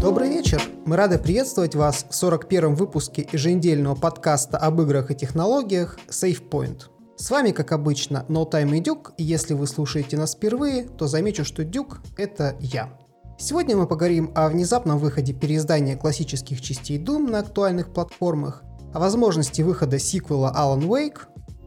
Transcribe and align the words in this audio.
Добрый 0.00 0.28
вечер! 0.28 0.62
Мы 0.86 0.94
рады 0.94 1.18
приветствовать 1.18 1.74
вас 1.74 2.06
в 2.08 2.12
41-м 2.12 2.76
выпуске 2.76 3.28
еженедельного 3.32 3.96
подкаста 3.96 4.56
об 4.56 4.80
играх 4.80 5.10
и 5.10 5.16
технологиях 5.16 5.98
SafePoint. 6.08 6.82
С 7.16 7.32
вами, 7.32 7.50
как 7.50 7.72
обычно, 7.72 8.24
No 8.28 8.48
Time 8.48 8.76
и 8.76 8.80
Дюк, 8.80 9.12
и 9.16 9.24
если 9.24 9.54
вы 9.54 9.66
слушаете 9.66 10.16
нас 10.16 10.36
впервые, 10.36 10.84
то 10.84 11.08
замечу, 11.08 11.44
что 11.44 11.64
Дюк— 11.64 12.00
это 12.16 12.56
я. 12.60 12.96
Сегодня 13.40 13.76
мы 13.76 13.88
поговорим 13.88 14.30
о 14.36 14.48
внезапном 14.48 14.98
выходе 14.98 15.32
переиздания 15.32 15.96
классических 15.96 16.60
частей 16.60 17.02
Doom 17.02 17.28
на 17.28 17.40
актуальных 17.40 17.92
платформах, 17.92 18.62
о 18.94 19.00
возможности 19.00 19.62
выхода 19.62 19.98
сиквела 19.98 20.54
Alan 20.56 20.86
Wake, 20.86 21.22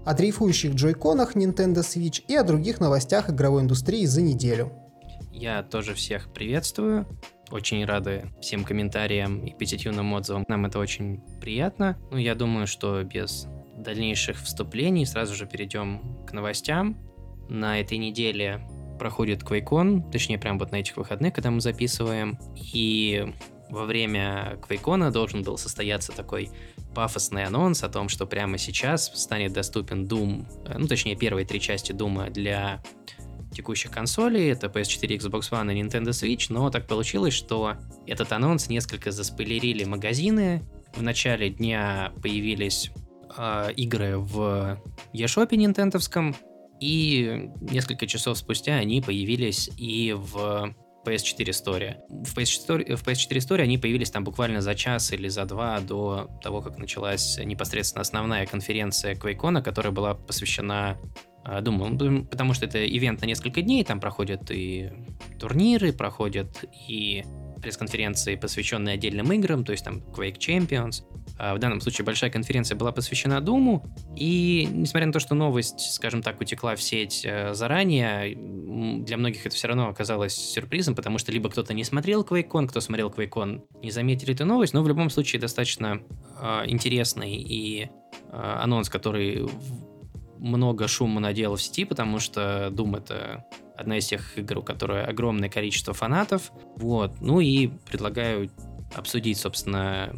о 0.05 0.13
дрейфующих 0.13 0.75
джойконах 0.75 1.35
Nintendo 1.35 1.81
Switch 1.81 2.23
и 2.29 2.35
о 2.37 2.43
других 2.43 2.79
новостях 2.79 3.29
игровой 3.29 3.63
индустрии 3.63 4.05
за 4.05 4.21
неделю. 4.21 4.71
Я 5.33 5.63
тоже 5.63 5.95
всех 5.95 6.31
приветствую. 6.31 7.05
Очень 7.51 7.83
рады 7.85 8.31
всем 8.41 8.63
комментариям 8.63 9.45
и 9.45 9.53
позитивным 9.53 10.13
отзывам. 10.13 10.45
Нам 10.47 10.65
это 10.65 10.79
очень 10.79 11.19
приятно. 11.41 11.97
Ну, 12.09 12.17
я 12.17 12.33
думаю, 12.33 12.65
что 12.65 13.03
без 13.03 13.47
дальнейших 13.77 14.41
вступлений 14.41 15.05
сразу 15.05 15.35
же 15.35 15.45
перейдем 15.45 16.25
к 16.25 16.31
новостям. 16.31 16.97
На 17.49 17.79
этой 17.81 17.97
неделе 17.97 18.61
проходит 18.97 19.43
QuakeCon, 19.43 20.11
точнее, 20.11 20.37
прям 20.37 20.59
вот 20.59 20.71
на 20.71 20.77
этих 20.77 20.95
выходных, 20.95 21.33
когда 21.33 21.51
мы 21.51 21.59
записываем. 21.59 22.39
И 22.73 23.33
во 23.69 23.85
время 23.85 24.57
QuakeCon 24.61 25.11
должен 25.11 25.43
был 25.43 25.57
состояться 25.57 26.11
такой 26.11 26.49
пафосный 26.93 27.45
анонс 27.45 27.83
о 27.83 27.89
том, 27.89 28.09
что 28.09 28.25
прямо 28.25 28.57
сейчас 28.57 29.11
станет 29.19 29.53
доступен 29.53 30.05
Doom, 30.05 30.45
э, 30.67 30.77
ну, 30.77 30.87
точнее, 30.87 31.15
первые 31.15 31.45
три 31.45 31.59
части 31.59 31.91
Doom 31.91 32.29
для 32.31 32.83
текущих 33.51 33.91
консолей, 33.91 34.51
это 34.51 34.67
PS4, 34.67 35.17
Xbox 35.17 35.51
One 35.51 35.73
и 35.73 35.81
Nintendo 35.81 36.09
Switch, 36.09 36.47
но 36.49 36.69
так 36.69 36.87
получилось, 36.87 37.33
что 37.33 37.75
этот 38.07 38.31
анонс 38.31 38.69
несколько 38.69 39.11
заспойлерили 39.11 39.83
магазины. 39.83 40.63
В 40.95 41.01
начале 41.01 41.49
дня 41.49 42.11
появились 42.21 42.91
э, 43.37 43.73
игры 43.75 44.17
в 44.17 44.81
eShop 45.13 45.55
нинтендовском, 45.55 46.35
и 46.79 47.51
несколько 47.61 48.07
часов 48.07 48.37
спустя 48.37 48.75
они 48.75 49.01
появились 49.01 49.69
и 49.77 50.13
в 50.13 50.73
PS4 51.05 51.49
Story. 51.49 51.95
В 52.09 52.37
PS4, 52.37 52.95
в 52.95 53.03
PS4 53.07 53.37
Story 53.37 53.61
они 53.61 53.77
появились 53.77 54.11
там 54.11 54.23
буквально 54.23 54.61
за 54.61 54.75
час 54.75 55.11
или 55.11 55.27
за 55.27 55.45
два 55.45 55.79
до 55.79 56.29
того, 56.41 56.61
как 56.61 56.77
началась 56.77 57.37
непосредственно 57.37 58.01
основная 58.01 58.45
конференция 58.45 59.15
QuakeCon, 59.15 59.61
которая 59.61 59.91
была 59.91 60.13
посвящена 60.13 60.97
Думаю, 61.61 61.97
ну, 61.99 62.25
потому 62.25 62.53
что 62.53 62.65
это 62.65 62.85
ивент 62.85 63.21
на 63.21 63.25
несколько 63.25 63.61
дней, 63.61 63.83
там 63.83 63.99
проходят 63.99 64.51
и 64.51 64.91
турниры, 65.39 65.91
проходят 65.91 66.63
и 66.87 67.23
пресс-конференции, 67.61 68.35
посвященные 68.35 68.95
отдельным 68.95 69.31
играм, 69.31 69.63
то 69.63 69.71
есть 69.71 69.85
там 69.85 69.99
Quake 69.99 70.37
Champions. 70.37 71.03
А 71.37 71.55
в 71.55 71.59
данном 71.59 71.79
случае 71.79 72.05
большая 72.05 72.29
конференция 72.29 72.75
была 72.75 72.91
посвящена 72.91 73.39
Думу, 73.39 73.85
и 74.15 74.67
несмотря 74.71 75.07
на 75.07 75.13
то, 75.13 75.19
что 75.19 75.35
новость, 75.35 75.93
скажем 75.93 76.21
так, 76.21 76.41
утекла 76.41 76.75
в 76.75 76.81
сеть 76.81 77.21
э, 77.23 77.53
заранее, 77.53 78.35
для 79.03 79.17
многих 79.17 79.45
это 79.45 79.55
все 79.55 79.67
равно 79.67 79.87
оказалось 79.87 80.33
сюрпризом, 80.33 80.95
потому 80.95 81.17
что 81.17 81.31
либо 81.31 81.49
кто-то 81.49 81.73
не 81.73 81.83
смотрел 81.83 82.23
QuakeCon, 82.23 82.67
кто 82.67 82.81
смотрел 82.81 83.09
QuakeCon, 83.09 83.61
не 83.81 83.91
заметили 83.91 84.33
эту 84.33 84.45
новость, 84.45 84.73
но 84.73 84.83
в 84.83 84.87
любом 84.87 85.09
случае 85.09 85.39
достаточно 85.39 86.01
э, 86.41 86.63
интересный 86.67 87.33
и 87.33 87.83
э, 87.83 87.89
анонс, 88.31 88.89
который 88.89 89.47
много 90.41 90.87
шума 90.87 91.19
наделал 91.19 91.55
в 91.55 91.61
сети, 91.61 91.85
потому 91.85 92.19
что 92.19 92.69
Doom 92.71 92.97
это 92.97 93.45
одна 93.77 93.97
из 93.97 94.07
тех 94.07 94.37
игр, 94.37 94.57
у 94.57 94.63
которой 94.63 95.03
огромное 95.03 95.49
количество 95.49 95.93
фанатов. 95.93 96.51
Вот. 96.75 97.21
Ну 97.21 97.39
и 97.39 97.67
предлагаю 97.67 98.49
обсудить, 98.95 99.37
собственно, 99.37 100.13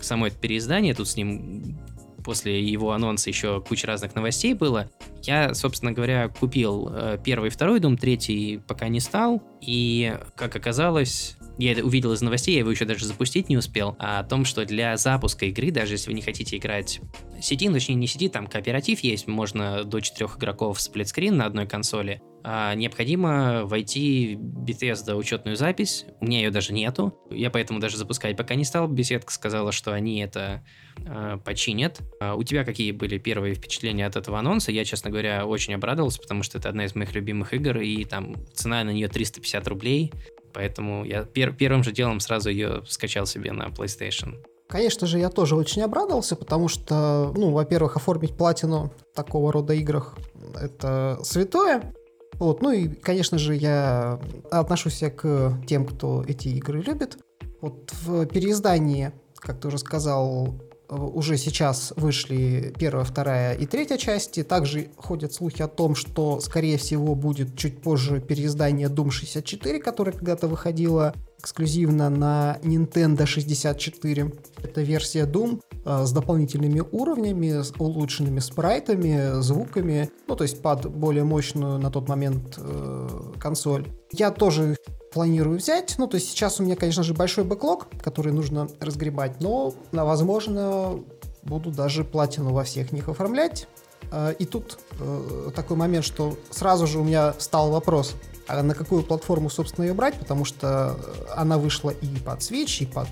само 0.00 0.28
это 0.28 0.36
переиздание. 0.36 0.94
Тут 0.94 1.08
с 1.08 1.16
ним 1.16 1.78
после 2.24 2.64
его 2.64 2.92
анонса 2.92 3.30
еще 3.30 3.60
куча 3.60 3.86
разных 3.86 4.14
новостей 4.14 4.54
было. 4.54 4.90
Я, 5.22 5.54
собственно 5.54 5.92
говоря, 5.92 6.28
купил 6.28 6.88
э, 6.90 7.18
первый 7.22 7.48
и 7.48 7.50
второй 7.50 7.78
Doom, 7.78 7.96
третий 7.96 8.60
пока 8.66 8.88
не 8.88 9.00
стал. 9.00 9.42
И, 9.60 10.18
как 10.34 10.56
оказалось, 10.56 11.36
я 11.58 11.72
это 11.72 11.84
увидел 11.84 12.12
из 12.12 12.20
новостей, 12.20 12.54
я 12.54 12.60
его 12.60 12.70
еще 12.70 12.84
даже 12.84 13.06
запустить 13.06 13.48
не 13.48 13.56
успел, 13.56 13.96
а 13.98 14.20
о 14.20 14.24
том, 14.24 14.44
что 14.44 14.64
для 14.64 14.96
запуска 14.96 15.46
игры, 15.46 15.70
даже 15.70 15.94
если 15.94 16.08
вы 16.08 16.14
не 16.14 16.22
хотите 16.22 16.56
играть 16.56 17.00
сети, 17.40 17.68
ну, 17.68 17.74
точнее 17.74 17.94
не 17.94 18.06
сети, 18.06 18.28
там 18.28 18.46
кооператив 18.46 19.00
есть, 19.00 19.26
можно 19.26 19.84
до 19.84 20.00
четырех 20.00 20.38
игроков 20.38 20.80
сплитскрин 20.80 21.36
на 21.36 21.46
одной 21.46 21.66
консоли, 21.66 22.20
а 22.48 22.74
необходимо 22.74 23.64
войти 23.64 24.36
в 24.36 24.64
Bethesda 24.64 25.16
учетную 25.16 25.56
запись, 25.56 26.06
у 26.20 26.26
меня 26.26 26.42
ее 26.42 26.50
даже 26.50 26.72
нету, 26.72 27.18
я 27.30 27.50
поэтому 27.50 27.80
даже 27.80 27.96
запускать 27.96 28.36
пока 28.36 28.54
не 28.54 28.64
стал, 28.64 28.86
беседка 28.86 29.32
сказала, 29.32 29.72
что 29.72 29.92
они 29.92 30.20
это 30.20 30.64
э, 30.98 31.38
починят. 31.44 32.00
А 32.20 32.36
у 32.36 32.44
тебя 32.44 32.64
какие 32.64 32.92
были 32.92 33.18
первые 33.18 33.54
впечатления 33.54 34.06
от 34.06 34.14
этого 34.14 34.38
анонса? 34.38 34.70
Я, 34.70 34.84
честно 34.84 35.10
говоря, 35.10 35.44
очень 35.44 35.74
обрадовался, 35.74 36.20
потому 36.20 36.44
что 36.44 36.58
это 36.58 36.68
одна 36.68 36.84
из 36.84 36.94
моих 36.94 37.14
любимых 37.14 37.52
игр, 37.52 37.78
и 37.78 38.04
там 38.04 38.36
цена 38.54 38.84
на 38.84 38.90
нее 38.90 39.08
350 39.08 39.66
рублей, 39.66 40.12
Поэтому 40.56 41.04
я 41.04 41.22
пер 41.22 41.52
первым 41.52 41.84
же 41.84 41.92
делом 41.92 42.18
сразу 42.18 42.48
ее 42.48 42.82
скачал 42.88 43.26
себе 43.26 43.52
на 43.52 43.64
PlayStation. 43.66 44.42
Конечно 44.68 45.06
же, 45.06 45.18
я 45.18 45.28
тоже 45.28 45.54
очень 45.54 45.82
обрадовался, 45.82 46.34
потому 46.34 46.68
что, 46.68 47.30
ну, 47.36 47.50
во-первых, 47.50 47.96
оформить 47.96 48.34
платину 48.34 48.90
в 49.12 49.14
такого 49.14 49.52
рода 49.52 49.74
играх— 49.74 50.16
это 50.58 51.18
святое. 51.22 51.92
Вот, 52.38 52.62
ну 52.62 52.70
и, 52.70 52.88
конечно 52.88 53.36
же, 53.36 53.54
я 53.54 54.18
отношусь 54.50 55.02
к 55.14 55.52
тем, 55.66 55.84
кто 55.84 56.24
эти 56.26 56.48
игры 56.48 56.80
любит. 56.80 57.18
Вот 57.60 57.92
в 58.04 58.24
переиздании, 58.24 59.12
как 59.36 59.60
ты 59.60 59.68
уже 59.68 59.76
сказал, 59.76 60.54
уже 60.88 61.36
сейчас 61.36 61.92
вышли 61.96 62.74
первая, 62.78 63.04
вторая 63.04 63.54
и 63.54 63.66
третья 63.66 63.96
части. 63.96 64.42
Также 64.42 64.88
ходят 64.96 65.32
слухи 65.32 65.62
о 65.62 65.68
том, 65.68 65.94
что, 65.94 66.40
скорее 66.40 66.78
всего, 66.78 67.14
будет 67.14 67.56
чуть 67.56 67.82
позже 67.82 68.20
переиздание 68.20 68.88
Doom 68.88 69.10
64, 69.10 69.80
которое 69.80 70.12
когда-то 70.12 70.48
выходило 70.48 71.14
эксклюзивно 71.38 72.10
на 72.10 72.58
Nintendo 72.62 73.26
64. 73.26 74.32
Это 74.62 74.82
версия 74.82 75.24
Doom 75.24 75.60
э, 75.84 76.04
с 76.04 76.12
дополнительными 76.12 76.82
уровнями, 76.92 77.62
с 77.62 77.72
улучшенными 77.78 78.40
спрайтами, 78.40 79.40
звуками, 79.40 80.10
ну, 80.26 80.36
то 80.36 80.44
есть 80.44 80.62
под 80.62 80.86
более 80.86 81.24
мощную 81.24 81.78
на 81.78 81.90
тот 81.90 82.08
момент 82.08 82.54
э, 82.58 83.08
консоль. 83.38 83.86
Я 84.12 84.30
тоже 84.30 84.76
планирую 85.12 85.58
взять. 85.58 85.94
Ну, 85.98 86.06
то 86.06 86.16
есть 86.16 86.28
сейчас 86.28 86.60
у 86.60 86.62
меня, 86.62 86.76
конечно 86.76 87.02
же, 87.02 87.14
большой 87.14 87.44
бэклог, 87.44 87.88
который 88.02 88.32
нужно 88.32 88.68
разгребать, 88.80 89.40
но, 89.40 89.72
возможно, 89.92 91.00
буду 91.42 91.70
даже 91.70 92.04
платину 92.04 92.52
во 92.52 92.64
всех 92.64 92.92
них 92.92 93.08
оформлять. 93.08 93.66
Э, 94.10 94.34
и 94.38 94.44
тут 94.44 94.78
э, 95.00 95.50
такой 95.54 95.76
момент, 95.76 96.04
что 96.04 96.36
сразу 96.50 96.86
же 96.86 96.98
у 96.98 97.04
меня 97.04 97.34
стал 97.38 97.70
вопрос, 97.70 98.14
а 98.48 98.62
на 98.62 98.74
какую 98.74 99.02
платформу, 99.02 99.50
собственно, 99.50 99.84
ее 99.86 99.94
брать, 99.94 100.14
потому 100.14 100.44
что 100.44 100.96
она 101.34 101.58
вышла 101.58 101.90
и 101.90 102.06
под 102.24 102.40
Switch, 102.40 102.82
и 102.82 102.86
под 102.86 103.08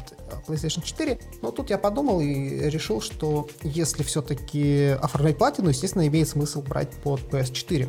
PlayStation 0.47 0.83
4. 0.83 1.19
Но 1.43 1.51
тут 1.51 1.71
я 1.71 1.79
подумал 1.79 2.21
и 2.21 2.71
решил, 2.71 3.01
что 3.01 3.49
если 3.63 4.03
все-таки 4.03 4.97
оформлять 5.01 5.39
платину, 5.39 5.71
естественно, 5.71 6.07
имеет 6.07 6.29
смысл 6.29 6.63
брать 6.63 6.91
под 7.03 7.21
PS4. 7.21 7.89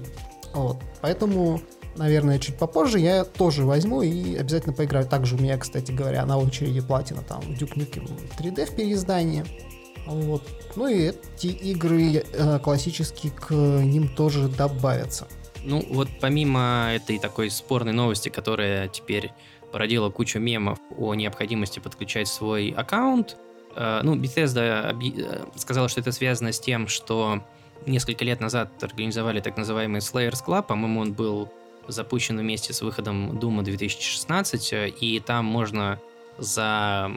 Вот. 0.53 0.77
Поэтому 1.01 1.61
наверное, 1.97 2.39
чуть 2.39 2.57
попозже, 2.57 2.99
я 2.99 3.23
тоже 3.23 3.65
возьму 3.65 4.01
и 4.01 4.35
обязательно 4.35 4.73
поиграю. 4.73 5.05
Также 5.05 5.35
у 5.35 5.39
меня, 5.39 5.57
кстати 5.57 5.91
говоря, 5.91 6.25
на 6.25 6.37
очереди 6.37 6.81
платина 6.81 7.21
там 7.21 7.41
Duke 7.41 7.75
Nukem 7.75 8.09
3D 8.37 8.65
в 8.65 8.75
переиздании. 8.75 9.45
Вот. 10.05 10.43
Ну 10.75 10.87
и 10.87 11.11
эти 11.11 11.47
игры 11.47 12.23
э, 12.31 12.59
классические 12.59 13.31
к 13.31 13.51
ним 13.53 14.13
тоже 14.13 14.47
добавятся. 14.49 15.27
Ну 15.65 15.83
вот 15.89 16.07
помимо 16.21 16.91
этой 16.93 17.17
такой 17.19 17.49
спорной 17.49 17.91
новости, 17.91 18.29
которая 18.29 18.87
теперь 18.87 19.31
породила 19.71 20.09
кучу 20.09 20.39
мемов 20.39 20.79
о 20.97 21.15
необходимости 21.15 21.79
подключать 21.79 22.27
свой 22.27 22.69
аккаунт, 22.69 23.35
э, 23.75 24.01
ну 24.03 24.15
Bethesda. 24.15 24.95
Э, 24.95 25.45
сказала, 25.57 25.89
что 25.89 26.01
это 26.01 26.11
связано 26.11 26.51
с 26.51 26.59
тем, 26.59 26.87
что 26.87 27.43
несколько 27.85 28.23
лет 28.23 28.39
назад 28.39 28.71
организовали 28.81 29.41
так 29.41 29.57
называемый 29.57 30.01
Slayers 30.01 30.43
Club, 30.45 30.63
по-моему, 30.63 31.01
он 31.01 31.13
был 31.13 31.51
запущен 31.87 32.37
вместе 32.37 32.73
с 32.73 32.81
выходом 32.81 33.37
Дума 33.37 33.63
2016, 33.63 34.93
и 35.01 35.19
там 35.25 35.45
можно 35.45 35.99
за 36.37 37.11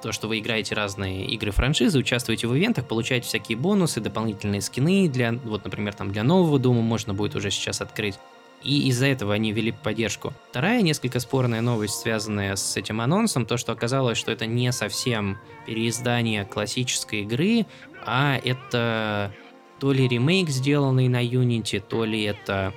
то, 0.00 0.12
что 0.12 0.28
вы 0.28 0.38
играете 0.38 0.74
разные 0.74 1.26
игры 1.26 1.50
франшизы, 1.50 1.98
участвуете 1.98 2.46
в 2.46 2.56
ивентах, 2.56 2.86
получаете 2.86 3.26
всякие 3.26 3.56
бонусы, 3.56 4.00
дополнительные 4.00 4.60
скины 4.60 5.08
для, 5.08 5.32
вот, 5.32 5.64
например, 5.64 5.94
там 5.94 6.12
для 6.12 6.22
нового 6.22 6.58
Дума 6.58 6.82
можно 6.82 7.14
будет 7.14 7.34
уже 7.34 7.50
сейчас 7.50 7.80
открыть. 7.80 8.18
И 8.62 8.88
из-за 8.88 9.06
этого 9.06 9.32
они 9.32 9.52
ввели 9.52 9.72
поддержку. 9.72 10.34
Вторая 10.50 10.82
несколько 10.82 11.18
спорная 11.18 11.62
новость, 11.62 11.94
связанная 11.94 12.56
с 12.56 12.76
этим 12.76 13.00
анонсом, 13.00 13.46
то, 13.46 13.56
что 13.56 13.72
оказалось, 13.72 14.18
что 14.18 14.32
это 14.32 14.44
не 14.44 14.70
совсем 14.72 15.38
переиздание 15.66 16.44
классической 16.44 17.22
игры, 17.22 17.64
а 18.04 18.38
это 18.44 19.32
то 19.78 19.92
ли 19.92 20.06
ремейк, 20.06 20.50
сделанный 20.50 21.08
на 21.08 21.24
Unity, 21.24 21.80
то 21.80 22.04
ли 22.04 22.22
это 22.22 22.74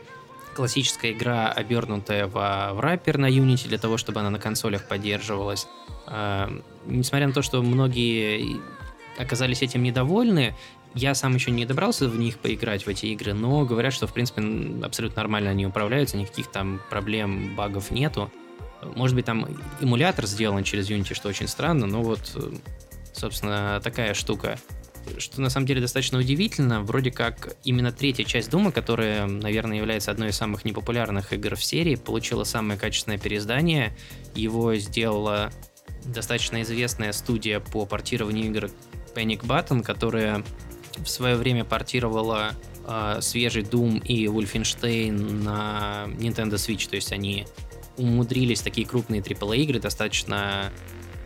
классическая 0.56 1.12
игра, 1.12 1.50
обернутая 1.50 2.28
в, 2.28 2.32
в 2.32 2.80
раппер 2.80 3.18
на 3.18 3.30
Unity 3.30 3.68
для 3.68 3.78
того, 3.78 3.98
чтобы 3.98 4.22
она 4.22 4.30
на 4.30 4.40
консолях 4.40 4.88
поддерживалась. 4.88 5.68
Э, 6.14 6.48
несмотря 6.86 7.28
на 7.28 7.34
то, 7.34 7.42
что 7.42 7.62
многие 7.64 8.62
оказались 9.18 9.62
этим 9.62 9.82
недовольны, 9.84 10.56
я 10.94 11.16
сам 11.16 11.34
еще 11.34 11.50
не 11.50 11.66
добрался 11.66 12.08
в 12.08 12.18
них 12.18 12.38
поиграть, 12.38 12.86
в 12.86 12.88
эти 12.88 13.08
игры, 13.08 13.34
но 13.34 13.66
говорят, 13.66 13.94
что, 13.94 14.06
в 14.06 14.14
принципе, 14.14 14.44
абсолютно 14.84 15.22
нормально 15.22 15.50
они 15.50 15.66
управляются, 15.66 16.18
никаких 16.18 16.52
там 16.52 16.80
проблем, 16.90 17.56
багов 17.56 17.90
нету. 17.90 18.32
Может 18.96 19.16
быть, 19.16 19.26
там 19.26 19.48
эмулятор 19.82 20.28
сделан 20.28 20.64
через 20.64 20.90
Unity, 20.90 21.16
что 21.16 21.30
очень 21.30 21.48
странно, 21.48 21.88
но 21.88 22.04
вот, 22.04 22.32
э, 22.36 22.52
собственно, 23.14 23.82
такая 23.84 24.14
штука. 24.14 24.60
Что 25.18 25.42
на 25.42 25.50
самом 25.50 25.66
деле 25.66 25.82
достаточно 25.82 26.20
удивительно, 26.20 26.82
вроде 26.82 27.12
как 27.12 27.58
именно 27.64 27.92
третья 27.92 28.24
часть 28.24 28.50
Дума, 28.52 28.72
которая, 28.72 29.26
наверное, 29.26 29.78
является 29.78 30.12
одной 30.12 30.30
из 30.30 30.38
самых 30.38 30.64
непопулярных 30.64 31.34
игр 31.34 31.56
в 31.56 31.64
серии, 31.64 31.96
получила 31.96 32.44
самое 32.44 32.80
качественное 32.80 33.18
переиздание. 33.18 33.98
Его 34.34 34.76
сделала 34.76 35.52
достаточно 36.06 36.62
известная 36.62 37.12
студия 37.14 37.60
по 37.60 37.86
портированию 37.86 38.46
игр 38.46 38.70
Panic 39.16 39.46
Button, 39.46 39.84
которая 39.84 40.44
в 40.98 41.08
свое 41.08 41.36
время 41.36 41.66
портировала 41.66 42.52
э, 42.88 43.20
свежий 43.22 43.64
Doom 43.64 44.04
и 44.04 44.26
Wolfenstein 44.26 45.44
на 45.44 46.06
Nintendo 46.18 46.56
Switch, 46.56 46.90
то 46.90 46.96
есть 46.96 47.12
они 47.12 47.46
умудрились 47.98 48.62
такие 48.62 48.88
крупные 48.88 49.22
AAA 49.22 49.58
игры 49.58 49.80
достаточно 49.80 50.72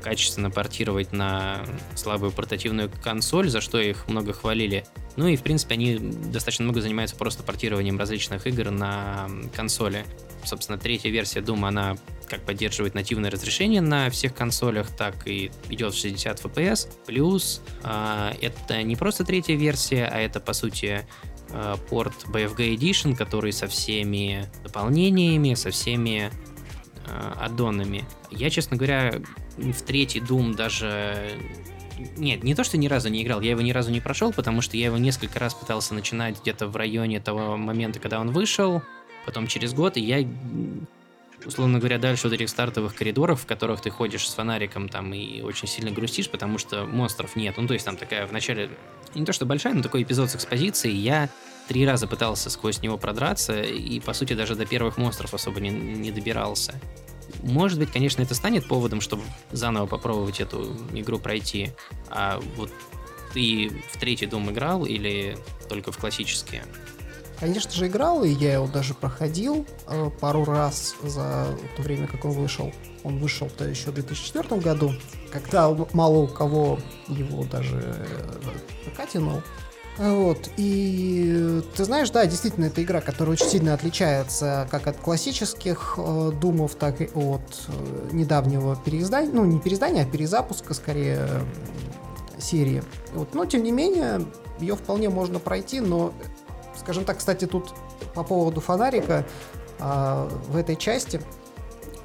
качественно 0.02 0.50
портировать 0.50 1.12
на 1.12 1.66
слабую 1.96 2.32
портативную 2.32 2.90
консоль, 3.04 3.50
за 3.50 3.62
что 3.62 3.80
их 3.80 4.08
много 4.08 4.32
хвалили. 4.32 4.86
Ну 5.16 5.28
и, 5.28 5.36
в 5.36 5.42
принципе, 5.42 5.74
они 5.74 5.98
достаточно 5.98 6.64
много 6.64 6.82
занимаются 6.82 7.16
просто 7.16 7.44
портированием 7.44 7.98
различных 7.98 8.48
игр 8.48 8.70
на 8.70 9.30
консоли. 9.56 10.06
Собственно, 10.48 10.78
третья 10.78 11.10
версия 11.10 11.42
Doom, 11.42 11.68
она 11.68 11.98
как 12.28 12.42
поддерживает 12.46 12.94
нативное 12.94 13.30
разрешение 13.30 13.82
на 13.82 14.10
всех 14.10 14.34
консолях, 14.34 14.96
так 14.96 15.28
и 15.28 15.52
идет 15.70 15.94
в 15.94 15.98
60 15.98 16.40
FPS. 16.40 16.88
Плюс 17.06 17.62
э, 17.84 18.34
это 18.42 18.82
не 18.84 18.96
просто 18.96 19.26
третья 19.26 19.56
версия, 19.56 20.06
а 20.06 20.20
это, 20.20 20.40
по 20.40 20.54
сути, 20.54 21.06
э, 21.50 21.76
порт 21.90 22.14
BFG 22.28 22.76
Edition, 22.76 23.16
который 23.16 23.52
со 23.52 23.68
всеми 23.68 24.46
дополнениями, 24.64 25.54
со 25.54 25.70
всеми 25.72 26.32
э, 27.08 27.34
аддонами. 27.40 28.06
Я, 28.32 28.50
честно 28.50 28.78
говоря, 28.78 29.16
в 29.58 29.82
третий 29.82 30.20
Doom 30.20 30.56
даже... 30.56 31.32
Нет, 32.16 32.44
не 32.44 32.56
то, 32.56 32.64
что 32.64 32.78
ни 32.78 32.88
разу 32.88 33.10
не 33.10 33.24
играл, 33.24 33.42
я 33.42 33.52
его 33.52 33.62
ни 33.62 33.72
разу 33.72 33.92
не 33.92 34.00
прошел, 34.00 34.32
потому 34.32 34.62
что 34.62 34.78
я 34.78 34.86
его 34.86 34.98
несколько 34.98 35.40
раз 35.40 35.54
пытался 35.54 35.94
начинать 35.94 36.40
где-то 36.42 36.68
в 36.68 36.76
районе 36.78 37.20
того 37.20 37.58
момента, 37.58 38.00
когда 38.00 38.22
он 38.22 38.32
вышел, 38.32 38.84
потом 39.28 39.46
через 39.46 39.74
год, 39.74 39.98
и 39.98 40.02
я 40.02 40.26
условно 41.46 41.80
говоря, 41.80 42.00
дальше 42.00 42.28
вот 42.28 42.34
этих 42.34 42.50
стартовых 42.50 42.96
коридоров, 42.96 43.42
в 43.42 43.46
которых 43.46 43.82
ты 43.82 43.90
ходишь 43.90 44.28
с 44.28 44.34
фонариком 44.34 44.90
там 44.90 45.14
и 45.14 45.42
очень 45.42 45.68
сильно 45.68 45.92
грустишь, 45.92 46.30
потому 46.30 46.58
что 46.58 46.86
монстров 46.86 47.36
нет. 47.36 47.56
Ну, 47.58 47.68
то 47.68 47.74
есть 47.74 47.86
там 47.86 47.98
такая 47.98 48.26
в 48.26 48.32
начале, 48.32 48.70
не 49.14 49.26
то 49.26 49.34
что 49.34 49.46
большая, 49.46 49.74
но 49.74 49.84
такой 49.84 50.04
эпизод 50.04 50.32
с 50.32 50.36
экспозицией, 50.36 50.98
я 50.98 51.30
три 51.68 51.86
раза 51.86 52.08
пытался 52.08 52.50
сквозь 52.50 52.82
него 52.82 52.98
продраться, 52.98 53.62
и, 53.62 54.00
по 54.00 54.14
сути, 54.14 54.34
даже 54.34 54.56
до 54.56 54.66
первых 54.66 54.98
монстров 54.98 55.34
особо 55.34 55.60
не, 55.60 55.70
не 55.70 56.12
добирался. 56.12 56.80
Может 57.44 57.78
быть, 57.78 57.92
конечно, 57.92 58.22
это 58.22 58.34
станет 58.34 58.68
поводом, 58.68 59.02
чтобы 59.02 59.24
заново 59.52 59.86
попробовать 59.86 60.40
эту 60.40 60.76
игру 60.94 61.20
пройти. 61.20 61.72
А 62.10 62.42
вот 62.56 62.72
ты 63.34 63.70
в 63.92 64.00
третий 64.00 64.26
дом 64.26 64.50
играл 64.50 64.86
или 64.86 65.38
только 65.70 65.92
в 65.92 65.98
классические? 65.98 66.64
Конечно 67.40 67.72
же, 67.72 67.88
играл, 67.88 68.24
и 68.24 68.30
я 68.30 68.54
его 68.54 68.68
даже 68.68 68.96
проходил 68.96 69.66
э, 69.88 70.10
пару 70.20 70.44
раз 70.44 70.96
за 71.04 71.48
то 71.76 71.82
время, 71.84 72.08
как 72.08 72.26
он 72.26 72.32
вышел. 72.32 72.72
Он 73.04 73.20
вышел-то 73.20 73.66
еще 73.66 73.92
в 73.92 73.94
2004 73.94 74.60
году, 74.60 74.94
когда 75.32 75.70
мало 75.94 76.18
у 76.18 76.28
кого 76.28 76.80
его 77.08 77.44
даже 77.44 77.78
э, 77.78 78.90
ПК 78.90 79.08
тянул. 79.08 79.42
Вот, 79.98 80.50
и 80.58 81.62
ты 81.76 81.84
знаешь, 81.84 82.12
да, 82.12 82.26
действительно, 82.28 82.66
это 82.66 82.84
игра, 82.84 83.02
которая 83.02 83.34
очень 83.34 83.48
сильно 83.48 83.74
отличается 83.74 84.68
как 84.70 84.86
от 84.86 84.98
классических 84.98 85.96
э, 85.98 86.32
думов, 86.40 86.76
так 86.76 87.02
и 87.02 87.10
от 87.16 87.66
э, 87.68 88.10
недавнего 88.12 88.76
переиздания, 88.76 89.32
ну, 89.32 89.44
не 89.46 89.60
переиздания, 89.60 90.04
а 90.04 90.06
перезапуска, 90.06 90.76
скорее, 90.76 91.28
э, 91.28 91.42
серии. 92.40 92.84
Вот, 93.14 93.34
но, 93.34 93.46
тем 93.46 93.64
не 93.64 93.72
менее, 93.72 94.24
ее 94.60 94.76
вполне 94.76 95.10
можно 95.10 95.40
пройти, 95.40 95.82
но 95.82 96.14
Скажем 96.80 97.06
так, 97.06 97.18
кстати, 97.18 97.46
тут 97.46 97.74
по 98.14 98.24
поводу 98.24 98.62
фонарика 98.62 99.26
а, 99.80 100.30
в 100.48 100.56
этой 100.56 100.76
части 100.76 101.22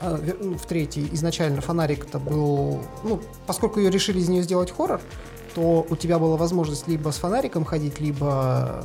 а, 0.01 0.19
ну, 0.41 0.57
в 0.57 0.67
третьей 0.67 1.09
изначально 1.13 1.61
фонарик 1.61 2.07
это 2.07 2.19
был, 2.19 2.83
ну, 3.05 3.21
поскольку 3.47 3.81
ее 3.81 3.91
решили 3.91 4.19
из 4.19 4.29
нее 4.29 4.43
сделать 4.43 4.71
хоррор, 4.71 5.01
то 5.55 5.87
у 5.89 5.97
тебя 5.97 6.19
была 6.19 6.37
возможность 6.37 6.89
либо 6.89 7.11
с 7.11 7.17
фонариком 7.17 7.65
ходить, 7.65 8.01
либо 8.01 8.85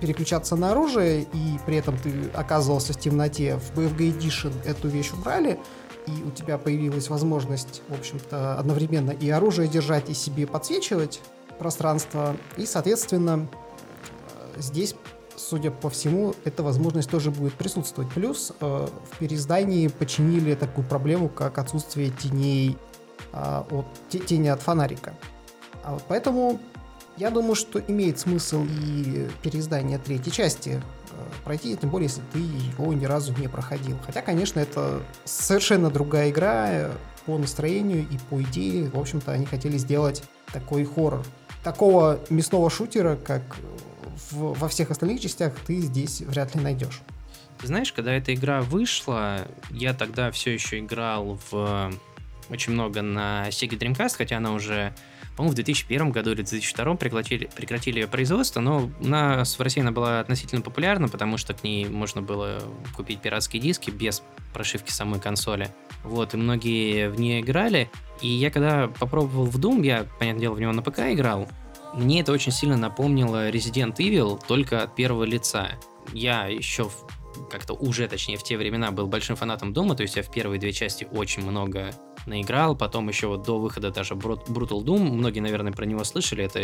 переключаться 0.00 0.56
на 0.56 0.70
оружие, 0.70 1.22
и 1.32 1.58
при 1.66 1.76
этом 1.76 1.98
ты 1.98 2.30
оказывался 2.34 2.92
в 2.92 3.00
темноте. 3.00 3.58
В 3.58 3.78
BFG 3.78 4.18
Edition 4.18 4.52
эту 4.64 4.88
вещь 4.88 5.12
убрали, 5.12 5.58
и 6.06 6.22
у 6.22 6.30
тебя 6.30 6.58
появилась 6.58 7.08
возможность, 7.08 7.82
в 7.88 7.98
общем-то, 7.98 8.58
одновременно 8.58 9.10
и 9.10 9.28
оружие 9.30 9.68
держать, 9.68 10.08
и 10.08 10.14
себе 10.14 10.46
подсвечивать 10.46 11.20
пространство, 11.58 12.36
и, 12.56 12.66
соответственно, 12.66 13.48
здесь 14.56 14.94
судя 15.36 15.70
по 15.70 15.90
всему, 15.90 16.34
эта 16.44 16.62
возможность 16.62 17.10
тоже 17.10 17.30
будет 17.30 17.54
присутствовать. 17.54 18.10
Плюс 18.12 18.52
э, 18.60 18.88
в 19.10 19.18
переиздании 19.18 19.88
починили 19.88 20.54
такую 20.54 20.86
проблему, 20.86 21.28
как 21.28 21.58
отсутствие 21.58 22.10
теней 22.10 22.76
э, 23.32 23.62
от 23.70 23.86
тени 24.08 24.48
от 24.48 24.62
фонарика. 24.62 25.14
А 25.82 25.92
вот 25.92 26.02
поэтому 26.08 26.60
я 27.16 27.30
думаю, 27.30 27.54
что 27.54 27.78
имеет 27.78 28.18
смысл 28.18 28.64
и 28.64 29.28
переиздание 29.42 29.98
третьей 29.98 30.32
части 30.32 30.82
э, 31.10 31.14
пройти, 31.44 31.76
тем 31.76 31.90
более, 31.90 32.08
если 32.08 32.22
ты 32.32 32.38
его 32.38 32.92
ни 32.92 33.04
разу 33.04 33.32
не 33.38 33.46
проходил. 33.46 33.96
Хотя, 34.04 34.20
конечно, 34.20 34.58
это 34.58 35.00
совершенно 35.24 35.90
другая 35.90 36.30
игра 36.30 36.66
э, 36.70 36.92
по 37.24 37.38
настроению 37.38 38.02
и 38.10 38.18
по 38.30 38.42
идее. 38.42 38.90
В 38.90 38.98
общем-то, 38.98 39.30
они 39.30 39.46
хотели 39.46 39.78
сделать 39.78 40.24
такой 40.52 40.84
хоррор. 40.84 41.24
Такого 41.62 42.18
мясного 42.30 42.68
шутера, 42.68 43.16
как 43.16 43.42
во 44.30 44.68
всех 44.68 44.90
остальных 44.90 45.20
частях 45.20 45.54
ты 45.66 45.80
здесь 45.80 46.20
вряд 46.20 46.54
ли 46.54 46.60
найдешь. 46.60 47.00
Знаешь, 47.62 47.92
когда 47.92 48.12
эта 48.12 48.34
игра 48.34 48.60
вышла, 48.62 49.46
я 49.70 49.94
тогда 49.94 50.30
все 50.30 50.52
еще 50.52 50.80
играл 50.80 51.38
в 51.50 51.92
очень 52.50 52.72
много 52.74 53.00
на 53.02 53.48
Sega 53.48 53.78
Dreamcast, 53.78 54.16
хотя 54.18 54.36
она 54.36 54.52
уже, 54.52 54.94
по-моему, 55.36 55.52
в 55.52 55.54
2001 55.54 56.10
году 56.10 56.30
или 56.32 56.42
2002 56.42 56.94
прекратили, 56.96 57.48
прекратили 57.54 58.04
производство, 58.04 58.60
но 58.60 58.90
у 59.00 59.06
нас 59.06 59.58
в 59.58 59.62
России 59.62 59.80
она 59.80 59.92
была 59.92 60.20
относительно 60.20 60.60
популярна, 60.60 61.08
потому 61.08 61.38
что 61.38 61.54
к 61.54 61.64
ней 61.64 61.86
можно 61.86 62.20
было 62.20 62.62
купить 62.94 63.20
пиратские 63.20 63.62
диски 63.62 63.90
без 63.90 64.22
прошивки 64.52 64.90
самой 64.90 65.20
консоли. 65.20 65.70
Вот, 66.02 66.34
и 66.34 66.36
многие 66.36 67.08
в 67.08 67.18
нее 67.18 67.40
играли. 67.40 67.90
И 68.20 68.28
я 68.28 68.50
когда 68.50 68.88
попробовал 68.88 69.46
в 69.46 69.58
Doom, 69.58 69.84
я, 69.84 70.06
понятное 70.18 70.42
дело, 70.42 70.54
в 70.54 70.60
него 70.60 70.72
на 70.72 70.82
ПК 70.82 70.98
играл, 71.10 71.48
мне 71.96 72.20
это 72.20 72.32
очень 72.32 72.52
сильно 72.52 72.76
напомнило 72.76 73.50
Resident 73.50 73.96
Evil, 73.96 74.40
только 74.46 74.82
от 74.82 74.94
первого 74.94 75.24
лица. 75.24 75.72
Я 76.12 76.46
еще 76.46 76.90
как-то 77.50 77.74
уже, 77.74 78.06
точнее, 78.08 78.36
в 78.36 78.42
те 78.42 78.56
времена 78.56 78.90
был 78.90 79.06
большим 79.06 79.36
фанатом 79.36 79.72
Дома, 79.72 79.94
то 79.94 80.02
есть 80.02 80.16
я 80.16 80.22
в 80.22 80.30
первые 80.30 80.60
две 80.60 80.72
части 80.72 81.06
очень 81.12 81.42
много 81.42 81.90
наиграл, 82.26 82.76
потом 82.76 83.08
еще 83.08 83.26
вот 83.26 83.42
до 83.42 83.58
выхода 83.58 83.90
даже 83.90 84.14
Brutal 84.14 84.82
Doom, 84.82 85.10
многие, 85.10 85.40
наверное, 85.40 85.72
про 85.72 85.84
него 85.84 86.04
слышали, 86.04 86.44
это 86.44 86.58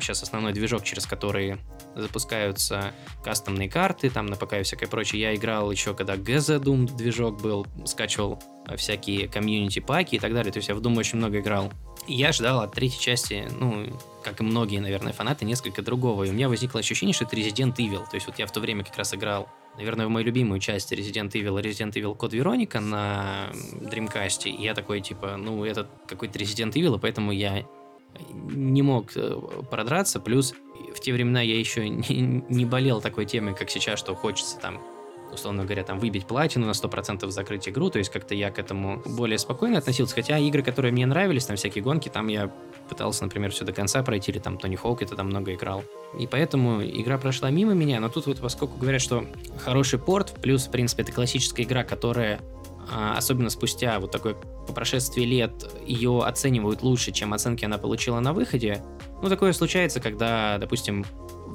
сейчас 0.00 0.22
э, 0.22 0.24
основной 0.24 0.52
движок, 0.52 0.84
через 0.84 1.06
который 1.06 1.58
запускаются 1.94 2.92
кастомные 3.24 3.68
карты, 3.68 4.10
там 4.10 4.26
на 4.26 4.36
ПК 4.36 4.54
и 4.54 4.62
всякое 4.62 4.88
прочее. 4.88 5.22
Я 5.22 5.34
играл 5.34 5.70
еще, 5.70 5.94
когда 5.94 6.16
GZ 6.16 6.62
Doom 6.62 6.96
движок 6.96 7.40
был, 7.40 7.66
скачивал 7.86 8.42
всякие 8.76 9.28
комьюнити-паки 9.28 10.16
и 10.16 10.18
так 10.18 10.34
далее, 10.34 10.52
то 10.52 10.58
есть 10.58 10.68
я 10.68 10.74
в 10.74 10.80
Doom 10.80 10.98
очень 10.98 11.18
много 11.18 11.40
играл. 11.40 11.72
Я 12.06 12.32
ждал 12.32 12.60
от 12.60 12.72
третьей 12.72 13.00
части, 13.00 13.48
ну, 13.58 13.86
как 14.22 14.40
и 14.40 14.44
многие, 14.44 14.78
наверное, 14.78 15.12
фанаты, 15.12 15.44
несколько 15.44 15.82
другого. 15.82 16.24
И 16.24 16.30
у 16.30 16.32
меня 16.32 16.48
возникло 16.48 16.80
ощущение, 16.80 17.14
что 17.14 17.24
это 17.24 17.36
Resident 17.36 17.76
Evil. 17.76 18.04
То 18.10 18.14
есть 18.14 18.26
вот 18.26 18.38
я 18.38 18.46
в 18.46 18.52
то 18.52 18.60
время 18.60 18.84
как 18.84 18.96
раз 18.96 19.14
играл, 19.14 19.48
наверное, 19.76 20.06
в 20.06 20.10
мою 20.10 20.26
любимую 20.26 20.60
часть 20.60 20.92
Resident 20.92 21.32
Evil, 21.32 21.60
Resident 21.62 21.92
Evil 21.92 22.14
Код 22.14 22.32
Вероника 22.32 22.80
на 22.80 23.50
Dreamcast. 23.80 24.48
И 24.48 24.62
я 24.62 24.74
такой, 24.74 25.00
типа, 25.00 25.36
ну, 25.36 25.64
это 25.64 25.88
какой-то 26.06 26.38
Resident 26.38 26.72
Evil, 26.72 26.96
и 26.96 26.98
поэтому 26.98 27.32
я 27.32 27.64
не 28.28 28.82
мог 28.82 29.16
э, 29.16 29.40
продраться. 29.70 30.20
Плюс 30.20 30.54
в 30.94 31.00
те 31.00 31.12
времена 31.12 31.40
я 31.40 31.58
еще 31.58 31.88
не, 31.88 32.44
не 32.48 32.64
болел 32.64 33.00
такой 33.00 33.26
темой, 33.26 33.54
как 33.54 33.70
сейчас, 33.70 33.98
что 33.98 34.14
хочется 34.14 34.58
там 34.58 34.80
условно 35.32 35.64
говоря, 35.64 35.84
там 35.84 35.98
выбить 35.98 36.26
платину 36.26 36.66
на 36.66 36.72
100% 36.72 37.28
закрыть 37.30 37.68
игру, 37.68 37.90
то 37.90 37.98
есть 37.98 38.10
как-то 38.10 38.34
я 38.34 38.50
к 38.50 38.58
этому 38.58 39.02
более 39.06 39.38
спокойно 39.38 39.78
относился, 39.78 40.14
хотя 40.14 40.38
игры, 40.38 40.62
которые 40.62 40.92
мне 40.92 41.06
нравились, 41.06 41.46
там 41.46 41.56
всякие 41.56 41.82
гонки, 41.82 42.08
там 42.08 42.28
я 42.28 42.50
пытался, 42.88 43.24
например, 43.24 43.50
все 43.52 43.64
до 43.64 43.72
конца 43.72 44.02
пройти, 44.02 44.32
или 44.32 44.38
там 44.38 44.58
Тони 44.58 44.76
Хоук 44.76 45.02
это 45.02 45.16
там 45.16 45.28
много 45.28 45.54
играл. 45.54 45.84
И 46.18 46.26
поэтому 46.26 46.82
игра 46.82 47.18
прошла 47.18 47.50
мимо 47.50 47.72
меня, 47.72 48.00
но 48.00 48.08
тут 48.08 48.26
вот 48.26 48.40
поскольку 48.40 48.76
говорят, 48.78 49.00
что 49.00 49.24
хороший 49.58 49.98
порт, 49.98 50.34
плюс, 50.40 50.66
в 50.66 50.70
принципе, 50.70 51.02
это 51.02 51.12
классическая 51.12 51.62
игра, 51.62 51.84
которая 51.84 52.40
а, 52.92 53.16
особенно 53.16 53.50
спустя 53.50 54.00
вот 54.00 54.10
такой 54.10 54.34
по 54.66 54.72
прошествии 54.72 55.22
лет 55.22 55.52
ее 55.86 56.22
оценивают 56.24 56.82
лучше, 56.82 57.12
чем 57.12 57.32
оценки 57.32 57.64
она 57.64 57.78
получила 57.78 58.18
на 58.20 58.32
выходе. 58.32 58.82
Ну, 59.22 59.28
такое 59.28 59.52
случается, 59.52 60.00
когда, 60.00 60.58
допустим, 60.58 61.04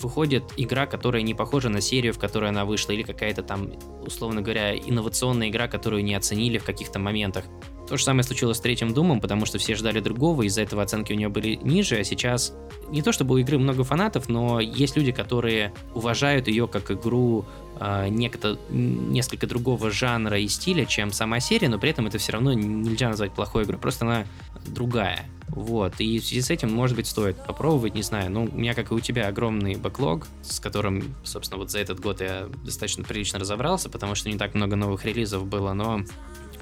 выходит 0.02 0.44
игра, 0.58 0.86
которая 0.86 1.22
не 1.22 1.34
похожа 1.34 1.70
на 1.70 1.82
серию, 1.82 2.14
в 2.14 2.20
которой 2.20 2.50
она 2.50 2.66
вышла, 2.66 2.92
или 2.92 3.04
какая-то 3.04 3.44
там, 3.44 3.72
условно 4.06 4.42
говоря, 4.42 4.76
инновационная 4.76 5.50
игра, 5.50 5.68
которую 5.68 6.04
не 6.04 6.16
оценили 6.16 6.58
в 6.58 6.64
каких-то 6.64 7.00
моментах. 7.00 7.46
То 7.88 7.98
же 7.98 8.04
самое 8.04 8.24
случилось 8.24 8.58
с 8.58 8.62
третьим 8.62 8.94
Думом, 8.94 9.22
потому 9.22 9.46
что 9.46 9.60
все 9.60 9.76
ждали 9.76 10.00
другого, 10.00 10.44
из-за 10.44 10.64
этого 10.64 10.82
оценки 10.82 11.14
у 11.14 11.16
нее 11.16 11.30
были 11.30 11.56
ниже, 11.56 11.98
а 11.98 12.04
сейчас 12.04 12.54
не 12.90 13.02
то 13.02 13.12
чтобы 13.12 13.36
у 13.36 13.38
игры 13.38 13.60
много 13.60 13.84
фанатов, 13.84 14.28
но 14.28 14.60
есть 14.60 14.98
люди, 14.98 15.12
которые 15.12 15.74
уважают 15.94 16.48
ее 16.48 16.68
как 16.68 16.90
игру 16.90 17.46
э, 17.80 18.08
некто, 18.10 18.58
несколько 18.70 19.46
другого 19.46 19.92
жанра 19.92 20.40
и 20.40 20.48
стиля, 20.48 20.86
чем 20.86 21.12
сама 21.12 21.40
серия, 21.40 21.70
но 21.70 21.78
при 21.78 21.92
этом 21.92 22.08
это 22.08 22.18
все 22.18 22.32
равно 22.32 22.54
нельзя 22.54 23.10
назвать 23.10 23.34
плохой 23.34 23.64
игрой, 23.66 23.80
просто 23.80 24.06
она 24.06 24.26
другая. 24.68 25.26
Вот, 25.48 26.00
и 26.00 26.20
в 26.20 26.26
связи 26.26 26.42
с 26.42 26.50
этим, 26.50 26.74
может 26.74 26.96
быть, 26.96 27.08
стоит 27.08 27.38
попробовать, 27.46 27.94
не 27.94 28.02
знаю. 28.02 28.32
Ну, 28.32 28.46
у 28.46 28.58
меня, 28.58 28.74
как 28.74 28.92
и 28.92 28.94
у 28.94 29.00
тебя, 29.00 29.28
огромный 29.28 29.76
бэклог, 29.76 30.28
с 30.42 30.60
которым, 30.60 31.16
собственно, 31.24 31.60
вот 31.60 31.72
за 31.72 31.80
этот 31.80 32.00
год 32.00 32.20
я 32.20 32.50
достаточно 32.64 33.04
прилично 33.04 33.40
разобрался, 33.40 33.90
потому 33.90 34.16
что 34.16 34.30
не 34.30 34.38
так 34.38 34.56
много 34.56 34.76
новых 34.76 35.06
релизов 35.06 35.46
было, 35.46 35.74
но 35.74 36.02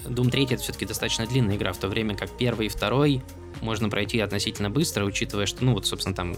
Doom 0.06 0.30
3 0.30 0.46
это 0.46 0.58
все-таки 0.58 0.86
достаточно 0.86 1.26
длинная 1.26 1.56
игра, 1.56 1.74
в 1.74 1.78
то 1.78 1.88
время 1.88 2.16
как 2.16 2.30
первый 2.38 2.68
и 2.68 2.70
второй 2.70 3.24
можно 3.62 3.90
пройти 3.90 4.20
относительно 4.20 4.70
быстро, 4.70 5.06
учитывая, 5.06 5.46
что, 5.46 5.64
ну 5.64 5.74
вот, 5.74 5.86
собственно, 5.86 6.16
там 6.16 6.36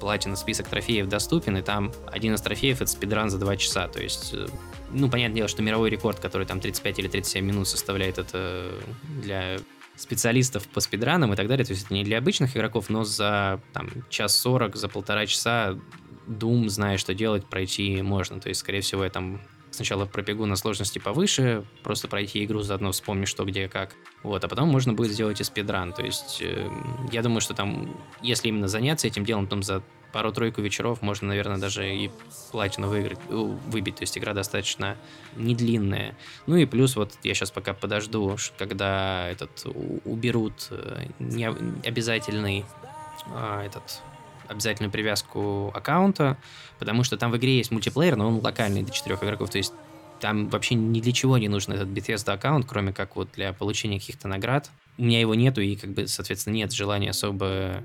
платина 0.00 0.36
список 0.36 0.68
трофеев 0.68 1.08
доступен, 1.08 1.56
и 1.56 1.62
там 1.62 1.92
один 2.06 2.34
из 2.34 2.42
трофеев 2.42 2.82
это 2.82 2.90
спидран 2.90 3.30
за 3.30 3.38
2 3.38 3.56
часа, 3.56 3.88
то 3.88 4.02
есть, 4.02 4.34
э, 4.34 4.46
ну, 4.90 5.08
понятное 5.10 5.36
дело, 5.36 5.48
что 5.48 5.62
мировой 5.62 5.90
рекорд, 5.90 6.20
который 6.20 6.46
там 6.46 6.60
35 6.60 6.98
или 6.98 7.08
37 7.08 7.44
минут 7.44 7.68
составляет 7.68 8.18
это 8.18 8.70
для 9.22 9.58
специалистов 9.98 10.66
по 10.68 10.80
спидранам 10.80 11.32
и 11.32 11.36
так 11.36 11.48
далее, 11.48 11.66
то 11.66 11.72
есть 11.72 11.86
это 11.86 11.94
не 11.94 12.04
для 12.04 12.18
обычных 12.18 12.56
игроков, 12.56 12.88
но 12.88 13.04
за 13.04 13.60
там 13.72 13.88
час 14.08 14.38
40, 14.40 14.76
за 14.76 14.88
полтора 14.88 15.26
часа 15.26 15.76
Doom, 16.28 16.68
зная, 16.68 16.98
что 16.98 17.14
делать, 17.14 17.46
пройти 17.46 18.00
можно. 18.02 18.40
То 18.40 18.48
есть, 18.48 18.60
скорее 18.60 18.80
всего, 18.80 19.04
я 19.04 19.10
там 19.10 19.40
сначала 19.70 20.06
пробегу 20.06 20.46
на 20.46 20.56
сложности 20.56 20.98
повыше, 20.98 21.64
просто 21.82 22.08
пройти 22.08 22.44
игру, 22.44 22.60
заодно 22.60 22.92
вспомню, 22.92 23.26
что, 23.26 23.44
где, 23.44 23.68
как. 23.68 23.94
Вот, 24.22 24.44
а 24.44 24.48
потом 24.48 24.68
можно 24.68 24.92
будет 24.92 25.12
сделать 25.12 25.40
и 25.40 25.44
спидран. 25.44 25.92
То 25.92 26.02
есть, 26.02 26.38
э, 26.42 26.68
я 27.12 27.22
думаю, 27.22 27.40
что 27.40 27.54
там, 27.54 27.96
если 28.22 28.48
именно 28.48 28.68
заняться 28.68 29.06
этим 29.06 29.24
делом, 29.24 29.46
там 29.46 29.62
за 29.62 29.82
пару-тройку 30.12 30.60
вечеров 30.62 31.02
можно, 31.02 31.28
наверное, 31.28 31.58
даже 31.58 31.94
и 31.94 32.10
платину 32.50 32.88
выиграть, 32.88 33.18
выбить. 33.28 33.96
То 33.96 34.02
есть 34.02 34.16
игра 34.16 34.34
достаточно 34.34 34.96
не 35.36 35.54
длинная. 35.54 36.16
Ну 36.46 36.56
и 36.56 36.66
плюс 36.66 36.96
вот 36.96 37.12
я 37.22 37.34
сейчас 37.34 37.50
пока 37.50 37.74
подожду, 37.74 38.36
когда 38.56 39.28
этот 39.28 39.66
уберут 40.04 40.68
э, 40.70 41.06
не 41.18 41.46
обязательный 41.46 42.64
а, 43.26 43.64
этот 43.64 44.02
обязательную 44.48 44.90
привязку 44.90 45.70
аккаунта, 45.74 46.38
потому 46.78 47.04
что 47.04 47.16
там 47.18 47.30
в 47.30 47.36
игре 47.36 47.58
есть 47.58 47.70
мультиплеер, 47.70 48.16
но 48.16 48.28
он 48.28 48.40
локальный 48.40 48.82
до 48.82 48.90
четырех 48.90 49.22
игроков, 49.22 49.50
то 49.50 49.58
есть 49.58 49.74
там 50.20 50.48
вообще 50.48 50.74
ни 50.74 51.00
для 51.00 51.12
чего 51.12 51.38
не 51.38 51.48
нужен 51.48 51.74
этот 51.74 51.88
Bethesda 51.88 52.32
аккаунт, 52.32 52.66
кроме 52.66 52.92
как 52.92 53.16
вот 53.16 53.28
для 53.34 53.52
получения 53.52 54.00
каких-то 54.00 54.26
наград. 54.26 54.70
У 54.96 55.04
меня 55.04 55.20
его 55.20 55.34
нету, 55.34 55.60
и 55.60 55.76
как 55.76 55.90
бы, 55.90 56.08
соответственно, 56.08 56.54
нет 56.54 56.72
желания 56.72 57.10
особо 57.10 57.84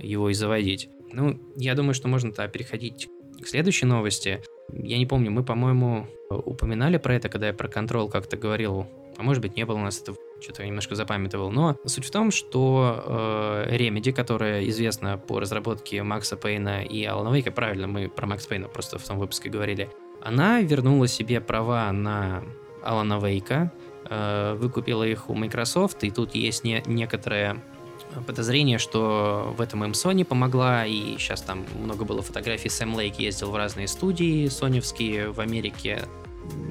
его 0.00 0.30
и 0.30 0.34
заводить. 0.34 0.88
Ну, 1.12 1.40
я 1.56 1.74
думаю, 1.74 1.94
что 1.94 2.08
можно 2.08 2.32
то 2.32 2.46
переходить 2.48 3.08
к 3.40 3.46
следующей 3.46 3.86
новости. 3.86 4.42
Я 4.72 4.98
не 4.98 5.06
помню, 5.06 5.30
мы, 5.30 5.44
по-моему, 5.44 6.06
упоминали 6.30 6.98
про 6.98 7.14
это, 7.14 7.28
когда 7.28 7.48
я 7.48 7.52
про 7.52 7.68
контрол 7.68 8.08
как-то 8.08 8.36
говорил. 8.36 8.86
А 9.16 9.22
может 9.22 9.42
быть, 9.42 9.56
не 9.56 9.64
было 9.64 9.76
у 9.76 9.82
нас 9.82 10.00
этого 10.00 10.16
что-то 10.40 10.64
немножко 10.64 10.94
запамятовал. 10.94 11.50
Но 11.50 11.76
суть 11.84 12.06
в 12.06 12.10
том, 12.10 12.30
что 12.30 13.04
э, 13.68 13.76
Remedy, 13.76 14.12
которая 14.12 14.66
известна 14.68 15.18
по 15.18 15.40
разработке 15.40 16.02
Макса 16.02 16.36
Пейна 16.36 16.82
и 16.82 17.04
Алана 17.04 17.34
Вейка, 17.34 17.52
правильно, 17.52 17.86
мы 17.86 18.08
про 18.08 18.26
Макса 18.26 18.48
Пейна 18.48 18.68
просто 18.68 18.98
в 18.98 19.06
том 19.06 19.18
выпуске 19.18 19.50
говорили, 19.50 19.90
она 20.22 20.60
вернула 20.60 21.08
себе 21.08 21.40
права 21.40 21.90
на 21.92 22.42
Алана 22.82 23.18
Вейка, 23.18 23.72
э, 24.08 24.54
выкупила 24.54 25.04
их 25.04 25.28
у 25.28 25.34
Microsoft, 25.34 26.02
и 26.04 26.10
тут 26.10 26.34
есть 26.34 26.64
не, 26.64 26.82
некоторое 26.86 27.62
подозрение, 28.26 28.78
что 28.78 29.54
в 29.56 29.60
этом 29.60 29.84
им 29.84 29.92
Sony 29.92 30.24
помогла, 30.24 30.86
и 30.86 31.16
сейчас 31.18 31.42
там 31.42 31.64
много 31.78 32.04
было 32.04 32.22
фотографий, 32.22 32.68
Сэм 32.68 32.94
Лейк 32.94 33.18
ездил 33.18 33.50
в 33.50 33.56
разные 33.56 33.88
студии 33.88 34.48
соневские 34.48 35.30
в 35.30 35.40
Америке, 35.40 36.04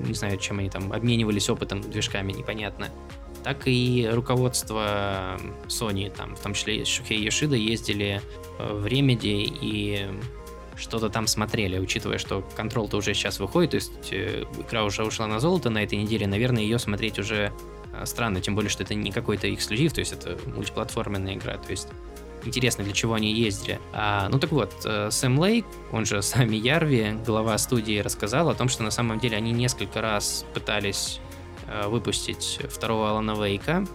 не 0.06 0.14
знаю, 0.14 0.38
чем 0.38 0.60
они 0.60 0.70
там 0.70 0.92
обменивались 0.92 1.50
опытом, 1.50 1.82
движками, 1.82 2.32
непонятно. 2.32 2.90
Так 3.44 3.64
и 3.66 4.10
руководство 4.12 5.40
Sony, 5.68 6.14
там, 6.16 6.36
в 6.36 6.40
том 6.40 6.54
числе 6.54 6.84
Шухей 6.84 7.24
Йошида, 7.24 7.56
ездили 7.56 8.22
э, 8.60 8.74
в 8.74 8.86
Remedy 8.86 9.48
и 9.62 10.08
что-то 10.76 11.10
там 11.10 11.28
смотрели, 11.28 11.78
учитывая, 11.78 12.18
что 12.18 12.44
контрол-то 12.56 12.98
уже 12.98 13.14
сейчас 13.14 13.40
выходит, 13.40 13.72
то 13.72 13.76
есть 13.76 14.12
э, 14.12 14.44
игра 14.60 14.84
уже 14.84 15.06
ушла 15.06 15.28
на 15.28 15.40
золото 15.40 15.70
на 15.70 15.84
этой 15.84 15.98
неделе, 15.98 16.28
наверное, 16.28 16.64
ее 16.64 16.80
смотреть 16.80 17.20
уже 17.20 17.52
странно, 18.06 18.42
тем 18.42 18.56
более, 18.56 18.70
что 18.70 18.84
это 18.84 18.96
не 18.96 19.12
какой-то 19.12 19.54
эксклюзив, 19.54 19.94
то 19.94 20.00
есть 20.00 20.14
это 20.14 20.38
мультиплатформенная 20.56 21.36
игра, 21.36 21.58
то 21.58 21.72
есть 21.72 21.88
интересно, 22.46 22.84
для 22.84 22.94
чего 22.94 23.16
они 23.16 23.34
ездили. 23.34 23.80
А, 23.94 24.30
ну 24.30 24.40
так 24.40 24.52
вот, 24.52 24.74
Сэм 25.10 25.40
Лейк, 25.40 25.66
он 25.92 26.06
же 26.06 26.22
сами 26.22 26.56
Ярви, 26.56 27.18
глава 27.26 27.58
студии, 27.58 28.00
рассказал 28.00 28.50
о 28.50 28.56
том, 28.56 28.70
что 28.70 28.84
на 28.84 28.92
самом 28.92 29.20
деле 29.20 29.38
они 29.38 29.52
несколько 29.52 30.02
раз 30.02 30.46
пытались 30.54 31.20
Э, 31.70 31.88
выпустить 31.88 32.60
второго 32.70 33.12
Алана 33.12 33.36
Вейка. 33.36 33.86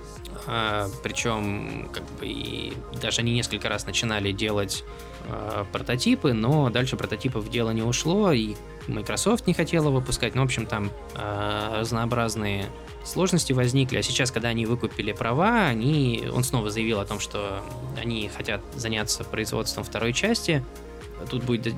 А, 0.46 0.88
Причем, 1.02 1.88
как 1.92 2.04
бы, 2.18 2.26
и 2.26 2.72
даже 3.00 3.20
они 3.20 3.32
несколько 3.32 3.68
раз 3.68 3.86
начинали 3.86 4.32
делать 4.32 4.84
э, 5.28 5.64
прототипы, 5.72 6.32
но 6.32 6.70
дальше 6.70 6.96
прототипов 6.96 7.50
дело 7.50 7.70
не 7.70 7.82
ушло, 7.82 8.32
и 8.32 8.54
Microsoft 8.88 9.46
не 9.46 9.54
хотела 9.54 9.90
выпускать. 9.90 10.34
Ну, 10.34 10.42
в 10.42 10.44
общем, 10.44 10.66
там 10.66 10.90
э, 11.14 11.78
разнообразные 11.80 12.66
сложности 13.04 13.52
возникли. 13.52 13.98
А 13.98 14.02
сейчас, 14.02 14.30
когда 14.30 14.48
они 14.48 14.66
выкупили 14.66 15.12
права, 15.12 15.66
они, 15.66 16.28
он 16.32 16.44
снова 16.44 16.70
заявил 16.70 17.00
о 17.00 17.04
том, 17.04 17.20
что 17.20 17.62
они 18.00 18.28
хотят 18.28 18.60
заняться 18.74 19.24
производством 19.24 19.84
второй 19.84 20.12
части. 20.12 20.64
Тут 21.30 21.44
будет 21.44 21.74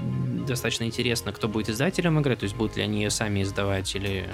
достаточно 0.47 0.85
интересно, 0.85 1.33
кто 1.33 1.49
будет 1.49 1.69
издателем 1.69 2.19
игры, 2.21 2.37
то 2.37 2.45
есть 2.45 2.57
будут 2.57 2.77
ли 2.77 2.83
они 2.83 3.03
ее 3.03 3.11
сами 3.11 3.43
издавать 3.43 3.95
или 3.95 4.29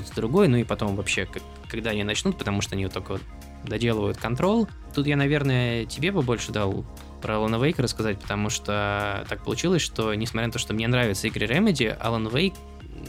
кто-то 0.00 0.14
другой, 0.14 0.48
ну 0.48 0.56
и 0.56 0.64
потом 0.64 0.96
вообще, 0.96 1.26
как, 1.26 1.42
когда 1.68 1.90
они 1.90 2.04
начнут, 2.04 2.38
потому 2.38 2.60
что 2.60 2.74
они 2.74 2.84
вот 2.84 2.94
только 2.94 3.12
вот 3.12 3.22
доделывают 3.64 4.18
контрол. 4.18 4.68
Тут 4.94 5.06
я, 5.06 5.16
наверное, 5.16 5.86
тебе 5.86 6.12
бы 6.12 6.22
больше 6.22 6.52
дал 6.52 6.84
про 7.22 7.34
Alan 7.34 7.60
Wake 7.60 7.80
рассказать, 7.80 8.20
потому 8.20 8.50
что 8.50 9.24
так 9.28 9.42
получилось, 9.44 9.82
что, 9.82 10.14
несмотря 10.14 10.48
на 10.48 10.52
то, 10.52 10.58
что 10.58 10.74
мне 10.74 10.86
нравятся 10.86 11.26
игры 11.28 11.46
Remedy, 11.46 11.98
Alan 11.98 12.30
Wake 12.30 12.56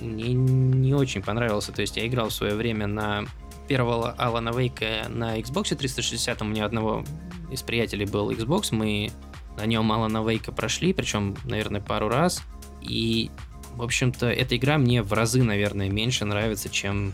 мне 0.02 0.34
не 0.34 0.94
очень 0.94 1.22
понравился. 1.22 1.72
То 1.72 1.82
есть 1.82 1.98
я 1.98 2.08
играл 2.08 2.30
в 2.30 2.34
свое 2.34 2.56
время 2.56 2.88
на 2.88 3.26
первого 3.68 4.12
Алана 4.12 4.52
Вейка 4.52 5.08
на 5.10 5.40
Xbox 5.40 5.76
360, 5.76 6.42
у 6.42 6.46
меня 6.46 6.66
одного 6.66 7.04
из 7.52 7.62
приятелей 7.62 8.06
был 8.06 8.32
Xbox, 8.32 8.68
мы 8.72 9.12
на 9.58 9.66
нем 9.66 9.92
Алана 9.92 10.28
Вейка 10.28 10.52
прошли, 10.52 10.94
причем, 10.94 11.36
наверное, 11.46 11.82
пару 11.82 12.10
раз. 12.10 12.42
И 12.82 13.32
в 13.76 13.82
общем-то, 13.82 14.28
эта 14.28 14.56
игра 14.56 14.78
мне 14.78 15.02
в 15.04 15.14
разы, 15.14 15.44
наверное, 15.44 15.90
меньше 15.90 16.26
нравится, 16.26 16.70
чем 16.70 17.14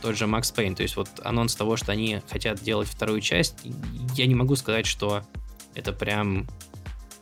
тот 0.00 0.16
же 0.16 0.26
Max 0.26 0.54
Payne. 0.54 0.74
То 0.74 0.82
есть 0.82 0.96
вот 0.96 1.08
анонс 1.24 1.54
того, 1.54 1.76
что 1.76 1.92
они 1.92 2.20
хотят 2.30 2.62
делать 2.62 2.88
вторую 2.88 3.20
часть, 3.20 3.56
я 4.14 4.26
не 4.26 4.34
могу 4.34 4.56
сказать, 4.56 4.86
что 4.86 5.22
это 5.74 5.92
прям 5.92 6.46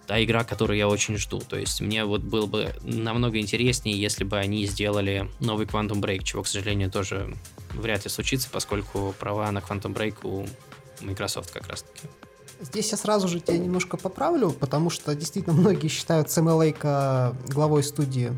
та 0.06 0.23
игра, 0.25 0.42
которую 0.42 0.76
я 0.76 0.88
очень 0.88 1.16
жду. 1.18 1.38
То 1.38 1.56
есть 1.56 1.80
мне 1.80 2.04
вот 2.04 2.23
было 2.23 2.47
бы 2.47 2.75
намного 2.82 3.38
интереснее, 3.38 4.00
если 4.00 4.25
бы 4.25 4.38
они 4.38 4.66
сделали 4.66 5.30
новый 5.38 5.66
Quantum 5.66 6.00
Break, 6.00 6.25
чего, 6.25 6.42
к 6.42 6.49
сожалению, 6.49 6.90
тоже 6.90 7.37
вряд 7.75 8.04
ли 8.04 8.11
случится, 8.11 8.49
поскольку 8.50 9.14
права 9.20 9.50
на 9.52 9.59
Quantum 9.59 9.94
Break 9.94 10.16
у 10.25 10.47
Microsoft 11.00 11.52
как 11.52 11.68
раз-таки. 11.68 12.09
Здесь 12.61 12.90
я 12.90 12.99
сразу 12.99 13.28
же 13.28 13.40
тебя 13.40 13.56
немножко 13.56 13.97
поправлю, 13.97 14.50
потому 14.50 14.90
что 14.90 15.14
действительно 15.14 15.54
многие 15.54 15.88
считают 15.88 16.30
Сэма 16.30 16.50
Лейка 16.50 17.35
главой 17.49 17.82
студии 17.82 18.32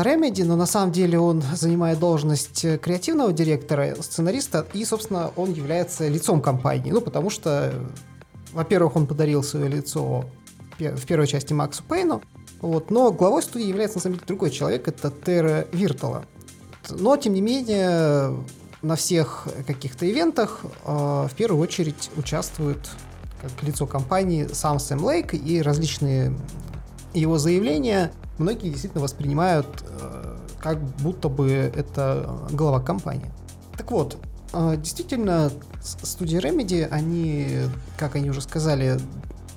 Remedy, 0.00 0.44
но 0.44 0.56
на 0.56 0.66
самом 0.66 0.92
деле 0.92 1.18
он 1.18 1.42
занимает 1.54 1.98
должность 1.98 2.62
креативного 2.80 3.32
директора, 3.32 3.94
сценариста, 4.00 4.66
и, 4.72 4.84
собственно, 4.84 5.30
он 5.36 5.52
является 5.52 6.08
лицом 6.08 6.40
компании. 6.40 6.90
Ну, 6.90 7.00
потому 7.02 7.28
что, 7.28 7.74
во-первых, 8.52 8.96
он 8.96 9.06
подарил 9.06 9.42
свое 9.42 9.68
лицо 9.68 10.24
в 10.78 11.06
первой 11.06 11.26
части 11.26 11.52
Максу 11.52 11.82
Пейну, 11.82 12.22
вот, 12.62 12.90
но 12.90 13.12
главой 13.12 13.42
студии 13.42 13.66
является, 13.66 13.98
на 13.98 14.02
самом 14.02 14.14
деле, 14.14 14.26
другой 14.26 14.50
человек, 14.50 14.88
это 14.88 15.10
Терра 15.10 15.66
Виртала. 15.72 16.24
Но, 16.88 17.16
тем 17.16 17.34
не 17.34 17.40
менее, 17.40 18.36
на 18.82 18.96
всех 18.96 19.46
каких-то 19.66 20.10
ивентах 20.10 20.60
э, 20.84 21.28
в 21.30 21.34
первую 21.36 21.62
очередь 21.62 22.10
участвует 22.16 22.78
как 23.40 23.62
лицо 23.62 23.86
компании 23.86 24.48
сам 24.52 24.78
Сэм 24.78 25.04
Лейк 25.04 25.34
и 25.34 25.60
различные 25.60 26.34
его 27.14 27.38
заявления 27.38 28.12
многие 28.38 28.70
действительно 28.70 29.02
воспринимают 29.02 29.66
э, 29.82 30.36
как 30.60 30.80
будто 30.80 31.28
бы 31.28 31.50
это 31.50 32.38
глава 32.50 32.80
компании. 32.80 33.30
Так 33.76 33.90
вот, 33.90 34.18
э, 34.52 34.76
действительно, 34.76 35.50
студия 35.82 36.40
Remedy, 36.40 36.86
они, 36.88 37.60
как 37.96 38.16
они 38.16 38.30
уже 38.30 38.40
сказали, 38.40 38.98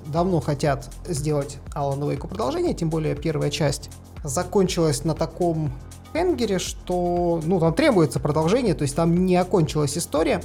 давно 0.07 0.39
хотят 0.39 0.91
сделать 1.07 1.57
Alan 1.73 1.99
Wake 1.99 2.27
продолжение, 2.27 2.73
тем 2.73 2.89
более 2.89 3.15
первая 3.15 3.49
часть 3.49 3.89
закончилась 4.23 5.03
на 5.03 5.13
таком 5.13 5.71
Хенгере, 6.13 6.59
что 6.59 7.41
ну, 7.43 7.59
там 7.59 7.73
требуется 7.73 8.19
продолжение, 8.19 8.73
то 8.73 8.83
есть 8.83 8.95
там 8.95 9.25
не 9.25 9.35
окончилась 9.35 9.97
история. 9.97 10.41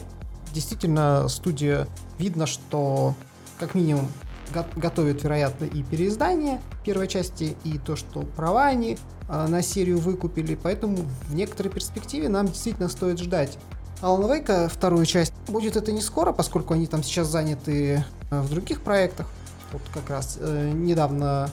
Действительно, 0.53 1.29
студия 1.29 1.87
видно, 2.19 2.47
что 2.47 3.15
как 3.59 3.75
минимум 3.75 4.09
го- 4.53 4.67
готовит, 4.77 5.23
вероятно, 5.23 5.65
и 5.65 5.83
переиздание 5.83 6.61
первой 6.85 7.09
части, 7.09 7.57
и 7.65 7.79
то, 7.79 7.97
что 7.97 8.21
права 8.23 8.67
они 8.67 8.99
э, 9.29 9.47
на 9.47 9.63
серию 9.63 9.99
выкупили, 9.99 10.55
поэтому 10.55 10.99
в 11.29 11.35
некоторой 11.35 11.73
перспективе 11.73 12.29
нам 12.29 12.47
действительно 12.47 12.89
стоит 12.89 13.19
ждать. 13.19 13.59
Алана 14.01 14.33
Вейка 14.33 14.69
вторую 14.69 15.05
часть 15.05 15.35
будет 15.47 15.77
это 15.77 15.93
не 15.93 16.01
скоро, 16.01 16.33
поскольку 16.33 16.75
они 16.75 16.87
там 16.87 17.03
сейчас 17.03 17.29
заняты 17.29 18.05
э, 18.31 18.41
в 18.41 18.49
других 18.51 18.83
проектах. 18.83 19.27
Вот 19.73 19.83
как 19.93 20.09
раз 20.11 20.39
э, 20.41 20.71
недавно 20.75 21.51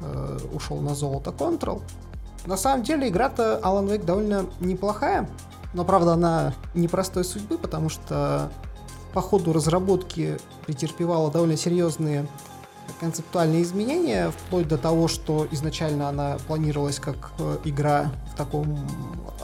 э, 0.00 0.38
ушел 0.52 0.80
на 0.80 0.94
золото 0.94 1.30
Control. 1.30 1.82
На 2.46 2.56
самом 2.56 2.82
деле 2.82 3.08
игра-то 3.08 3.60
Alan 3.62 3.86
Wake 3.88 4.04
довольно 4.04 4.46
неплохая, 4.60 5.28
но 5.74 5.84
правда 5.84 6.14
она 6.14 6.54
непростой 6.74 7.24
судьбы, 7.24 7.56
потому 7.56 7.88
что 7.88 8.50
по 9.12 9.20
ходу 9.20 9.52
разработки 9.52 10.38
претерпевала 10.66 11.30
довольно 11.30 11.56
серьезные 11.56 12.26
концептуальные 13.00 13.62
изменения, 13.62 14.30
вплоть 14.30 14.68
до 14.68 14.78
того, 14.78 15.08
что 15.08 15.46
изначально 15.50 16.08
она 16.08 16.38
планировалась 16.46 16.98
как 16.98 17.32
э, 17.38 17.58
игра 17.64 18.12
в 18.32 18.36
таком 18.36 18.78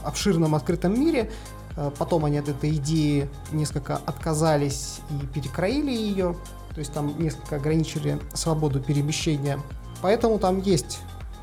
обширном 0.03 0.55
открытом 0.55 0.99
мире, 0.99 1.31
э, 1.75 1.91
потом 1.97 2.25
они 2.25 2.37
от 2.37 2.47
этой 2.47 2.71
идеи 2.75 3.29
несколько 3.51 3.97
отказались 3.97 4.99
и 5.09 5.25
перекроили 5.27 5.91
ее, 5.91 6.35
то 6.73 6.79
есть 6.79 6.93
там 6.93 7.17
несколько 7.21 7.57
ограничили 7.57 8.19
свободу 8.33 8.79
перемещения. 8.79 9.59
Поэтому 10.01 10.39
там 10.39 10.61
есть 10.61 10.99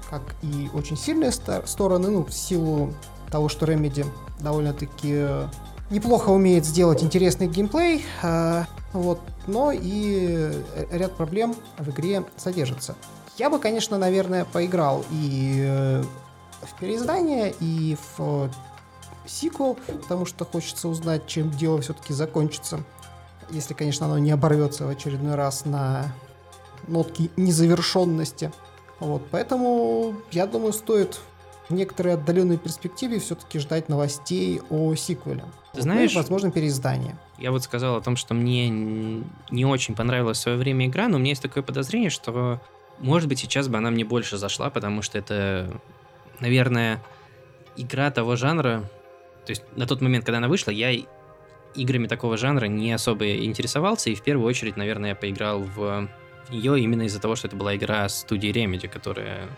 как 0.08 0.22
и 0.42 0.70
очень 0.72 0.96
сильные 0.96 1.32
стороны, 1.32 2.10
ну, 2.10 2.24
в 2.24 2.32
силу 2.32 2.94
того, 3.30 3.48
что 3.48 3.66
Remedy 3.66 4.06
довольно-таки 4.40 5.26
неплохо 5.90 6.30
умеет 6.30 6.64
сделать 6.64 7.02
интересный 7.02 7.46
геймплей, 7.46 8.04
э, 8.22 8.64
вот, 8.92 9.20
но 9.46 9.72
и 9.72 10.52
ряд 10.90 11.12
проблем 11.12 11.54
в 11.78 11.90
игре 11.90 12.24
содержится. 12.36 12.96
Я 13.36 13.50
бы, 13.50 13.58
конечно, 13.58 13.98
наверное, 13.98 14.44
поиграл 14.44 15.04
и 15.10 15.64
э, 15.66 16.04
в 16.62 16.80
переиздание, 16.80 17.54
и 17.60 17.96
в 18.16 18.50
сиквел, 19.26 19.74
потому 19.74 20.24
что 20.24 20.44
хочется 20.44 20.88
узнать, 20.88 21.26
чем 21.26 21.50
дело 21.50 21.80
все-таки 21.82 22.14
закончится. 22.14 22.80
Если, 23.50 23.74
конечно, 23.74 24.06
оно 24.06 24.18
не 24.18 24.30
оборвется 24.30 24.86
в 24.86 24.88
очередной 24.88 25.34
раз 25.34 25.64
на 25.64 26.12
нотки 26.88 27.30
незавершенности. 27.36 28.52
Вот, 28.98 29.22
поэтому, 29.30 30.14
я 30.30 30.46
думаю, 30.46 30.72
стоит 30.72 31.20
в 31.68 31.74
некоторой 31.74 32.14
отдаленной 32.14 32.56
перспективе 32.56 33.18
все-таки 33.18 33.58
ждать 33.58 33.88
новостей 33.88 34.62
о 34.70 34.94
сиквеле. 34.94 35.44
Ты 35.76 35.82
знаешь, 35.82 36.14
ну, 36.14 36.20
возможно, 36.20 36.50
переиздание. 36.50 37.16
Я 37.38 37.52
вот 37.52 37.62
сказал 37.62 37.96
о 37.96 38.00
том, 38.00 38.16
что 38.16 38.34
мне 38.34 38.68
не 38.68 39.64
очень 39.64 39.94
понравилась 39.94 40.38
в 40.38 40.40
свое 40.40 40.58
время 40.58 40.86
игра, 40.86 41.06
но 41.06 41.16
у 41.16 41.20
меня 41.20 41.30
есть 41.30 41.42
такое 41.42 41.62
подозрение, 41.62 42.10
что, 42.10 42.60
может 42.98 43.28
быть, 43.28 43.38
сейчас 43.38 43.68
бы 43.68 43.76
она 43.78 43.90
мне 43.90 44.04
больше 44.04 44.38
зашла, 44.38 44.70
потому 44.70 45.02
что 45.02 45.18
это, 45.18 45.80
наверное, 46.40 47.02
игра 47.76 48.10
того 48.10 48.36
жанра. 48.36 48.90
То 49.44 49.50
есть 49.50 49.62
на 49.76 49.86
тот 49.86 50.00
момент, 50.00 50.24
когда 50.24 50.38
она 50.38 50.48
вышла, 50.48 50.70
я 50.70 50.92
играми 51.74 52.06
такого 52.06 52.36
жанра 52.36 52.66
не 52.66 52.92
особо 52.92 53.36
интересовался, 53.36 54.10
и 54.10 54.14
в 54.14 54.22
первую 54.22 54.48
очередь, 54.48 54.76
наверное, 54.76 55.10
я 55.10 55.14
поиграл 55.14 55.62
в 55.62 56.08
ее 56.48 56.80
именно 56.80 57.02
из-за 57.02 57.20
того, 57.20 57.36
что 57.36 57.48
это 57.48 57.56
была 57.56 57.76
игра 57.76 58.08
студии 58.08 58.50
Remedy, 58.50 58.88
которая 58.88 59.48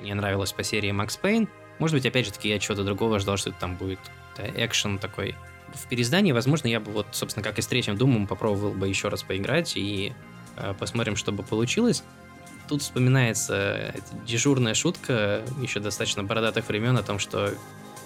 мне 0.00 0.14
нравилась 0.14 0.52
по 0.52 0.64
серии 0.64 0.90
Max 0.90 1.18
Payne. 1.22 1.48
Может 1.78 1.94
быть, 1.96 2.06
опять 2.06 2.26
же 2.26 2.32
таки, 2.32 2.48
я 2.48 2.58
чего-то 2.58 2.82
другого 2.82 3.18
ждал, 3.18 3.36
что 3.36 3.50
это 3.50 3.60
там 3.60 3.76
будет 3.76 4.00
экшен 4.36 4.98
такой. 4.98 5.36
В 5.74 5.88
переиздании, 5.88 6.32
возможно, 6.32 6.68
я 6.68 6.80
бы 6.80 6.90
вот, 6.92 7.06
собственно, 7.12 7.44
как 7.44 7.58
и 7.58 7.62
с 7.62 7.66
третьим 7.66 7.96
Думом, 7.96 8.26
попробовал 8.26 8.72
бы 8.72 8.88
еще 8.88 9.08
раз 9.08 9.22
поиграть 9.22 9.76
и 9.76 10.12
э, 10.56 10.74
посмотрим, 10.78 11.16
что 11.16 11.32
бы 11.32 11.42
получилось. 11.42 12.02
Тут 12.68 12.82
вспоминается 12.82 13.94
дежурная 14.26 14.74
шутка 14.74 15.42
еще 15.60 15.80
достаточно 15.80 16.22
бородатых 16.22 16.68
времен 16.68 16.96
о 16.96 17.02
том, 17.02 17.18
что 17.18 17.52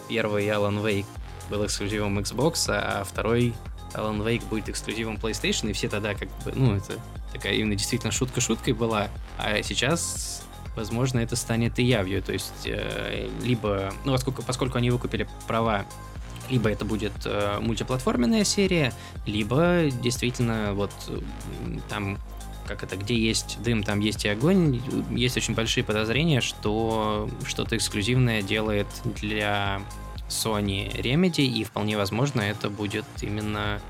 первый 0.08 0.46
Alan 0.46 0.82
Wake 0.82 1.06
был 1.50 1.64
эксклюзивом 1.66 2.18
Xbox, 2.18 2.66
а 2.68 3.04
второй 3.04 3.54
Alan 3.92 4.24
Wake 4.24 4.46
будет 4.48 4.68
эксклюзивом 4.68 5.16
PlayStation, 5.16 5.70
и 5.70 5.72
все 5.72 5.88
тогда 5.88 6.14
как 6.14 6.28
бы, 6.44 6.52
ну, 6.54 6.76
это 6.76 6.94
такая 7.32 7.54
именно 7.54 7.74
действительно 7.74 8.12
шутка 8.12 8.40
шуткой 8.40 8.72
была, 8.72 9.08
а 9.38 9.62
сейчас 9.62 10.44
возможно, 10.76 11.20
это 11.20 11.36
станет 11.36 11.78
и 11.78 11.84
явью. 11.84 12.22
То 12.22 12.32
есть, 12.32 12.66
э, 12.66 13.28
либо, 13.42 13.92
ну, 14.04 14.12
поскольку, 14.12 14.42
поскольку 14.42 14.78
они 14.78 14.90
выкупили 14.90 15.28
права, 15.46 15.84
либо 16.50 16.70
это 16.70 16.84
будет 16.84 17.12
э, 17.24 17.58
мультиплатформенная 17.60 18.44
серия, 18.44 18.92
либо 19.26 19.84
действительно 20.02 20.72
вот 20.74 20.92
там 21.88 22.18
как 22.66 22.82
это, 22.82 22.96
где 22.96 23.14
есть 23.14 23.58
дым, 23.62 23.82
там 23.82 24.00
есть 24.00 24.24
и 24.24 24.28
огонь. 24.28 24.80
Есть 25.10 25.36
очень 25.36 25.54
большие 25.54 25.84
подозрения, 25.84 26.40
что 26.40 27.28
что-то 27.44 27.76
эксклюзивное 27.76 28.42
делает 28.42 28.86
для 29.04 29.82
Sony 30.28 30.90
Remedy, 30.96 31.44
и 31.44 31.64
вполне 31.64 31.96
возможно 31.96 32.40
это 32.40 32.70
будет 32.70 33.04
именно 33.20 33.80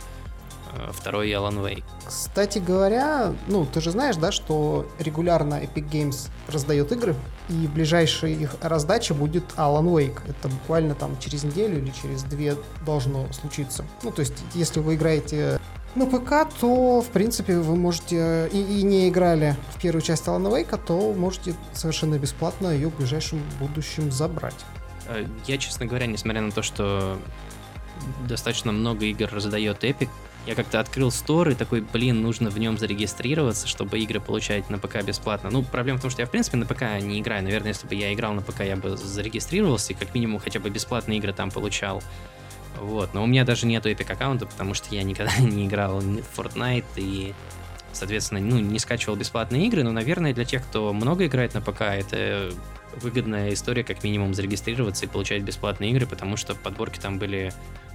второй 0.92 1.30
Alan 1.30 1.62
Wake. 1.62 1.84
Кстати 2.06 2.58
говоря, 2.58 3.34
ну, 3.48 3.66
ты 3.66 3.80
же 3.80 3.90
знаешь, 3.90 4.16
да, 4.16 4.32
что 4.32 4.86
регулярно 4.98 5.54
Epic 5.54 5.90
Games 5.90 6.28
раздает 6.48 6.92
игры, 6.92 7.14
и 7.48 7.66
ближайшая 7.66 8.32
их 8.32 8.56
раздача 8.60 9.14
будет 9.14 9.44
Alan 9.56 9.84
Wake. 9.84 10.20
Это 10.28 10.48
буквально 10.48 10.94
там 10.94 11.18
через 11.18 11.44
неделю 11.44 11.78
или 11.78 11.90
через 11.90 12.22
две 12.22 12.56
должно 12.84 13.30
случиться. 13.32 13.84
Ну, 14.02 14.10
то 14.10 14.20
есть, 14.20 14.34
если 14.54 14.80
вы 14.80 14.94
играете 14.94 15.60
на 15.94 16.06
ПК, 16.06 16.48
то, 16.60 17.00
в 17.02 17.08
принципе, 17.08 17.58
вы 17.58 17.76
можете, 17.76 18.48
и, 18.52 18.80
и 18.80 18.82
не 18.82 19.08
играли 19.08 19.56
в 19.74 19.80
первую 19.80 20.02
часть 20.02 20.26
Alan 20.26 20.50
Wake, 20.50 20.78
то 20.84 21.12
можете 21.12 21.54
совершенно 21.72 22.18
бесплатно 22.18 22.68
ее 22.68 22.88
в 22.88 22.96
ближайшем 22.96 23.40
будущем 23.60 24.10
забрать. 24.10 24.64
Э, 25.08 25.26
я, 25.46 25.58
честно 25.58 25.86
говоря, 25.86 26.06
несмотря 26.06 26.40
на 26.40 26.50
то, 26.50 26.62
что 26.62 27.18
достаточно 28.26 28.72
много 28.72 29.04
игр 29.04 29.28
раздает 29.32 29.84
Epic, 29.84 30.08
я 30.46 30.54
как-то 30.54 30.80
открыл 30.80 31.10
стор 31.10 31.50
и 31.50 31.54
такой, 31.54 31.80
блин, 31.80 32.20
нужно 32.20 32.50
в 32.50 32.58
нем 32.58 32.76
зарегистрироваться, 32.76 33.66
чтобы 33.66 33.98
игры 34.00 34.20
получать 34.20 34.68
на 34.68 34.78
ПК 34.78 35.02
бесплатно. 35.02 35.50
Ну, 35.50 35.62
проблема 35.62 35.98
в 35.98 36.02
том, 36.02 36.10
что 36.10 36.22
я, 36.22 36.26
в 36.26 36.30
принципе, 36.30 36.56
на 36.58 36.66
ПК 36.66 36.82
не 37.00 37.20
играю. 37.20 37.42
Наверное, 37.42 37.68
если 37.68 37.86
бы 37.86 37.94
я 37.94 38.12
играл 38.12 38.34
на 38.34 38.42
ПК, 38.42 38.60
я 38.60 38.76
бы 38.76 38.96
зарегистрировался 38.96 39.92
и 39.92 39.96
как 39.96 40.14
минимум 40.14 40.40
хотя 40.40 40.60
бы 40.60 40.68
бесплатные 40.68 41.18
игры 41.18 41.32
там 41.32 41.50
получал. 41.50 42.02
Вот, 42.80 43.14
но 43.14 43.22
у 43.22 43.26
меня 43.26 43.44
даже 43.44 43.66
нету 43.66 43.88
Epic 43.88 44.12
аккаунта, 44.12 44.46
потому 44.46 44.74
что 44.74 44.94
я 44.94 45.02
никогда 45.02 45.34
не 45.38 45.66
играл 45.66 46.00
в 46.00 46.38
Fortnite 46.38 46.84
и, 46.96 47.32
соответственно, 47.92 48.40
ну, 48.40 48.58
не 48.58 48.78
скачивал 48.78 49.16
бесплатные 49.16 49.66
игры, 49.66 49.82
но, 49.82 49.92
наверное, 49.92 50.34
для 50.34 50.44
тех, 50.44 50.62
кто 50.64 50.92
много 50.92 51.26
играет 51.26 51.54
на 51.54 51.62
ПК, 51.62 51.82
это 51.82 52.52
выгодная 53.00 53.52
история, 53.52 53.84
как 53.84 54.02
минимум, 54.04 54.34
зарегистрироваться 54.34 55.06
и 55.06 55.08
получать 55.08 55.42
бесплатные 55.42 55.90
игры, 55.90 56.06
потому 56.06 56.36
что 56.36 56.54
подборки 56.54 56.98
там 56.98 57.18
были 57.18 57.52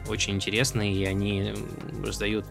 очень 0.07 0.35
интересные, 0.35 0.93
и 0.93 1.05
они 1.05 1.53
раздают 2.03 2.45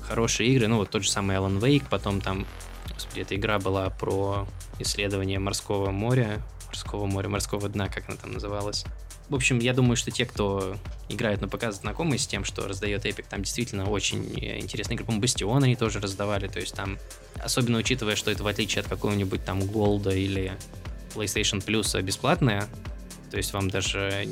хорошие 0.00 0.50
игры. 0.50 0.68
Ну, 0.68 0.78
вот 0.78 0.90
тот 0.90 1.02
же 1.02 1.10
самый 1.10 1.36
Alan 1.36 1.60
Wake, 1.60 1.84
потом 1.88 2.20
там, 2.20 2.46
господи, 2.92 3.20
эта 3.20 3.36
игра 3.36 3.58
была 3.58 3.90
про 3.90 4.46
исследование 4.78 5.38
морского 5.38 5.90
моря, 5.90 6.42
морского 6.66 7.06
моря, 7.06 7.28
морского 7.28 7.68
дна, 7.68 7.88
как 7.88 8.08
она 8.08 8.16
там 8.16 8.32
называлась. 8.32 8.84
В 9.28 9.34
общем, 9.34 9.58
я 9.58 9.72
думаю, 9.72 9.96
что 9.96 10.10
те, 10.10 10.26
кто 10.26 10.76
играет 11.08 11.40
на 11.40 11.48
ПК, 11.48 11.72
знакомы 11.72 12.18
с 12.18 12.26
тем, 12.26 12.44
что 12.44 12.68
раздает 12.68 13.06
Epic, 13.06 13.24
там 13.28 13.42
действительно 13.42 13.88
очень 13.88 14.22
интересные 14.38 14.96
игры. 14.96 15.06
По-моему, 15.06 15.22
Бастион 15.22 15.64
они 15.64 15.76
тоже 15.76 15.98
раздавали, 15.98 16.46
то 16.46 16.60
есть 16.60 16.74
там, 16.74 16.98
особенно 17.42 17.78
учитывая, 17.78 18.16
что 18.16 18.30
это 18.30 18.42
в 18.42 18.46
отличие 18.46 18.80
от 18.82 18.88
какого-нибудь 18.88 19.42
там 19.44 19.60
Голда 19.66 20.10
или 20.10 20.52
PlayStation 21.14 21.64
Plus 21.64 22.00
бесплатная, 22.02 22.66
то 23.30 23.36
есть 23.36 23.52
вам 23.52 23.70
даже 23.70 24.26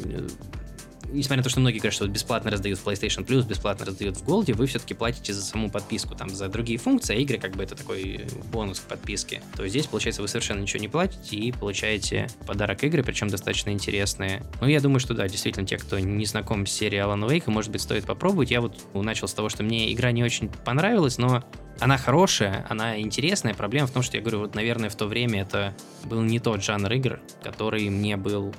несмотря 1.12 1.38
на 1.38 1.42
то, 1.44 1.50
что 1.50 1.60
многие 1.60 1.78
говорят, 1.78 1.94
что 1.94 2.06
бесплатно 2.08 2.50
раздают 2.50 2.78
в 2.78 2.86
PlayStation 2.86 3.24
Plus, 3.24 3.46
бесплатно 3.46 3.86
раздают 3.86 4.16
в 4.16 4.24
Gold, 4.26 4.52
вы 4.54 4.66
все-таки 4.66 4.94
платите 4.94 5.32
за 5.32 5.42
саму 5.42 5.70
подписку, 5.70 6.14
там, 6.14 6.30
за 6.30 6.48
другие 6.48 6.78
функции, 6.78 7.14
а 7.14 7.18
игры 7.18 7.38
как 7.38 7.52
бы 7.52 7.62
это 7.62 7.74
такой 7.74 8.26
бонус 8.52 8.80
к 8.80 8.84
подписке. 8.84 9.42
То 9.56 9.66
здесь, 9.68 9.86
получается, 9.86 10.22
вы 10.22 10.28
совершенно 10.28 10.60
ничего 10.60 10.80
не 10.80 10.88
платите 10.88 11.36
и 11.36 11.52
получаете 11.52 12.28
подарок 12.46 12.82
игры, 12.84 13.02
причем 13.02 13.28
достаточно 13.28 13.70
интересные. 13.70 14.42
Ну, 14.60 14.66
я 14.66 14.80
думаю, 14.80 15.00
что 15.00 15.14
да, 15.14 15.28
действительно, 15.28 15.66
те, 15.66 15.78
кто 15.78 15.98
не 15.98 16.24
знаком 16.26 16.66
с 16.66 16.72
серией 16.72 17.02
Alan 17.02 17.28
Wake, 17.28 17.50
может 17.50 17.70
быть, 17.70 17.82
стоит 17.82 18.04
попробовать. 18.04 18.50
Я 18.50 18.60
вот 18.60 18.76
начал 18.94 19.28
с 19.28 19.34
того, 19.34 19.48
что 19.48 19.62
мне 19.62 19.92
игра 19.92 20.12
не 20.12 20.24
очень 20.24 20.48
понравилась, 20.64 21.18
но 21.18 21.44
она 21.80 21.98
хорошая, 21.98 22.66
она 22.68 23.00
интересная. 23.00 23.54
Проблема 23.54 23.86
в 23.86 23.90
том, 23.90 24.02
что 24.02 24.16
я 24.16 24.22
говорю, 24.22 24.40
вот, 24.40 24.54
наверное, 24.54 24.90
в 24.90 24.94
то 24.94 25.06
время 25.06 25.42
это 25.42 25.74
был 26.04 26.20
не 26.20 26.38
тот 26.38 26.62
жанр 26.62 26.92
игр, 26.92 27.20
который 27.42 27.88
мне 27.88 28.16
был 28.16 28.54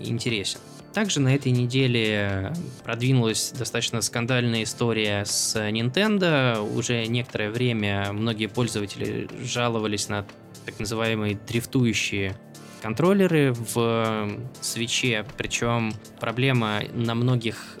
интересен. 0.00 0.60
Также 0.98 1.20
на 1.20 1.32
этой 1.32 1.52
неделе 1.52 2.52
продвинулась 2.82 3.52
достаточно 3.56 4.02
скандальная 4.02 4.64
история 4.64 5.24
с 5.24 5.54
Nintendo. 5.54 6.58
Уже 6.76 7.06
некоторое 7.06 7.50
время 7.50 8.12
многие 8.12 8.46
пользователи 8.46 9.28
жаловались 9.40 10.08
на 10.08 10.26
так 10.66 10.80
называемые 10.80 11.38
дрифтующие 11.46 12.36
контроллеры 12.82 13.52
в 13.52 14.28
свече, 14.60 15.24
причем 15.36 15.94
проблема 16.18 16.80
на 16.92 17.14
многих 17.14 17.78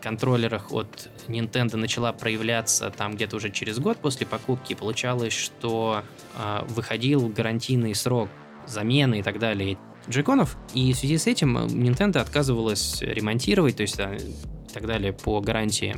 контроллерах 0.00 0.70
от 0.70 1.08
Nintendo 1.26 1.76
начала 1.76 2.12
проявляться 2.12 2.90
там 2.90 3.16
где-то 3.16 3.38
уже 3.38 3.50
через 3.50 3.80
год 3.80 3.98
после 3.98 4.24
покупки. 4.24 4.74
Получалось, 4.74 5.32
что 5.32 6.04
э, 6.36 6.64
выходил 6.68 7.26
гарантийный 7.26 7.96
срок 7.96 8.28
замены 8.68 9.18
и 9.18 9.22
так 9.24 9.40
далее 9.40 9.78
джеконов, 10.08 10.56
и 10.74 10.92
в 10.92 10.96
связи 10.96 11.18
с 11.18 11.26
этим 11.26 11.56
Nintendo 11.58 12.18
отказывалась 12.18 13.00
ремонтировать, 13.02 13.76
то 13.76 13.82
есть 13.82 13.98
а, 14.00 14.14
и 14.14 14.72
так 14.72 14.86
далее 14.86 15.12
по 15.12 15.40
гарантии. 15.40 15.96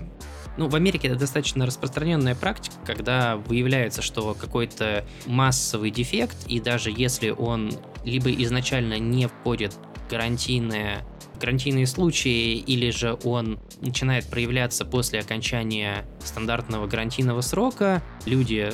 Ну, 0.57 0.69
в 0.69 0.77
Америке 0.77 1.09
это 1.09 1.19
достаточно 1.19 1.67
распространенная 1.67 2.35
практика, 2.37 2.77
когда 2.87 3.37
выявляется, 3.37 4.03
что 4.03 4.35
какой-то 4.35 5.05
массовый 5.27 5.91
дефект, 5.91 6.37
и 6.47 6.61
даже 6.61 6.93
если 6.97 7.31
он 7.31 7.73
либо 8.05 8.31
изначально 8.31 8.99
не 8.99 9.27
входит 9.27 9.73
в 9.73 10.11
гарантийное 10.11 11.05
гарантийные 11.41 11.87
случаи, 11.87 12.55
или 12.55 12.91
же 12.91 13.19
он 13.25 13.59
начинает 13.81 14.27
проявляться 14.27 14.85
после 14.85 15.19
окончания 15.19 16.07
стандартного 16.25 16.87
гарантийного 16.87 17.41
срока, 17.41 18.03
люди 18.25 18.73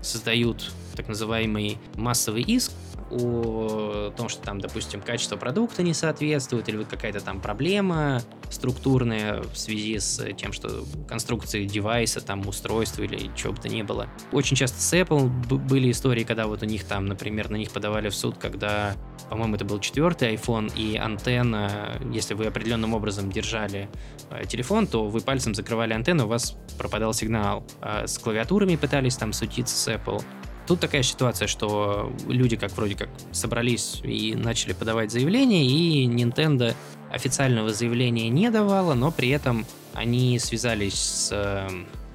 создают 0.00 0.72
так 0.94 1.08
называемый 1.08 1.78
массовый 1.96 2.42
иск, 2.42 2.72
о 3.12 4.10
том, 4.16 4.28
что 4.28 4.42
там, 4.42 4.60
допустим, 4.60 5.00
качество 5.00 5.36
продукта 5.36 5.82
не 5.82 5.94
соответствует, 5.94 6.68
или 6.68 6.82
какая-то 6.84 7.20
там 7.20 7.40
проблема 7.40 8.22
структурная 8.50 9.42
в 9.42 9.56
связи 9.56 9.98
с 9.98 10.22
тем, 10.34 10.52
что 10.52 10.84
конструкции 11.08 11.64
девайса, 11.64 12.20
там, 12.20 12.46
устройства 12.46 13.02
или 13.02 13.30
чего 13.36 13.52
бы 13.52 13.60
то 13.60 13.68
ни 13.68 13.82
было. 13.82 14.08
Очень 14.32 14.56
часто 14.56 14.80
с 14.80 14.92
Apple 14.94 15.28
были 15.28 15.90
истории, 15.90 16.24
когда 16.24 16.46
вот 16.46 16.62
у 16.62 16.66
них 16.66 16.84
там, 16.84 17.06
например, 17.06 17.50
на 17.50 17.56
них 17.56 17.70
подавали 17.70 18.08
в 18.08 18.14
суд, 18.14 18.36
когда, 18.38 18.94
по-моему, 19.30 19.56
это 19.56 19.64
был 19.64 19.78
четвертый 19.80 20.34
iPhone, 20.34 20.72
и 20.76 20.96
антенна, 20.96 22.00
если 22.12 22.34
вы 22.34 22.46
определенным 22.46 22.94
образом 22.94 23.30
держали 23.30 23.88
э, 24.30 24.44
телефон, 24.46 24.86
то 24.86 25.06
вы 25.06 25.20
пальцем 25.20 25.54
закрывали 25.54 25.92
антенну, 25.92 26.24
у 26.24 26.28
вас 26.28 26.56
пропадал 26.78 27.14
сигнал. 27.14 27.64
А 27.80 28.06
с 28.06 28.18
клавиатурами 28.18 28.76
пытались 28.76 29.16
там 29.16 29.32
сутиться 29.32 29.76
с 29.76 29.88
Apple. 29.88 30.22
Тут 30.66 30.80
такая 30.80 31.02
ситуация, 31.02 31.48
что 31.48 32.12
люди 32.28 32.56
как 32.56 32.72
вроде 32.72 32.94
как 32.94 33.08
собрались 33.32 34.00
и 34.04 34.34
начали 34.34 34.72
подавать 34.72 35.10
заявление, 35.10 35.66
и 35.66 36.06
Nintendo 36.06 36.74
официального 37.10 37.72
заявления 37.72 38.28
не 38.28 38.50
давала, 38.50 38.94
но 38.94 39.10
при 39.10 39.30
этом 39.30 39.66
они 39.92 40.38
связались 40.38 40.94
с 40.94 41.28
э, 41.32 41.68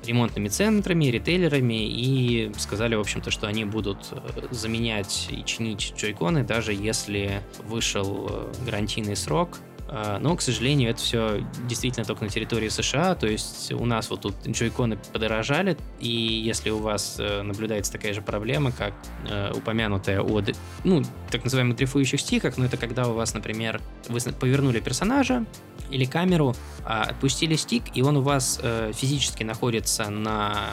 ремонтными 0.06 0.48
центрами, 0.48 1.06
ритейлерами 1.06 1.88
и 1.88 2.52
сказали, 2.58 2.96
в 2.96 3.02
общем-то, 3.02 3.30
что 3.30 3.48
они 3.48 3.66
будут 3.66 4.08
э, 4.12 4.48
заменять 4.52 5.28
и 5.30 5.44
чинить 5.44 5.94
джойконы, 5.96 6.44
даже 6.44 6.74
если 6.74 7.42
вышел 7.66 8.28
э, 8.30 8.66
гарантийный 8.66 9.16
срок, 9.16 9.60
но, 9.90 10.36
к 10.36 10.42
сожалению, 10.42 10.92
это 10.92 11.00
все 11.00 11.46
действительно 11.68 12.06
только 12.06 12.24
на 12.26 12.30
территории 12.30 12.70
США, 12.70 13.16
то 13.16 13.28
есть 13.28 13.72
у 13.72 13.86
нас 13.86 14.10
вот 14.10 14.22
тут 14.22 14.36
джойконы 14.46 14.98
подорожали, 15.14 15.78
и 16.00 16.10
если 16.10 16.70
у 16.70 16.80
вас 16.80 17.18
э, 17.20 17.42
наблюдается 17.42 17.92
такая 17.92 18.14
же 18.14 18.22
проблема, 18.22 18.72
как 18.72 18.94
э, 19.30 19.52
упомянутая 19.56 20.22
о, 20.22 20.42
ну, 20.84 21.04
так 21.32 21.44
называемых 21.44 21.78
дрейфующих 21.78 22.20
стиках, 22.20 22.58
но 22.58 22.66
это 22.66 22.78
когда 22.78 23.08
у 23.08 23.14
вас, 23.14 23.34
например, 23.34 23.82
вы 24.10 24.20
повернули 24.34 24.80
персонажа 24.80 25.46
или 25.90 26.06
камеру, 26.06 26.56
а, 26.84 27.04
отпустили 27.04 27.56
стик, 27.56 27.84
и 27.94 28.02
он 28.02 28.18
у 28.18 28.22
вас 28.22 28.60
э, 28.62 28.92
физически 28.94 29.44
находится 29.44 30.10
на 30.10 30.72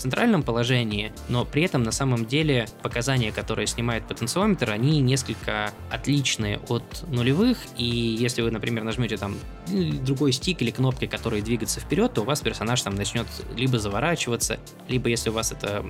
центральном 0.00 0.42
положении, 0.42 1.12
но 1.28 1.44
при 1.44 1.62
этом 1.62 1.82
на 1.82 1.92
самом 1.92 2.26
деле 2.26 2.66
показания, 2.82 3.32
которые 3.32 3.66
снимает 3.66 4.04
потенциометр, 4.06 4.70
они 4.70 5.00
несколько 5.00 5.72
отличные 5.90 6.58
от 6.68 7.04
нулевых, 7.08 7.58
и 7.76 7.84
если 7.84 8.42
вы, 8.42 8.50
например, 8.50 8.84
нажмете 8.84 9.16
там 9.16 9.36
другой 9.66 10.32
стик 10.32 10.62
или 10.62 10.70
кнопки, 10.70 11.06
которые 11.06 11.42
двигаются 11.42 11.80
вперед, 11.80 12.14
то 12.14 12.22
у 12.22 12.24
вас 12.24 12.40
персонаж 12.40 12.80
там 12.82 12.94
начнет 12.94 13.26
либо 13.56 13.78
заворачиваться, 13.78 14.58
либо 14.88 15.08
если 15.08 15.30
у 15.30 15.32
вас 15.32 15.52
это 15.52 15.84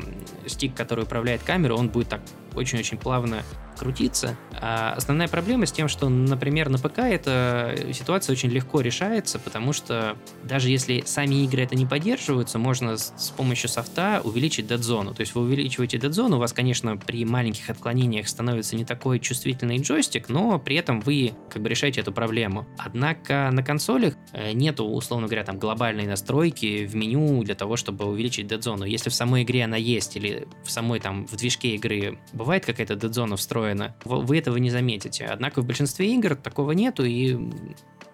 стик, 0.46 0.74
который 0.74 1.04
управляет 1.04 1.42
камерой, 1.42 1.78
он 1.78 1.88
будет 1.88 2.08
так 2.08 2.20
очень-очень 2.54 2.98
плавно 2.98 3.42
крутиться. 3.80 4.36
А 4.60 4.92
основная 4.94 5.26
проблема 5.26 5.64
с 5.64 5.72
тем, 5.72 5.88
что, 5.88 6.10
например, 6.10 6.68
на 6.68 6.78
ПК 6.78 6.98
эта 6.98 7.74
ситуация 7.94 8.34
очень 8.34 8.50
легко 8.50 8.82
решается, 8.82 9.38
потому 9.38 9.72
что 9.72 10.18
даже 10.44 10.68
если 10.68 11.02
сами 11.06 11.44
игры 11.44 11.62
это 11.62 11.74
не 11.74 11.86
поддерживаются, 11.86 12.58
можно 12.58 12.98
с, 12.98 13.14
с 13.16 13.30
помощью 13.30 13.70
софта 13.70 14.20
увеличить 14.22 14.66
дедзону. 14.66 15.14
То 15.14 15.22
есть 15.22 15.34
вы 15.34 15.42
увеличиваете 15.42 15.96
дедзону, 15.96 16.36
у 16.36 16.38
вас, 16.40 16.52
конечно, 16.52 16.98
при 16.98 17.24
маленьких 17.24 17.70
отклонениях 17.70 18.28
становится 18.28 18.76
не 18.76 18.84
такой 18.84 19.18
чувствительный 19.18 19.78
джойстик, 19.78 20.28
но 20.28 20.58
при 20.58 20.76
этом 20.76 21.00
вы 21.00 21.32
как 21.48 21.62
бы 21.62 21.70
решаете 21.70 22.02
эту 22.02 22.12
проблему. 22.12 22.66
Однако 22.76 23.48
на 23.50 23.62
консолях 23.62 24.14
э, 24.32 24.52
нету, 24.52 24.84
условно 24.84 25.26
говоря, 25.26 25.44
там 25.44 25.58
глобальной 25.58 26.06
настройки 26.06 26.84
в 26.84 26.94
меню 26.94 27.42
для 27.44 27.54
того, 27.54 27.76
чтобы 27.76 28.04
увеличить 28.04 28.46
дедзону. 28.46 28.84
Если 28.84 29.08
в 29.08 29.14
самой 29.14 29.44
игре 29.44 29.64
она 29.64 29.78
есть 29.78 30.16
или 30.16 30.46
в 30.64 30.70
самой 30.70 31.00
там 31.00 31.26
в 31.26 31.36
движке 31.36 31.76
игры 31.76 32.18
бывает 32.40 32.64
какая-то 32.64 32.96
дедзона 32.96 33.36
встроена, 33.36 33.94
вы 34.04 34.38
этого 34.38 34.56
не 34.56 34.70
заметите. 34.70 35.26
Однако 35.26 35.60
в 35.60 35.66
большинстве 35.66 36.14
игр 36.14 36.36
такого 36.36 36.72
нету, 36.72 37.04
и 37.04 37.36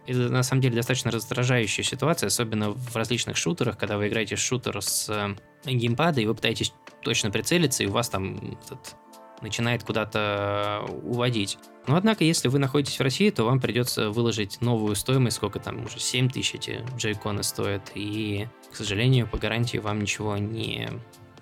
это 0.04 0.28
на 0.28 0.42
самом 0.42 0.62
деле 0.62 0.74
достаточно 0.74 1.12
раздражающая 1.12 1.84
ситуация, 1.84 2.26
особенно 2.26 2.70
в 2.70 2.96
различных 2.96 3.36
шутерах, 3.36 3.78
когда 3.78 3.96
вы 3.96 4.08
играете 4.08 4.34
в 4.34 4.40
шутер 4.40 4.82
с 4.82 5.08
э, 5.08 5.36
геймпада, 5.64 6.20
и 6.20 6.26
вы 6.26 6.34
пытаетесь 6.34 6.74
точно 7.02 7.30
прицелиться, 7.30 7.84
и 7.84 7.86
у 7.86 7.92
вас 7.92 8.08
там 8.08 8.58
этот 8.64 8.96
начинает 9.42 9.84
куда-то 9.84 10.84
уводить. 11.04 11.58
Но 11.86 11.94
однако, 11.94 12.24
если 12.24 12.48
вы 12.48 12.58
находитесь 12.58 12.98
в 12.98 13.02
России, 13.02 13.30
то 13.30 13.44
вам 13.44 13.60
придется 13.60 14.10
выложить 14.10 14.60
новую 14.60 14.96
стоимость, 14.96 15.36
сколько 15.36 15.60
там 15.60 15.84
уже 15.84 16.00
7 16.00 16.30
тысяч 16.30 16.56
эти 16.56 16.84
джейконы 16.96 17.44
стоят, 17.44 17.92
и, 17.94 18.48
к 18.72 18.74
сожалению, 18.74 19.28
по 19.28 19.38
гарантии 19.38 19.78
вам 19.78 20.00
ничего 20.00 20.36
не 20.36 20.88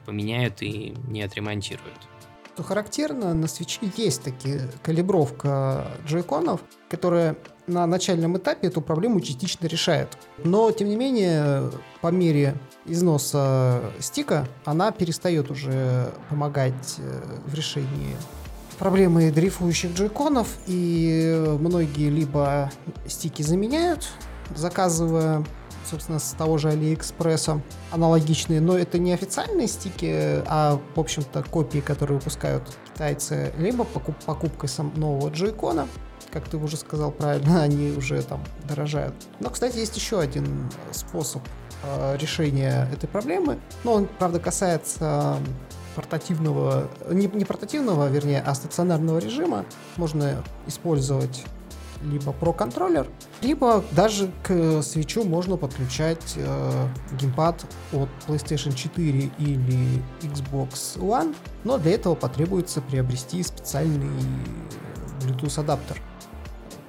поменяют 0.05 0.61
и 0.61 0.95
не 1.09 1.23
отремонтируют. 1.23 2.09
Что 2.55 2.63
характерно, 2.63 3.35
на 3.35 3.49
свече 3.49 3.81
есть 3.97 4.23
такие 4.23 4.69
калибровка 4.85 5.89
джойконов, 6.07 6.61
которая 6.89 7.37
на 7.67 7.85
начальном 7.85 8.39
этапе 8.39 8.69
эту 8.69 8.81
проблему 8.81 9.21
частично 9.21 9.67
решает. 9.67 10.17
Но, 10.45 10.71
тем 10.71 10.89
не 10.89 10.95
менее, 10.95 11.73
по 12.01 12.13
мере 12.13 12.55
износа 12.87 13.81
стика, 13.99 14.47
она 14.65 14.93
перестает 14.93 15.51
уже 15.51 16.13
помогать 16.31 16.95
э, 16.99 17.23
в 17.45 17.55
решении 17.55 18.17
проблемы 18.79 19.33
дрейфующих 19.33 19.93
джойконов, 19.93 20.47
и 20.69 21.57
многие 21.59 22.09
либо 22.09 22.71
стики 23.09 23.43
заменяют, 23.43 24.07
заказывая 24.55 25.45
собственно, 25.87 26.19
с 26.19 26.33
того 26.33 26.59
же 26.59 26.69
Алиэкспресса 26.69 27.61
аналогичные, 27.91 28.61
но 28.61 28.77
это 28.77 28.99
не 28.99 29.13
официальные 29.13 29.69
стики, 29.69 30.43
а, 30.47 30.81
в 30.95 31.01
общем-то, 31.01 31.43
копии, 31.45 31.81
которые 31.81 32.19
выпускают 32.19 32.63
китайцы, 32.93 33.53
либо 33.59 33.85
покуп 33.85 34.17
покупкой 34.25 34.69
сам 34.69 34.93
нового 34.97 35.31
джойкона, 35.31 35.89
как 36.33 36.49
ты 36.49 36.57
уже 36.57 36.77
сказал 36.77 37.11
правильно, 37.11 37.63
они 37.63 37.93
уже 37.97 38.23
там 38.23 38.43
дорожают. 38.69 39.15
Но, 39.41 39.51
кстати, 39.51 39.79
есть 39.79 39.97
еще 39.97 40.21
один 40.21 40.71
способ 40.93 41.43
э, 41.83 42.17
решения 42.19 42.89
этой 42.93 43.09
проблемы, 43.09 43.59
но 43.85 43.95
он, 43.95 44.09
правда, 44.19 44.41
касается 44.41 45.39
портативного, 45.95 46.89
не, 47.11 47.27
не 47.27 47.45
портативного, 47.45 48.09
вернее, 48.09 48.43
а 48.45 48.55
стационарного 48.55 49.19
режима. 49.19 49.65
Можно 49.97 50.43
использовать 50.67 51.45
либо 52.03 52.33
Pro 52.33 52.55
контроллер, 52.55 53.07
либо 53.43 53.85
даже 53.93 54.31
к 54.43 54.83
свечу 54.83 55.25
можно 55.25 55.57
подключать 55.57 56.35
э, 56.37 56.89
геймпад 57.19 57.65
от 57.93 58.09
PlayStation 58.27 58.75
4 58.75 59.31
или 59.39 60.03
Xbox 60.23 60.99
One, 60.99 61.35
но 61.65 61.79
для 61.79 61.95
этого 61.95 62.15
потребуется 62.15 62.81
приобрести 62.81 63.43
специальный 63.43 64.11
Bluetooth 65.21 65.61
адаптер, 65.61 66.01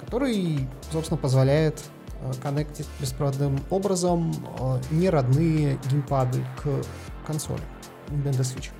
который, 0.00 0.68
собственно, 0.92 1.18
позволяет 1.18 1.82
э, 2.20 2.32
коннектить 2.42 2.88
беспроводным 3.00 3.58
образом 3.70 4.32
э, 4.58 4.80
неродные 4.90 5.78
геймпады 5.90 6.44
к 6.62 7.26
консоли 7.26 7.62
Nintendo 8.08 8.40
Switch. 8.40 8.70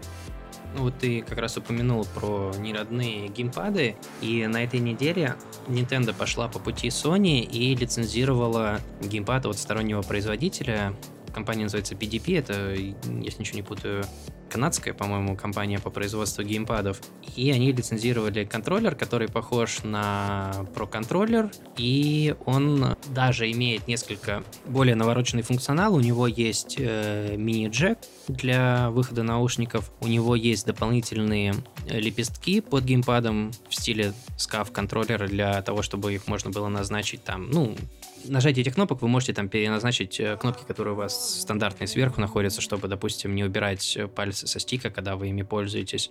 Вот 0.77 0.99
ты 0.99 1.23
как 1.23 1.39
раз 1.39 1.57
упомянул 1.57 2.07
про 2.15 2.53
неродные 2.59 3.29
геймпады, 3.29 3.97
и 4.21 4.47
на 4.47 4.63
этой 4.63 4.79
неделе 4.79 5.37
Nintendo 5.69 6.15
пошла 6.15 6.49
по 6.49 6.59
пути 6.59 6.89
Sony 6.89 7.41
и 7.41 7.75
лицензировала 7.75 8.81
геймпад 9.01 9.47
от 9.47 9.59
стороннего 9.59 10.03
производителя. 10.03 10.95
Компания 11.37 11.65
называется 11.65 11.95
PDP, 11.95 12.39
это, 12.39 12.73
если 12.73 13.41
ничего 13.41 13.57
не 13.57 13.63
путаю, 13.63 14.07
канадская, 14.49 14.95
по-моему, 14.95 15.37
компания 15.37 15.79
по 15.79 15.91
производству 15.91 16.43
геймпадов. 16.43 16.99
И 17.37 17.51
они 17.51 17.73
лицензировали 17.73 18.47
контроллер, 18.47 18.95
который 18.95 19.29
похож 19.29 19.83
на 19.83 20.67
Pro 20.75 20.89
контроллер, 20.89 21.51
и 21.77 22.35
он 22.47 22.97
даже 23.09 23.53
имеет 23.53 23.87
несколько 23.87 24.45
более 24.65 24.95
навороченный 24.95 25.43
функционал. 25.43 25.95
У 25.95 26.01
него 26.01 26.27
есть 26.27 26.77
э, 26.79 27.37
мини-джек 27.37 27.99
для 28.29 28.89
выхода 28.89 29.23
наушников, 29.23 29.93
у 30.01 30.07
него 30.07 30.37
есть 30.37 30.65
дополнительные 30.65 31.55
лепестки 31.89 32.61
под 32.61 32.85
геймпадом 32.85 33.53
в 33.69 33.75
стиле 33.75 34.13
скаф 34.37 34.73
контроллера 34.73 35.27
для 35.27 35.63
того, 35.63 35.83
чтобы 35.83 36.15
их 36.15 36.27
можно 36.27 36.51
было 36.51 36.69
назначить 36.69 37.25
там, 37.25 37.51
ну, 37.51 37.77
нажатие 38.25 38.63
этих 38.63 38.75
кнопок 38.75 39.03
вы 39.03 39.09
можете 39.09 39.33
там 39.33 39.49
переназначить 39.49 40.19
э, 40.21 40.37
кнопки, 40.37 40.65
которые 40.65 40.95
у 40.95 40.97
вас 40.97 41.41
стандартные 41.41 41.89
сверху 41.89 42.21
находятся, 42.21 42.61
чтобы, 42.61 42.89
допустим, 42.89 43.35
не 43.35 43.45
убирать 43.45 43.97
э, 43.97 44.09
пальцы 44.09 44.47
со 44.47 44.59
стика, 44.59 44.91
когда 44.91 45.17
вы 45.17 45.29
ими 45.29 45.43
пользуетесь. 45.43 46.11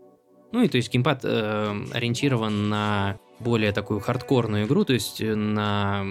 Ну 0.51 0.63
и 0.63 0.67
то 0.67 0.77
есть 0.77 0.91
геймпад 0.91 1.21
э, 1.23 1.85
ориентирован 1.93 2.69
на 2.69 3.19
более 3.39 3.71
такую 3.71 3.99
хардкорную 3.99 4.65
игру, 4.65 4.85
то 4.85 4.93
есть 4.93 5.19
э, 5.21 5.35
на, 5.35 6.05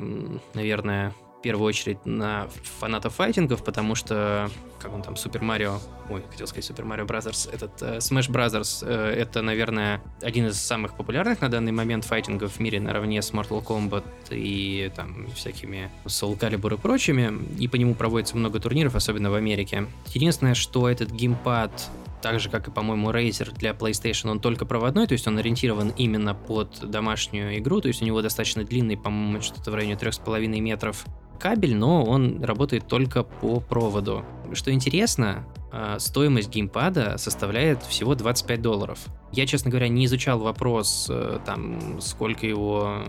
наверное, 0.55 1.15
первую 1.45 1.69
очередь 1.69 2.07
на 2.07 2.49
фанатов 2.81 3.17
файтингов, 3.17 3.63
потому 3.63 3.95
что, 3.95 4.51
как 4.81 4.95
он 4.95 5.03
там, 5.03 5.15
Супер 5.15 5.43
Марио, 5.43 5.79
ой, 6.09 6.25
хотел 6.31 6.47
сказать 6.47 6.65
Super 6.65 6.87
Mario 6.87 7.05
Brothers, 7.05 7.51
этот 7.53 7.83
э, 7.83 7.99
Brothers, 7.99 8.83
э, 8.83 9.15
это, 9.15 9.43
наверное, 9.43 10.01
один 10.23 10.47
из 10.47 10.59
самых 10.59 10.97
популярных 10.97 11.43
на 11.43 11.51
данный 11.51 11.73
момент 11.73 12.07
файтингов 12.07 12.53
в 12.53 12.61
мире 12.61 12.81
наравне 12.81 13.21
с 13.21 13.31
Mortal 13.33 13.63
Kombat 13.63 14.05
и 14.31 14.91
там 14.97 15.27
всякими 15.35 15.91
Soul 16.07 16.39
Calibur 16.39 16.75
и 16.75 16.79
прочими, 16.79 17.31
и 17.59 17.69
по 17.69 17.77
нему 17.77 17.95
проводится 17.95 18.39
много 18.39 18.59
турниров, 18.59 18.95
особенно 18.95 19.31
в 19.31 19.35
Америке. 19.35 19.87
Единственное, 20.15 20.55
что 20.55 20.89
этот 20.89 21.11
геймпад 21.11 21.91
так 22.25 22.41
же, 22.41 22.49
как 22.49 22.69
и, 22.69 22.71
по-моему, 22.71 23.11
Razer 23.11 23.55
для 23.55 23.73
PlayStation, 23.73 24.31
он 24.31 24.41
только 24.41 24.65
проводной, 24.65 25.07
то 25.07 25.13
есть 25.13 25.29
он 25.29 25.37
ориентирован 25.37 25.91
именно 25.91 26.35
под 26.35 26.91
домашнюю 26.91 27.59
игру, 27.59 27.83
то 27.83 27.89
есть 27.89 28.01
у 28.01 28.07
него 28.07 28.23
достаточно 28.23 28.65
длинный, 28.65 28.97
по-моему, 28.97 29.43
что-то 29.43 29.71
в 29.71 29.75
районе 29.75 29.93
3,5 29.93 30.49
метров 30.59 31.05
кабель, 31.39 31.77
но 31.77 32.05
он 32.05 32.43
работает 32.43 32.87
только 32.87 33.23
по 33.23 33.61
проводу. 33.61 34.25
Что 34.53 34.73
интересно, 34.73 35.47
а, 35.73 35.99
стоимость 35.99 36.51
геймпада 36.51 37.19
составляет 37.19 37.83
всего 37.83 38.15
25 38.15 38.63
долларов. 38.63 38.99
Я, 39.33 39.47
честно 39.47 39.71
говоря, 39.71 39.89
не 39.89 40.05
изучал 40.07 40.39
вопрос, 40.39 41.09
э, 41.11 41.41
там, 41.45 42.01
сколько 42.01 42.47
его 42.47 43.01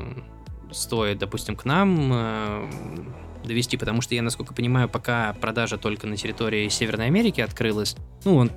стоит, 0.72 1.20
допустим, 1.20 1.56
к 1.56 1.66
нам 1.66 2.12
э, 2.12 2.70
довести, 3.44 3.78
потому 3.78 4.02
что 4.02 4.16
я, 4.16 4.24
насколько 4.24 4.54
понимаю, 4.54 4.90
пока 4.90 5.34
продажа 5.40 5.78
только 5.78 6.08
на 6.08 6.18
территории 6.18 6.68
Северной 6.70 7.06
Америки 7.06 7.42
открылась, 7.42 7.96
ну, 8.24 8.36
он 8.36 8.52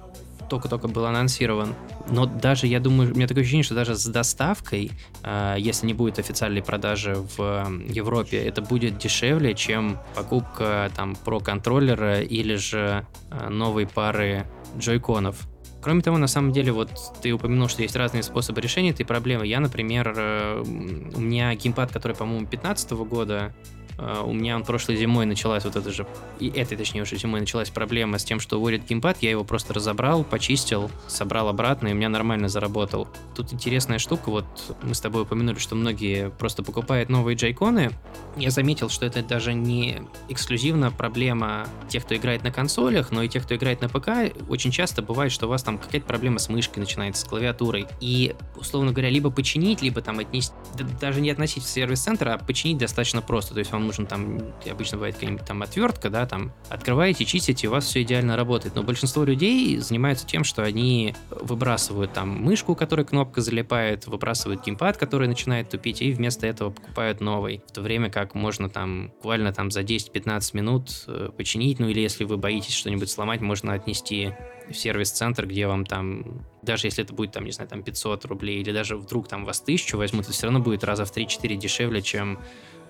только-только 0.48 0.88
был 0.88 1.06
анонсирован. 1.06 1.74
Но 2.10 2.26
даже, 2.26 2.66
я 2.66 2.80
думаю, 2.80 3.12
у 3.12 3.14
меня 3.14 3.26
такое 3.26 3.42
ощущение, 3.42 3.64
что 3.64 3.74
даже 3.74 3.94
с 3.94 4.06
доставкой, 4.06 4.92
э, 5.22 5.56
если 5.58 5.86
не 5.86 5.94
будет 5.94 6.18
официальной 6.18 6.62
продажи 6.62 7.16
в 7.36 7.68
Европе, 7.88 8.38
это 8.38 8.62
будет 8.62 8.98
дешевле, 8.98 9.54
чем 9.54 9.98
покупка 10.14 10.90
там 10.96 11.16
про 11.16 11.40
контроллера 11.40 12.20
или 12.20 12.56
же 12.56 13.06
э, 13.30 13.48
новой 13.48 13.86
пары 13.86 14.46
джойконов. 14.78 15.46
Кроме 15.80 16.02
того, 16.02 16.18
на 16.18 16.26
самом 16.26 16.52
деле, 16.52 16.72
вот 16.72 16.90
ты 17.22 17.32
упомянул, 17.32 17.68
что 17.68 17.82
есть 17.82 17.94
разные 17.94 18.22
способы 18.22 18.60
решения 18.60 18.90
этой 18.90 19.06
проблемы. 19.06 19.46
Я, 19.46 19.60
например, 19.60 20.12
э, 20.16 20.62
у 20.64 21.20
меня 21.20 21.54
геймпад, 21.54 21.92
который, 21.92 22.16
по-моему, 22.16 22.40
2015 22.40 22.90
года, 23.04 23.54
у 23.98 24.32
меня 24.32 24.56
он 24.56 24.64
прошлой 24.64 24.96
зимой 24.96 25.26
началась 25.26 25.64
вот 25.64 25.76
это 25.76 25.90
же, 25.90 26.06
и 26.38 26.48
этой, 26.48 26.76
точнее, 26.76 27.02
уже 27.02 27.16
зимой 27.16 27.40
началась 27.40 27.70
проблема 27.70 28.18
с 28.18 28.24
тем, 28.24 28.40
что 28.40 28.58
уводит 28.58 28.86
геймпад, 28.86 29.18
я 29.22 29.30
его 29.30 29.44
просто 29.44 29.74
разобрал, 29.74 30.24
почистил, 30.24 30.90
собрал 31.08 31.48
обратно, 31.48 31.88
и 31.88 31.92
у 31.92 31.94
меня 31.94 32.08
нормально 32.08 32.48
заработал. 32.48 33.08
Тут 33.34 33.52
интересная 33.52 33.98
штука, 33.98 34.30
вот 34.30 34.46
мы 34.82 34.94
с 34.94 35.00
тобой 35.00 35.22
упомянули, 35.22 35.58
что 35.58 35.74
многие 35.74 36.30
просто 36.30 36.62
покупают 36.62 37.08
новые 37.08 37.36
джайконы. 37.36 37.90
Я 38.36 38.50
заметил, 38.50 38.88
что 38.88 39.04
это 39.04 39.22
даже 39.22 39.52
не 39.52 40.02
эксклюзивно 40.28 40.92
проблема 40.92 41.66
тех, 41.88 42.04
кто 42.04 42.14
играет 42.14 42.44
на 42.44 42.52
консолях, 42.52 43.10
но 43.10 43.22
и 43.22 43.28
тех, 43.28 43.44
кто 43.44 43.56
играет 43.56 43.80
на 43.80 43.88
ПК. 43.88 44.32
Очень 44.48 44.70
часто 44.70 45.02
бывает, 45.02 45.32
что 45.32 45.46
у 45.46 45.50
вас 45.50 45.62
там 45.62 45.78
какая-то 45.78 46.06
проблема 46.06 46.38
с 46.38 46.48
мышкой 46.48 46.80
начинается, 46.80 47.22
с 47.22 47.28
клавиатурой. 47.28 47.86
И, 48.00 48.36
условно 48.56 48.92
говоря, 48.92 49.10
либо 49.10 49.30
починить, 49.30 49.82
либо 49.82 50.00
там 50.02 50.20
отнести, 50.20 50.54
даже 51.00 51.20
не 51.20 51.30
относить 51.30 51.64
в 51.64 51.68
сервис-центр, 51.68 52.28
а 52.28 52.38
починить 52.38 52.78
достаточно 52.78 53.22
просто. 53.22 53.54
То 53.54 53.58
есть 53.58 53.72
вам 53.72 53.87
нужен 53.88 54.06
там, 54.06 54.38
обычно 54.70 54.98
бывает 54.98 55.16
какая-нибудь 55.16 55.44
там 55.44 55.62
отвертка, 55.62 56.10
да, 56.10 56.26
там, 56.26 56.52
открываете, 56.68 57.24
чистите, 57.24 57.68
у 57.68 57.72
вас 57.72 57.84
все 57.86 58.02
идеально 58.02 58.36
работает. 58.36 58.74
Но 58.76 58.82
большинство 58.82 59.24
людей 59.24 59.78
занимаются 59.78 60.26
тем, 60.26 60.44
что 60.44 60.62
они 60.62 61.14
выбрасывают 61.30 62.12
там 62.12 62.28
мышку, 62.28 62.76
которой 62.76 63.04
кнопка 63.04 63.40
залипает, 63.40 64.06
выбрасывают 64.06 64.64
геймпад, 64.64 64.96
который 64.96 65.26
начинает 65.26 65.70
тупить, 65.70 66.00
и 66.02 66.12
вместо 66.12 66.46
этого 66.46 66.70
покупают 66.70 67.20
новый. 67.20 67.62
В 67.66 67.72
то 67.72 67.82
время 67.82 68.10
как 68.10 68.34
можно 68.34 68.68
там 68.68 69.08
буквально 69.16 69.52
там 69.52 69.70
за 69.70 69.80
10-15 69.80 70.50
минут 70.52 71.04
э, 71.08 71.30
починить, 71.36 71.80
ну 71.80 71.88
или 71.88 72.00
если 72.00 72.24
вы 72.24 72.36
боитесь 72.36 72.74
что-нибудь 72.74 73.10
сломать, 73.10 73.40
можно 73.40 73.72
отнести 73.72 74.32
сервис-центр, 74.72 75.46
где 75.46 75.66
вам 75.66 75.84
там, 75.84 76.44
даже 76.62 76.86
если 76.86 77.04
это 77.04 77.14
будет 77.14 77.32
там, 77.32 77.44
не 77.44 77.52
знаю, 77.52 77.68
там 77.68 77.82
500 77.82 78.24
рублей, 78.26 78.60
или 78.60 78.72
даже 78.72 78.96
вдруг 78.96 79.28
там 79.28 79.44
вас 79.44 79.60
тысячу 79.60 79.96
возьмут, 79.96 80.24
это 80.24 80.32
все 80.32 80.46
равно 80.46 80.60
будет 80.60 80.84
раза 80.84 81.04
в 81.04 81.16
3-4 81.16 81.56
дешевле, 81.56 82.02
чем 82.02 82.38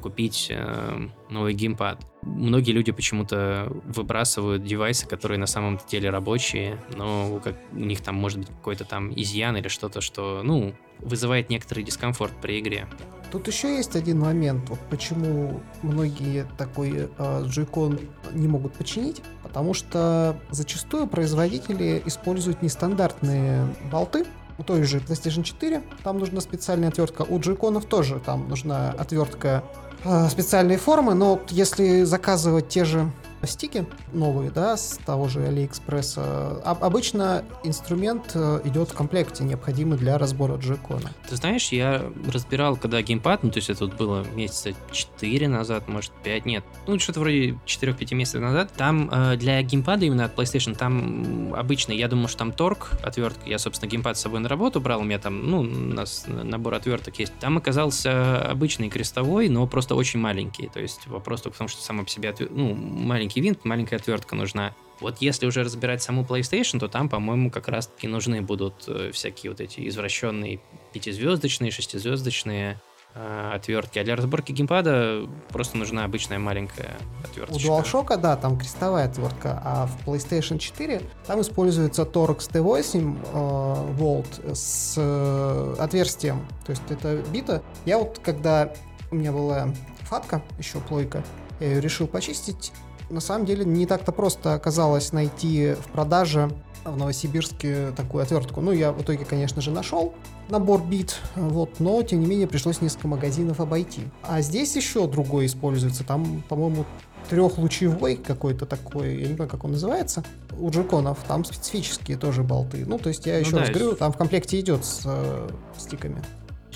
купить 0.01 0.49
э, 0.51 1.09
новый 1.31 1.55
геймпад. 1.55 2.05
Многие 2.23 2.73
люди 2.73 2.93
почему-то 2.93 3.69
выбрасывают 3.85 4.65
девайсы, 4.65 5.07
которые 5.07 5.39
на 5.39 5.47
самом 5.47 5.79
деле 5.89 6.11
рабочие, 6.11 6.81
но 6.97 7.41
как, 7.43 7.57
у 7.73 7.81
них 7.81 8.01
там 8.01 8.15
может 8.15 8.39
быть 8.39 8.49
какой-то 8.49 8.85
там 8.85 9.13
изъян 9.15 9.57
или 9.57 9.69
что-то, 9.69 10.01
что, 10.01 10.43
ну, 10.45 10.75
вызывает 10.99 11.51
некоторый 11.51 11.85
дискомфорт 11.85 12.33
при 12.41 12.61
игре. 12.61 12.87
Тут 13.31 13.47
еще 13.47 13.77
есть 13.77 13.95
один 13.95 14.21
момент, 14.21 14.69
вот 14.71 14.79
почему 14.91 15.61
многие 15.83 16.47
такой 16.57 17.11
э, 17.19 17.43
джойкон 17.45 18.01
не 18.33 18.49
могут 18.49 18.73
починить, 18.73 19.23
потому 19.43 19.75
что 19.75 20.37
зачастую 20.51 21.07
производители 21.07 22.03
используют 22.07 22.63
нестандартные 22.63 23.67
болты, 23.91 24.25
у 24.59 24.63
той 24.63 24.83
же 24.83 24.99
PlayStation 24.99 25.43
4 25.43 25.83
там 26.03 26.19
нужна 26.19 26.41
специальная 26.41 26.89
отвертка, 26.89 27.23
у 27.23 27.39
джойконов 27.39 27.85
тоже 27.85 28.19
там 28.19 28.49
нужна 28.49 28.91
отвертка 28.91 29.63
э, 30.05 30.29
специальные 30.29 30.79
формы, 30.79 31.15
но 31.15 31.41
если 31.51 32.05
заказывать 32.05 32.69
те 32.69 32.85
же 32.85 33.11
стики 33.47 33.87
новые, 34.13 34.51
да, 34.51 34.77
с 34.77 34.99
того 35.05 35.29
же 35.29 35.45
Алиэкспресса. 35.45 36.61
обычно 36.65 37.45
инструмент 37.65 38.33
э, 38.35 38.61
идет 38.65 38.91
в 38.91 38.95
комплекте, 38.95 39.45
необходимый 39.45 39.99
для 39.99 40.19
разбора 40.19 40.57
джекона. 40.57 41.13
Ты 41.29 41.37
знаешь, 41.37 41.69
я 41.69 42.11
разбирал, 42.33 42.77
когда 42.77 43.03
геймпад, 43.03 43.43
ну, 43.43 43.51
то 43.51 43.59
есть 43.59 43.71
это 43.71 43.87
вот 43.87 43.95
было 43.95 44.25
месяца 44.35 44.71
4 44.93 45.49
назад, 45.49 45.89
может, 45.89 46.13
5, 46.25 46.47
нет, 46.47 46.65
ну, 46.87 46.99
что-то 46.99 47.21
вроде 47.21 47.59
4-5 47.67 48.15
месяцев 48.15 48.41
назад, 48.41 48.73
там 48.77 49.11
э, 49.13 49.37
для 49.37 49.63
геймпада 49.63 50.07
именно 50.07 50.25
от 50.25 50.35
PlayStation, 50.37 50.75
там 50.75 51.55
обычно, 51.55 51.93
я 51.93 52.09
думаю, 52.09 52.29
что 52.29 52.39
там 52.39 52.53
торг, 52.53 52.93
отвертка, 53.03 53.49
я, 53.49 53.59
собственно, 53.59 53.91
геймпад 53.91 54.17
с 54.17 54.21
собой 54.21 54.41
на 54.41 54.49
работу 54.49 54.81
брал, 54.81 55.01
у 55.01 55.05
меня 55.05 55.19
там, 55.19 55.49
ну, 55.51 55.61
у 55.61 55.65
нас 55.65 56.25
набор 56.27 56.75
отверток 56.75 57.19
есть, 57.19 57.33
там 57.41 57.59
оказался 57.59 58.43
обычный 58.43 58.89
крестовой, 58.89 59.49
но 59.49 59.67
просто 59.67 59.95
очень 59.95 60.21
маленький, 60.21 60.69
то 60.69 60.81
есть 60.81 61.07
вопрос 61.07 61.43
только 61.43 61.55
в 61.55 61.59
том, 61.59 61.69
что 61.69 61.83
сам 61.83 62.05
по 62.05 62.11
себе, 62.11 62.31
отвер... 62.31 62.49
ну, 62.51 62.75
маленький 62.75 63.28
маленький 63.29 63.41
винт, 63.43 63.65
маленькая 63.65 63.97
отвертка 63.97 64.35
нужна. 64.35 64.75
Вот 65.01 65.19
если 65.21 65.47
уже 65.47 65.63
разбирать 65.63 66.03
саму 66.03 66.23
PlayStation, 66.23 66.79
то 66.79 66.89
там, 66.89 67.11
по-моему, 67.11 67.51
как 67.51 67.69
раз-таки 67.69 68.09
нужны 68.09 68.41
будут 68.41 68.85
э, 68.89 69.11
всякие 69.13 69.51
вот 69.51 69.61
эти 69.61 69.87
извращенные 69.87 70.61
пятизвездочные, 70.95 71.71
шестизвездочные 71.71 72.81
э, 73.15 73.51
отвертки. 73.55 73.99
А 73.99 74.05
для 74.05 74.17
разборки 74.17 74.53
геймпада 74.53 75.29
просто 75.51 75.77
нужна 75.77 76.05
обычная 76.05 76.39
маленькая 76.39 76.97
отвертка. 77.23 77.55
У 77.55 77.59
DualShock, 77.59 78.17
да, 78.17 78.37
там 78.37 78.59
крестовая 78.59 79.09
отвертка, 79.09 79.61
а 79.63 79.87
в 79.87 80.09
PlayStation 80.09 80.59
4 80.59 81.03
там 81.27 81.43
используется 81.43 82.03
Torx 82.05 82.51
T8 82.51 83.19
э, 83.35 83.93
вольт 83.93 84.41
с 84.57 84.95
э, 84.97 85.75
отверстием. 85.79 86.49
То 86.65 86.71
есть 86.71 86.83
это 86.89 87.23
бита. 87.31 87.63
Я 87.85 87.99
вот, 87.99 88.21
когда 88.25 88.73
у 89.11 89.17
меня 89.17 89.33
была 89.33 89.69
фатка, 90.01 90.43
еще 90.59 90.81
плойка, 90.81 91.23
я 91.61 91.69
ее 91.69 91.81
решил 91.81 92.07
почистить, 92.07 92.73
на 93.11 93.21
самом 93.21 93.47
деле 93.47 93.65
не 93.65 93.87
так-то 93.87 94.13
просто 94.13 94.55
оказалось 94.55 95.13
найти 95.13 95.75
в 95.75 95.91
продаже 95.93 96.51
в 96.85 96.97
Новосибирске 96.97 97.93
такую 97.97 98.23
отвертку. 98.23 98.61
Ну, 98.61 98.73
я 98.73 98.93
в 98.93 99.03
итоге, 99.03 99.25
конечно 99.25 99.61
же, 99.61 99.71
нашел 99.71 100.15
набор 100.49 100.83
бит, 100.83 101.17
вот, 101.37 101.81
но, 101.81 102.03
тем 102.03 102.21
не 102.21 102.27
менее, 102.27 102.47
пришлось 102.47 102.81
несколько 102.81 103.09
магазинов 103.09 103.61
обойти. 103.61 104.03
А 104.23 104.41
здесь 104.41 104.75
еще 104.77 105.07
другой 105.07 105.47
используется. 105.47 106.05
Там, 106.05 106.43
по-моему, 106.49 106.85
трехлучевой 107.29 108.17
какой-то 108.17 108.67
такой, 108.67 109.21
я 109.21 109.29
не 109.29 109.35
знаю, 109.35 109.51
как 109.51 109.65
он 109.65 109.73
называется, 109.73 110.25
у 110.59 110.71
джеконов, 110.71 111.19
там 111.27 111.45
специфические 111.45 112.17
тоже 112.17 112.43
болты. 112.43 112.85
Ну, 112.87 112.99
то 112.99 113.11
есть 113.11 113.27
я 113.27 113.39
еще 113.39 113.53
ну, 113.53 113.59
раз 113.59 113.69
да, 113.69 113.75
говорю, 113.75 113.97
там 113.97 114.13
в 114.13 114.17
комплекте 114.17 114.59
идет 114.59 114.85
с 114.85 115.03
э, 115.05 115.49
стиками. 115.77 116.23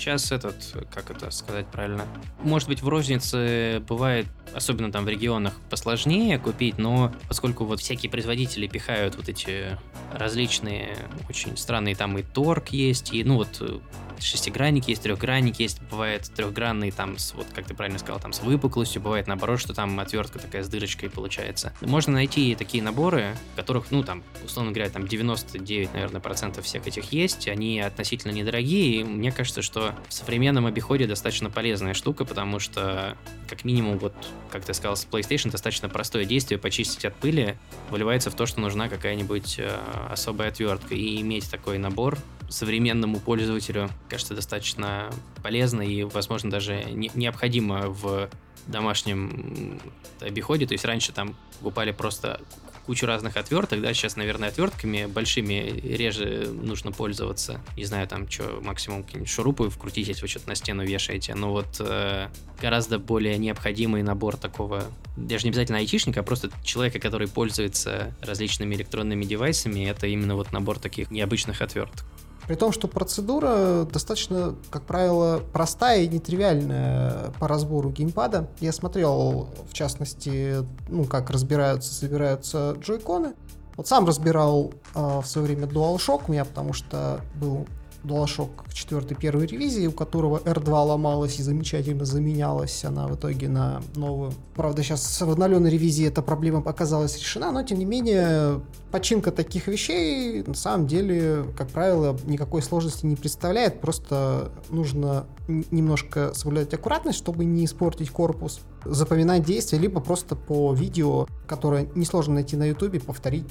Сейчас 0.03 0.33
этот, 0.33 0.55
как 0.93 1.11
это 1.11 1.31
сказать 1.31 1.65
правильно, 1.67 2.05
может 2.41 2.67
быть 2.67 2.81
в 2.81 2.89
рознице 2.89 3.81
бывает, 3.87 4.25
особенно 4.53 4.91
там 4.91 5.05
в 5.05 5.07
регионах, 5.07 5.53
посложнее 5.69 6.37
купить, 6.39 6.77
но 6.77 7.13
поскольку 7.29 7.63
вот 7.63 7.79
всякие 7.79 8.09
производители 8.09 8.67
пихают 8.67 9.15
вот 9.15 9.29
эти 9.29 9.77
различные 10.11 10.97
очень 11.29 11.55
странные, 11.55 11.95
там 11.95 12.17
и 12.17 12.21
торг 12.21 12.67
есть, 12.71 13.13
и 13.13 13.23
ну 13.23 13.37
вот 13.37 13.81
шестигранник 14.23 14.87
есть, 14.87 15.03
трехгранник 15.03 15.59
есть, 15.59 15.81
бывает 15.81 16.29
трехгранный 16.35 16.91
там, 16.91 17.17
с, 17.17 17.33
вот 17.33 17.47
как 17.53 17.65
ты 17.65 17.73
правильно 17.73 17.99
сказал, 17.99 18.19
там 18.19 18.33
с 18.33 18.41
выпуклостью, 18.41 19.01
бывает 19.01 19.27
наоборот, 19.27 19.59
что 19.59 19.73
там 19.73 19.99
отвертка 19.99 20.39
такая 20.39 20.63
с 20.63 20.69
дырочкой 20.69 21.09
получается. 21.09 21.73
Можно 21.81 22.13
найти 22.13 22.55
такие 22.55 22.83
наборы, 22.83 23.35
которых, 23.55 23.91
ну 23.91 24.03
там, 24.03 24.23
условно 24.43 24.71
говоря, 24.71 24.89
там 24.89 25.07
99, 25.07 25.93
наверное, 25.93 26.21
процентов 26.21 26.65
всех 26.65 26.87
этих 26.87 27.11
есть, 27.11 27.47
они 27.47 27.79
относительно 27.79 28.31
недорогие, 28.31 29.01
и 29.01 29.03
мне 29.03 29.31
кажется, 29.31 29.61
что 29.61 29.95
в 30.07 30.13
современном 30.13 30.65
обиходе 30.65 31.07
достаточно 31.07 31.49
полезная 31.49 31.93
штука, 31.93 32.25
потому 32.25 32.59
что, 32.59 33.17
как 33.49 33.63
минимум, 33.65 33.97
вот, 33.97 34.13
как 34.51 34.65
ты 34.65 34.73
сказал, 34.73 34.95
с 34.95 35.05
PlayStation 35.05 35.51
достаточно 35.51 35.89
простое 35.89 36.25
действие, 36.25 36.59
почистить 36.59 37.05
от 37.05 37.15
пыли, 37.15 37.57
выливается 37.89 38.31
в 38.31 38.35
то, 38.35 38.45
что 38.45 38.59
нужна 38.59 38.89
какая-нибудь 38.89 39.59
э, 39.59 39.77
особая 40.09 40.49
отвертка, 40.49 40.95
и 40.95 41.21
иметь 41.21 41.49
такой 41.49 41.77
набор 41.77 42.17
современному 42.49 43.19
пользователю, 43.19 43.89
кажется, 44.09 44.35
достаточно 44.35 45.09
полезно 45.41 45.81
и, 45.81 46.03
возможно, 46.03 46.49
даже 46.49 46.83
не, 46.83 47.11
необходимо 47.15 47.89
в 47.89 48.29
домашнем 48.67 49.79
обиходе. 50.19 50.65
То 50.65 50.73
есть 50.73 50.85
раньше 50.85 51.11
там 51.11 51.35
покупали 51.59 51.91
просто 51.91 52.39
кучу 52.85 53.05
разных 53.05 53.37
отверток, 53.37 53.81
да, 53.81 53.93
сейчас, 53.93 54.15
наверное, 54.15 54.49
отвертками 54.49 55.05
большими 55.05 55.79
реже 55.83 56.49
нужно 56.51 56.91
пользоваться. 56.91 57.61
Не 57.77 57.85
знаю, 57.85 58.07
там, 58.07 58.29
что, 58.29 58.59
максимум 58.61 59.03
какие-нибудь 59.03 59.31
шурупы 59.31 59.69
вкрутить, 59.69 60.07
если 60.07 60.21
вы 60.23 60.27
что-то 60.27 60.49
на 60.49 60.55
стену 60.55 60.83
вешаете. 60.83 61.33
Но 61.35 61.51
вот 61.51 61.77
э, 61.79 62.27
гораздо 62.61 62.99
более 62.99 63.37
необходимый 63.37 64.03
набор 64.03 64.35
такого, 64.37 64.83
даже 65.15 65.45
не 65.45 65.51
обязательно 65.51 65.77
айтишника, 65.77 66.19
а 66.19 66.23
просто 66.23 66.49
человека, 66.63 66.99
который 66.99 67.27
пользуется 67.27 68.13
различными 68.21 68.75
электронными 68.75 69.23
девайсами, 69.23 69.87
это 69.87 70.07
именно 70.07 70.35
вот 70.35 70.51
набор 70.51 70.79
таких 70.79 71.09
необычных 71.09 71.61
отверток. 71.61 72.05
При 72.47 72.55
том, 72.55 72.71
что 72.71 72.87
процедура 72.87 73.85
достаточно, 73.85 74.55
как 74.69 74.83
правило, 74.83 75.41
простая 75.53 76.01
и 76.01 76.07
нетривиальная 76.07 77.31
по 77.39 77.47
разбору 77.47 77.89
геймпада. 77.89 78.49
Я 78.59 78.73
смотрел, 78.73 79.49
в 79.69 79.73
частности, 79.73 80.57
ну, 80.89 81.05
как 81.05 81.29
разбираются, 81.29 81.93
собираются 81.93 82.75
джойконы. 82.79 83.33
Вот 83.75 83.87
сам 83.87 84.05
разбирал 84.05 84.73
э, 84.93 85.21
в 85.21 85.25
свое 85.25 85.47
время 85.47 85.67
DualShock 85.67 86.23
у 86.27 86.31
меня, 86.31 86.45
потому 86.45 86.73
что 86.73 87.21
был 87.35 87.65
DualShock 88.03 88.49
4 88.73 89.15
первой 89.15 89.45
ревизии, 89.45 89.87
у 89.87 89.91
которого 89.91 90.39
R2 90.39 90.69
ломалась 90.69 91.39
и 91.39 91.43
замечательно 91.43 92.05
заменялась 92.05 92.83
она 92.83 93.07
в 93.07 93.15
итоге 93.15 93.47
на 93.47 93.81
новую. 93.95 94.33
Правда, 94.55 94.83
сейчас 94.83 95.21
в 95.21 95.29
обновленной 95.29 95.69
ревизии 95.69 96.05
эта 96.05 96.21
проблема 96.21 96.61
оказалась 96.65 97.17
решена, 97.17 97.51
но 97.51 97.63
тем 97.63 97.79
не 97.79 97.85
менее 97.85 98.61
починка 98.91 99.31
таких 99.31 99.67
вещей 99.67 100.43
на 100.43 100.53
самом 100.53 100.87
деле, 100.87 101.45
как 101.57 101.69
правило, 101.69 102.17
никакой 102.25 102.61
сложности 102.61 103.05
не 103.05 103.15
представляет, 103.15 103.81
просто 103.81 104.51
нужно 104.69 105.25
немножко 105.47 106.33
соблюдать 106.33 106.73
аккуратность, 106.73 107.17
чтобы 107.17 107.45
не 107.45 107.65
испортить 107.65 108.09
корпус, 108.09 108.61
запоминать 108.85 109.43
действия, 109.43 109.79
либо 109.79 109.99
просто 109.99 110.35
по 110.35 110.73
видео, 110.73 111.27
которое 111.47 111.87
несложно 111.95 112.35
найти 112.35 112.55
на 112.55 112.65
ютубе, 112.65 112.99
повторить 112.99 113.47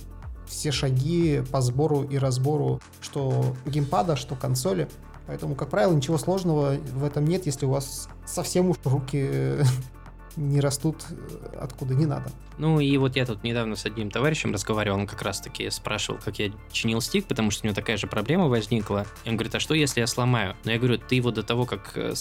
все 0.46 0.72
шаги 0.72 1.42
по 1.50 1.60
сбору 1.60 2.02
и 2.02 2.18
разбору 2.18 2.80
что 3.00 3.56
геймпада, 3.66 4.16
что 4.16 4.34
консоли. 4.34 4.88
Поэтому, 5.26 5.54
как 5.54 5.70
правило, 5.70 5.92
ничего 5.92 6.18
сложного 6.18 6.76
в 6.92 7.04
этом 7.04 7.24
нет, 7.26 7.46
если 7.46 7.66
у 7.66 7.70
вас 7.70 8.08
совсем 8.26 8.70
уж 8.70 8.76
руки 8.84 9.56
не 10.36 10.60
растут 10.60 11.04
э, 11.10 11.56
откуда 11.60 11.94
не 11.94 12.06
надо. 12.06 12.30
Ну 12.58 12.80
и 12.80 12.96
вот 12.96 13.16
я 13.16 13.26
тут 13.26 13.42
недавно 13.42 13.76
с 13.76 13.86
одним 13.86 14.10
товарищем 14.10 14.52
разговаривал, 14.52 14.98
он 14.98 15.06
как 15.06 15.22
раз 15.22 15.40
таки 15.40 15.70
спрашивал, 15.70 16.20
как 16.22 16.38
я 16.38 16.52
чинил 16.70 17.00
стик, 17.00 17.26
потому 17.26 17.50
что 17.50 17.64
у 17.64 17.66
него 17.66 17.74
такая 17.74 17.96
же 17.96 18.06
проблема 18.06 18.48
возникла. 18.48 19.06
И 19.24 19.28
он 19.28 19.36
говорит, 19.36 19.54
а 19.54 19.60
что 19.60 19.74
если 19.74 20.00
я 20.00 20.06
сломаю? 20.06 20.56
Но 20.64 20.72
я 20.72 20.78
говорю, 20.78 20.98
ты 20.98 21.16
его 21.16 21.30
до 21.30 21.42
того, 21.42 21.66
как 21.66 21.92
э, 21.94 22.14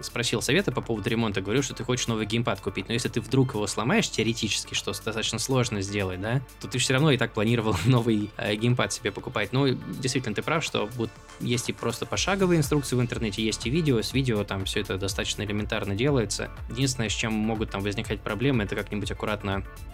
спросил 0.00 0.40
совета 0.42 0.72
по 0.72 0.80
поводу 0.80 1.08
ремонта, 1.10 1.40
говорю, 1.40 1.62
что 1.62 1.74
ты 1.74 1.84
хочешь 1.84 2.06
новый 2.06 2.26
геймпад 2.26 2.60
купить, 2.60 2.88
но 2.88 2.94
если 2.94 3.08
ты 3.08 3.20
вдруг 3.20 3.54
его 3.54 3.66
сломаешь 3.66 4.08
теоретически, 4.08 4.74
что 4.74 4.92
достаточно 4.92 5.38
сложно 5.38 5.82
сделать, 5.82 6.20
да, 6.20 6.40
то 6.60 6.68
ты 6.68 6.78
все 6.78 6.94
равно 6.94 7.10
и 7.10 7.18
так 7.18 7.32
планировал 7.32 7.76
новый 7.84 8.30
э, 8.36 8.54
геймпад 8.54 8.92
себе 8.92 9.12
покупать. 9.12 9.52
Ну, 9.52 9.68
действительно, 9.68 10.34
ты 10.34 10.42
прав, 10.42 10.64
что 10.64 10.86
вот 10.96 11.10
есть 11.40 11.68
и 11.68 11.72
просто 11.72 12.06
пошаговые 12.06 12.58
инструкции 12.58 12.96
в 12.96 13.00
интернете, 13.00 13.42
есть 13.42 13.66
и 13.66 13.70
видео, 13.70 14.00
с 14.00 14.12
видео 14.12 14.44
там 14.44 14.64
все 14.64 14.80
это 14.80 14.98
достаточно 14.98 15.42
элементарно 15.42 15.94
делается. 15.94 16.50
Единственное, 16.70 17.08
с 17.08 17.12
чем 17.12 17.32
могут 17.32 17.70
там 17.70 17.82
возникать 17.82 18.20
проблемы, 18.20 18.64
это 18.64 18.76
как-нибудь 18.76 19.10
аккуратно 19.10 19.41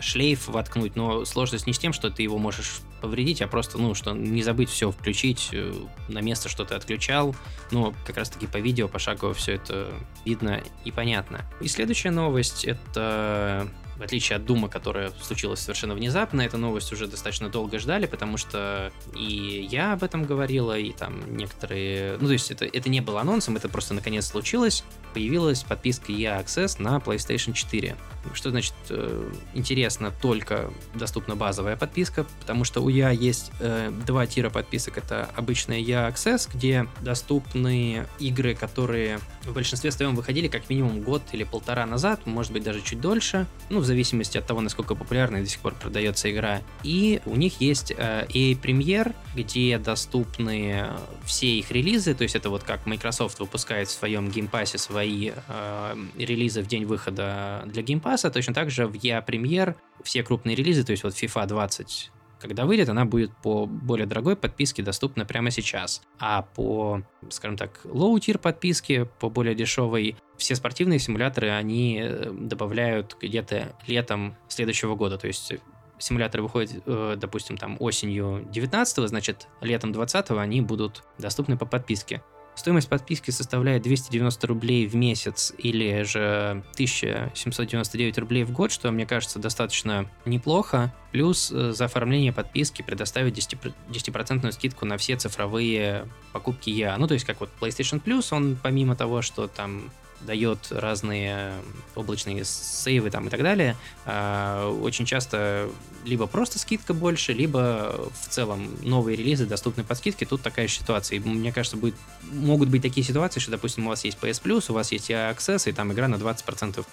шлейф 0.01 0.49
воткнуть, 0.49 0.97
но 0.97 1.25
сложность 1.25 1.67
не 1.67 1.73
с 1.73 1.79
тем, 1.79 1.93
что 1.93 2.11
ты 2.11 2.23
его 2.23 2.39
можешь 2.39 2.81
повредить, 3.01 3.43
а 3.43 3.49
просто, 3.49 3.79
ну, 3.79 3.95
что 3.95 4.13
не 4.13 4.43
забыть 4.43 4.71
все 4.71 4.91
включить 4.91 5.51
э, 5.53 5.73
на 6.09 6.21
место, 6.21 6.49
что 6.49 6.65
ты 6.65 6.75
отключал. 6.75 7.35
Ну, 7.71 7.95
как 8.07 8.17
раз-таки 8.17 8.47
по 8.47 8.57
видео, 8.57 8.89
пошагово 8.89 9.35
все 9.35 9.55
это 9.55 9.93
видно 10.25 10.63
и 10.85 10.91
понятно. 10.91 11.45
И 11.61 11.69
следующая 11.69 12.11
новость— 12.11 12.65
это 12.67 13.69
в 13.99 14.03
отличие 14.03 14.37
от 14.37 14.45
Дума, 14.45 14.69
которая 14.69 15.13
случилась 15.21 15.61
совершенно 15.61 15.95
внезапно, 15.95 16.43
эту 16.43 16.57
новость 16.57 16.93
уже 16.93 17.07
достаточно 17.07 17.49
долго 17.49 17.79
ждали, 17.79 18.07
потому 18.07 18.37
что 18.37 18.93
и 19.15 19.67
я 19.71 19.93
об 19.93 20.05
этом 20.05 20.25
говорила, 20.25 20.79
и 20.79 20.93
там 20.93 21.37
некоторые... 21.37 22.17
Ну, 22.21 22.27
то 22.29 22.33
есть 22.33 22.51
это, 22.51 22.65
это 22.65 22.89
не 22.89 23.01
было 23.01 23.21
анонсом, 23.21 23.57
это 23.57 23.69
просто 23.69 23.95
наконец 23.95 24.27
случилось. 24.27 24.85
Появилась 25.15 25.65
подписка 25.65 26.13
EA 26.13 26.45
Access 26.45 26.81
на 26.81 26.99
PlayStation 26.99 27.53
4. 27.53 27.97
Что 28.35 28.51
значит 28.51 28.75
э, 28.91 29.31
интересно, 29.55 30.13
только 30.23 30.71
доступна 30.95 31.35
базовая 31.35 31.77
подписка, 31.77 32.27
потому 32.41 32.65
что 32.65 32.81
у 32.81 32.91
EA 32.91 33.15
есть 33.15 33.51
э, 33.59 33.91
два 34.07 34.27
тира 34.27 34.51
подписок. 34.51 34.99
Это 34.99 35.29
обычная 35.35 35.81
EA 35.81 36.13
Access, 36.13 36.49
где 36.53 36.87
доступны 37.01 38.07
игры, 38.19 38.55
которые 38.55 39.19
в 39.45 39.53
большинстве 39.53 39.91
своем 39.91 40.15
выходили 40.15 40.49
как 40.49 40.69
минимум 40.69 41.01
год 41.01 41.23
или 41.33 41.45
полтора 41.45 41.87
назад, 41.87 42.27
может 42.27 42.53
быть 42.53 42.63
даже 42.63 42.83
чуть 42.83 43.01
дольше. 43.01 43.47
Ну, 43.71 43.81
зависимости 43.89 44.39
от 44.39 44.47
того, 44.47 44.61
насколько 44.61 44.95
популярной 44.95 45.43
до 45.43 45.49
сих 45.49 45.61
пор 45.61 45.75
продается 45.75 46.31
игра. 46.31 46.63
И 46.83 47.21
у 47.27 47.37
них 47.37 47.61
есть 47.61 47.91
э, 47.91 48.27
EA 48.29 48.61
Premier, 48.61 49.15
где 49.35 49.79
доступны 49.79 50.87
все 51.25 51.59
их 51.59 51.71
релизы, 51.71 52.15
то 52.15 52.23
есть 52.23 52.37
это 52.37 52.51
вот 52.51 52.63
как 52.63 52.87
Microsoft 52.87 53.41
выпускает 53.41 53.89
в 53.89 53.93
своем 53.93 54.31
Game 54.31 54.52
Pass 54.52 54.73
е 54.73 54.79
свои 54.79 55.33
э, 55.49 55.97
релизы 56.17 56.63
в 56.63 56.67
день 56.67 56.85
выхода 56.85 57.63
для 57.67 57.83
Game 57.83 58.02
Pass 58.02 58.21
а, 58.21 58.31
точно 58.31 58.55
так 58.55 58.71
же 58.71 58.87
в 58.87 58.95
EA 58.95 59.25
Premier 59.27 59.75
все 60.03 60.23
крупные 60.23 60.55
релизы, 60.55 60.85
то 60.85 60.93
есть 60.93 61.05
вот 61.05 61.15
FIFA 61.15 61.47
20 61.47 62.11
когда 62.41 62.67
выйдет, 62.67 62.89
она 62.89 63.05
будет 63.05 63.37
по 63.43 63.67
более 63.67 64.07
дорогой 64.07 64.37
подписке 64.37 64.83
доступна 64.83 65.25
прямо 65.25 65.51
сейчас. 65.51 66.03
А 66.19 66.43
по, 66.43 67.03
скажем 67.31 67.57
так, 67.57 67.81
low-tier 67.85 68.39
подписке, 68.39 69.05
по 69.05 69.29
более 69.29 69.55
дешевой, 69.55 70.17
все 70.37 70.55
спортивные 70.55 70.99
симуляторы, 70.99 71.51
они 71.51 72.01
э, 72.01 72.31
добавляют 72.33 73.17
где-то 73.21 73.75
летом 73.87 74.37
следующего 74.49 74.95
года. 74.95 75.19
То 75.19 75.27
есть 75.27 75.53
симуляторы 75.99 76.43
выходят, 76.43 76.83
э, 76.87 77.17
допустим, 77.19 77.57
там 77.57 77.77
осенью 77.81 78.47
19 78.51 79.09
значит, 79.09 79.49
летом 79.61 79.93
20 79.93 80.31
они 80.31 80.61
будут 80.61 81.03
доступны 81.19 81.57
по 81.57 81.67
подписке. 81.67 82.23
Стоимость 82.59 82.89
подписки 82.89 83.31
составляет 83.31 83.83
290 83.83 84.47
рублей 84.49 84.89
в 84.89 84.97
месяц 84.97 85.55
или 85.59 86.03
же 86.03 86.65
1799 86.73 88.19
рублей 88.19 88.43
в 88.43 88.51
год, 88.51 88.73
что, 88.73 88.91
мне 88.91 89.07
кажется, 89.07 89.39
достаточно 89.39 90.11
неплохо. 90.25 90.93
Плюс 91.13 91.53
э, 91.53 91.71
за 91.71 91.85
оформление 91.85 92.33
подписки 92.33 92.83
предоставят 92.83 93.39
10%, 93.39 93.73
10% 93.91 94.51
скидку 94.51 94.87
на 94.87 94.97
все 94.97 95.17
цифровые 95.17 96.09
покупки 96.33 96.69
я. 96.71 96.99
Ну, 96.99 97.07
то 97.07 97.15
есть, 97.15 97.25
как 97.25 97.39
вот 97.39 97.51
PlayStation 97.61 98.03
Plus, 98.03 98.35
он 98.35 98.59
помимо 98.61 98.97
того, 98.97 99.23
что 99.23 99.47
там 99.47 99.93
дает 100.21 100.59
разные 100.71 101.55
облачные 101.95 102.45
сейвы 102.45 103.11
там 103.11 103.29
и 103.29 103.31
так 103.31 103.43
далее, 103.43 103.77
а, 104.05 104.71
очень 104.71 105.07
часто 105.07 105.71
либо 106.05 106.27
просто 106.27 106.59
скидка 106.59 106.95
больше, 106.95 107.33
либо 107.33 108.11
в 108.21 108.29
целом 108.29 108.69
новые 108.83 109.17
релизы 109.17 109.47
доступны 109.47 109.85
под 109.85 109.99
скидки. 109.99 110.25
Тут 110.25 110.43
такая 110.43 110.69
же 110.69 110.75
ситуация. 110.75 111.17
И 111.17 111.21
мне 111.21 111.53
кажется, 111.53 111.77
будет, 111.77 111.95
могут 112.33 112.69
быть 112.69 112.83
такие 112.83 113.07
ситуации, 113.07 113.41
что, 113.41 113.51
допустим, 113.51 113.87
у 113.87 113.91
вас 113.91 114.05
есть 114.05 114.19
PS 114.21 114.43
Plus, 114.43 114.65
у 114.69 114.75
вас 114.75 114.93
есть 114.93 115.11
Access, 115.11 115.69
и 115.69 115.73
там 115.73 115.93
игра 115.93 116.09
на 116.09 116.17
20% 116.17 116.85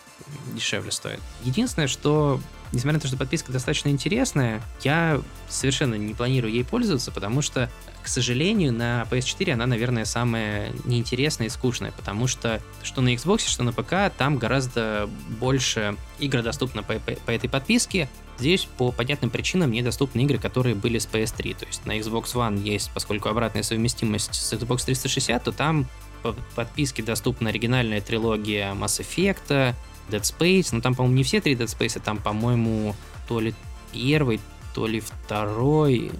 дешевле 0.53 0.91
стоит. 0.91 1.19
Единственное, 1.43 1.87
что 1.87 2.39
несмотря 2.71 2.93
на 2.97 2.99
то, 3.01 3.07
что 3.07 3.17
подписка 3.17 3.51
достаточно 3.51 3.89
интересная, 3.89 4.61
я 4.83 5.21
совершенно 5.49 5.95
не 5.95 6.13
планирую 6.13 6.53
ей 6.53 6.63
пользоваться, 6.63 7.11
потому 7.11 7.41
что, 7.41 7.69
к 8.03 8.07
сожалению, 8.07 8.73
на 8.73 9.07
PS4 9.09 9.51
она, 9.51 9.65
наверное, 9.65 10.05
самая 10.05 10.71
неинтересная 10.85 11.47
и 11.47 11.49
скучная, 11.49 11.91
потому 11.91 12.27
что 12.27 12.61
что 12.83 13.01
на 13.01 13.13
Xbox, 13.13 13.47
что 13.47 13.63
на 13.63 13.73
ПК, 13.73 14.15
там 14.17 14.37
гораздо 14.37 15.09
больше 15.39 15.95
игр 16.19 16.41
доступно 16.41 16.83
по, 16.83 16.93
по, 16.95 17.11
по 17.13 17.31
этой 17.31 17.49
подписке, 17.49 18.09
Здесь 18.37 18.67
по 18.77 18.91
понятным 18.91 19.29
причинам 19.29 19.71
недоступны 19.71 20.21
игры, 20.21 20.37
которые 20.37 20.75
были 20.75 20.99
с 20.99 21.07
PS3. 21.07 21.57
То 21.57 21.65
есть 21.65 21.85
на 21.85 21.97
Xbox 21.97 22.33
One 22.33 22.61
есть, 22.61 22.91
поскольку 22.93 23.29
обратная 23.29 23.63
совместимость 23.63 24.35
с 24.35 24.53
Xbox 24.53 24.85
360, 24.85 25.43
то 25.43 25.51
там 25.51 25.87
по 26.21 26.33
подписке 26.55 27.01
доступна 27.01 27.49
оригинальная 27.49 28.01
трилогия 28.01 28.73
Mass 28.73 28.99
Effect, 28.99 29.73
Dead 30.09 30.21
Space, 30.21 30.69
но 30.71 30.81
там, 30.81 30.95
по-моему, 30.95 31.17
не 31.17 31.23
все 31.23 31.41
три 31.41 31.55
Dead 31.55 31.67
Space, 31.67 32.01
там, 32.03 32.17
по-моему, 32.17 32.95
то 33.27 33.39
ли 33.39 33.53
первый, 33.91 34.39
то 34.73 34.87
ли 34.87 34.99
второй, 34.99 36.11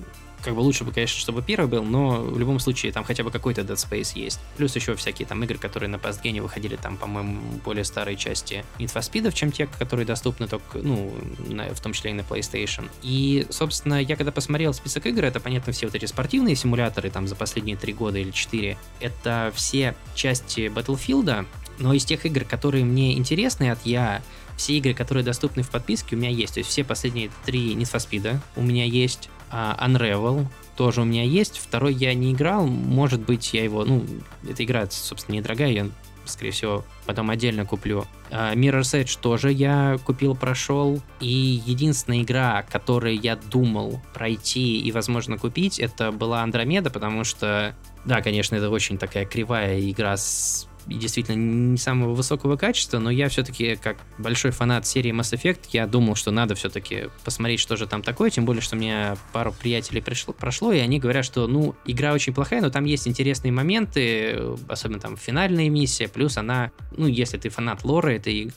как 0.46 0.54
бы 0.54 0.60
лучше 0.60 0.84
бы, 0.84 0.92
конечно, 0.92 1.20
чтобы 1.20 1.42
первый 1.42 1.68
был, 1.68 1.84
но 1.84 2.22
в 2.22 2.38
любом 2.38 2.60
случае 2.60 2.92
там 2.92 3.04
хотя 3.04 3.24
бы 3.24 3.32
какой-то 3.32 3.62
Dead 3.62 3.76
Space 3.76 4.12
есть. 4.16 4.40
Плюс 4.58 4.76
еще 4.76 4.96
всякие 4.96 5.28
там 5.28 5.44
игры, 5.44 5.58
которые 5.58 5.90
на 5.90 5.98
постгене 5.98 6.42
выходили, 6.42 6.76
там, 6.76 6.98
по-моему, 6.98 7.42
более 7.66 7.84
старые 7.84 8.16
части 8.16 8.64
Need 8.78 8.94
for 8.94 9.02
Speed, 9.02 9.34
чем 9.34 9.52
те, 9.52 9.66
которые 9.66 10.06
доступны 10.06 10.48
только, 10.48 10.78
ну, 10.78 11.14
на, 11.48 11.74
в 11.74 11.80
том 11.80 11.94
числе 11.94 12.12
и 12.12 12.14
на 12.14 12.22
PlayStation. 12.22 12.90
И, 13.02 13.48
собственно, 13.50 14.00
я 14.00 14.16
когда 14.16 14.32
посмотрел 14.32 14.74
список 14.74 15.08
игр, 15.08 15.26
это, 15.26 15.40
понятно, 15.40 15.74
все 15.74 15.88
вот 15.88 15.96
эти 15.96 16.06
спортивные 16.06 16.56
симуляторы 16.56 17.10
там 17.10 17.28
за 17.28 17.36
последние 17.36 17.76
три 17.76 17.94
года 17.94 18.20
или 18.20 18.30
четыре, 18.30 18.78
это 19.00 19.52
все 19.56 19.96
части 20.14 20.68
Battlefield, 20.68 21.48
но 21.80 21.94
из 21.94 22.06
тех 22.06 22.26
игр, 22.26 22.44
которые 22.44 22.86
мне 22.86 23.18
интересны 23.18 23.72
от 23.72 23.86
я, 23.86 24.22
все 24.58 24.78
игры, 24.78 24.94
которые 24.94 25.24
доступны 25.24 25.64
в 25.64 25.70
подписке, 25.70 26.16
у 26.16 26.20
меня 26.20 26.30
есть. 26.30 26.54
То 26.54 26.60
есть 26.60 26.70
все 26.70 26.84
последние 26.84 27.30
три 27.46 27.74
Need 27.74 27.92
for 27.92 28.00
Speed 28.00 28.40
у 28.56 28.62
меня 28.62 28.86
есть. 28.86 29.30
Uh, 29.52 29.78
Unravel 29.80 30.48
тоже 30.76 31.02
у 31.02 31.06
меня 31.06 31.24
есть. 31.24 31.58
Второй 31.58 31.94
я 31.94 32.14
не 32.14 32.34
играл. 32.34 32.66
Может 32.66 33.22
быть, 33.22 33.54
я 33.54 33.64
его... 33.64 33.86
Ну, 33.86 34.06
эта 34.50 34.64
игра, 34.64 34.88
собственно, 34.90 35.36
недорогая. 35.36 35.72
Я, 35.72 35.88
скорее 36.26 36.52
всего, 36.52 36.86
потом 37.06 37.30
отдельно 37.30 37.66
куплю. 37.66 38.06
Uh, 38.32 38.56
Mirror's 38.56 39.00
Edge 39.00 39.18
тоже 39.22 39.52
я 39.52 39.98
купил, 40.04 40.36
прошел. 40.36 41.02
И 41.20 41.62
единственная 41.66 42.22
игра, 42.22 42.66
которую 42.70 43.20
я 43.20 43.36
думал 43.36 44.02
пройти 44.14 44.80
и, 44.80 44.92
возможно, 44.92 45.38
купить, 45.38 45.80
это 45.80 46.12
была 46.12 46.42
Андромеда, 46.42 46.90
потому 46.90 47.24
что... 47.24 47.76
Да, 48.06 48.22
конечно, 48.22 48.56
это 48.56 48.70
очень 48.70 48.98
такая 48.98 49.26
кривая 49.26 49.80
игра 49.80 50.16
с 50.16 50.68
и 50.88 50.96
действительно 50.96 51.36
не 51.36 51.78
самого 51.78 52.14
высокого 52.14 52.58
качества, 52.58 53.00
но 53.00 53.10
я 53.10 53.30
все-таки, 53.30 53.76
как 53.76 53.98
большой 54.18 54.52
фанат 54.52 54.86
серии 54.86 55.12
Mass 55.12 55.34
Effect, 55.38 55.62
я 55.72 55.88
думал, 55.88 56.16
что 56.16 56.32
надо 56.32 56.56
все-таки 56.56 57.10
посмотреть, 57.24 57.60
что 57.60 57.76
же 57.76 57.88
там 57.88 58.02
такое, 58.02 58.30
тем 58.30 58.46
более, 58.46 58.62
что 58.62 58.76
мне 58.76 59.16
пару 59.34 59.52
приятелей 59.52 60.02
пришло, 60.02 60.34
прошло, 60.34 60.72
и 60.72 60.80
они 60.80 61.00
говорят, 61.00 61.26
что, 61.26 61.48
ну, 61.48 61.76
игра 61.86 62.14
очень 62.14 62.34
плохая, 62.34 62.62
но 62.62 62.70
там 62.70 62.86
есть 62.86 63.08
интересные 63.08 63.52
моменты, 63.52 64.40
особенно 64.68 65.00
там 65.00 65.18
финальная 65.18 65.70
миссия, 65.70 66.08
плюс 66.08 66.38
она, 66.38 66.72
ну, 66.96 67.08
если 67.08 67.38
ты 67.38 67.50
фанат 67.50 67.84
лора 67.84 68.12
этой 68.12 68.52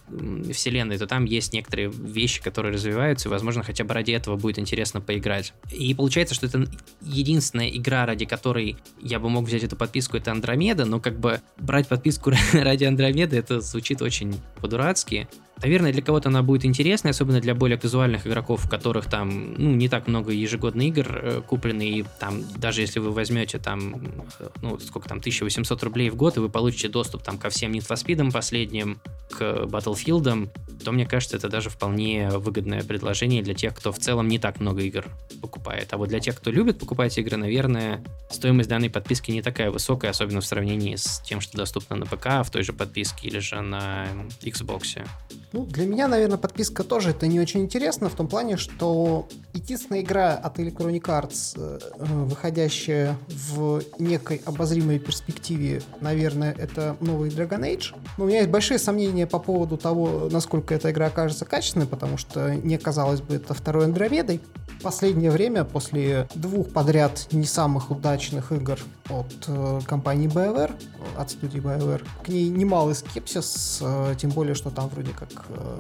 вселенной, 0.53 0.99
то 0.99 1.07
там 1.07 1.25
есть 1.25 1.53
некоторые 1.53 1.89
вещи, 1.89 2.43
которые 2.43 2.75
развиваются, 2.75 3.29
и, 3.29 3.31
возможно, 3.31 3.63
хотя 3.63 3.85
бы 3.85 3.95
ради 3.95 4.13
этого 4.13 4.37
будет 4.37 4.59
интересно 4.59 5.01
поиграть. 5.01 5.55
И 5.71 5.95
получается, 5.95 6.35
что 6.35 6.47
это 6.47 6.67
единственная 7.01 7.69
игра, 7.69 8.05
ради 8.07 8.27
которой 8.27 8.77
я 9.01 9.19
бы 9.19 9.31
мог 9.31 9.47
взять 9.47 9.65
эту 9.65 9.77
подписку, 9.77 10.17
это 10.17 10.31
Андромеда, 10.33 10.85
но 10.85 11.01
как 11.01 11.19
бы 11.19 11.41
брать 11.57 11.89
подписку 11.89 12.18
подписку 12.19 12.33
ради 12.65 12.85
Андромеды, 12.85 13.37
это 13.37 13.61
звучит 13.61 14.03
очень 14.03 14.41
по-дурацки. 14.61 15.29
Наверное, 15.63 15.93
для 15.93 16.03
кого-то 16.03 16.29
она 16.29 16.43
будет 16.43 16.65
интересной, 16.65 17.11
особенно 17.11 17.41
для 17.41 17.55
более 17.55 17.79
казуальных 17.79 18.27
игроков, 18.27 18.67
у 18.67 18.69
которых 18.69 19.07
там, 19.07 19.55
ну, 19.55 19.75
не 19.75 19.89
так 19.89 20.07
много 20.07 20.33
ежегодных 20.33 20.87
игр 20.87 21.07
э, 21.11 21.43
куплены, 21.47 21.89
и 21.89 22.05
там, 22.21 22.43
даже 22.57 22.81
если 22.81 23.01
вы 23.01 23.11
возьмете 23.11 23.59
там, 23.59 24.25
ну, 24.63 24.79
сколько 24.79 25.09
там, 25.09 25.19
1800 25.19 25.83
рублей 25.83 26.11
в 26.11 26.17
год, 26.17 26.37
и 26.37 26.41
вы 26.41 26.49
получите 26.49 26.89
доступ 26.89 27.23
там 27.23 27.39
ко 27.39 27.51
всем 27.51 27.73
Need 27.73 27.87
for 27.89 27.97
Speed 27.97 28.31
последним, 28.33 29.01
к 29.31 29.43
Battlefield, 29.43 30.49
то, 30.85 30.93
мне 30.93 31.07
кажется, 31.07 31.37
это 31.37 31.49
даже 31.49 31.71
вполне 31.71 32.31
выгодное 32.31 32.83
предложение 32.83 33.43
для 33.43 33.55
тех, 33.55 33.75
кто 33.75 33.93
в 33.93 33.99
целом 33.99 34.29
не 34.29 34.39
так 34.39 34.61
много 34.61 34.83
игр 34.83 35.05
покупает. 35.41 35.93
А 35.93 35.97
вот 35.97 36.09
для 36.09 36.21
тех, 36.21 36.37
кто 36.37 36.51
любит 36.51 36.79
покупать 36.79 37.17
игры, 37.19 37.37
наверное, 37.37 38.03
стоимость 38.31 38.69
данной 38.69 38.91
подписки 38.91 39.31
не 39.31 39.43
такая 39.43 39.71
высокая, 39.71 40.11
особенно 40.11 40.41
в 40.41 40.47
сравнении 40.47 40.97
с 40.97 41.21
тем, 41.21 41.41
что 41.41 41.57
доступно 41.57 41.97
на 41.97 42.07
ПК, 42.07 42.45
в 42.45 42.51
той 42.51 42.63
же 42.63 42.73
подписке 42.73 43.29
или 43.29 43.39
же 43.39 43.61
на 43.61 44.09
Xbox. 44.41 45.07
Ну, 45.53 45.65
для 45.65 45.87
меня, 45.87 46.09
наверное, 46.09 46.37
подписка 46.37 46.85
тоже 46.85 47.11
это 47.11 47.27
не 47.27 47.41
очень 47.41 47.61
интересно, 47.61 48.11
в 48.11 48.15
том 48.15 48.29
плане, 48.29 48.59
что 48.59 49.27
единственная 49.55 50.03
игра 50.03 50.35
от 50.35 50.59
Electronic 50.59 51.03
Arts, 51.03 51.55
э, 51.57 51.79
выходящая 51.99 53.17
в 53.29 53.83
некой 53.99 54.43
обозримой 54.45 54.99
перспективе, 54.99 55.83
наверное, 56.01 56.53
это 56.53 56.97
новый 57.01 57.31
Dragon 57.31 57.61
Age. 57.61 57.95
Но 58.19 58.25
у 58.25 58.27
меня 58.27 58.39
есть 58.39 58.51
большие 58.51 58.79
сомнения 58.79 59.27
по 59.27 59.39
поводу 59.39 59.79
того, 59.79 60.29
насколько 60.31 60.75
эта 60.75 60.91
игра 60.91 61.07
окажется 61.07 61.47
качественной, 61.47 61.87
потому 61.87 62.19
что 62.19 62.55
не 62.55 62.77
казалось 62.77 63.23
бы 63.23 63.37
это 63.37 63.55
второй 63.55 63.87
Андромедой. 63.87 64.41
В 64.79 64.83
последнее 64.83 65.31
время, 65.31 65.65
после 65.65 66.29
двух 66.35 66.69
подряд 66.73 67.27
не 67.33 67.45
самых 67.45 67.91
удачных 67.91 68.53
игр 68.53 68.79
от 69.09 69.35
э, 69.49 69.81
компании 69.87 70.29
BioWare, 70.29 70.73
от 71.17 71.31
студии 71.31 71.61
BioWare, 71.61 72.07
к 72.23 72.29
ней 72.29 72.49
немалый 72.49 72.95
скепсис, 72.95 73.79
э, 73.81 74.15
тем 74.19 74.31
более, 74.31 74.55
что 74.55 74.71
там 74.71 74.89
вроде 74.89 75.11
как 75.13 75.38
Э, 75.49 75.79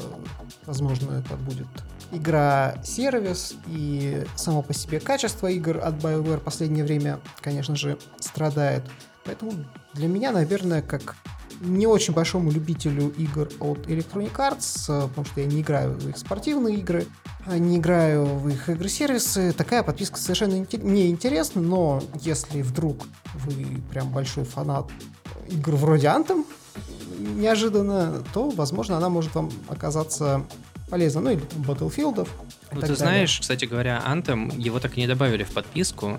возможно, 0.66 1.12
это 1.12 1.36
будет 1.36 1.66
игра-сервис, 2.10 3.54
и 3.66 4.24
само 4.36 4.62
по 4.62 4.72
себе 4.72 5.00
качество 5.00 5.46
игр 5.46 5.78
от 5.78 5.94
BioWare 5.94 6.38
в 6.38 6.42
последнее 6.42 6.84
время, 6.84 7.20
конечно 7.40 7.76
же, 7.76 7.98
страдает. 8.20 8.84
Поэтому 9.24 9.52
для 9.94 10.08
меня, 10.08 10.32
наверное, 10.32 10.80
как 10.80 11.16
не 11.60 11.86
очень 11.86 12.14
большому 12.14 12.50
любителю 12.50 13.10
игр 13.10 13.48
от 13.60 13.86
Electronic 13.86 14.34
Arts, 14.36 14.84
э, 14.88 15.08
потому 15.08 15.24
что 15.26 15.40
я 15.40 15.46
не 15.46 15.60
играю 15.60 15.94
в 15.94 16.08
их 16.08 16.16
спортивные 16.16 16.76
игры, 16.76 17.06
а 17.46 17.58
не 17.58 17.78
играю 17.78 18.26
в 18.26 18.48
их 18.48 18.68
игры-сервисы, 18.68 19.52
такая 19.52 19.82
подписка 19.82 20.18
совершенно 20.18 20.54
не 20.54 21.10
интересна, 21.10 21.60
но 21.60 22.02
если 22.20 22.62
вдруг 22.62 23.06
вы 23.34 23.82
прям 23.90 24.10
большой 24.10 24.44
фанат 24.44 24.86
игр 25.48 25.74
вроде 25.74 26.08
Anthem, 26.08 26.44
неожиданно, 27.18 28.22
то, 28.32 28.50
возможно, 28.50 28.96
она 28.96 29.08
может 29.08 29.34
вам 29.34 29.50
оказаться 29.68 30.44
полезна. 30.90 31.20
Ну, 31.20 31.30
или 31.30 31.42
Battlefield'ов. 31.66 32.28
Ну, 32.72 32.80
ты 32.80 32.94
знаешь, 32.94 33.38
кстати 33.40 33.64
говоря, 33.64 34.02
Anthem, 34.06 34.58
его 34.58 34.80
так 34.80 34.96
и 34.96 35.00
не 35.00 35.06
добавили 35.06 35.44
в 35.44 35.50
подписку. 35.50 36.18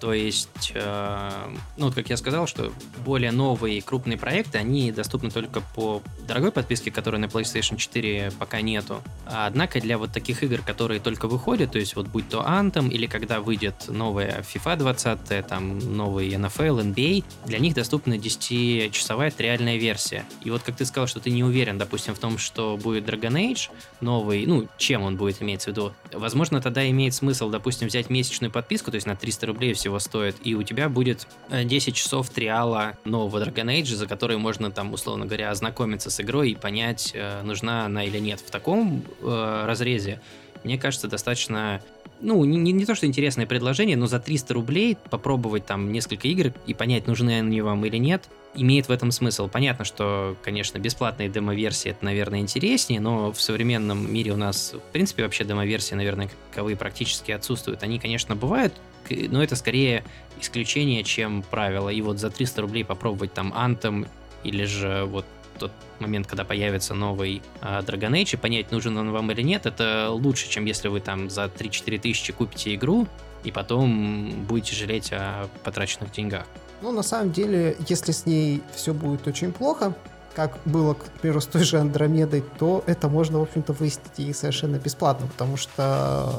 То 0.00 0.12
есть, 0.12 0.72
э, 0.74 1.30
ну, 1.76 1.90
как 1.92 2.08
я 2.10 2.16
сказал, 2.16 2.46
что 2.46 2.72
более 3.04 3.32
новые 3.32 3.82
крупные 3.82 4.16
проекты, 4.16 4.58
они 4.58 4.92
доступны 4.92 5.30
только 5.30 5.60
по 5.74 6.02
дорогой 6.26 6.52
подписке, 6.52 6.90
которой 6.90 7.16
на 7.16 7.26
PlayStation 7.26 7.76
4 7.76 8.32
пока 8.38 8.60
нету. 8.60 9.02
Однако 9.26 9.80
для 9.80 9.98
вот 9.98 10.12
таких 10.12 10.42
игр, 10.42 10.60
которые 10.60 11.00
только 11.00 11.26
выходят, 11.26 11.72
то 11.72 11.78
есть 11.78 11.96
вот 11.96 12.06
будь 12.06 12.28
то 12.28 12.44
Anthem 12.46 12.90
или 12.90 13.06
когда 13.06 13.40
выйдет 13.40 13.88
новая 13.88 14.42
FIFA 14.42 14.76
20, 14.76 15.46
там 15.46 15.78
новый 15.78 16.28
NFL, 16.28 16.94
NBA, 16.94 17.24
для 17.46 17.58
них 17.58 17.74
доступна 17.74 18.14
10-часовая 18.14 19.30
триальная 19.30 19.76
версия. 19.76 20.24
И 20.44 20.50
вот 20.50 20.62
как 20.62 20.76
ты 20.76 20.84
сказал, 20.84 21.06
что 21.06 21.20
ты 21.20 21.30
не 21.30 21.42
уверен, 21.42 21.78
допустим, 21.78 22.14
в 22.14 22.18
том, 22.18 22.38
что 22.38 22.76
будет 22.76 23.08
Dragon 23.08 23.34
Age 23.34 23.70
новый, 24.00 24.46
ну, 24.46 24.68
чем 24.76 25.02
он 25.02 25.16
будет 25.16 25.42
иметь 25.42 25.64
в 25.64 25.66
виду, 25.68 25.92
возможно, 26.12 26.60
тогда 26.60 26.88
имеет 26.90 27.14
смысл, 27.14 27.50
допустим, 27.50 27.88
взять 27.88 28.10
месячную 28.10 28.50
подписку, 28.50 28.90
то 28.90 28.96
есть 28.96 29.06
на 29.06 29.16
300 29.16 29.46
рублей 29.46 29.72
всего 29.72 29.87
всего 29.88 29.98
стоит, 30.00 30.36
и 30.44 30.54
у 30.54 30.62
тебя 30.62 30.90
будет 30.90 31.26
10 31.50 31.88
э, 31.88 31.92
часов 31.92 32.28
триала 32.28 32.98
нового 33.06 33.42
Dragon 33.42 33.80
Age, 33.80 33.94
за 33.94 34.06
которые 34.06 34.36
можно 34.36 34.70
там, 34.70 34.92
условно 34.92 35.24
говоря, 35.24 35.50
ознакомиться 35.50 36.10
с 36.10 36.20
игрой 36.20 36.50
и 36.50 36.54
понять, 36.54 37.12
э, 37.14 37.40
нужна 37.42 37.86
она 37.86 38.04
или 38.04 38.18
нет. 38.18 38.40
В 38.40 38.50
таком 38.50 39.02
э, 39.22 39.64
разрезе, 39.66 40.20
мне 40.62 40.76
кажется, 40.76 41.08
достаточно 41.08 41.80
ну, 42.20 42.44
не, 42.44 42.58
не, 42.58 42.72
не 42.72 42.84
то, 42.84 42.94
что 42.94 43.06
интересное 43.06 43.46
предложение, 43.46 43.96
но 43.96 44.06
за 44.06 44.20
300 44.20 44.52
рублей 44.52 44.98
попробовать 45.08 45.64
там 45.64 45.90
несколько 45.90 46.28
игр 46.28 46.52
и 46.66 46.74
понять, 46.74 47.06
нужны 47.06 47.38
они 47.38 47.62
вам 47.62 47.84
или 47.86 47.96
нет, 47.96 48.28
имеет 48.62 48.88
в 48.88 48.92
этом 48.92 49.10
смысл. 49.10 49.48
Понятно, 49.48 49.84
что, 49.84 50.36
конечно, 50.42 50.78
бесплатные 50.78 51.28
демо-версии 51.28 51.90
это, 51.90 52.04
наверное, 52.04 52.40
интереснее, 52.40 53.00
но 53.00 53.32
в 53.32 53.40
современном 53.40 54.12
мире 54.12 54.32
у 54.32 54.36
нас, 54.36 54.74
в 54.74 54.92
принципе, 54.92 55.22
вообще 55.22 55.44
демо-версии, 55.44 55.94
наверное, 55.94 56.30
каковые 56.50 56.76
практически 56.76 57.32
отсутствуют. 57.32 57.82
Они, 57.82 57.98
конечно, 57.98 58.36
бывают, 58.36 58.74
но 59.10 59.42
это 59.42 59.56
скорее 59.56 60.04
исключение, 60.40 61.04
чем 61.04 61.42
правило. 61.42 61.88
И 61.88 62.00
вот 62.02 62.18
за 62.18 62.30
300 62.30 62.62
рублей 62.62 62.84
попробовать 62.84 63.32
там 63.32 63.52
Anthem 63.52 64.08
или 64.44 64.64
же 64.64 65.04
вот 65.04 65.24
тот 65.58 65.72
момент, 65.98 66.26
когда 66.26 66.44
появится 66.44 66.94
новый 66.94 67.42
э, 67.60 67.80
Dragon 67.80 68.12
Age, 68.12 68.34
и 68.34 68.36
понять, 68.36 68.70
нужен 68.70 68.96
он 68.96 69.10
вам 69.10 69.30
или 69.32 69.42
нет, 69.42 69.66
это 69.66 70.10
лучше, 70.10 70.48
чем 70.48 70.64
если 70.64 70.88
вы 70.88 71.00
там 71.00 71.28
за 71.28 71.44
3-4 71.44 71.98
тысячи 71.98 72.32
купите 72.32 72.74
игру, 72.74 73.06
и 73.44 73.50
потом 73.50 74.44
будете 74.46 74.74
жалеть 74.74 75.12
о 75.12 75.48
потраченных 75.64 76.12
деньгах. 76.12 76.46
Ну, 76.80 76.92
на 76.92 77.02
самом 77.02 77.32
деле, 77.32 77.76
если 77.88 78.12
с 78.12 78.26
ней 78.26 78.62
все 78.74 78.94
будет 78.94 79.26
очень 79.26 79.52
плохо, 79.52 79.94
как 80.34 80.56
было, 80.64 80.94
к 80.94 81.04
примеру, 81.20 81.40
с 81.40 81.46
той 81.46 81.64
же 81.64 81.78
Андромедой, 81.78 82.44
то 82.58 82.84
это 82.86 83.08
можно, 83.08 83.40
в 83.40 83.42
общем-то, 83.42 83.72
выяснить 83.72 84.18
и 84.18 84.32
совершенно 84.32 84.76
бесплатно, 84.76 85.26
потому 85.26 85.56
что 85.56 86.32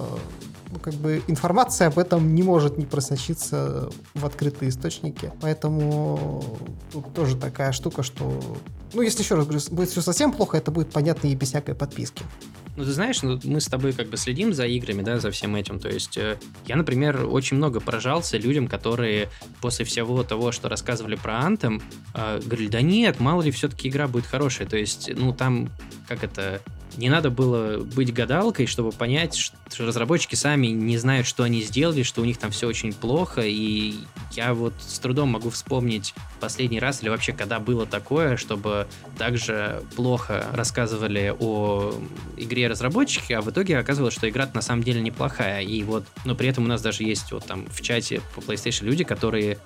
как 0.82 0.94
бы 0.96 1.22
информация 1.28 1.88
об 1.88 1.98
этом 1.98 2.36
не 2.36 2.44
может 2.44 2.78
не 2.78 2.86
просочиться 2.86 3.90
в 4.14 4.26
открытые 4.26 4.70
источники. 4.70 5.32
Поэтому 5.42 6.44
тут 6.92 7.14
тоже 7.14 7.36
такая 7.36 7.72
штука, 7.72 8.04
что... 8.04 8.42
Ну, 8.94 9.02
если 9.02 9.22
еще 9.22 9.36
раз 9.36 9.46
говорю, 9.46 9.64
будет 9.72 9.90
все 9.90 10.02
совсем 10.02 10.32
плохо, 10.32 10.58
это 10.58 10.72
будет 10.72 10.92
понятно 10.92 11.28
и 11.28 11.36
без 11.36 11.50
всякой 11.50 11.76
подписки. 11.76 12.24
Ну, 12.80 12.86
ты 12.86 12.94
знаешь, 12.94 13.22
ну, 13.24 13.38
мы 13.44 13.60
с 13.60 13.68
тобой 13.68 13.92
как 13.92 14.08
бы 14.08 14.16
следим 14.16 14.54
за 14.54 14.66
играми, 14.66 15.02
да, 15.02 15.20
за 15.20 15.32
всем 15.32 15.54
этим. 15.58 15.80
То 15.80 15.90
есть 15.90 16.18
э, 16.18 16.38
я, 16.66 16.78
например, 16.78 17.26
очень 17.26 17.58
много 17.58 17.82
поражался 17.82 18.38
людям, 18.38 18.70
которые 18.70 19.30
после 19.60 19.84
всего 19.84 20.24
того, 20.24 20.54
что 20.54 20.70
рассказывали 20.70 21.16
про 21.16 21.42
Anthem, 21.42 21.82
э, 22.14 22.40
говорили, 22.46 22.70
да 22.70 22.82
нет, 22.82 23.20
мало 23.20 23.42
ли 23.42 23.52
все-таки 23.52 23.90
игра 23.90 24.08
будет 24.08 24.26
хорошая. 24.26 24.66
То 24.66 24.78
есть, 24.78 25.12
ну, 25.14 25.34
там, 25.34 25.70
как 26.08 26.24
это, 26.24 26.62
не 26.98 27.10
надо 27.10 27.30
было 27.30 27.78
быть 27.78 28.14
гадалкой, 28.14 28.66
чтобы 28.66 28.92
понять, 28.92 29.36
что 29.36 29.86
разработчики 29.86 30.36
сами 30.36 30.68
не 30.68 30.98
знают, 30.98 31.28
что 31.28 31.44
они 31.44 31.62
сделали, 31.62 32.04
что 32.04 32.22
у 32.22 32.26
них 32.26 32.38
там 32.38 32.52
все 32.52 32.68
очень 32.68 32.94
плохо, 32.94 33.42
и 33.42 33.96
я 34.32 34.54
вот 34.54 34.74
с 34.80 35.00
трудом 35.00 35.30
могу 35.30 35.50
вспомнить 35.50 36.14
последний 36.40 36.80
раз 36.80 37.02
или 37.02 37.10
вообще 37.10 37.34
когда 37.34 37.60
было 37.60 37.86
такое, 37.86 38.38
чтобы 38.38 38.88
также 39.18 39.84
плохо 39.96 40.46
рассказывали 40.54 41.36
о 41.38 41.94
игре 42.38 42.68
разработчики, 42.68 43.34
а 43.34 43.42
в 43.42 43.50
итоге 43.50 43.78
оказывалось, 43.78 44.14
что 44.14 44.30
игра 44.30 44.50
на 44.54 44.62
самом 44.62 44.84
деле 44.84 45.02
неплохая. 45.02 45.62
И 45.62 45.84
вот, 45.84 46.06
но 46.26 46.36
при 46.36 46.48
этом 46.48 46.66
у 46.66 46.68
нас 46.68 46.82
даже 46.82 47.04
есть 47.04 47.32
вот 47.32 47.46
там 47.46 47.66
в 47.68 47.82
чате 47.82 48.22
по 48.36 48.40
PlayStation 48.40 48.86
люди, 48.86 49.04
которые 49.04 49.58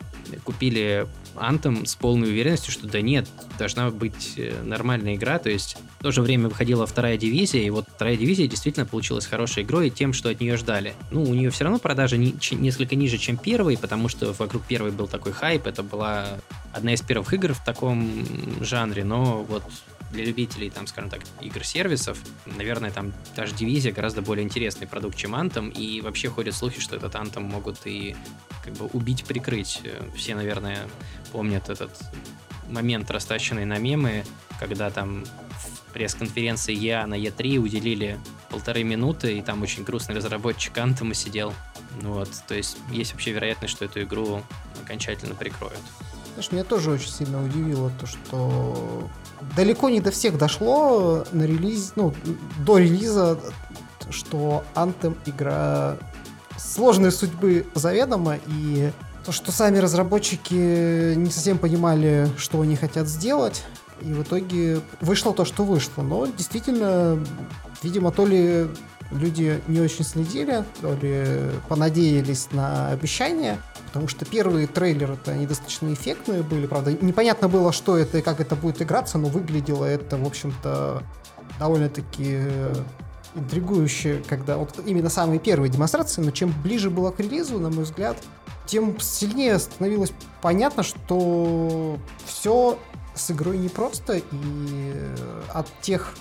купили 0.43 1.07
Anthem 1.35 1.85
с 1.85 1.95
полной 1.95 2.29
уверенностью, 2.29 2.71
что 2.71 2.87
да 2.87 3.01
нет, 3.01 3.27
должна 3.57 3.89
быть 3.89 4.33
э, 4.37 4.61
нормальная 4.63 5.15
игра, 5.15 5.39
то 5.39 5.49
есть 5.49 5.77
в 5.99 6.03
то 6.03 6.11
же 6.11 6.21
время 6.21 6.49
выходила 6.49 6.85
вторая 6.85 7.17
дивизия, 7.17 7.63
и 7.63 7.69
вот 7.69 7.85
вторая 7.87 8.17
дивизия 8.17 8.47
действительно 8.47 8.85
получилась 8.85 9.25
хорошей 9.25 9.63
игрой 9.63 9.89
тем, 9.89 10.13
что 10.13 10.29
от 10.29 10.39
нее 10.39 10.57
ждали. 10.57 10.93
Ну, 11.11 11.23
у 11.23 11.33
нее 11.33 11.49
все 11.49 11.63
равно 11.63 11.79
продажи 11.79 12.17
не, 12.17 12.35
несколько 12.51 12.95
ниже, 12.95 13.17
чем 13.17 13.37
первой, 13.37 13.77
потому 13.77 14.09
что 14.09 14.33
вокруг 14.33 14.63
первой 14.63 14.91
был 14.91 15.07
такой 15.07 15.31
хайп, 15.31 15.67
это 15.67 15.83
была 15.83 16.39
одна 16.73 16.93
из 16.93 17.01
первых 17.01 17.33
игр 17.33 17.53
в 17.53 17.63
таком 17.63 18.25
жанре, 18.61 19.03
но 19.03 19.43
вот 19.43 19.63
для 20.13 20.23
любителей, 20.23 20.69
там, 20.69 20.87
скажем 20.87 21.09
так, 21.09 21.21
игр-сервисов, 21.41 22.17
наверное, 22.45 22.91
там 22.91 23.11
даже 23.35 23.53
дивизия 23.53 23.91
гораздо 23.91 24.21
более 24.21 24.45
интересный 24.45 24.87
продукт, 24.87 25.17
чем 25.17 25.35
Антом, 25.35 25.69
и 25.69 25.99
вообще 26.01 26.29
ходят 26.29 26.55
слухи, 26.55 26.79
что 26.79 26.95
этот 26.95 27.15
Антом 27.15 27.43
могут 27.43 27.85
и 27.85 28.15
как 28.63 28.73
бы 28.73 28.85
убить, 28.93 29.25
прикрыть. 29.25 29.81
Все, 30.15 30.35
наверное, 30.35 30.87
помнят 31.31 31.69
этот 31.69 31.91
момент, 32.69 33.11
растащенный 33.11 33.65
на 33.65 33.77
мемы, 33.77 34.23
когда 34.59 34.89
там 34.89 35.25
в 35.25 35.93
пресс-конференции 35.93 36.73
я 36.73 37.05
на 37.07 37.15
Е3 37.15 37.57
уделили 37.57 38.17
полторы 38.49 38.83
минуты, 38.83 39.37
и 39.37 39.41
там 39.41 39.61
очень 39.61 39.83
грустный 39.83 40.15
разработчик 40.15 40.77
Антома 40.77 41.13
сидел. 41.13 41.53
Вот, 42.01 42.29
то 42.47 42.55
есть 42.55 42.77
есть 42.91 43.11
вообще 43.11 43.31
вероятность, 43.31 43.75
что 43.75 43.85
эту 43.85 44.01
игру 44.03 44.43
окончательно 44.81 45.35
прикроют. 45.35 45.81
Знаешь, 46.33 46.51
меня 46.51 46.63
тоже 46.63 46.91
очень 46.91 47.11
сильно 47.11 47.43
удивило 47.43 47.91
то, 47.99 48.07
что 48.07 49.07
далеко 49.55 49.89
не 49.89 49.99
до 49.99 50.11
всех 50.11 50.37
дошло 50.37 51.25
на 51.31 51.43
релиз, 51.43 51.93
ну, 51.95 52.13
до 52.65 52.79
релиза, 52.79 53.39
что 54.09 54.63
Anthem 54.73 55.15
игра 55.25 55.97
сложной 56.57 57.11
судьбы 57.11 57.67
заведомо, 57.75 58.37
и 58.47 58.91
то, 59.25 59.31
что 59.31 59.51
сами 59.51 59.77
разработчики 59.77 61.13
не 61.13 61.29
совсем 61.29 61.57
понимали, 61.57 62.29
что 62.37 62.61
они 62.61 62.75
хотят 62.75 63.07
сделать, 63.07 63.63
и 64.01 64.11
в 64.11 64.23
итоге 64.23 64.81
вышло 65.01 65.33
то, 65.33 65.45
что 65.45 65.63
вышло. 65.63 66.01
Но 66.01 66.25
действительно, 66.25 67.23
видимо, 67.83 68.11
то 68.11 68.25
ли 68.25 68.67
люди 69.13 69.61
не 69.67 69.79
очень 69.79 70.03
следили, 70.03 70.63
то 70.81 70.93
ли 70.95 71.51
понадеялись 71.69 72.49
на 72.51 72.89
обещания, 72.89 73.59
потому 73.87 74.07
что 74.07 74.25
первые 74.25 74.67
трейлеры-то 74.67 75.31
они 75.31 75.47
достаточно 75.47 75.93
эффектные 75.93 76.43
были, 76.43 76.65
правда, 76.67 76.93
непонятно 76.93 77.47
было, 77.47 77.71
что 77.71 77.97
это 77.97 78.19
и 78.19 78.21
как 78.21 78.39
это 78.39 78.55
будет 78.55 78.81
играться, 78.81 79.17
но 79.17 79.27
выглядело 79.27 79.85
это, 79.85 80.17
в 80.17 80.25
общем-то, 80.25 81.03
довольно-таки 81.59 82.39
интригующе, 83.35 84.21
когда 84.27 84.57
вот 84.57 84.79
именно 84.85 85.09
самые 85.09 85.39
первые 85.39 85.71
демонстрации, 85.71 86.21
но 86.21 86.31
чем 86.31 86.53
ближе 86.63 86.89
было 86.89 87.11
к 87.11 87.19
релизу, 87.19 87.59
на 87.59 87.69
мой 87.69 87.83
взгляд, 87.83 88.17
тем 88.65 88.99
сильнее 88.99 89.59
становилось 89.59 90.13
понятно, 90.41 90.83
что 90.83 91.97
все 92.25 92.79
с 93.15 93.31
игрой 93.31 93.57
непросто, 93.57 94.17
и 94.31 94.93
от 95.53 95.67
тех 95.81 96.13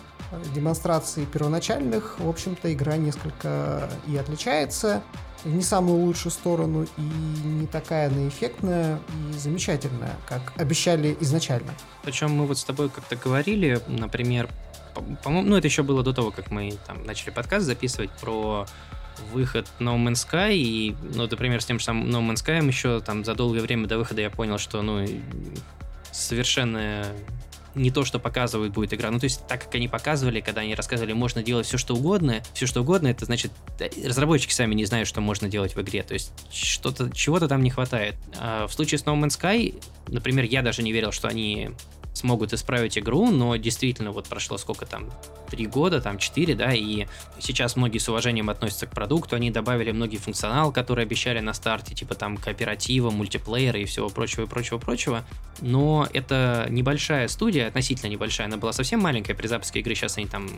демонстраций 0.55 1.27
первоначальных, 1.27 2.19
в 2.19 2.29
общем-то, 2.29 2.73
игра 2.73 2.97
несколько 2.97 3.89
и 4.07 4.17
отличается. 4.17 5.03
В 5.45 5.53
не 5.53 5.63
самую 5.63 6.05
лучшую 6.05 6.31
сторону 6.31 6.87
и 6.97 7.01
не 7.01 7.67
такая 7.67 8.09
она 8.09 8.29
эффектная 8.29 9.01
и 9.09 9.39
замечательная, 9.39 10.15
как 10.29 10.53
обещали 10.57 11.17
изначально. 11.19 11.75
Причем 12.05 12.31
мы 12.31 12.47
вот 12.47 12.59
с 12.59 12.65
тобой 12.65 12.89
как-то 12.91 13.17
говорили, 13.17 13.81
например, 13.89 14.49
по-моему, 15.25 15.49
ну 15.49 15.57
это 15.57 15.67
еще 15.67 15.83
было 15.83 16.05
до 16.05 16.13
того, 16.13 16.31
как 16.31 16.53
мы 16.53 16.79
там 16.87 17.05
начали 17.05 17.31
подкаст 17.31 17.67
записывать 17.67 18.11
про 18.21 18.67
выход 19.33 19.67
No 19.79 19.97
Man's 19.97 20.27
Sky, 20.27 20.55
и, 20.55 20.97
ну, 21.15 21.27
например, 21.27 21.61
с 21.61 21.67
тем 21.67 21.79
же 21.79 21.85
самым 21.85 22.09
No 22.09 22.21
Man's 22.21 22.45
Sky. 22.45 22.65
Еще 22.67 23.01
там 23.01 23.25
за 23.25 23.35
долгое 23.35 23.61
время 23.61 23.87
до 23.87 23.99
выхода 23.99 24.21
я 24.21 24.31
понял, 24.31 24.59
что, 24.59 24.83
ну, 24.83 25.07
совершенно 26.11 27.07
не 27.75 27.91
то, 27.91 28.05
что 28.05 28.19
показывают 28.19 28.73
будет 28.73 28.93
игра. 28.95 29.11
Ну, 29.11 29.19
то 29.19 29.25
есть, 29.25 29.47
так 29.47 29.65
как 29.65 29.75
они 29.75 29.89
показывали, 29.89 30.41
когда 30.41 30.61
они 30.63 30.75
рассказывали, 30.75 31.13
можно 31.13 31.43
делать 31.43 31.67
все, 31.67 31.79
что 31.79 31.95
угодно, 31.95 32.43
все, 32.55 32.67
что 32.67 32.83
угодно, 32.83 33.09
это 33.09 33.25
значит, 33.25 33.53
разработчики 34.05 34.53
сами 34.53 34.75
не 34.75 34.85
знают, 34.85 35.09
что 35.09 35.21
можно 35.21 35.49
делать 35.49 35.75
в 35.75 35.81
игре. 35.81 36.03
То 36.03 36.15
есть, 36.15 36.33
что-то, 36.53 37.11
чего-то 37.11 37.49
там 37.49 37.63
не 37.63 37.71
хватает. 37.71 38.17
А 38.39 38.67
в 38.67 38.73
случае 38.73 38.99
с 38.99 39.05
No 39.05 39.19
Man's 39.19 39.41
Sky, 39.41 39.81
например, 40.09 40.45
я 40.45 40.63
даже 40.63 40.83
не 40.83 40.93
верил, 40.93 41.13
что 41.13 41.29
они 41.29 41.71
смогут 42.15 42.53
исправить 42.53 42.99
игру, 42.99 43.31
но 43.31 43.57
действительно 43.57 44.13
вот 44.13 44.29
прошло 44.29 44.59
сколько 44.59 44.87
там, 44.87 45.11
три 45.51 45.67
года, 45.67 46.01
там 46.01 46.19
четыре, 46.19 46.55
да, 46.55 46.73
и 46.73 47.07
сейчас 47.39 47.77
многие 47.77 47.99
с 47.99 48.09
уважением 48.09 48.51
относятся 48.51 48.87
к 48.87 48.91
продукту, 48.91 49.37
они 49.37 49.51
добавили 49.51 49.93
многие 49.93 50.19
функционал, 50.19 50.73
которые 50.73 51.05
обещали 51.05 51.41
на 51.41 51.55
старте, 51.55 51.95
типа 51.95 52.15
там 52.15 52.37
кооператива, 52.37 53.11
мультиплеера 53.11 53.79
и 53.79 53.85
всего 53.85 54.09
прочего 54.09 54.45
и 54.45 54.47
прочего 54.47 54.79
прочего, 54.79 55.25
но 55.61 56.07
это 56.13 56.67
небольшая 56.71 57.29
студия, 57.29 57.69
относительно 57.69 58.11
небольшая, 58.11 58.47
она 58.47 58.57
была 58.57 58.73
совсем 58.73 59.01
маленькая. 59.01 59.35
При 59.35 59.47
запуске 59.47 59.81
игры, 59.81 59.95
сейчас 59.95 60.17
они 60.19 60.27
там, 60.27 60.49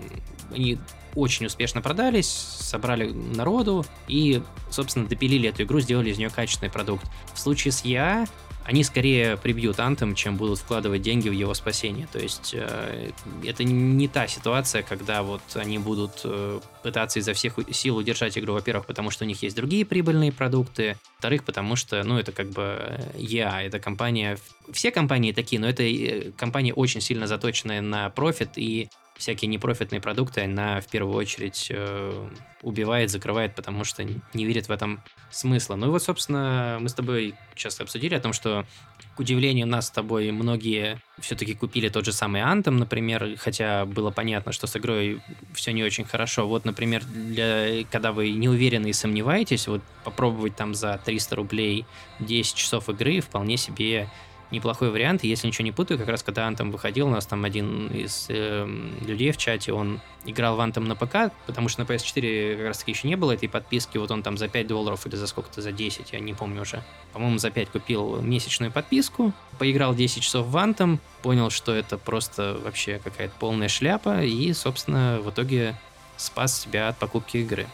они 0.52 0.78
очень 1.14 1.46
успешно 1.46 1.80
продались, 1.80 2.28
собрали 2.28 3.10
народу 3.12 3.86
и, 4.08 4.42
собственно, 4.70 5.06
допилили 5.06 5.48
эту 5.48 5.62
игру, 5.62 5.80
сделали 5.80 6.10
из 6.10 6.18
нее 6.18 6.30
качественный 6.30 6.70
продукт. 6.70 7.06
В 7.32 7.38
случае 7.38 7.72
с 7.72 7.84
Я 7.84 8.26
они 8.64 8.82
скорее 8.82 9.36
прибьют 9.36 9.78
Антом, 9.78 10.14
чем 10.14 10.36
будут 10.36 10.58
вкладывать 10.58 11.02
деньги 11.02 11.28
в 11.28 11.32
его 11.32 11.52
спасение. 11.52 12.08
То 12.10 12.18
есть 12.18 12.54
э, 12.54 13.10
это 13.44 13.62
не 13.62 14.08
та 14.08 14.26
ситуация, 14.26 14.82
когда 14.82 15.22
вот 15.22 15.42
они 15.54 15.78
будут 15.78 16.22
э, 16.24 16.60
пытаться 16.82 17.18
изо 17.18 17.34
всех 17.34 17.58
сил 17.70 17.98
удержать 17.98 18.38
игру, 18.38 18.54
во-первых, 18.54 18.86
потому 18.86 19.10
что 19.10 19.24
у 19.24 19.28
них 19.28 19.42
есть 19.42 19.54
другие 19.54 19.84
прибыльные 19.84 20.32
продукты, 20.32 20.96
во-вторых, 21.16 21.44
потому 21.44 21.76
что, 21.76 22.02
ну, 22.04 22.18
это 22.18 22.32
как 22.32 22.50
бы 22.50 22.98
я, 23.16 23.62
это 23.62 23.78
компания, 23.78 24.38
все 24.72 24.90
компании 24.90 25.32
такие, 25.32 25.60
но 25.60 25.68
это 25.68 25.82
э, 25.82 26.32
компания 26.32 26.72
очень 26.72 27.02
сильно 27.02 27.26
заточенная 27.26 27.82
на 27.82 28.08
профит, 28.08 28.52
и 28.56 28.88
всякие 29.16 29.48
непрофитные 29.48 30.00
продукты 30.00 30.42
она 30.42 30.80
в 30.80 30.88
первую 30.88 31.16
очередь 31.16 31.68
э, 31.70 32.28
убивает, 32.62 33.10
закрывает, 33.10 33.54
потому 33.54 33.84
что 33.84 34.04
не 34.04 34.44
видит 34.44 34.68
в 34.68 34.72
этом 34.72 35.02
смысла. 35.30 35.76
Ну 35.76 35.86
и 35.86 35.90
вот, 35.90 36.02
собственно, 36.02 36.78
мы 36.80 36.88
с 36.88 36.94
тобой 36.94 37.34
часто 37.54 37.84
обсудили 37.84 38.14
о 38.14 38.20
том, 38.20 38.32
что, 38.32 38.66
к 39.14 39.20
удивлению 39.20 39.66
нас 39.66 39.86
с 39.86 39.90
тобой, 39.90 40.32
многие 40.32 41.00
все-таки 41.20 41.54
купили 41.54 41.88
тот 41.88 42.04
же 42.04 42.12
самый 42.12 42.42
Anthem, 42.42 42.72
например, 42.72 43.36
хотя 43.38 43.84
было 43.84 44.10
понятно, 44.10 44.50
что 44.50 44.66
с 44.66 44.76
игрой 44.76 45.20
все 45.52 45.72
не 45.72 45.84
очень 45.84 46.04
хорошо. 46.04 46.48
Вот, 46.48 46.64
например, 46.64 47.04
для, 47.04 47.84
когда 47.84 48.12
вы 48.12 48.30
не 48.30 48.48
уверены 48.48 48.88
и 48.88 48.92
сомневаетесь, 48.92 49.68
вот 49.68 49.82
попробовать 50.02 50.56
там 50.56 50.74
за 50.74 51.00
300 51.04 51.36
рублей 51.36 51.86
10 52.18 52.54
часов 52.54 52.88
игры 52.88 53.20
вполне 53.20 53.56
себе 53.56 54.08
неплохой 54.54 54.90
вариант. 54.90 55.24
Если 55.24 55.46
ничего 55.46 55.64
не 55.64 55.72
путаю, 55.72 55.98
как 55.98 56.08
раз 56.08 56.22
когда 56.22 56.46
Антом 56.46 56.70
выходил, 56.70 57.06
у 57.08 57.10
нас 57.10 57.26
там 57.26 57.44
один 57.44 57.88
из 57.88 58.26
э, 58.28 58.66
людей 59.06 59.32
в 59.32 59.36
чате, 59.36 59.72
он 59.72 60.00
играл 60.24 60.56
в 60.56 60.60
Антом 60.60 60.84
на 60.84 60.96
ПК, 60.96 61.32
потому 61.46 61.68
что 61.68 61.82
на 61.82 61.86
PS4 61.86 62.56
как 62.56 62.66
раз 62.66 62.78
таки 62.78 62.92
еще 62.92 63.08
не 63.08 63.16
было 63.16 63.32
этой 63.32 63.48
подписки. 63.48 63.98
Вот 63.98 64.10
он 64.10 64.22
там 64.22 64.38
за 64.38 64.48
5 64.48 64.66
долларов 64.66 65.06
или 65.06 65.16
за 65.16 65.26
сколько-то, 65.26 65.60
за 65.60 65.72
10, 65.72 66.12
я 66.12 66.20
не 66.20 66.32
помню 66.32 66.62
уже. 66.62 66.82
По-моему, 67.12 67.38
за 67.38 67.50
5 67.50 67.68
купил 67.70 68.22
месячную 68.22 68.72
подписку, 68.72 69.32
поиграл 69.58 69.94
10 69.94 70.22
часов 70.22 70.46
в 70.46 70.56
Антом, 70.56 71.00
понял, 71.22 71.50
что 71.50 71.74
это 71.74 71.98
просто 71.98 72.58
вообще 72.64 73.00
какая-то 73.02 73.34
полная 73.38 73.68
шляпа, 73.68 74.22
и, 74.22 74.52
собственно, 74.52 75.20
в 75.20 75.30
итоге 75.30 75.76
спас 76.16 76.60
себя 76.60 76.88
от 76.88 76.96
покупки 76.96 77.38
игры. 77.38 77.66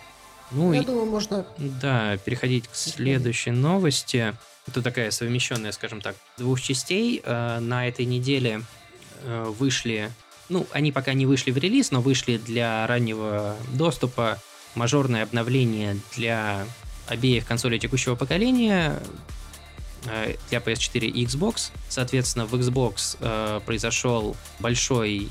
Ну, 0.51 0.73
Я 0.73 0.83
и, 0.83 0.85
думаю, 0.85 1.07
можно... 1.07 1.47
Да, 1.59 2.17
переходить 2.19 2.67
к 2.69 2.75
следующей 2.75 3.53
новости. 3.53 4.35
Это 4.67 4.83
такая 4.83 5.11
совмещенная, 5.11 5.73
скажем 5.73 6.01
так, 6.01 6.17
двух 6.39 6.61
частей. 6.61 7.21
Э, 7.25 7.59
на 7.61 7.89
этой 7.89 8.05
неделе 8.05 8.63
э, 9.23 9.45
вышли, 9.59 10.11
ну, 10.49 10.67
они 10.73 10.93
пока 10.93 11.13
не 11.13 11.27
вышли 11.27 11.51
в 11.51 11.59
релиз, 11.59 11.91
но 11.91 12.01
вышли 12.01 12.37
для 12.37 12.87
раннего 12.87 13.57
доступа 13.73 14.39
мажорное 14.75 15.23
обновление 15.23 15.99
для 16.15 16.67
обеих 17.09 17.47
консолей 17.47 17.79
текущего 17.79 18.15
поколения, 18.15 19.03
э, 20.07 20.37
для 20.49 20.59
PS4 20.59 21.07
и 21.07 21.25
Xbox. 21.25 21.73
Соответственно, 21.89 22.47
в 22.47 22.55
Xbox 22.55 23.17
э, 23.21 23.61
произошел 23.67 24.37
большой 24.61 25.29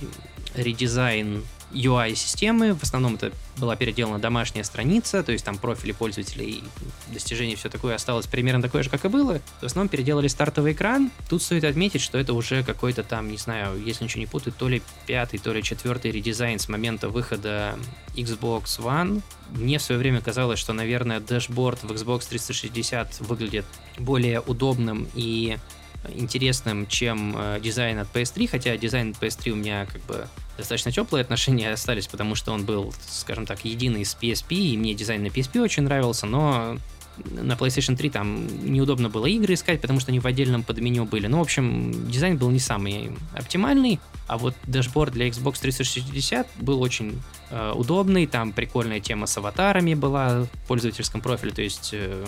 редизайн 0.56 1.44
UI-системы. 1.72 2.74
В 2.74 2.84
основном 2.84 3.16
это 3.16 3.32
была 3.58 3.76
переделана 3.76 4.20
домашняя 4.20 4.64
страница, 4.64 5.24
то 5.24 5.32
есть 5.32 5.46
там 5.46 5.58
профили 5.58 5.92
пользователей, 5.92 6.64
достижения, 7.12 7.56
все 7.56 7.70
такое 7.70 7.96
осталось 7.96 8.28
примерно 8.28 8.62
такое 8.62 8.84
же, 8.84 8.90
как 8.90 9.06
и 9.06 9.08
было. 9.08 9.42
В 9.62 9.66
основном 9.66 9.90
переделали 9.90 10.28
стартовый 10.28 10.74
экран. 10.74 11.12
Тут 11.30 11.44
стоит 11.44 11.64
отметить, 11.64 12.02
что 12.02 12.18
это 12.18 12.34
уже 12.34 12.64
какой-то 12.64 13.04
там, 13.04 13.30
не 13.30 13.38
знаю, 13.38 13.82
если 13.84 14.04
ничего 14.04 14.22
не 14.22 14.28
путаю, 14.28 14.54
то 14.58 14.68
ли 14.70 14.82
пятый, 15.06 15.38
то 15.38 15.54
ли 15.54 15.62
четвертый 15.62 16.12
редизайн 16.12 16.60
с 16.60 16.70
момента 16.70 17.10
выхода 17.10 17.78
Xbox 18.16 18.80
One. 18.80 19.22
Мне 19.52 19.78
в 19.78 19.82
свое 19.82 20.00
время 20.00 20.22
казалось, 20.22 20.60
что, 20.60 20.74
наверное, 20.74 21.20
дашборд 21.20 21.84
в 21.84 21.92
Xbox 21.92 22.28
360 22.30 23.22
выглядит 23.22 23.66
более 23.98 24.42
удобным 24.42 25.08
и 25.16 25.58
интересным, 26.08 26.88
чем 26.88 27.36
э, 27.38 27.60
дизайн 27.62 28.00
от 28.00 28.08
PS3, 28.14 28.48
хотя 28.48 28.78
дизайн 28.78 29.12
от 29.12 29.22
PS3 29.22 29.52
у 29.52 29.56
меня 29.56 29.86
как 29.86 30.02
бы 30.04 30.28
достаточно 30.60 30.92
теплые 30.92 31.22
отношения 31.22 31.72
остались, 31.72 32.08
потому 32.08 32.36
что 32.36 32.52
он 32.52 32.66
был, 32.66 32.94
скажем 33.08 33.46
так, 33.46 33.66
единый 33.66 34.06
с 34.06 34.16
PSP, 34.20 34.56
и 34.56 34.78
мне 34.78 34.94
дизайн 34.94 35.24
на 35.24 35.28
PSP 35.28 35.62
очень 35.62 35.84
нравился, 35.84 36.26
но 36.26 36.78
на 37.26 37.54
PlayStation 37.54 37.96
3 37.96 38.10
там 38.10 38.48
неудобно 38.72 39.10
было 39.10 39.26
игры 39.26 39.54
искать, 39.54 39.82
потому 39.82 40.00
что 40.00 40.12
они 40.12 40.20
в 40.20 40.26
отдельном 40.26 40.64
подменю 40.64 41.06
были. 41.06 41.28
Ну, 41.28 41.40
в 41.40 41.42
общем, 41.42 42.10
дизайн 42.10 42.38
был 42.38 42.50
не 42.50 42.60
самый 42.60 43.12
оптимальный, 43.34 44.00
а 44.28 44.38
вот 44.38 44.56
дашборд 44.68 45.14
для 45.14 45.28
Xbox 45.28 45.60
360 45.62 46.48
был 46.60 46.82
очень 46.82 47.22
э, 47.50 47.74
удобный, 47.76 48.28
там 48.28 48.52
прикольная 48.52 49.00
тема 49.00 49.26
с 49.28 49.38
аватарами 49.38 49.94
была 49.94 50.42
в 50.44 50.68
пользовательском 50.68 51.22
профиле, 51.22 51.52
то 51.52 51.62
есть 51.62 51.90
э, 51.94 52.26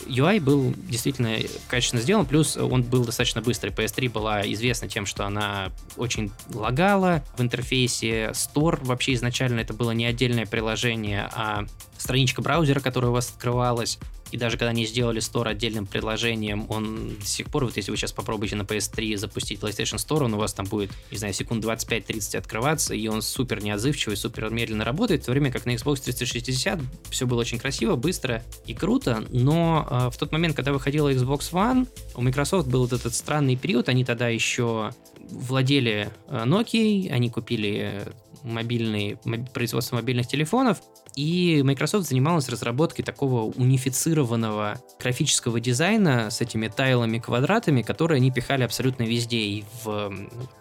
UI 0.00 0.40
был 0.40 0.74
действительно 0.76 1.36
качественно 1.68 2.02
сделан, 2.02 2.26
плюс 2.26 2.56
он 2.56 2.82
был 2.82 3.04
достаточно 3.04 3.40
быстрый. 3.40 3.70
PS3 3.70 4.10
была 4.10 4.42
известна 4.52 4.88
тем, 4.88 5.06
что 5.06 5.26
она 5.26 5.72
очень 5.96 6.30
лагала 6.52 7.24
в 7.36 7.42
интерфейсе. 7.42 8.30
Store 8.32 8.78
вообще 8.84 9.14
изначально 9.14 9.60
это 9.60 9.72
было 9.72 9.92
не 9.92 10.06
отдельное 10.06 10.46
приложение, 10.46 11.28
а 11.32 11.64
страничка 11.98 12.42
браузера, 12.42 12.80
которая 12.80 13.10
у 13.10 13.14
вас 13.14 13.30
открывалась. 13.30 13.98
И 14.30 14.36
даже 14.36 14.56
когда 14.56 14.70
они 14.70 14.84
сделали 14.84 15.20
Store 15.20 15.48
отдельным 15.48 15.86
приложением, 15.86 16.66
он 16.68 17.16
до 17.20 17.24
сих 17.24 17.46
пор, 17.46 17.66
вот 17.66 17.76
если 17.76 17.92
вы 17.92 17.96
сейчас 17.96 18.10
попробуете 18.10 18.56
на 18.56 18.62
PS3 18.62 19.16
запустить 19.16 19.60
PlayStation 19.60 19.96
Store, 19.96 20.24
он 20.24 20.34
у 20.34 20.38
вас 20.38 20.52
там 20.52 20.66
будет, 20.66 20.90
не 21.12 21.18
знаю, 21.18 21.32
секунд 21.34 21.64
25-30 21.64 22.38
открываться, 22.38 22.94
и 22.94 23.06
он 23.06 23.22
супер 23.22 23.62
неотзывчивый, 23.62 24.16
супер 24.16 24.50
медленно 24.50 24.84
работает, 24.84 25.22
в 25.22 25.26
то 25.26 25.30
время 25.30 25.52
как 25.52 25.66
на 25.66 25.74
Xbox 25.74 26.00
360 26.00 26.80
все 27.10 27.26
было 27.28 27.42
очень 27.42 27.58
красиво, 27.58 27.94
быстро 27.94 28.42
и 28.66 28.74
круто, 28.74 29.24
но 29.30 29.86
э, 29.88 30.10
в 30.10 30.16
тот 30.16 30.32
момент, 30.32 30.56
когда 30.56 30.72
выходила 30.72 31.12
Xbox 31.12 31.52
One, 31.52 31.86
у 32.16 32.22
Microsoft 32.22 32.66
был 32.66 32.80
вот 32.82 32.92
этот 32.92 33.14
странный 33.14 33.54
период, 33.54 33.88
они 33.88 34.04
тогда 34.04 34.28
еще 34.28 34.90
владели 35.30 36.10
э, 36.26 36.44
Nokia, 36.44 37.12
они 37.12 37.30
купили 37.30 38.02
мобильные, 38.42 39.16
производство 39.52 39.96
мобильных 39.96 40.26
телефонов, 40.26 40.80
и 41.16 41.62
Microsoft 41.62 42.08
занималась 42.08 42.48
разработкой 42.48 43.04
такого 43.04 43.42
унифицированного 43.52 44.80
графического 45.00 45.60
дизайна 45.60 46.30
с 46.30 46.40
этими 46.40 46.68
тайлами, 46.68 47.18
квадратами, 47.18 47.82
которые 47.82 48.16
они 48.16 48.30
пихали 48.30 48.62
абсолютно 48.62 49.04
везде. 49.04 49.38
И 49.38 49.64
в, 49.82 50.12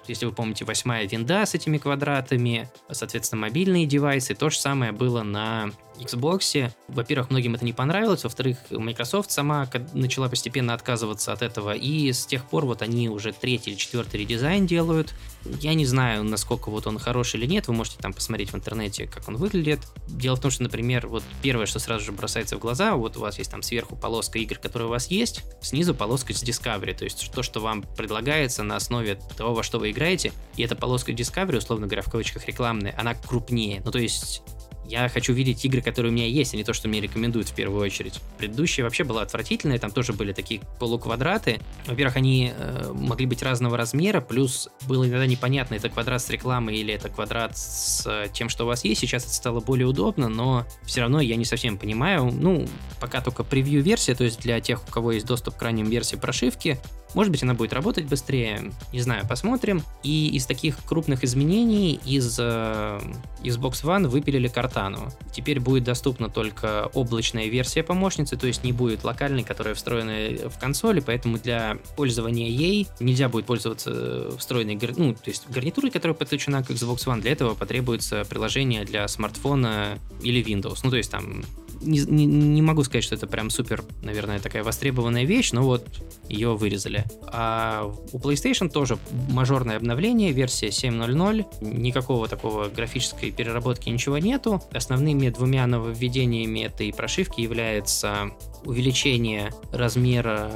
если 0.08 0.26
вы 0.26 0.32
помните, 0.32 0.66
восьмая 0.66 1.08
винда 1.08 1.46
с 1.46 1.54
этими 1.54 1.78
квадратами, 1.78 2.70
соответственно, 2.92 3.42
мобильные 3.42 3.86
девайсы, 3.86 4.36
то 4.36 4.50
же 4.50 4.58
самое 4.58 4.92
было 4.92 5.24
на 5.24 5.72
Xbox. 6.00 6.72
Во-первых, 6.88 7.30
многим 7.30 7.56
это 7.56 7.66
не 7.66 7.74
понравилось, 7.74 8.24
во-вторых, 8.24 8.58
Microsoft 8.72 9.32
сама 9.32 9.70
начала 9.94 10.28
постепенно 10.28 10.74
отказываться 10.74 11.34
от 11.34 11.42
этого, 11.42 11.74
и 11.74 12.12
с 12.12 12.26
тех 12.26 12.46
пор 12.46 12.66
вот 12.66 12.82
они 12.82 13.10
уже 13.10 13.32
третий 13.32 13.72
или 13.72 13.78
четвертый 13.78 14.22
редизайн 14.22 14.66
делают. 14.66 15.14
Я 15.62 15.74
не 15.74 15.86
знаю, 15.86 16.24
насколько 16.24 16.70
вот 16.70 16.88
он 16.88 16.98
хороший 16.98 17.40
или 17.40 17.46
нет, 17.46 17.68
вы 17.68 17.74
можете 17.74 17.98
там 18.00 18.14
посмотреть 18.14 18.52
в 18.52 18.56
интернете, 18.56 19.08
как 19.08 19.28
он 19.28 19.38
выглядит. 19.38 19.82
Дело 20.08 20.36
в 20.36 20.40
что, 20.50 20.64
например, 20.64 21.08
вот 21.08 21.24
первое, 21.42 21.66
что 21.66 21.80
сразу 21.80 22.06
же 22.06 22.12
бросается 22.12 22.58
в 22.58 22.60
глаза, 22.60 22.96
вот 22.96 23.18
у 23.18 23.20
вас 23.20 23.38
есть 23.38 23.52
там 23.52 23.62
сверху 23.62 23.96
полоска 23.96 24.40
игр, 24.40 24.58
которые 24.58 24.88
у 24.88 24.92
вас 24.92 25.08
есть, 25.08 25.44
снизу 25.62 25.96
полоска 25.96 26.34
с 26.34 26.44
Discovery, 26.44 26.94
то 26.94 27.04
есть 27.04 27.32
то, 27.32 27.44
что 27.44 27.60
вам 27.60 27.84
предлагается 27.84 28.64
на 28.64 28.76
основе 28.76 29.20
того, 29.38 29.54
во 29.54 29.64
что 29.64 29.80
вы 29.80 29.92
играете, 29.92 30.32
и 30.56 30.64
эта 30.64 30.76
полоска 30.76 31.12
Discovery, 31.12 31.58
условно 31.58 31.88
говоря, 31.88 32.02
в 32.02 32.10
кавычках 32.10 32.46
рекламная, 32.48 32.96
она 32.98 33.14
крупнее. 33.16 33.82
Ну, 33.86 33.92
то 33.92 34.00
есть 34.00 34.44
я 34.86 35.08
хочу 35.10 35.34
видеть 35.34 35.64
игры, 35.66 35.82
которые 35.82 36.12
у 36.12 36.14
меня 36.14 36.28
есть, 36.28 36.54
а 36.54 36.58
не 36.58 36.64
то, 36.64 36.74
что 36.74 36.88
мне 36.88 37.02
рекомендуют 37.02 37.50
в 37.50 37.56
первую 37.56 37.82
очередь. 37.82 38.20
Предыдущая 38.38 38.84
вообще 38.84 39.04
была 39.04 39.22
отвратительная, 39.22 39.80
там 39.80 39.92
тоже 39.92 40.14
были 40.14 40.34
такие 40.34 40.62
полуквадраты. 40.80 41.60
Во-первых, 41.86 42.16
они 42.18 42.52
э, 42.56 42.92
могли 42.94 43.26
быть 43.26 43.42
разного 43.44 43.78
размера, 43.78 44.22
плюс 44.22 44.70
было 44.88 45.08
иногда 45.08 45.26
непонятно, 45.26 45.76
это 45.76 45.90
квадрат 45.90 46.22
с 46.22 46.30
рекламой 46.30 46.78
или 46.78 46.94
это 46.94 47.10
квадрат 47.10 47.58
с 47.58 48.06
э, 48.06 48.28
тем, 48.34 48.50
что 48.50 48.66
у 48.66 48.68
вас 48.68 48.84
есть. 48.84 49.02
Сейчас 49.02 49.24
это 49.24 49.34
стало 49.34 49.60
более 49.60 49.88
удобно, 49.88 50.30
но 50.30 50.66
все 50.84 51.02
равно 51.02 51.22
я 51.22 51.36
не 51.36 51.46
совсем 51.46 51.78
понимаю. 51.78 52.32
Ну, 52.32 52.68
пока 53.00 53.22
только 53.22 53.44
превью-версия, 53.44 54.16
то 54.16 54.24
есть 54.24 54.42
для 54.42 54.60
тех, 54.60 54.84
у 54.88 54.92
кого 54.92 55.14
есть 55.14 55.26
доступ 55.26 55.56
к 55.56 55.62
ранним 55.62 55.90
версиям 55.90 56.20
прошивки, 56.20 56.80
может 57.14 57.32
быть, 57.32 57.44
она 57.44 57.54
будет 57.54 57.74
работать 57.74 58.06
быстрее, 58.06 58.72
не 58.92 59.02
знаю, 59.02 59.28
посмотрим. 59.28 59.84
И 60.04 60.30
из 60.30 60.46
таких 60.46 60.78
крупных 60.86 61.24
изменений 61.24 62.00
из 62.06 62.38
э, 62.40 63.00
Xbox 63.44 63.84
One 63.84 64.08
выпилили 64.08 64.48
Картану. 64.48 65.12
Теперь 65.32 65.60
будет 65.60 65.84
доступна 65.84 66.30
только 66.30 66.90
облачная 66.94 67.48
версия 67.48 67.84
помощницы, 67.84 68.38
то 68.38 68.48
есть 68.48 68.64
не 68.64 68.72
будет 68.72 69.04
локальной, 69.04 69.44
которая 69.44 69.76
встроена 69.76 70.50
в 70.50 70.60
консоли, 70.60 71.00
поэтому 71.00 71.38
для 71.38 71.78
пользования 71.96 72.50
ей 72.50 72.88
нельзя 73.00 73.30
будет 73.30 73.46
пользоваться 73.46 74.32
встроенной, 74.38 74.80
ну, 74.98 75.14
то 75.14 75.30
есть 75.30 75.50
гарнитурой, 75.50 75.92
которая 75.92 76.16
подключена 76.16 76.64
к 76.64 76.72
Xbox 76.72 77.06
One. 77.06 77.22
Для 77.22 77.32
этого 77.32 77.54
потребуется 77.54 78.26
приложение 78.26 78.86
для 78.86 79.08
смартфона 79.08 80.00
или 80.22 80.44
Windows. 80.44 80.80
Ну, 80.84 80.90
то 80.90 80.98
есть 80.98 81.12
там 81.12 81.44
не, 81.84 82.00
не, 82.00 82.26
не 82.26 82.62
могу 82.62 82.84
сказать, 82.84 83.04
что 83.04 83.16
это 83.16 83.28
прям 83.28 83.50
супер, 83.50 83.84
наверное, 84.02 84.40
такая 84.40 84.64
востребованная 84.64 85.26
вещь, 85.26 85.52
но 85.52 85.64
вот 85.64 85.86
ее 86.30 86.56
вырезали. 86.56 87.03
А 87.28 87.92
у 88.12 88.18
PlayStation 88.18 88.70
тоже 88.70 88.98
мажорное 89.30 89.78
обновление, 89.78 90.32
версия 90.32 90.68
7.0.0, 90.68 91.46
никакого 91.62 92.28
такого 92.28 92.70
графической 92.70 93.32
переработки 93.32 93.90
ничего 93.90 94.18
нету. 94.18 94.62
Основными 94.74 95.30
двумя 95.30 95.66
нововведениями 95.68 96.62
этой 96.62 96.94
прошивки 96.94 97.42
является 97.42 98.32
увеличение 98.66 99.52
размера 99.72 100.52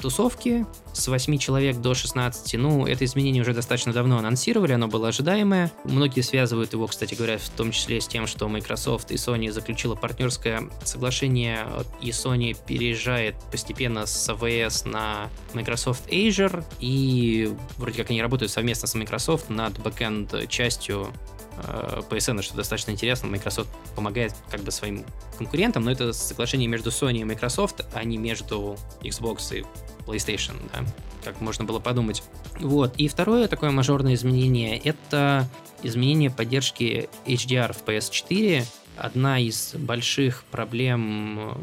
тусовки 0.00 0.66
с 0.92 1.08
8 1.08 1.38
человек 1.38 1.76
до 1.78 1.94
16. 1.94 2.54
Ну, 2.54 2.86
это 2.86 3.04
изменение 3.04 3.42
уже 3.42 3.54
достаточно 3.54 3.92
давно 3.92 4.18
анонсировали, 4.18 4.72
оно 4.72 4.88
было 4.88 5.08
ожидаемое. 5.08 5.72
Многие 5.84 6.22
связывают 6.22 6.72
его, 6.72 6.86
кстати 6.86 7.14
говоря, 7.14 7.38
в 7.38 7.48
том 7.50 7.70
числе 7.70 8.00
с 8.00 8.08
тем, 8.08 8.26
что 8.26 8.48
Microsoft 8.48 9.10
и 9.10 9.14
Sony 9.14 9.50
заключила 9.50 9.94
партнерское 9.94 10.68
соглашение, 10.84 11.66
и 12.00 12.10
Sony 12.10 12.56
переезжает 12.66 13.36
постепенно 13.50 14.06
с 14.06 14.28
AWS 14.28 14.88
на 14.88 15.30
Microsoft 15.54 16.08
Azure, 16.08 16.64
и 16.80 17.54
вроде 17.78 17.98
как 17.98 18.10
они 18.10 18.20
работают 18.20 18.50
совместно 18.50 18.88
с 18.88 18.94
Microsoft 18.94 19.48
над 19.48 19.78
бэкэнд 19.78 20.48
частью 20.48 21.12
PSN, 21.56 22.40
э, 22.40 22.42
что 22.42 22.56
достаточно 22.56 22.90
интересно. 22.90 23.28
Microsoft 23.28 23.70
помогает 23.94 24.34
как 24.50 24.60
бы 24.60 24.70
своим 24.70 25.04
конкурентам, 25.38 25.84
но 25.84 25.92
это 25.92 26.12
соглашение 26.12 26.68
между 26.68 26.90
Sony 26.90 27.18
и 27.18 27.24
Microsoft, 27.24 27.86
а 27.94 28.04
не 28.04 28.18
между 28.18 28.76
Xbox 29.02 29.56
и 29.56 29.64
PlayStation, 30.06 30.54
да, 30.72 30.84
как 31.24 31.40
можно 31.40 31.64
было 31.64 31.78
подумать. 31.78 32.22
Вот. 32.60 32.96
И 32.96 33.08
второе 33.08 33.48
такое 33.48 33.70
мажорное 33.70 34.14
изменение— 34.14 34.78
это 34.84 35.48
изменение 35.82 36.30
поддержки 36.30 37.08
HDR 37.26 37.72
в 37.72 37.84
PS4. 37.84 38.64
Одна 38.96 39.38
из 39.38 39.74
больших 39.74 40.44
проблем 40.44 41.38
э, 41.38 41.54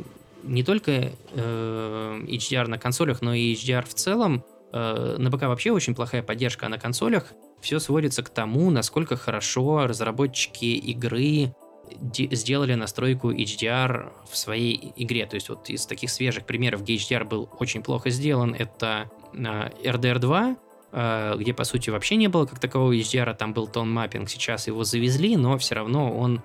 не 0.43 0.63
только 0.63 1.11
э, 1.33 2.21
HDR 2.27 2.67
на 2.67 2.77
консолях, 2.77 3.21
но 3.21 3.33
и 3.33 3.53
HDR 3.53 3.87
в 3.87 3.93
целом. 3.93 4.43
Э, 4.71 5.15
на 5.17 5.31
ПК 5.31 5.43
вообще 5.43 5.71
очень 5.71 5.95
плохая 5.95 6.23
поддержка, 6.23 6.65
а 6.65 6.69
на 6.69 6.79
консолях 6.79 7.33
все 7.61 7.79
сводится 7.79 8.23
к 8.23 8.29
тому, 8.29 8.69
насколько 8.71 9.15
хорошо 9.15 9.87
разработчики 9.87 10.65
игры 10.65 11.53
сделали 12.01 12.75
настройку 12.75 13.31
HDR 13.31 14.11
в 14.29 14.37
своей 14.37 14.93
игре. 14.95 15.25
То 15.25 15.35
есть 15.35 15.49
вот 15.49 15.69
из 15.69 15.85
таких 15.85 16.09
свежих 16.09 16.45
примеров, 16.45 16.83
где 16.83 16.95
HDR 16.95 17.25
был 17.25 17.49
очень 17.59 17.81
плохо 17.81 18.09
сделан, 18.09 18.53
это 18.53 19.09
RDR 19.33 20.19
2, 20.19 20.57
а, 20.91 21.35
где, 21.35 21.53
по 21.53 21.63
сути, 21.63 21.89
вообще 21.89 22.15
не 22.15 22.27
было 22.27 22.45
как 22.45 22.59
такового 22.59 22.95
HDR, 22.95 23.35
там 23.35 23.53
был 23.53 23.67
тон 23.67 23.91
маппинг, 23.91 24.29
сейчас 24.29 24.67
его 24.67 24.83
завезли, 24.83 25.35
но 25.35 25.57
все 25.57 25.75
равно 25.75 26.15
он 26.15 26.41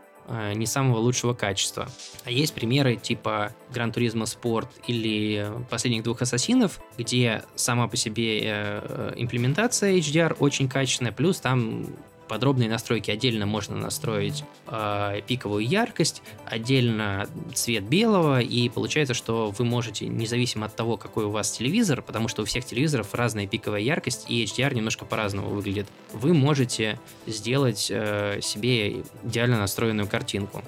не 0.54 0.66
самого 0.66 0.98
лучшего 0.98 1.34
качества. 1.34 1.88
А 2.24 2.30
есть 2.30 2.54
примеры 2.54 2.96
типа 2.96 3.52
Gran 3.72 3.92
Turismo 3.92 4.24
Sport 4.24 4.68
или 4.86 5.50
последних 5.70 6.02
двух 6.02 6.22
Ассасинов, 6.22 6.80
где 6.96 7.44
сама 7.54 7.88
по 7.88 7.96
себе 7.96 8.40
э, 8.42 9.12
имплементация 9.16 9.96
HDR 9.98 10.36
очень 10.38 10.68
качественная, 10.68 11.12
плюс 11.12 11.40
там 11.40 11.86
подробные 12.28 12.68
настройки 12.68 13.10
отдельно 13.10 13.46
можно 13.46 13.76
настроить 13.76 14.44
э, 14.66 15.20
пиковую 15.26 15.66
яркость, 15.66 16.22
отдельно 16.46 17.28
цвет 17.54 17.84
белого, 17.84 18.40
и 18.40 18.68
получается, 18.68 19.14
что 19.14 19.52
вы 19.56 19.64
можете, 19.64 20.06
независимо 20.06 20.66
от 20.66 20.76
того, 20.76 20.96
какой 20.96 21.24
у 21.24 21.30
вас 21.30 21.50
телевизор, 21.50 22.02
потому 22.02 22.28
что 22.28 22.42
у 22.42 22.44
всех 22.44 22.64
телевизоров 22.64 23.14
разная 23.14 23.46
пиковая 23.46 23.80
яркость, 23.80 24.26
и 24.28 24.44
HDR 24.44 24.74
немножко 24.74 25.04
по-разному 25.04 25.48
выглядит, 25.48 25.86
вы 26.12 26.34
можете 26.34 27.00
сделать 27.26 27.88
э, 27.90 28.40
себе 28.40 29.02
идеально 29.24 29.58
настроенную 29.58 30.08
картинку. 30.08 30.62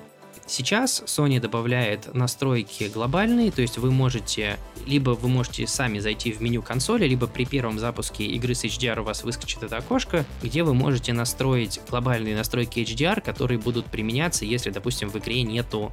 Сейчас 0.49 1.03
Sony 1.07 1.41
добавляет 1.41 2.15
настройки 2.15 2.85
глобальные, 2.85 3.51
то 3.51 3.63
есть 3.63 3.79
вы 3.79 3.91
можете, 3.91 4.59
либо 4.87 5.11
вы 5.11 5.29
можете 5.29 5.67
сами 5.67 5.99
зайти 5.99 6.31
в 6.31 6.41
меню 6.41 6.63
консоли, 6.63 7.09
либо 7.09 7.27
при 7.27 7.45
первом 7.45 7.81
запуске 7.81 8.25
игры 8.27 8.55
с 8.55 8.65
HDR 8.65 9.01
у 9.01 9.05
вас 9.05 9.25
выскочит 9.25 9.65
это 9.65 9.79
окошко, 9.79 10.25
где 10.45 10.63
вы 10.63 10.73
можете 10.73 11.13
настроить 11.13 11.81
глобальные 11.91 12.37
настройки 12.37 12.79
HDR, 12.79 13.21
которые 13.21 13.59
будут 13.59 13.87
применяться, 13.87 14.45
если, 14.45 14.71
допустим, 14.71 15.11
в 15.11 15.19
игре 15.19 15.43
нету 15.43 15.91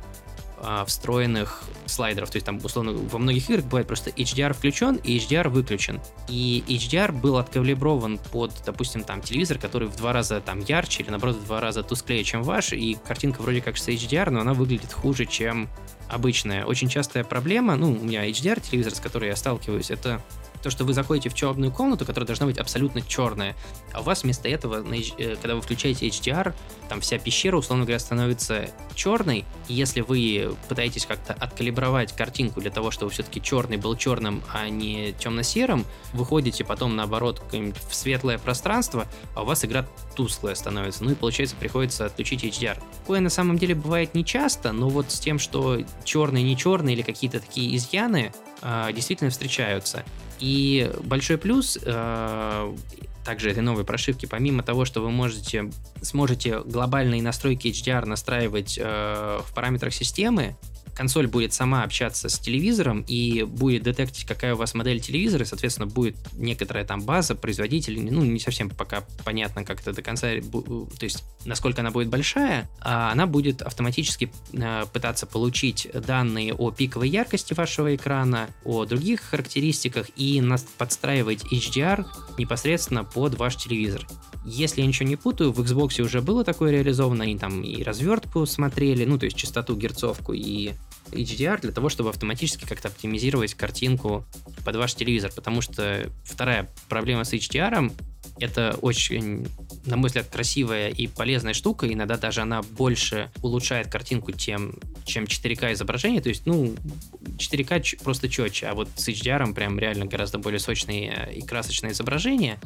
а, 0.66 0.86
встроенных 0.86 1.62
слайдеров. 1.86 2.30
То 2.30 2.38
есть 2.38 2.46
там, 2.46 2.58
условно, 2.64 2.94
во 2.94 3.20
многих 3.20 3.50
играх 3.50 3.66
бывает 3.66 3.86
просто 3.86 4.12
HDR 4.12 4.54
включен 4.54 4.96
и 4.96 5.18
HDR 5.18 5.50
выключен. 5.50 6.00
И 6.30 6.64
HDR 6.68 7.12
был 7.12 7.38
откалиброван 7.38 8.18
под, 8.32 8.54
допустим, 8.66 9.04
там 9.04 9.22
телевизор, 9.22 9.58
который 9.58 9.90
в 9.90 9.98
два 9.98 10.14
раза 10.14 10.40
там 10.40 10.62
ярче 10.62 11.04
или, 11.04 11.10
наоборот, 11.10 11.36
в 11.36 11.46
два 11.46 11.60
раза 11.60 11.84
тусклее, 11.84 12.24
чем 12.24 12.44
ваш, 12.44 12.72
и 12.72 12.98
картинка 13.06 13.42
вроде 13.42 13.62
как 13.62 13.78
с 13.78 13.90
HDR, 13.90 14.30
но 14.30 14.40
она 14.40 14.54
выглядит 14.54 14.94
хуже, 14.94 15.26
чем 15.26 15.68
обычная. 16.08 16.64
Очень 16.64 16.88
частая 16.88 17.26
проблема, 17.26 17.76
ну, 17.76 17.92
у 17.92 18.04
меня 18.04 18.26
HDR 18.30 18.62
телевизор, 18.62 18.96
с 18.96 19.02
которой 19.02 19.30
я 19.30 19.36
сталкиваюсь, 19.36 19.92
это 19.92 20.22
то, 20.64 20.70
что 20.70 20.86
вы 20.86 20.94
заходите 20.94 21.30
в 21.30 21.34
темную 21.34 21.72
комнату, 21.72 22.06
которая 22.06 22.26
должна 22.26 22.46
быть 22.46 22.58
абсолютно 22.58 23.02
черная, 23.02 23.56
а 23.92 24.00
у 24.00 24.04
вас 24.04 24.24
вместо 24.24 24.48
этого, 24.48 24.84
э, 25.18 25.36
когда 25.36 25.56
вы 25.56 25.62
включаете 25.62 26.08
HDR, 26.08 26.54
там 26.90 27.02
вся 27.02 27.20
пещера, 27.20 27.58
условно 27.58 27.84
говоря, 27.84 28.00
становится 28.00 28.70
черной, 28.96 29.46
и 29.68 29.74
если 29.74 30.02
вы 30.02 30.56
пытаетесь 30.70 31.06
как-то 31.06 31.34
откалибровать 31.34 32.14
картинку 32.14 32.62
для 32.62 32.72
того, 32.72 32.92
чтобы 32.92 33.12
все-таки 33.12 33.42
черный 33.42 33.78
был 33.78 33.96
черным, 33.98 34.42
а 34.54 34.70
не 34.70 35.14
темно-серым, 35.14 35.86
выходите 36.14 36.64
потом, 36.64 36.96
наоборот, 36.96 37.44
в 37.52 37.94
светлое 37.94 38.38
пространство, 38.38 39.06
а 39.36 39.44
у 39.44 39.46
вас 39.46 39.66
игра 39.66 39.86
тусклая 40.16 40.56
становится, 40.56 41.04
ну 41.04 41.12
и 41.12 41.16
получается 41.16 41.56
приходится 41.58 42.06
отключить 42.06 42.44
HDR. 42.46 42.82
Такое 43.00 43.20
на 43.20 43.30
самом 43.30 43.58
деле 43.58 43.76
бывает 43.76 44.16
не 44.16 44.24
часто, 44.24 44.72
но 44.72 44.88
вот 44.88 45.12
с 45.12 45.20
тем, 45.20 45.40
что 45.40 45.82
черный, 46.06 46.44
не 46.44 46.56
черный 46.56 46.94
или 46.94 47.02
какие-то 47.02 47.42
такие 47.42 47.76
изъяны, 47.76 48.32
а, 48.62 48.92
действительно 48.94 49.30
встречаются. 49.30 50.06
И 50.40 50.92
большой 51.04 51.38
плюс 51.38 51.78
э, 51.82 52.76
также 53.24 53.52
этой 53.52 53.64
новой 53.64 53.86
прошивки, 53.86 54.26
помимо 54.26 54.64
того, 54.64 54.86
что 54.86 55.02
вы 55.02 55.12
можете, 55.12 55.72
сможете 56.02 56.60
глобальные 56.62 57.22
настройки 57.22 57.68
HDR 57.68 58.06
настраивать 58.06 58.78
э, 58.80 59.40
в 59.46 59.54
параметрах 59.54 59.94
системы, 59.94 60.56
консоль 60.96 61.28
будет 61.28 61.54
сама 61.54 61.84
общаться 61.84 62.30
с 62.30 62.40
телевизором 62.40 63.04
и 63.08 63.44
будет 63.44 63.84
детектить, 63.84 64.26
какая 64.26 64.54
у 64.54 64.58
вас 64.58 64.74
модель 64.74 65.00
телевизора, 65.00 65.44
и, 65.44 65.48
соответственно, 65.48 65.88
будет 65.88 66.16
некоторая 66.34 66.86
там 66.86 67.02
база 67.02 67.36
производителей, 67.36 68.02
ну, 68.02 68.24
не 68.24 68.40
совсем 68.40 68.70
пока 68.70 69.04
понятно, 69.24 69.64
как 69.64 69.82
это 69.82 69.94
до 69.94 70.02
конца, 70.02 70.28
то 70.30 70.88
есть, 71.02 71.24
насколько 71.46 71.82
она 71.82 71.92
будет 71.92 72.10
большая, 72.10 72.70
а 72.80 73.12
она 73.12 73.28
будет 73.28 73.62
автоматически 73.62 74.32
э, 74.54 74.86
пытаться 74.92 75.26
получить 75.26 75.88
данные 75.94 76.54
о 76.54 76.72
пиковой 76.72 77.10
яркости 77.10 77.54
вашего 77.54 77.96
экрана, 77.96 78.50
о 78.64 78.86
других 78.86 79.22
характеристиках 79.22 80.08
и 80.16 80.44
подстраивать 80.78 81.44
HDR 81.52 82.06
непосредственно 82.38 83.04
под 83.04 83.36
ваш 83.36 83.56
телевизор. 83.56 84.08
Если 84.46 84.82
я 84.82 84.88
ничего 84.88 85.08
не 85.08 85.16
путаю, 85.16 85.52
в 85.54 85.60
Xbox 85.62 86.02
уже 86.02 86.22
было 86.22 86.44
такое 86.44 86.72
реализовано, 86.72 87.24
они 87.24 87.38
там 87.38 87.62
и 87.62 87.82
развертку 87.82 88.46
смотрели, 88.46 89.06
ну, 89.06 89.18
то 89.18 89.26
есть 89.26 89.38
частоту, 89.38 89.76
герцовку 89.76 90.34
и 90.34 90.74
HDR 91.12 91.62
для 91.62 91.72
того, 91.72 91.90
чтобы 91.90 92.10
автоматически 92.10 92.66
как-то 92.66 92.88
оптимизировать 92.88 93.54
картинку 93.54 94.26
под 94.66 94.76
ваш 94.76 94.96
телевизор, 94.96 95.32
потому 95.36 95.62
что 95.62 96.10
вторая 96.24 96.70
проблема 96.90 97.24
с 97.24 97.34
HDR 97.34 97.92
это 98.40 98.78
очень, 98.82 99.48
на 99.86 99.98
мой 99.98 100.08
взгляд, 100.08 100.28
красивая 100.28 100.90
и 100.90 101.08
полезная 101.08 101.54
штука. 101.54 101.92
Иногда 101.92 102.18
даже 102.18 102.42
она 102.42 102.62
больше 102.62 103.32
улучшает 103.42 103.90
картинку, 103.92 104.32
тем, 104.32 104.76
чем 105.06 105.26
4К 105.26 105.74
изображение. 105.74 106.22
То 106.22 106.30
есть, 106.30 106.46
ну, 106.46 106.76
4К 107.24 108.04
просто 108.04 108.30
четче, 108.30 108.68
а 108.68 108.74
вот 108.74 108.90
с 108.96 109.08
HDR 109.08 109.54
прям 109.54 109.80
реально 109.80 110.06
гораздо 110.06 110.38
более 110.38 110.60
сочные 110.60 111.30
и 111.36 111.42
красочные 111.42 111.94
изображения. 111.94 112.60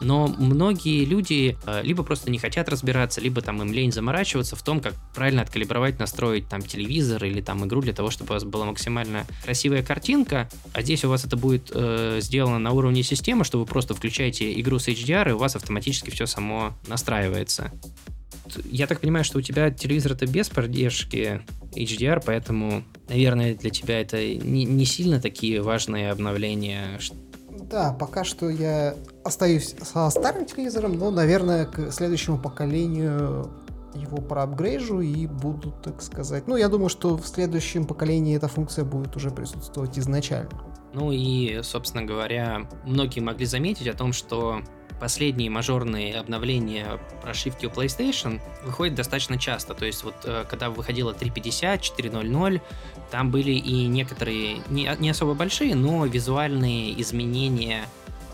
Но 0.00 0.26
многие 0.26 1.04
люди 1.04 1.56
э, 1.66 1.82
либо 1.82 2.02
просто 2.02 2.30
не 2.30 2.38
хотят 2.38 2.68
разбираться, 2.68 3.20
либо 3.20 3.40
там 3.40 3.62
им 3.62 3.72
лень 3.72 3.92
заморачиваться 3.92 4.56
в 4.56 4.62
том, 4.62 4.80
как 4.80 4.94
правильно 5.14 5.42
откалибровать, 5.42 5.98
настроить 5.98 6.48
там 6.48 6.62
телевизор 6.62 7.24
или 7.24 7.40
там 7.40 7.64
игру 7.66 7.80
для 7.80 7.92
того, 7.92 8.10
чтобы 8.10 8.30
у 8.30 8.34
вас 8.34 8.44
была 8.44 8.66
максимально 8.66 9.26
красивая 9.42 9.82
картинка. 9.82 10.48
А 10.72 10.82
здесь 10.82 11.04
у 11.04 11.08
вас 11.08 11.24
это 11.24 11.36
будет 11.36 11.70
э, 11.74 12.18
сделано 12.20 12.58
на 12.58 12.72
уровне 12.72 13.02
системы, 13.02 13.44
что 13.44 13.58
вы 13.58 13.66
просто 13.66 13.94
включаете 13.94 14.58
игру 14.60 14.78
с 14.78 14.88
HDR, 14.88 15.30
и 15.30 15.32
у 15.32 15.38
вас 15.38 15.56
автоматически 15.56 16.10
все 16.10 16.26
само 16.26 16.76
настраивается. 16.86 17.72
Я 18.70 18.86
так 18.86 19.00
понимаю, 19.00 19.24
что 19.24 19.38
у 19.38 19.42
тебя 19.42 19.70
телевизор 19.70 20.12
это 20.12 20.26
без 20.26 20.48
поддержки 20.48 21.40
HDR, 21.76 22.22
поэтому, 22.24 22.82
наверное, 23.08 23.54
для 23.54 23.70
тебя 23.70 24.00
это 24.00 24.16
не, 24.16 24.64
не 24.64 24.84
сильно 24.84 25.20
такие 25.20 25.62
важные 25.62 26.10
обновления, 26.10 26.98
да, 27.70 27.92
пока 27.98 28.24
что 28.24 28.50
я 28.50 28.94
остаюсь 29.24 29.74
со 29.82 30.10
старым 30.10 30.44
телевизором, 30.44 30.98
но, 30.98 31.10
наверное, 31.10 31.64
к 31.64 31.90
следующему 31.92 32.38
поколению 32.38 33.50
его 33.94 34.18
проапгрейжу 34.18 35.00
и 35.00 35.26
буду, 35.26 35.72
так 35.82 36.02
сказать... 36.02 36.46
Ну, 36.46 36.56
я 36.56 36.68
думаю, 36.68 36.88
что 36.88 37.16
в 37.16 37.26
следующем 37.26 37.84
поколении 37.86 38.36
эта 38.36 38.48
функция 38.48 38.84
будет 38.84 39.16
уже 39.16 39.30
присутствовать 39.30 39.98
изначально. 39.98 40.50
Ну 40.92 41.10
и, 41.12 41.60
собственно 41.62 42.04
говоря, 42.04 42.68
многие 42.84 43.20
могли 43.20 43.46
заметить 43.46 43.88
о 43.88 43.94
том, 43.94 44.12
что 44.12 44.60
последние 45.00 45.50
мажорные 45.50 46.18
обновления 46.18 46.98
прошивки 47.22 47.66
у 47.66 47.70
PlayStation 47.70 48.40
выходят 48.64 48.94
достаточно 48.94 49.38
часто. 49.38 49.74
То 49.74 49.84
есть 49.84 50.04
вот 50.04 50.14
э, 50.24 50.44
когда 50.48 50.70
выходила 50.70 51.12
3.50, 51.12 51.80
4.0.0, 51.80 52.60
там 53.10 53.30
были 53.30 53.52
и 53.52 53.86
некоторые, 53.86 54.62
не, 54.68 54.90
не 54.98 55.10
особо 55.10 55.34
большие, 55.34 55.74
но 55.74 56.06
визуальные 56.06 57.00
изменения 57.02 57.84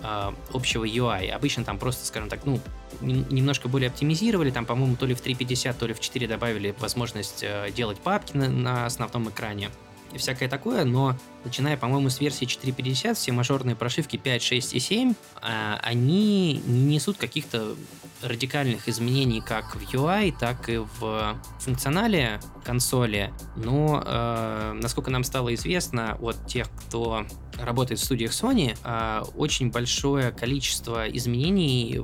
э, 0.02 0.32
общего 0.52 0.84
UI. 0.84 1.30
Обычно 1.30 1.64
там 1.64 1.78
просто, 1.78 2.06
скажем 2.06 2.28
так, 2.28 2.40
ну, 2.44 2.60
немножко 3.00 3.68
более 3.68 3.88
оптимизировали, 3.88 4.50
там, 4.50 4.66
по-моему, 4.66 4.96
то 4.96 5.06
ли 5.06 5.14
в 5.14 5.24
3.50, 5.24 5.74
то 5.78 5.86
ли 5.86 5.94
в 5.94 6.00
4 6.00 6.26
добавили 6.26 6.74
возможность 6.78 7.42
э, 7.42 7.70
делать 7.74 7.98
папки 7.98 8.36
на, 8.36 8.48
на 8.48 8.86
основном 8.86 9.28
экране 9.30 9.70
и 10.12 10.18
всякое 10.18 10.48
такое, 10.48 10.84
но 10.84 11.16
начиная, 11.44 11.76
по-моему, 11.76 12.10
с 12.10 12.20
версии 12.20 12.46
4.50, 12.46 13.14
все 13.14 13.32
мажорные 13.32 13.76
прошивки 13.76 14.16
5, 14.16 14.42
6 14.42 14.74
и 14.74 14.80
7, 14.80 15.14
а, 15.42 15.78
они 15.82 16.62
не 16.66 16.94
несут 16.94 17.16
каких-то 17.16 17.76
радикальных 18.22 18.88
изменений 18.88 19.40
как 19.40 19.76
в 19.76 19.94
UI, 19.94 20.34
так 20.38 20.68
и 20.68 20.78
в 20.78 21.40
функционале 21.58 22.40
консоли, 22.64 23.32
но, 23.56 24.02
э, 24.04 24.72
насколько 24.74 25.10
нам 25.10 25.24
стало 25.24 25.54
известно 25.54 26.18
от 26.20 26.46
тех, 26.46 26.68
кто 26.70 27.24
работает 27.58 28.00
в 28.00 28.04
студиях 28.04 28.32
Sony, 28.32 28.76
э, 28.84 29.22
очень 29.36 29.70
большое 29.70 30.32
количество 30.32 31.08
изменений 31.08 32.02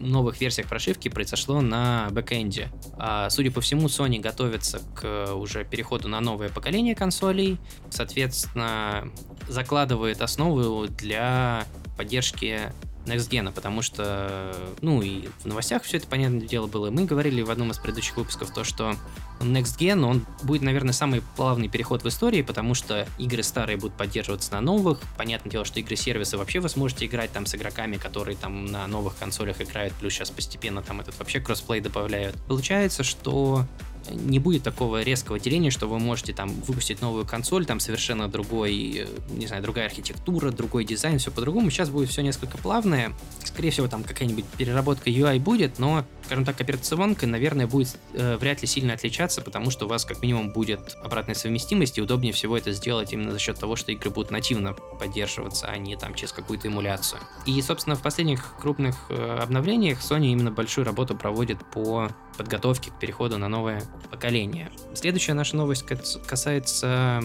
новых 0.00 0.40
версиях 0.40 0.68
прошивки 0.68 1.08
произошло 1.08 1.60
на 1.60 2.08
бэкэнде. 2.10 2.68
А, 2.96 3.30
судя 3.30 3.50
по 3.50 3.60
всему, 3.60 3.86
Sony 3.86 4.20
готовится 4.20 4.80
к 4.94 5.34
уже 5.34 5.64
переходу 5.64 6.08
на 6.08 6.20
новое 6.20 6.48
поколение 6.48 6.94
консолей, 6.94 7.58
соответственно, 7.90 9.10
закладывает 9.48 10.20
основу 10.22 10.86
для 10.88 11.64
поддержки 11.96 12.72
Next 13.06 13.28
Gen, 13.28 13.52
потому 13.52 13.82
что, 13.82 14.54
ну 14.80 15.02
и 15.02 15.28
в 15.42 15.46
новостях 15.46 15.82
все 15.82 15.98
это, 15.98 16.06
понятное 16.06 16.46
дело, 16.46 16.66
было. 16.66 16.90
Мы 16.90 17.04
говорили 17.04 17.42
в 17.42 17.50
одном 17.50 17.70
из 17.70 17.78
предыдущих 17.78 18.16
выпусков 18.16 18.52
то, 18.52 18.64
что 18.64 18.96
Next 19.44 19.78
Gen, 19.78 20.04
он 20.04 20.26
будет, 20.42 20.62
наверное, 20.62 20.92
самый 20.92 21.22
плавный 21.36 21.68
переход 21.68 22.02
в 22.02 22.08
истории, 22.08 22.42
потому 22.42 22.74
что 22.74 23.06
игры 23.18 23.42
старые 23.42 23.76
будут 23.76 23.96
поддерживаться 23.96 24.52
на 24.52 24.60
новых. 24.60 25.00
Понятное 25.16 25.50
дело, 25.50 25.64
что 25.64 25.80
игры-сервисы 25.80 26.36
вообще 26.36 26.60
вы 26.60 26.68
сможете 26.68 27.06
играть 27.06 27.32
там 27.32 27.46
с 27.46 27.54
игроками, 27.54 27.96
которые 27.96 28.36
там 28.36 28.66
на 28.66 28.86
новых 28.86 29.16
консолях 29.16 29.60
играют, 29.60 29.94
плюс 29.94 30.12
сейчас 30.14 30.30
постепенно 30.30 30.82
там 30.82 31.00
этот 31.00 31.18
вообще 31.18 31.40
кроссплей 31.40 31.80
добавляют. 31.80 32.36
Получается, 32.46 33.02
что 33.02 33.66
не 34.10 34.38
будет 34.38 34.62
такого 34.62 35.02
резкого 35.02 35.38
деления, 35.38 35.70
что 35.70 35.86
вы 35.86 35.98
можете 35.98 36.32
там 36.32 36.48
выпустить 36.62 37.00
новую 37.00 37.26
консоль, 37.26 37.66
там 37.66 37.80
совершенно 37.80 38.28
другой, 38.28 39.06
не 39.30 39.46
знаю, 39.46 39.62
другая 39.62 39.86
архитектура, 39.86 40.50
другой 40.50 40.84
дизайн, 40.84 41.18
все 41.18 41.30
по-другому. 41.30 41.70
Сейчас 41.70 41.90
будет 41.90 42.10
все 42.10 42.22
несколько 42.22 42.58
плавное. 42.58 43.12
Скорее 43.44 43.70
всего, 43.70 43.88
там 43.88 44.04
какая-нибудь 44.04 44.44
переработка 44.56 45.10
UI 45.10 45.38
будет, 45.38 45.78
но 45.78 46.04
скажем 46.24 46.44
так, 46.44 46.60
операционка, 46.60 47.26
наверное, 47.26 47.66
будет 47.66 47.96
э, 48.14 48.36
вряд 48.36 48.62
ли 48.62 48.66
сильно 48.66 48.94
отличаться, 48.94 49.42
потому 49.42 49.70
что 49.70 49.86
у 49.86 49.88
вас 49.88 50.04
как 50.04 50.22
минимум 50.22 50.52
будет 50.52 50.96
обратная 51.02 51.34
совместимость, 51.34 51.98
и 51.98 52.00
удобнее 52.00 52.32
всего 52.32 52.56
это 52.56 52.72
сделать 52.72 53.12
именно 53.12 53.32
за 53.32 53.38
счет 53.38 53.58
того, 53.58 53.76
что 53.76 53.92
игры 53.92 54.10
будут 54.10 54.30
нативно 54.30 54.72
поддерживаться, 54.72 55.66
а 55.66 55.76
не 55.76 55.96
там 55.96 56.14
через 56.14 56.32
какую-то 56.32 56.68
эмуляцию. 56.68 57.20
И, 57.46 57.60
собственно, 57.62 57.96
в 57.96 58.02
последних 58.02 58.54
крупных 58.58 58.96
э, 59.10 59.38
обновлениях 59.42 60.00
Sony 60.00 60.32
именно 60.32 60.50
большую 60.50 60.84
работу 60.84 61.14
проводит 61.16 61.58
по 61.72 62.08
подготовке 62.36 62.90
к 62.90 62.98
переходу 62.98 63.38
на 63.38 63.48
новое 63.48 63.82
поколение. 64.10 64.70
Следующая 64.94 65.34
наша 65.34 65.56
новость 65.56 65.84
касается 66.26 67.22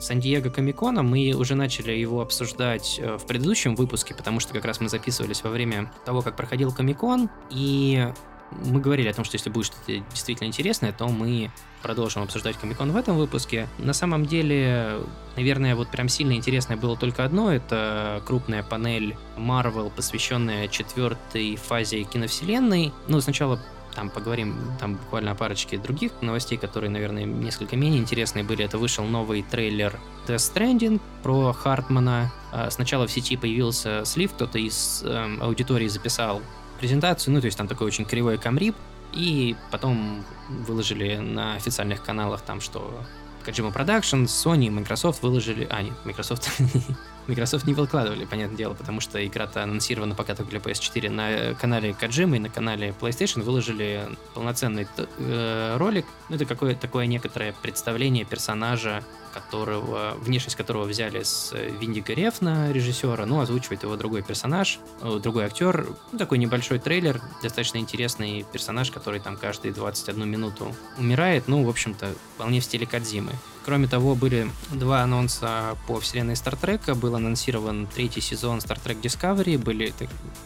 Сан-Диего 0.00 0.48
Комикона. 0.48 1.02
Мы 1.02 1.34
уже 1.34 1.54
начали 1.54 1.92
его 1.92 2.20
обсуждать 2.22 2.98
э, 2.98 3.18
в 3.18 3.26
предыдущем 3.26 3.74
выпуске, 3.74 4.14
потому 4.14 4.40
что 4.40 4.52
как 4.54 4.64
раз 4.64 4.80
мы 4.80 4.88
записывались 4.88 5.42
во 5.42 5.50
время 5.50 5.92
того, 6.04 6.22
как 6.22 6.36
проходил 6.36 6.72
Комикон, 6.72 7.28
и 7.50 8.08
мы 8.50 8.80
говорили 8.80 9.08
о 9.08 9.14
том, 9.14 9.24
что 9.24 9.36
если 9.36 9.50
будет 9.50 9.66
что-то 9.66 9.92
действительно 10.10 10.48
интересное, 10.48 10.92
то 10.92 11.06
мы 11.06 11.50
продолжим 11.82 12.22
обсуждать 12.22 12.56
Комикон 12.56 12.90
в 12.92 12.96
этом 12.96 13.16
выпуске. 13.16 13.68
На 13.78 13.92
самом 13.92 14.26
деле, 14.26 15.00
наверное, 15.36 15.76
вот 15.76 15.88
прям 15.88 16.08
сильно 16.08 16.32
интересное 16.32 16.76
было 16.76 16.96
только 16.96 17.24
одно. 17.24 17.52
Это 17.52 18.22
крупная 18.26 18.62
панель 18.62 19.16
Marvel, 19.36 19.90
посвященная 19.94 20.68
четвертой 20.68 21.56
фазе 21.56 22.02
киновселенной. 22.02 22.92
Ну, 23.06 23.20
сначала 23.20 23.60
там 23.94 24.10
поговорим 24.10 24.56
там 24.78 24.96
буквально 24.96 25.32
о 25.32 25.34
парочке 25.34 25.78
других 25.78 26.12
новостей, 26.20 26.58
которые, 26.58 26.90
наверное, 26.90 27.24
несколько 27.24 27.76
менее 27.76 28.00
интересные 28.00 28.44
были. 28.44 28.64
Это 28.64 28.78
вышел 28.78 29.04
новый 29.04 29.42
трейлер 29.42 29.98
Death 30.26 30.36
Stranding 30.36 31.00
про 31.22 31.52
Хартмана. 31.52 32.32
А, 32.52 32.70
сначала 32.70 33.06
в 33.06 33.12
сети 33.12 33.36
появился 33.36 34.04
слив, 34.04 34.32
кто-то 34.32 34.58
из 34.58 35.02
эм, 35.04 35.42
аудитории 35.42 35.88
записал 35.88 36.42
презентацию, 36.78 37.34
ну, 37.34 37.40
то 37.40 37.46
есть 37.46 37.58
там 37.58 37.68
такой 37.68 37.86
очень 37.86 38.04
кривой 38.04 38.38
камрип, 38.38 38.74
и 39.12 39.56
потом 39.70 40.24
выложили 40.48 41.16
на 41.16 41.54
официальных 41.54 42.02
каналах 42.02 42.42
там, 42.42 42.60
что 42.60 43.02
Kojima 43.44 43.72
Productions, 43.72 44.26
Sony, 44.26 44.70
Microsoft 44.70 45.22
выложили... 45.22 45.66
А, 45.70 45.82
нет, 45.82 45.94
Microsoft 46.04 46.50
Microsoft 47.26 47.66
не 47.66 47.74
выкладывали, 47.74 48.24
понятное 48.24 48.56
дело, 48.56 48.74
потому 48.74 49.00
что 49.00 49.24
игра-то 49.24 49.62
анонсирована 49.62 50.14
пока 50.14 50.34
только 50.34 50.50
для 50.50 50.60
PS4. 50.60 51.10
На 51.10 51.54
канале 51.54 51.90
Kojima 51.90 52.36
и 52.36 52.38
на 52.38 52.48
канале 52.48 52.94
PlayStation 53.00 53.42
выложили 53.42 54.08
полноценный 54.34 54.86
э, 55.18 55.76
ролик. 55.78 56.06
Ну, 56.28 56.36
это 56.36 56.44
какое-то 56.44 56.80
такое 56.80 57.06
некоторое 57.06 57.52
представление 57.52 58.24
персонажа, 58.24 59.04
которого, 59.32 60.14
внешность 60.20 60.56
которого 60.56 60.84
взяли 60.84 61.22
с 61.22 61.54
Виндиго 61.80 62.12
Рефна, 62.12 62.72
режиссера, 62.72 63.26
ну, 63.26 63.40
озвучивает 63.40 63.82
его 63.82 63.96
другой 63.96 64.22
персонаж, 64.22 64.78
э, 65.02 65.18
другой 65.22 65.44
актер. 65.44 65.86
Ну, 66.12 66.18
такой 66.18 66.38
небольшой 66.38 66.78
трейлер, 66.78 67.20
достаточно 67.42 67.78
интересный 67.78 68.44
персонаж, 68.52 68.90
который 68.90 69.20
там 69.20 69.36
каждые 69.36 69.72
21 69.72 70.28
минуту 70.28 70.74
умирает. 70.98 71.48
Ну, 71.48 71.64
в 71.64 71.68
общем-то, 71.68 72.12
вполне 72.34 72.60
в 72.60 72.64
стиле 72.64 72.86
Кадзимы. 72.86 73.32
Кроме 73.64 73.88
того, 73.88 74.14
были 74.14 74.50
два 74.70 75.02
анонса 75.02 75.76
по 75.86 76.00
вселенной 76.00 76.36
Стартрека. 76.36 76.94
Был 76.94 77.14
анонсирован 77.14 77.86
третий 77.86 78.20
сезон 78.20 78.58
Star 78.58 78.80
Trek 78.82 79.00
Discovery. 79.00 79.58
Были 79.58 79.92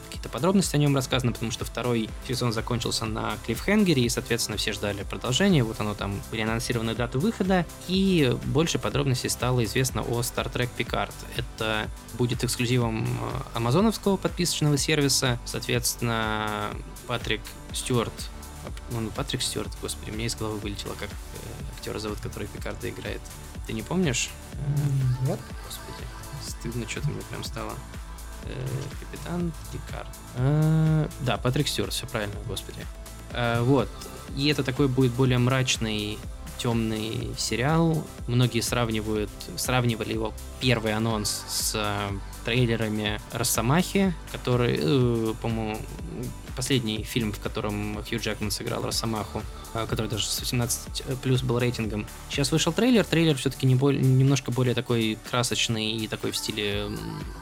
какие-то 0.06 0.28
подробности 0.28 0.74
о 0.76 0.78
нем 0.78 0.96
рассказаны, 0.96 1.32
потому 1.32 1.52
что 1.52 1.64
второй 1.64 2.10
сезон 2.26 2.52
закончился 2.52 3.04
на 3.04 3.36
клиффхенгере, 3.46 4.02
и, 4.02 4.08
соответственно, 4.08 4.58
все 4.58 4.72
ждали 4.72 5.04
продолжения. 5.04 5.62
Вот 5.62 5.80
оно 5.80 5.94
там, 5.94 6.20
были 6.30 6.42
анонсированы 6.42 6.94
даты 6.94 7.18
выхода, 7.18 7.64
и 7.86 8.36
больше 8.46 8.78
подробностей 8.78 9.30
стало 9.30 9.64
известно 9.64 10.02
о 10.02 10.20
Star 10.20 10.52
Trek 10.52 10.70
Picard. 10.76 11.14
Это 11.36 11.88
будет 12.14 12.42
эксклюзивом 12.42 13.04
э, 13.04 13.06
амазоновского 13.54 14.16
подписочного 14.16 14.76
сервиса. 14.76 15.38
Соответственно, 15.44 16.70
Патрик 17.06 17.42
Стюарт 17.72 18.12
он 18.96 19.10
Патрик 19.10 19.42
Стюарт, 19.42 19.70
господи, 19.82 20.10
мне 20.10 20.26
из 20.26 20.36
головы 20.36 20.58
вылетело, 20.58 20.94
как 20.98 21.10
актера 21.84 21.98
зовут, 21.98 22.18
который 22.20 22.48
Пикарда 22.48 22.88
играет. 22.88 23.20
Ты 23.66 23.74
не 23.74 23.82
помнишь? 23.82 24.30
Нет. 25.26 25.38
Господи, 25.66 26.06
стыдно, 26.42 26.88
что-то 26.88 27.08
мне 27.08 27.20
прям 27.28 27.44
стало. 27.44 27.74
Э, 28.44 28.66
капитан 29.00 29.52
Пикард. 29.70 30.08
Э, 30.36 31.08
да, 31.20 31.36
Патрик 31.36 31.68
Стюарт, 31.68 31.92
все 31.92 32.06
правильно, 32.06 32.36
господи. 32.46 32.86
Э, 33.32 33.60
вот. 33.60 33.90
И 34.34 34.48
это 34.48 34.64
такой 34.64 34.88
будет 34.88 35.12
более 35.12 35.38
мрачный 35.38 36.18
темный 36.56 37.34
сериал. 37.36 38.06
Многие 38.28 38.60
сравнивают, 38.60 39.30
сравнивали 39.56 40.14
его 40.14 40.32
первый 40.60 40.94
анонс 40.94 41.44
с 41.48 41.76
трейлерами 42.46 43.20
Росомахи, 43.32 44.14
который, 44.32 44.78
э, 44.80 45.34
по-моему, 45.42 45.78
последний 46.56 47.02
фильм, 47.02 47.32
в 47.32 47.40
котором 47.40 48.02
Хью 48.08 48.20
Джекман 48.20 48.50
сыграл 48.50 48.82
Росомаху, 48.84 49.42
который 49.88 50.08
даже 50.08 50.26
с 50.26 50.40
18 50.40 51.20
плюс 51.22 51.42
был 51.42 51.58
рейтингом. 51.58 52.06
Сейчас 52.30 52.52
вышел 52.52 52.72
трейлер, 52.72 53.04
трейлер 53.04 53.36
все-таки 53.36 53.66
не 53.66 53.74
более, 53.74 54.02
немножко 54.02 54.50
более 54.50 54.74
такой 54.74 55.18
красочный 55.30 55.92
и 55.92 56.08
такой 56.08 56.30
в 56.30 56.36
стиле 56.36 56.86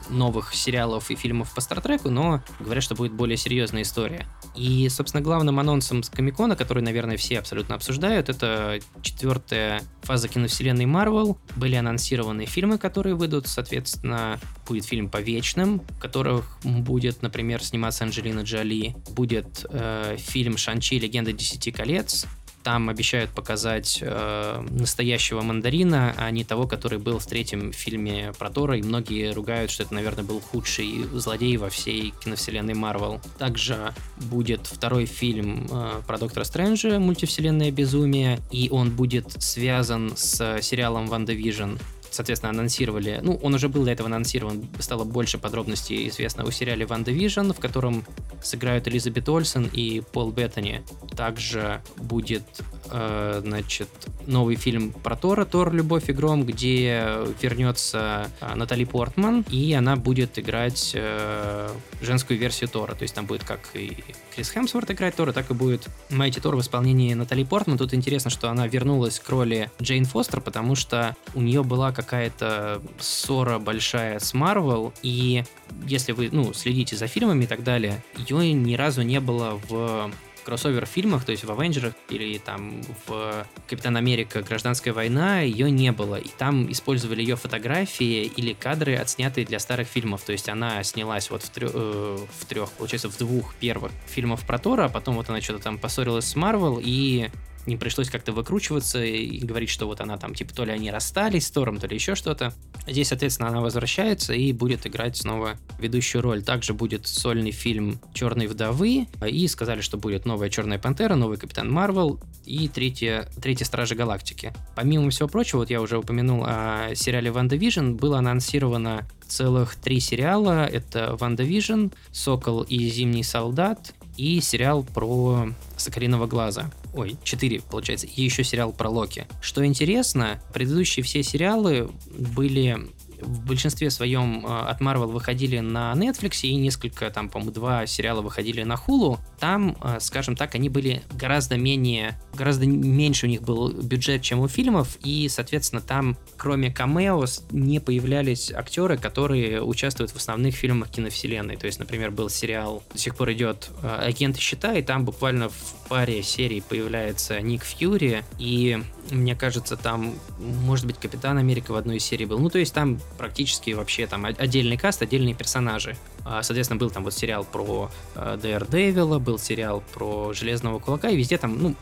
новых 0.08 0.54
сериалов 0.54 1.10
и 1.10 1.14
фильмов 1.14 1.54
по 1.54 1.60
Стартреку, 1.60 2.10
но 2.10 2.42
говорят, 2.60 2.82
что 2.82 2.94
будет 2.94 3.12
более 3.12 3.36
серьезная 3.36 3.82
история. 3.82 4.26
И, 4.54 4.88
собственно, 4.88 5.22
главным 5.22 5.58
анонсом 5.58 6.02
с 6.02 6.10
Комикона, 6.10 6.56
который, 6.56 6.82
наверное, 6.82 7.16
все 7.16 7.38
абсолютно 7.38 7.74
обсуждают, 7.74 8.28
это 8.28 8.80
четвертая 9.02 9.82
фаза 10.02 10.28
киновселенной 10.28 10.86
Марвел. 10.86 11.38
Были 11.56 11.76
анонсированы 11.76 12.46
фильмы, 12.46 12.78
которые 12.78 13.14
выйдут, 13.14 13.46
соответственно, 13.46 14.38
будет 14.66 14.84
фильм 14.84 15.08
по 15.08 15.20
Вечным, 15.20 15.80
в 15.80 16.00
которых 16.00 16.58
будет, 16.64 17.22
например, 17.22 17.62
сниматься 17.62 18.04
Анджелина 18.04 18.40
Джоли, 18.40 18.96
будет 19.10 19.64
э, 19.70 20.16
фильм 20.18 20.56
«Шанчи. 20.56 20.98
Легенда 20.98 21.32
Десяти 21.32 21.70
колец», 21.70 22.21
там 22.62 22.88
обещают 22.88 23.30
показать 23.30 23.98
э, 24.00 24.66
настоящего 24.70 25.42
мандарина, 25.42 26.14
а 26.16 26.30
не 26.30 26.44
того, 26.44 26.66
который 26.66 26.98
был 26.98 27.18
в 27.18 27.26
третьем 27.26 27.72
фильме 27.72 28.32
про 28.38 28.50
Тора, 28.50 28.78
и 28.78 28.82
многие 28.82 29.32
ругают, 29.32 29.70
что 29.70 29.82
это, 29.82 29.94
наверное, 29.94 30.24
был 30.24 30.40
худший 30.40 31.04
злодей 31.12 31.56
во 31.56 31.68
всей 31.68 32.14
киновселенной 32.22 32.74
Марвел. 32.74 33.20
Также 33.38 33.94
будет 34.16 34.66
второй 34.66 35.06
фильм 35.06 35.66
э, 35.70 36.02
про 36.06 36.18
Доктора 36.18 36.44
Стрэнджа, 36.44 36.98
мультивселенная 36.98 37.70
безумие, 37.70 38.40
и 38.50 38.68
он 38.70 38.90
будет 38.90 39.30
связан 39.42 40.12
с 40.16 40.60
сериалом 40.62 41.06
WandaVision 41.06 41.76
соответственно, 42.12 42.50
анонсировали, 42.50 43.20
ну, 43.22 43.38
он 43.42 43.54
уже 43.54 43.68
был 43.68 43.84
до 43.84 43.90
этого 43.90 44.08
анонсирован, 44.08 44.68
стало 44.78 45.04
больше 45.04 45.38
подробностей 45.38 46.08
известно 46.08 46.44
о 46.44 46.50
сериале 46.50 46.86
WandaVision, 46.86 47.52
в 47.52 47.60
котором 47.60 48.04
сыграют 48.42 48.86
Элизабет 48.88 49.28
Ольсен 49.28 49.68
и 49.72 50.00
Пол 50.00 50.30
Беттани. 50.30 50.82
Также 51.16 51.82
будет, 51.96 52.42
э, 52.90 53.40
значит, 53.44 53.88
новый 54.26 54.56
фильм 54.56 54.92
про 54.92 55.16
Тора, 55.16 55.44
Тор, 55.44 55.72
Любовь 55.72 56.08
и 56.08 56.12
Гром, 56.12 56.44
где 56.44 57.24
вернется 57.40 58.28
э, 58.40 58.54
Натали 58.54 58.84
Портман, 58.84 59.44
и 59.50 59.72
она 59.72 59.96
будет 59.96 60.38
играть 60.38 60.92
э, 60.94 61.70
женскую 62.00 62.38
версию 62.38 62.68
Тора, 62.68 62.94
то 62.94 63.02
есть 63.02 63.14
там 63.14 63.26
будет 63.26 63.44
как 63.44 63.60
и 63.74 63.96
Крис 64.34 64.50
Хемсворт 64.50 64.90
играть 64.90 65.14
Тора, 65.14 65.32
так 65.32 65.50
и 65.50 65.54
будет 65.54 65.88
Mighty 66.08 66.40
Thor 66.40 66.56
в 66.56 66.60
исполнении 66.60 67.12
Натали 67.12 67.44
Портман. 67.44 67.76
Тут 67.76 67.92
интересно, 67.92 68.30
что 68.30 68.48
она 68.48 68.66
вернулась 68.66 69.20
к 69.20 69.28
роли 69.28 69.70
Джейн 69.80 70.06
Фостер, 70.06 70.40
потому 70.40 70.74
что 70.74 71.14
у 71.34 71.40
нее 71.40 71.62
была 71.62 71.92
какая-то 71.92 72.80
ссора 72.98 73.58
большая 73.58 74.18
с 74.18 74.32
Марвел, 74.32 74.94
и 75.02 75.44
если 75.86 76.12
вы, 76.12 76.30
ну, 76.32 76.54
следите 76.54 76.96
за 76.96 77.06
фильмами 77.06 77.44
и 77.44 77.46
так 77.46 77.62
далее, 77.62 78.02
ее 78.16 78.52
ни 78.52 78.74
разу 78.74 79.02
не 79.02 79.20
было 79.20 79.60
в 79.68 80.10
кроссовер 80.42 80.86
фильмах, 80.86 81.24
то 81.24 81.32
есть 81.32 81.44
в 81.44 81.50
Авенджерах 81.50 81.94
или 82.08 82.38
там 82.38 82.82
в 83.06 83.46
Капитан 83.68 83.96
Америка 83.96 84.42
Гражданская 84.42 84.92
война, 84.94 85.40
ее 85.40 85.70
не 85.70 85.92
было. 85.92 86.16
И 86.16 86.28
там 86.28 86.70
использовали 86.70 87.22
ее 87.22 87.36
фотографии 87.36 88.24
или 88.24 88.52
кадры, 88.52 88.96
отснятые 88.96 89.46
для 89.46 89.58
старых 89.58 89.88
фильмов. 89.88 90.22
То 90.22 90.32
есть 90.32 90.48
она 90.48 90.82
снялась 90.82 91.30
вот 91.30 91.42
в, 91.42 91.50
трё- 91.50 91.70
э, 91.72 92.18
в 92.40 92.46
трех, 92.46 92.70
получается, 92.72 93.08
в 93.08 93.16
двух 93.18 93.54
первых 93.54 93.92
фильмах 94.06 94.40
про 94.40 94.58
Тора, 94.58 94.86
а 94.86 94.88
потом 94.88 95.16
вот 95.16 95.28
она 95.28 95.40
что-то 95.40 95.62
там 95.62 95.78
поссорилась 95.78 96.26
с 96.26 96.36
Марвел 96.36 96.80
и 96.82 97.30
не 97.66 97.76
пришлось 97.76 98.10
как-то 98.10 98.32
выкручиваться 98.32 99.04
и 99.04 99.38
говорить, 99.38 99.70
что 99.70 99.86
вот 99.86 100.00
она 100.00 100.16
там, 100.16 100.34
типа, 100.34 100.54
то 100.54 100.64
ли 100.64 100.72
они 100.72 100.90
расстались 100.90 101.46
с 101.46 101.50
Тором, 101.50 101.78
то 101.78 101.86
ли 101.86 101.94
еще 101.94 102.14
что-то. 102.14 102.52
Здесь, 102.86 103.08
соответственно, 103.08 103.48
она 103.48 103.60
возвращается 103.60 104.32
и 104.32 104.52
будет 104.52 104.86
играть 104.86 105.16
снова 105.16 105.56
ведущую 105.78 106.22
роль. 106.22 106.42
Также 106.42 106.74
будет 106.74 107.06
сольный 107.06 107.52
фильм 107.52 108.00
«Черной 108.14 108.46
вдовы», 108.46 109.06
и 109.26 109.48
сказали, 109.48 109.80
что 109.80 109.96
будет 109.96 110.26
новая 110.26 110.50
Черная 110.50 110.78
Пантера, 110.78 111.14
новый 111.14 111.38
Капитан 111.38 111.70
Марвел 111.70 112.20
и 112.44 112.68
третья, 112.68 113.28
третья 113.40 113.64
Стражи 113.64 113.94
Галактики. 113.94 114.52
Помимо 114.74 115.10
всего 115.10 115.28
прочего, 115.28 115.60
вот 115.60 115.70
я 115.70 115.80
уже 115.80 115.98
упомянул 115.98 116.44
о 116.44 116.94
сериале 116.94 117.30
«WandaVision», 117.30 117.92
было 117.92 118.18
анонсировано 118.18 119.08
целых 119.26 119.76
три 119.76 120.00
сериала. 120.00 120.66
Это 120.66 121.16
«WandaVision», 121.16 121.86
«Сокол 122.10 122.62
и 122.62 122.88
Зимний 122.88 123.22
солдат», 123.22 123.94
и 124.16 124.40
сериал 124.40 124.84
про 124.84 125.48
Соколиного 125.76 126.26
глаза. 126.26 126.70
Ой, 126.94 127.16
четыре, 127.22 127.60
получается. 127.60 128.06
И 128.06 128.22
еще 128.22 128.44
сериал 128.44 128.72
про 128.72 128.88
Локи. 128.88 129.26
Что 129.40 129.64
интересно, 129.64 130.42
предыдущие 130.52 131.02
все 131.02 131.22
сериалы 131.22 131.90
были 132.16 132.88
в 133.22 133.46
большинстве 133.46 133.90
своем 133.90 134.44
э, 134.44 134.48
от 134.48 134.80
Marvel 134.80 135.06
выходили 135.06 135.60
на 135.60 135.92
Netflix, 135.92 136.40
и 136.42 136.54
несколько, 136.54 137.08
там, 137.10 137.28
по-моему, 137.28 137.52
два 137.52 137.86
сериала 137.86 138.20
выходили 138.20 138.62
на 138.62 138.74
Hulu. 138.74 139.18
там, 139.38 139.76
э, 139.82 139.98
скажем 140.00 140.36
так, 140.36 140.54
они 140.54 140.68
были 140.68 141.02
гораздо 141.12 141.56
менее, 141.56 142.20
гораздо 142.34 142.66
меньше 142.66 143.26
у 143.26 143.28
них 143.28 143.42
был 143.42 143.72
бюджет, 143.72 144.22
чем 144.22 144.40
у 144.40 144.48
фильмов, 144.48 144.98
и, 145.04 145.28
соответственно, 145.28 145.80
там, 145.80 146.16
кроме 146.36 146.72
камео, 146.72 147.24
не 147.50 147.78
появлялись 147.78 148.50
актеры, 148.52 148.96
которые 148.98 149.62
участвуют 149.62 150.10
в 150.10 150.16
основных 150.16 150.54
фильмах 150.54 150.90
киновселенной. 150.90 151.56
То 151.56 151.66
есть, 151.66 151.78
например, 151.78 152.10
был 152.10 152.28
сериал, 152.28 152.82
до 152.92 152.98
сих 152.98 153.14
пор 153.14 153.32
идет 153.32 153.70
«Агенты 153.82 154.40
щита», 154.40 154.74
и 154.74 154.82
там 154.82 155.04
буквально 155.04 155.48
в 155.48 155.74
паре 155.92 156.22
серий 156.22 156.62
появляется 156.62 157.38
Ник 157.42 157.64
Фьюри, 157.64 158.24
и 158.38 158.82
мне 159.10 159.36
кажется, 159.36 159.76
там, 159.76 160.14
может 160.38 160.86
быть, 160.86 160.96
Капитан 160.96 161.36
Америка 161.36 161.72
в 161.72 161.74
одной 161.74 161.98
из 161.98 162.04
серий 162.04 162.24
был. 162.24 162.38
Ну, 162.38 162.48
то 162.48 162.58
есть 162.58 162.72
там 162.72 162.98
практически 163.18 163.72
вообще 163.72 164.06
там 164.06 164.24
отдельный 164.24 164.78
каст, 164.78 165.02
отдельные 165.02 165.34
персонажи. 165.34 165.94
А, 166.24 166.42
соответственно, 166.42 166.80
был 166.80 166.88
там 166.88 167.04
вот 167.04 167.12
сериал 167.12 167.44
про 167.44 167.90
Daredevil, 168.14 169.18
был 169.18 169.38
сериал 169.38 169.84
про 169.92 170.32
Железного 170.32 170.78
Кулака, 170.78 171.10
и 171.10 171.16
везде 171.16 171.36
там, 171.36 171.62
ну, 171.62 171.74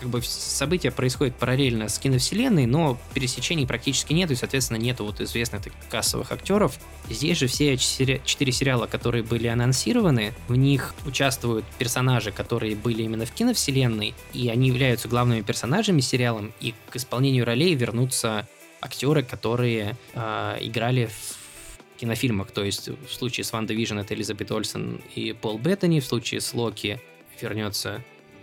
как 0.00 0.08
бы 0.08 0.22
события 0.22 0.90
происходят 0.90 1.36
параллельно 1.36 1.88
с 1.88 1.98
киновселенной, 1.98 2.66
но 2.66 2.98
пересечений 3.14 3.66
практически 3.66 4.12
нет, 4.12 4.30
и, 4.30 4.34
соответственно, 4.34 4.78
нету 4.78 5.04
вот 5.04 5.20
известных 5.20 5.62
таких 5.62 5.78
кассовых 5.88 6.32
актеров. 6.32 6.78
Здесь 7.08 7.38
же 7.38 7.46
все 7.46 7.76
четыре 7.76 8.52
сериала, 8.52 8.86
которые 8.86 9.22
были 9.22 9.46
анонсированы, 9.46 10.32
в 10.48 10.56
них 10.56 10.94
участвуют 11.06 11.64
персонажи, 11.78 12.32
которые 12.32 12.76
были 12.76 13.02
именно 13.02 13.26
в 13.26 13.32
киновселенной, 13.32 14.14
и 14.32 14.48
они 14.48 14.68
являются 14.68 15.08
главными 15.08 15.42
персонажами 15.42 16.00
сериалом, 16.00 16.52
и 16.60 16.74
к 16.88 16.96
исполнению 16.96 17.44
ролей 17.44 17.74
вернутся 17.74 18.48
актеры, 18.80 19.22
которые 19.22 19.96
э, 20.14 20.56
играли 20.60 21.06
в 21.06 21.98
кинофильмах. 22.00 22.50
То 22.50 22.64
есть 22.64 22.88
в 22.88 23.12
случае 23.12 23.44
с 23.44 23.52
WandaVision 23.52 23.98
это 23.98 24.14
Элизабет 24.14 24.50
Ольсен 24.50 25.00
и 25.14 25.32
Пол 25.32 25.58
Беттани, 25.58 26.00
в 26.00 26.06
случае 26.06 26.40
с 26.40 26.54
Локи 26.54 27.00
вернется 27.40 28.02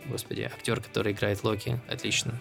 Господи, 0.09 0.41
актер, 0.41 0.81
который 0.81 1.13
играет 1.13 1.43
Локи, 1.43 1.79
отлично. 1.87 2.39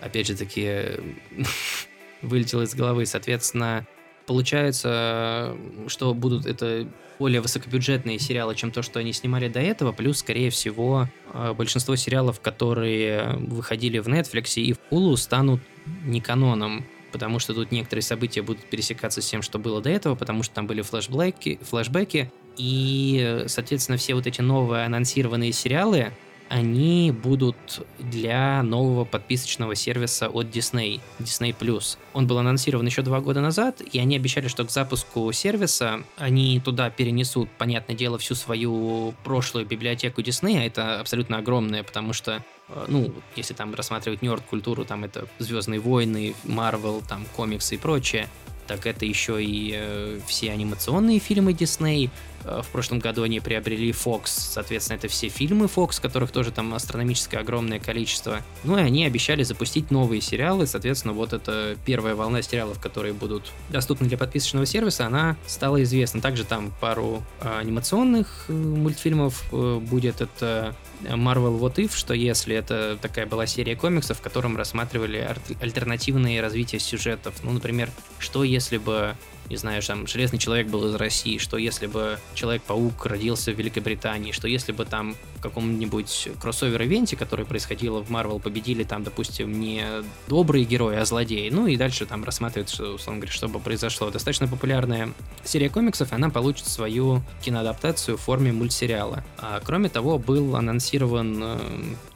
Опять 0.00 0.26
же 0.26 0.36
таки, 0.36 0.82
вылетел 2.22 2.62
из 2.62 2.74
головы. 2.74 3.06
Соответственно, 3.06 3.86
получается, 4.26 5.56
что 5.86 6.14
будут 6.14 6.46
это 6.46 6.88
более 7.18 7.40
высокобюджетные 7.40 8.18
сериалы, 8.18 8.54
чем 8.54 8.70
то, 8.70 8.82
что 8.82 8.98
они 8.98 9.12
снимали 9.12 9.48
до 9.48 9.60
этого, 9.60 9.92
плюс, 9.92 10.18
скорее 10.18 10.50
всего, 10.50 11.08
э, 11.32 11.52
большинство 11.52 11.94
сериалов, 11.96 12.40
которые 12.40 13.36
выходили 13.36 13.98
в 13.98 14.08
Netflix 14.08 14.54
и 14.60 14.72
в 14.72 14.78
Hulu, 14.90 15.16
станут 15.16 15.60
не 16.04 16.20
каноном, 16.20 16.84
потому 17.12 17.38
что 17.38 17.54
тут 17.54 17.70
некоторые 17.70 18.02
события 18.02 18.42
будут 18.42 18.64
пересекаться 18.64 19.22
с 19.22 19.26
тем, 19.26 19.42
что 19.42 19.58
было 19.58 19.80
до 19.80 19.90
этого, 19.90 20.16
потому 20.16 20.42
что 20.42 20.54
там 20.54 20.66
были 20.66 20.82
флешбеки, 20.82 21.60
флешбеки 21.62 22.32
и, 22.56 23.44
соответственно, 23.46 23.98
все 23.98 24.14
вот 24.14 24.26
эти 24.26 24.40
новые 24.40 24.84
анонсированные 24.84 25.52
сериалы, 25.52 26.12
они 26.48 27.10
будут 27.10 27.56
для 27.98 28.62
нового 28.62 29.04
подписочного 29.04 29.74
сервиса 29.74 30.28
от 30.28 30.46
Disney, 30.46 31.00
Disney+. 31.18 31.96
Он 32.12 32.26
был 32.26 32.38
анонсирован 32.38 32.86
еще 32.86 33.02
два 33.02 33.20
года 33.20 33.40
назад, 33.40 33.80
и 33.80 33.98
они 33.98 34.16
обещали, 34.16 34.48
что 34.48 34.64
к 34.64 34.70
запуску 34.70 35.30
сервиса 35.32 36.04
они 36.16 36.60
туда 36.60 36.90
перенесут, 36.90 37.48
понятное 37.58 37.96
дело, 37.96 38.18
всю 38.18 38.34
свою 38.34 39.14
прошлую 39.24 39.66
библиотеку 39.66 40.20
Disney, 40.20 40.58
а 40.58 40.64
это 40.64 41.00
абсолютно 41.00 41.38
огромная, 41.38 41.82
потому 41.82 42.12
что 42.12 42.42
э, 42.68 42.84
ну, 42.88 43.12
если 43.36 43.54
там 43.54 43.74
рассматривать 43.74 44.22
нерд-культуру, 44.22 44.84
там 44.84 45.04
это 45.04 45.26
Звездные 45.38 45.80
войны, 45.80 46.34
Марвел, 46.44 47.02
там 47.08 47.26
комиксы 47.34 47.76
и 47.76 47.78
прочее, 47.78 48.28
так 48.66 48.86
это 48.86 49.04
еще 49.04 49.42
и 49.42 49.72
э, 49.76 50.20
все 50.26 50.50
анимационные 50.52 51.18
фильмы 51.18 51.52
Disney. 51.52 52.10
Э, 52.44 52.62
в 52.62 52.68
прошлом 52.68 52.98
году 52.98 53.22
они 53.22 53.40
приобрели 53.40 53.90
Fox, 53.90 54.22
соответственно, 54.26 54.96
это 54.96 55.08
все 55.08 55.28
фильмы 55.28 55.66
Fox, 55.66 56.00
которых 56.00 56.30
тоже 56.30 56.50
там 56.50 56.74
астрономическое 56.74 57.40
огромное 57.40 57.80
количество. 57.80 58.42
Ну 58.64 58.78
и 58.78 58.82
они 58.82 59.04
обещали 59.04 59.42
запустить 59.42 59.90
новые 59.90 60.20
сериалы, 60.20 60.66
соответственно, 60.66 61.14
вот 61.14 61.32
эта 61.32 61.76
первая 61.84 62.14
волна 62.14 62.42
сериалов, 62.42 62.80
которые 62.80 63.14
будут 63.14 63.52
доступны 63.70 64.08
для 64.08 64.18
подписочного 64.18 64.66
сервиса, 64.66 65.06
она 65.06 65.36
стала 65.46 65.82
известна. 65.82 66.20
Также 66.20 66.44
там 66.44 66.72
пару 66.80 67.22
э, 67.40 67.58
анимационных 67.58 68.46
э, 68.48 68.52
мультфильмов 68.52 69.44
будет 69.50 70.20
это 70.20 70.74
Marvel 71.02 71.58
What 71.58 71.76
If, 71.76 71.92
что 71.94 72.14
если 72.14 72.56
это 72.56 72.98
такая 73.00 73.26
была 73.26 73.46
серия 73.46 73.76
комиксов, 73.76 74.18
в 74.18 74.20
котором 74.20 74.56
рассматривали 74.56 75.28
альтернативные 75.60 76.40
развития 76.40 76.78
сюжетов. 76.78 77.34
Ну, 77.42 77.52
например, 77.52 77.90
что 78.18 78.44
если 78.44 78.78
бы 78.78 79.14
не 79.50 79.56
знаю, 79.56 79.82
там, 79.82 80.06
Железный 80.06 80.38
Человек 80.38 80.68
был 80.68 80.86
из 80.88 80.94
России, 80.94 81.38
что 81.38 81.56
если 81.56 81.86
бы 81.86 82.18
Человек-паук 82.34 83.06
родился 83.06 83.52
в 83.52 83.58
Великобритании, 83.58 84.32
что 84.32 84.48
если 84.48 84.72
бы 84.72 84.84
там 84.84 85.16
в 85.36 85.42
каком-нибудь 85.42 86.28
кроссовер-ивенте, 86.40 87.16
который 87.16 87.44
происходило 87.44 88.02
в 88.02 88.10
Марвел, 88.10 88.40
победили 88.40 88.84
там, 88.84 89.04
допустим, 89.04 89.60
не 89.60 89.84
добрые 90.28 90.64
герои, 90.64 90.96
а 90.96 91.04
злодеи, 91.04 91.50
ну 91.50 91.66
и 91.66 91.76
дальше 91.76 92.06
там 92.06 92.24
рассматривают, 92.24 92.70
что, 92.70 92.94
условно 92.94 93.20
говоря, 93.20 93.32
что 93.32 93.48
бы 93.48 93.60
произошло. 93.60 94.10
Достаточно 94.10 94.48
популярная 94.48 95.12
серия 95.44 95.68
комиксов, 95.68 96.12
она 96.12 96.30
получит 96.30 96.66
свою 96.66 97.22
киноадаптацию 97.42 98.16
в 98.16 98.20
форме 98.20 98.52
мультсериала. 98.52 99.24
А, 99.38 99.60
кроме 99.62 99.88
того, 99.88 100.18
был 100.18 100.56
анонсирован, 100.56 101.42
э, 101.42 101.58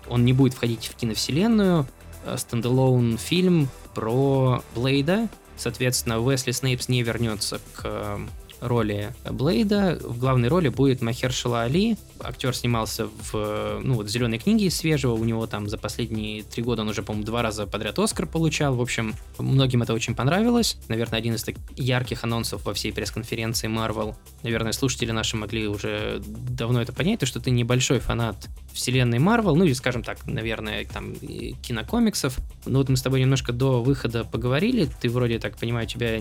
он 0.09 0.24
не 0.24 0.33
будет 0.33 0.55
входить 0.55 0.87
в 0.87 0.95
киновселенную, 0.95 1.87
э, 2.24 2.37
standalone 2.38 3.18
фильм 3.18 3.68
про 3.95 4.62
Блейда, 4.74 5.29
Соответственно, 5.59 6.20
Уэсли 6.20 6.52
Снейпс 6.52 6.88
не 6.88 7.02
вернется 7.02 7.61
к 7.74 7.82
э, 7.84 8.18
роли 8.61 9.14
Блейда. 9.28 9.98
В 10.02 10.18
главной 10.18 10.48
роли 10.48 10.68
будет 10.68 11.02
Махершала 11.02 11.62
Али, 11.62 11.96
актер 12.20 12.54
снимался 12.54 13.06
в, 13.06 13.80
ну, 13.82 13.94
вот, 13.94 14.09
«Зеленой 14.09 14.38
книге» 14.38 14.70
свежего, 14.70 15.12
у 15.12 15.24
него 15.24 15.46
там 15.46 15.68
за 15.68 15.78
последние 15.78 16.42
три 16.42 16.62
года 16.62 16.82
он 16.82 16.88
уже, 16.88 17.02
по-моему, 17.02 17.26
два 17.26 17.42
раза 17.42 17.66
подряд 17.66 17.98
Оскар 17.98 18.26
получал, 18.26 18.74
в 18.74 18.80
общем, 18.80 19.14
многим 19.38 19.82
это 19.82 19.94
очень 19.94 20.14
понравилось, 20.14 20.76
наверное, 20.88 21.18
один 21.18 21.34
из 21.34 21.42
таких 21.42 21.62
ярких 21.76 22.24
анонсов 22.24 22.64
во 22.64 22.74
всей 22.74 22.92
пресс-конференции 22.92 23.68
Marvel. 23.68 24.14
Наверное, 24.42 24.72
слушатели 24.72 25.11
наши 25.11 25.36
могли 25.36 25.68
уже 25.68 26.22
давно 26.26 26.82
это 26.82 26.92
понять, 26.92 27.20
то, 27.20 27.26
что 27.26 27.40
ты 27.40 27.50
небольшой 27.50 28.00
фанат 28.00 28.48
вселенной 28.79 29.18
Marvel, 29.18 29.55
ну 29.55 29.64
или, 29.64 29.72
скажем 29.72 30.03
так, 30.03 30.24
наверное, 30.26 30.85
там, 30.85 31.14
кинокомиксов. 31.62 32.39
Ну 32.64 32.79
вот 32.79 32.89
мы 32.89 32.97
с 32.97 33.03
тобой 33.03 33.20
немножко 33.20 33.53
до 33.53 33.83
выхода 33.83 34.24
поговорили, 34.24 34.89
ты 35.01 35.11
вроде, 35.11 35.39
так 35.41 35.57
понимаю, 35.57 35.87
тебя 35.87 36.18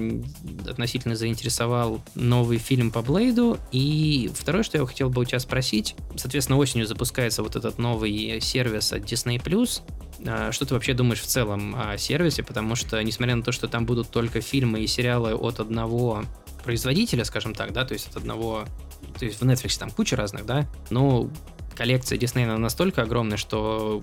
относительно 0.68 1.16
заинтересовал 1.16 2.02
новый 2.16 2.58
фильм 2.58 2.92
по 2.92 3.02
Блейду, 3.02 3.60
и 3.72 4.32
второе, 4.34 4.64
что 4.64 4.78
я 4.80 4.86
хотел 4.86 5.10
бы 5.10 5.22
у 5.22 5.26
тебя 5.26 5.40
спросить. 5.40 5.96
Соответственно, 6.16 6.58
осенью 6.58 6.88
запускается 6.88 7.44
вот 7.44 7.56
этот 7.56 7.78
новый 7.78 8.42
сервис 8.42 8.92
от 8.92 9.04
Disney+. 9.04 9.40
А, 10.26 10.52
что 10.52 10.66
ты 10.66 10.74
вообще 10.74 10.96
думаешь 10.96 11.22
в 11.22 11.28
целом 11.28 11.76
о 11.78 11.98
сервисе? 11.98 12.42
Потому 12.42 12.76
что, 12.76 13.02
несмотря 13.04 13.36
на 13.36 13.44
то, 13.44 13.52
что 13.52 13.68
там 13.68 13.86
будут 13.86 14.10
только 14.10 14.42
фильмы 14.42 14.82
и 14.82 14.88
сериалы 14.88 15.36
от 15.36 15.60
одного 15.60 16.24
производителя, 16.64 17.24
скажем 17.24 17.54
так, 17.54 17.72
да, 17.72 17.86
то 17.86 17.94
есть 17.94 18.08
от 18.08 18.18
одного... 18.18 18.66
То 19.20 19.26
есть 19.26 19.40
в 19.40 19.46
Netflix 19.46 19.78
там 19.78 19.92
куча 19.92 20.16
разных, 20.16 20.46
да, 20.46 20.68
но 20.90 21.30
коллекция 21.78 22.18
Disney 22.18 22.46
настолько 22.58 23.04
огромная, 23.04 23.38
что, 23.38 24.02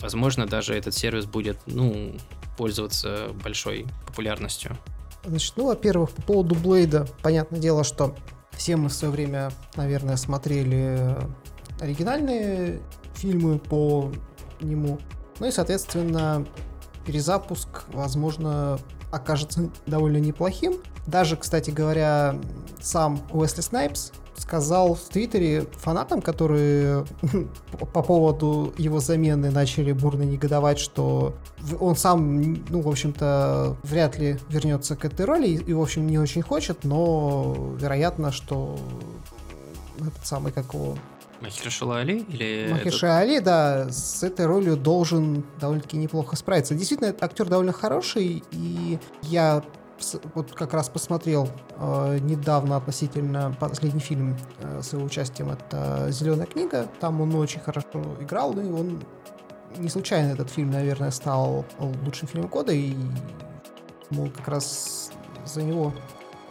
возможно, 0.00 0.46
даже 0.46 0.74
этот 0.74 0.94
сервис 0.94 1.24
будет, 1.24 1.58
ну, 1.66 2.12
пользоваться 2.56 3.28
большой 3.42 3.86
популярностью. 4.06 4.76
Значит, 5.24 5.54
ну, 5.56 5.66
во-первых, 5.66 6.10
по 6.10 6.22
поводу 6.22 6.54
Блейда, 6.54 7.06
понятное 7.22 7.58
дело, 7.58 7.82
что 7.82 8.14
все 8.52 8.76
мы 8.76 8.88
в 8.88 8.92
свое 8.92 9.12
время, 9.12 9.50
наверное, 9.74 10.16
смотрели 10.16 11.16
оригинальные 11.80 12.80
фильмы 13.14 13.58
по 13.58 14.12
нему. 14.60 14.98
Ну 15.40 15.46
и, 15.46 15.50
соответственно, 15.50 16.46
перезапуск, 17.06 17.84
возможно, 17.88 18.78
окажется 19.10 19.70
довольно 19.86 20.18
неплохим. 20.18 20.74
Даже, 21.06 21.36
кстати 21.36 21.70
говоря, 21.70 22.38
сам 22.80 23.20
Уэсли 23.32 23.62
Снайпс 23.62 24.12
сказал 24.36 24.94
в 24.94 25.08
Твиттере 25.08 25.66
фанатам, 25.72 26.20
которые 26.20 27.04
по 27.92 28.02
поводу 28.02 28.72
его 28.78 29.00
замены 29.00 29.50
начали 29.50 29.92
бурно 29.92 30.22
негодовать, 30.22 30.78
что 30.78 31.34
он 31.80 31.96
сам, 31.96 32.54
ну, 32.68 32.80
в 32.80 32.88
общем-то, 32.88 33.76
вряд 33.82 34.18
ли 34.18 34.38
вернется 34.48 34.96
к 34.96 35.04
этой 35.04 35.24
роли 35.24 35.48
и, 35.48 35.72
в 35.72 35.80
общем, 35.80 36.06
не 36.06 36.18
очень 36.18 36.42
хочет, 36.42 36.84
но 36.84 37.74
вероятно, 37.78 38.32
что 38.32 38.78
этот 39.98 40.26
самый, 40.26 40.52
как 40.52 40.74
его... 40.74 40.96
Махершала 41.40 41.98
Али? 41.98 42.24
Или 42.28 42.68
Махершала 42.70 43.18
Али, 43.18 43.38
да, 43.40 43.90
с 43.90 44.22
этой 44.22 44.46
ролью 44.46 44.76
должен 44.76 45.44
довольно-таки 45.60 45.96
неплохо 45.96 46.36
справиться. 46.36 46.74
Действительно, 46.74 47.08
этот 47.08 47.22
актер 47.22 47.48
довольно 47.48 47.72
хороший, 47.72 48.42
и 48.50 48.98
я 49.22 49.62
вот 50.34 50.52
как 50.52 50.74
раз 50.74 50.88
посмотрел 50.88 51.48
э, 51.76 52.18
недавно 52.20 52.76
относительно 52.76 53.54
последний 53.58 54.00
фильм 54.00 54.36
э, 54.60 54.80
с 54.82 54.92
его 54.92 55.04
участием, 55.04 55.50
это 55.50 56.08
«Зеленая 56.10 56.46
книга». 56.46 56.88
Там 57.00 57.20
он 57.20 57.34
очень 57.34 57.60
хорошо 57.60 58.02
играл, 58.20 58.52
ну 58.52 58.62
и 58.62 58.70
он 58.70 59.02
не 59.76 59.88
случайно 59.88 60.32
этот 60.32 60.50
фильм, 60.50 60.70
наверное, 60.70 61.10
стал 61.10 61.64
лучшим 62.04 62.28
фильмом 62.28 62.48
года, 62.48 62.72
и 62.72 62.94
мол, 64.10 64.30
как 64.30 64.48
раз 64.48 65.10
за 65.44 65.62
него 65.62 65.92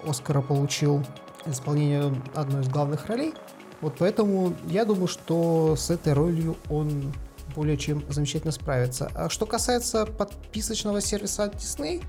Оскара 0.06 0.42
получил 0.42 1.04
исполнение 1.46 2.14
одной 2.36 2.62
из 2.62 2.70
главных 2.70 3.08
ролей. 3.08 3.34
Вот 3.82 3.96
поэтому 4.00 4.54
я 4.68 4.86
думаю, 4.86 5.08
что 5.08 5.76
с 5.76 5.90
этой 5.90 6.14
ролью 6.14 6.56
он 6.70 7.14
более 7.56 7.78
чем 7.78 8.04
замечательно 8.10 8.52
справится. 8.52 9.12
А 9.14 9.30
что 9.30 9.46
касается 9.46 10.06
подписочного 10.06 11.02
сервиса 11.02 11.46
от 11.46 11.56
Disney, 11.56 12.04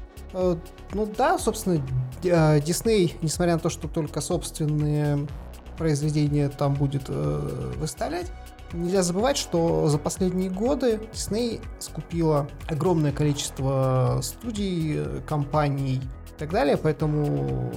ну 0.93 1.07
да, 1.16 1.39
собственно, 1.39 1.82
э, 2.22 2.59
Disney, 2.59 3.12
несмотря 3.22 3.55
на 3.55 3.61
то, 3.61 3.70
что 3.70 3.89
только 3.89 4.20
собственные 4.20 5.26
произведения 5.78 6.49
там 6.49 6.74
будет 6.74 7.05
э, 7.09 7.72
выставлять, 7.76 8.30
нельзя 8.72 9.03
забывать, 9.03 9.37
что 9.37 9.89
за 9.89 9.99
последние 9.99 10.51
годы 10.51 11.01
Disney 11.12 11.61
скупила 11.78 12.49
огромное 12.66 13.12
количество 13.12 14.20
студий, 14.22 15.01
компаний 15.26 15.97
и 15.97 16.39
так 16.39 16.51
далее, 16.51 16.76
поэтому 16.76 17.72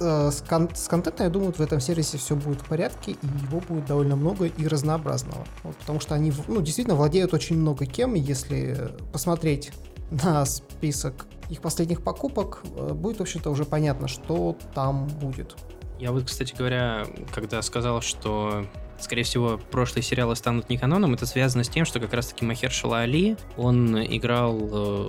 э, 0.00 0.30
с, 0.30 0.42
кон- 0.48 0.74
с 0.74 0.88
контентом, 0.88 1.26
я 1.26 1.30
думаю, 1.30 1.52
в 1.52 1.60
этом 1.60 1.80
сервисе 1.80 2.16
все 2.16 2.36
будет 2.36 2.62
в 2.62 2.66
порядке, 2.66 3.12
и 3.12 3.26
его 3.46 3.60
будет 3.60 3.84
довольно 3.84 4.16
много 4.16 4.46
и 4.46 4.66
разнообразного. 4.66 5.44
Вот, 5.62 5.76
потому 5.76 6.00
что 6.00 6.14
они 6.14 6.32
ну, 6.48 6.62
действительно 6.62 6.96
владеют 6.96 7.34
очень 7.34 7.58
много 7.58 7.84
кем, 7.84 8.14
если 8.14 8.92
посмотреть 9.12 9.72
на 10.10 10.44
список 10.44 11.26
их 11.48 11.60
последних 11.60 12.02
покупок, 12.02 12.62
э, 12.76 12.92
будет, 12.92 13.18
в 13.18 13.22
общем-то, 13.22 13.50
уже 13.50 13.64
понятно, 13.64 14.08
что 14.08 14.56
там 14.74 15.06
будет. 15.06 15.56
Я 15.98 16.12
вот, 16.12 16.24
кстати 16.24 16.54
говоря, 16.56 17.06
когда 17.34 17.60
сказал, 17.62 18.00
что 18.00 18.66
скорее 18.98 19.22
всего, 19.22 19.60
прошлые 19.70 20.02
сериалы 20.02 20.36
станут 20.36 20.68
не 20.70 20.78
каноном, 20.78 21.14
это 21.14 21.26
связано 21.26 21.64
с 21.64 21.68
тем, 21.68 21.84
что 21.84 22.00
как 22.00 22.12
раз-таки 22.12 22.44
Махершала 22.44 23.00
Али, 23.00 23.36
он 23.56 23.98
играл 24.02 24.58
э, 24.60 25.08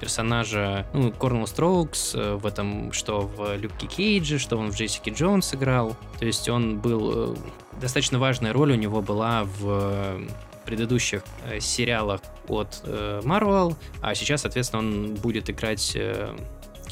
персонажа, 0.00 0.86
ну, 0.92 1.12
Корнел 1.12 1.46
Строукс 1.46 2.14
э, 2.14 2.34
в 2.34 2.46
этом, 2.46 2.92
что 2.92 3.20
в 3.20 3.56
Люке 3.56 3.86
Кейдже, 3.86 4.38
что 4.38 4.56
он 4.56 4.70
в 4.70 4.74
Джессике 4.74 5.12
Джонс 5.12 5.54
играл. 5.54 5.96
То 6.18 6.26
есть 6.26 6.48
он 6.48 6.78
был... 6.80 7.36
Достаточно 7.80 8.18
важная 8.18 8.52
роль 8.52 8.72
у 8.72 8.76
него 8.76 9.00
была 9.00 9.44
в 9.44 10.20
предыдущих 10.64 11.22
э, 11.44 11.60
сериалах 11.60 12.20
от 12.48 12.82
Marvel, 12.84 13.76
а 14.00 14.14
сейчас, 14.14 14.42
соответственно, 14.42 14.80
он 14.80 15.14
будет 15.14 15.48
играть 15.48 15.96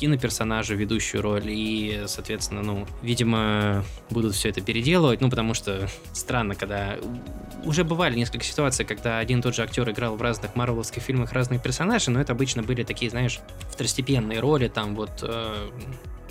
киноперсонажа, 0.00 0.74
ведущую 0.74 1.20
роль, 1.20 1.44
и, 1.46 2.04
соответственно, 2.06 2.62
ну, 2.62 2.86
видимо, 3.02 3.84
будут 4.08 4.34
все 4.34 4.48
это 4.48 4.62
переделывать, 4.62 5.20
ну, 5.20 5.28
потому 5.28 5.52
что 5.52 5.88
странно, 6.12 6.54
когда... 6.54 6.96
Уже 7.64 7.84
бывали 7.84 8.16
несколько 8.16 8.44
ситуаций, 8.44 8.86
когда 8.86 9.18
один 9.18 9.40
и 9.40 9.42
тот 9.42 9.54
же 9.54 9.62
актер 9.62 9.90
играл 9.90 10.16
в 10.16 10.22
разных 10.22 10.56
марвеловских 10.56 11.02
фильмах 11.02 11.32
разные 11.32 11.60
персонажи, 11.60 12.10
но 12.10 12.18
это 12.18 12.32
обычно 12.32 12.62
были 12.62 12.82
такие, 12.82 13.10
знаешь, 13.10 13.40
второстепенные 13.70 14.40
роли, 14.40 14.68
там 14.68 14.94
вот 14.96 15.22
э, 15.22 15.68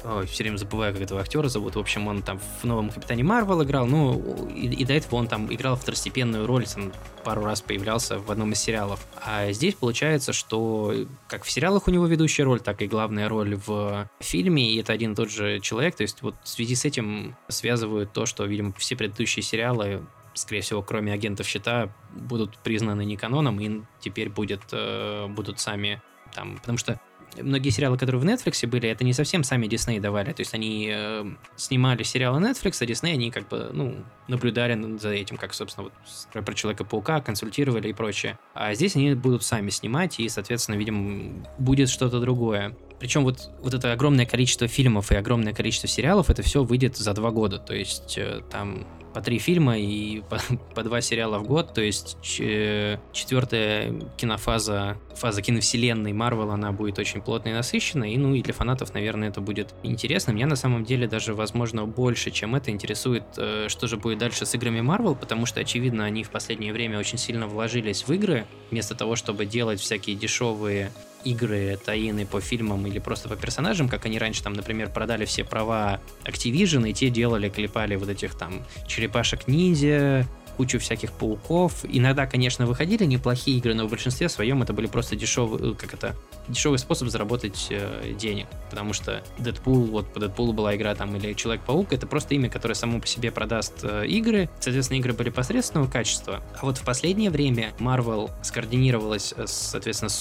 Ой, 0.06 0.26
все 0.28 0.44
время 0.44 0.56
забываю, 0.56 0.94
как 0.94 1.02
этого 1.02 1.20
актера 1.20 1.50
зовут. 1.50 1.76
В 1.76 1.80
общем, 1.80 2.08
он 2.08 2.22
там 2.22 2.40
в 2.40 2.64
новом 2.64 2.90
Капитане 2.90 3.24
Марвел 3.24 3.62
играл, 3.64 3.86
ну, 3.86 4.48
и, 4.48 4.68
и 4.68 4.86
до 4.86 4.94
этого 4.94 5.18
он 5.18 5.28
там 5.28 5.54
играл 5.54 5.76
второстепенную 5.76 6.48
роль, 6.48 6.66
там 6.68 6.94
пару 7.24 7.44
раз 7.44 7.62
появлялся 7.62 8.18
в 8.18 8.32
одном 8.32 8.54
из 8.54 8.60
сериалов. 8.60 9.06
А 9.26 9.52
здесь 9.52 9.76
получается, 9.76 10.32
что 10.32 10.94
как 11.28 11.44
в 11.44 11.52
сериалах 11.52 11.88
у 11.88 11.92
него 11.92 12.06
ведущая 12.06 12.44
роль, 12.44 12.62
так 12.62 12.82
и 12.82 12.88
главная 12.88 13.28
роль 13.28 13.56
в 13.56 14.10
фильме, 14.20 14.72
и 14.72 14.80
это 14.80 14.94
один 14.94 15.14
и 15.14 15.16
тот 15.16 15.30
же 15.30 15.60
человек. 15.60 15.96
То 15.96 16.04
есть 16.04 16.22
вот 16.22 16.36
в 16.44 16.48
связи 16.48 16.76
с 16.76 16.86
этим 16.86 17.36
связывают 17.50 18.14
то, 18.14 18.26
что, 18.26 18.46
видимо, 18.46 18.74
все 18.78 18.96
предыдущие 18.96 19.44
сериалы 19.44 20.02
скорее 20.34 20.62
всего, 20.62 20.82
кроме 20.82 21.12
агентов 21.12 21.48
щита, 21.48 21.90
будут 22.12 22.58
признаны 22.60 23.04
не 23.04 23.18
каноном, 23.18 23.60
и 23.60 23.82
теперь 24.00 24.30
будет, 24.30 24.62
э, 24.72 25.28
будут 25.28 25.60
сами 25.60 26.02
там, 26.34 26.58
потому 26.58 26.78
что 26.78 27.00
многие 27.38 27.70
сериалы, 27.70 27.98
которые 27.98 28.22
в 28.22 28.26
Netflix 28.26 28.66
были, 28.68 28.90
это 28.90 29.04
не 29.04 29.14
совсем 29.14 29.44
сами 29.44 29.68
Disney 29.68 30.00
давали. 30.00 30.32
То 30.34 30.42
есть 30.42 30.54
они 30.54 30.90
э, 30.92 31.26
снимали 31.56 32.04
сериалы 32.04 32.40
Netflix, 32.40 32.78
а 32.82 32.86
Disney 32.86 33.14
они 33.14 33.32
как 33.32 33.48
бы, 33.48 33.70
ну, 33.74 33.96
наблюдали 34.28 34.98
за 34.98 35.10
этим, 35.10 35.38
как, 35.38 35.54
собственно, 35.54 35.90
вот 36.34 36.46
про 36.46 36.54
Человека-паука, 36.54 37.22
консультировали 37.22 37.90
и 37.90 37.94
прочее. 37.94 38.38
А 38.54 38.74
здесь 38.74 38.96
они 38.96 39.14
будут 39.14 39.44
сами 39.44 39.70
снимать, 39.70 40.20
и, 40.20 40.30
соответственно, 40.30 40.76
видимо, 40.76 41.46
будет 41.58 41.90
что-то 41.90 42.20
другое. 42.20 42.76
Причем 43.00 43.24
вот, 43.24 43.50
вот 43.62 43.74
это 43.74 43.94
огромное 43.94 44.26
количество 44.26 44.68
фильмов 44.68 45.12
и 45.12 45.16
огромное 45.16 45.54
количество 45.54 45.88
сериалов, 45.88 46.30
это 46.30 46.42
все 46.42 46.64
выйдет 46.64 46.98
за 46.98 47.14
два 47.14 47.32
года. 47.32 47.58
То 47.58 47.74
есть 47.74 48.18
э, 48.18 48.42
там 48.52 48.86
по 49.20 49.26
три 49.26 49.38
фильма 49.38 49.78
и 49.78 50.22
по, 50.30 50.40
по 50.76 50.82
два 50.82 51.02
сериала 51.02 51.40
в 51.40 51.44
год, 51.44 51.74
то 51.74 51.82
есть 51.82 52.18
четвертая 52.22 53.94
кинофаза, 54.16 54.98
фаза 55.14 55.42
киновселенной 55.42 56.14
Марвел, 56.14 56.52
она 56.52 56.72
будет 56.72 57.00
очень 57.00 57.22
плотной 57.22 57.52
и 57.52 57.56
насыщенной, 57.56 58.14
и 58.14 58.18
ну 58.18 58.34
и 58.34 58.42
для 58.42 58.54
фанатов, 58.54 58.94
наверное, 58.94 59.28
это 59.28 59.42
будет 59.42 59.76
интересно. 59.84 60.32
Меня 60.32 60.48
на 60.48 60.56
самом 60.56 60.86
деле 60.86 61.06
даже, 61.06 61.34
возможно, 61.34 61.86
больше, 61.86 62.32
чем 62.32 62.56
это 62.56 62.72
интересует, 62.72 63.24
э, 63.36 63.66
что 63.68 63.88
же 63.88 63.98
будет 63.98 64.20
дальше 64.20 64.46
с 64.46 64.56
играми 64.56 64.80
Марвел, 64.80 65.16
потому 65.16 65.46
что, 65.46 65.60
очевидно, 65.60 66.06
они 66.06 66.24
в 66.24 66.30
последнее 66.30 66.72
время 66.72 66.98
очень 66.98 67.18
сильно 67.18 67.46
вложились 67.46 68.08
в 68.08 68.14
игры, 68.14 68.46
вместо 68.72 68.96
того, 68.96 69.18
чтобы 69.18 69.46
делать 69.46 69.82
всякие 69.82 70.16
дешевые 70.16 70.94
игры, 71.24 71.78
таины 71.84 72.26
по 72.26 72.42
фильмам 72.42 72.86
или 72.88 73.00
просто 73.00 73.30
по 73.30 73.36
персонажам, 73.36 73.90
как 73.90 74.06
они 74.06 74.20
раньше 74.20 74.44
там, 74.44 74.54
например, 74.54 74.90
продали 74.90 75.26
все 75.26 75.44
права 75.44 76.00
Activision, 76.24 76.90
и 76.90 76.94
те 76.94 77.10
делали, 77.10 77.50
клепали 77.50 77.96
вот 77.96 78.10
этих 78.10 78.36
там 78.36 78.64
черепашек-ниндзя, 78.88 80.28
кучу 80.60 80.78
всяких 80.78 81.14
пауков. 81.14 81.86
Иногда, 81.88 82.28
конечно, 82.28 82.66
выходили 82.66 83.06
неплохие 83.06 83.60
игры, 83.60 83.74
но 83.74 83.88
в 83.88 83.90
большинстве 83.90 84.28
своем 84.28 84.62
это 84.62 84.74
были 84.74 84.88
просто 84.88 85.16
дешевые, 85.16 85.72
э, 85.72 85.74
как 85.74 85.94
это, 85.94 86.18
дешевый 86.50 86.78
способ 86.80 87.08
заработать 87.08 87.68
э, 87.70 88.14
денег. 88.20 88.48
Потому 88.70 88.92
что 88.92 89.24
Дэдпул, 89.38 89.86
вот 89.86 90.12
по 90.14 90.20
Дэдпулу 90.20 90.52
была 90.52 90.76
игра 90.76 90.94
там, 90.96 91.16
или 91.16 91.32
Человек-паук, 91.32 91.94
это 91.94 92.08
просто 92.08 92.36
имя, 92.36 92.50
которое 92.50 92.74
само 92.74 93.00
по 93.00 93.08
себе 93.08 93.32
продаст 93.32 93.76
э, 93.84 94.06
игры. 94.08 94.50
Соответственно, 94.60 94.98
игры 94.98 95.14
были 95.14 95.30
посредственного 95.30 95.90
качества. 95.90 96.44
А 96.60 96.66
вот 96.66 96.78
в 96.78 96.84
последнее 96.84 97.30
время 97.30 97.72
Marvel 97.80 98.30
скоординировалась, 98.44 99.34
э, 99.38 99.46
соответственно, 99.48 100.10
с 100.10 100.16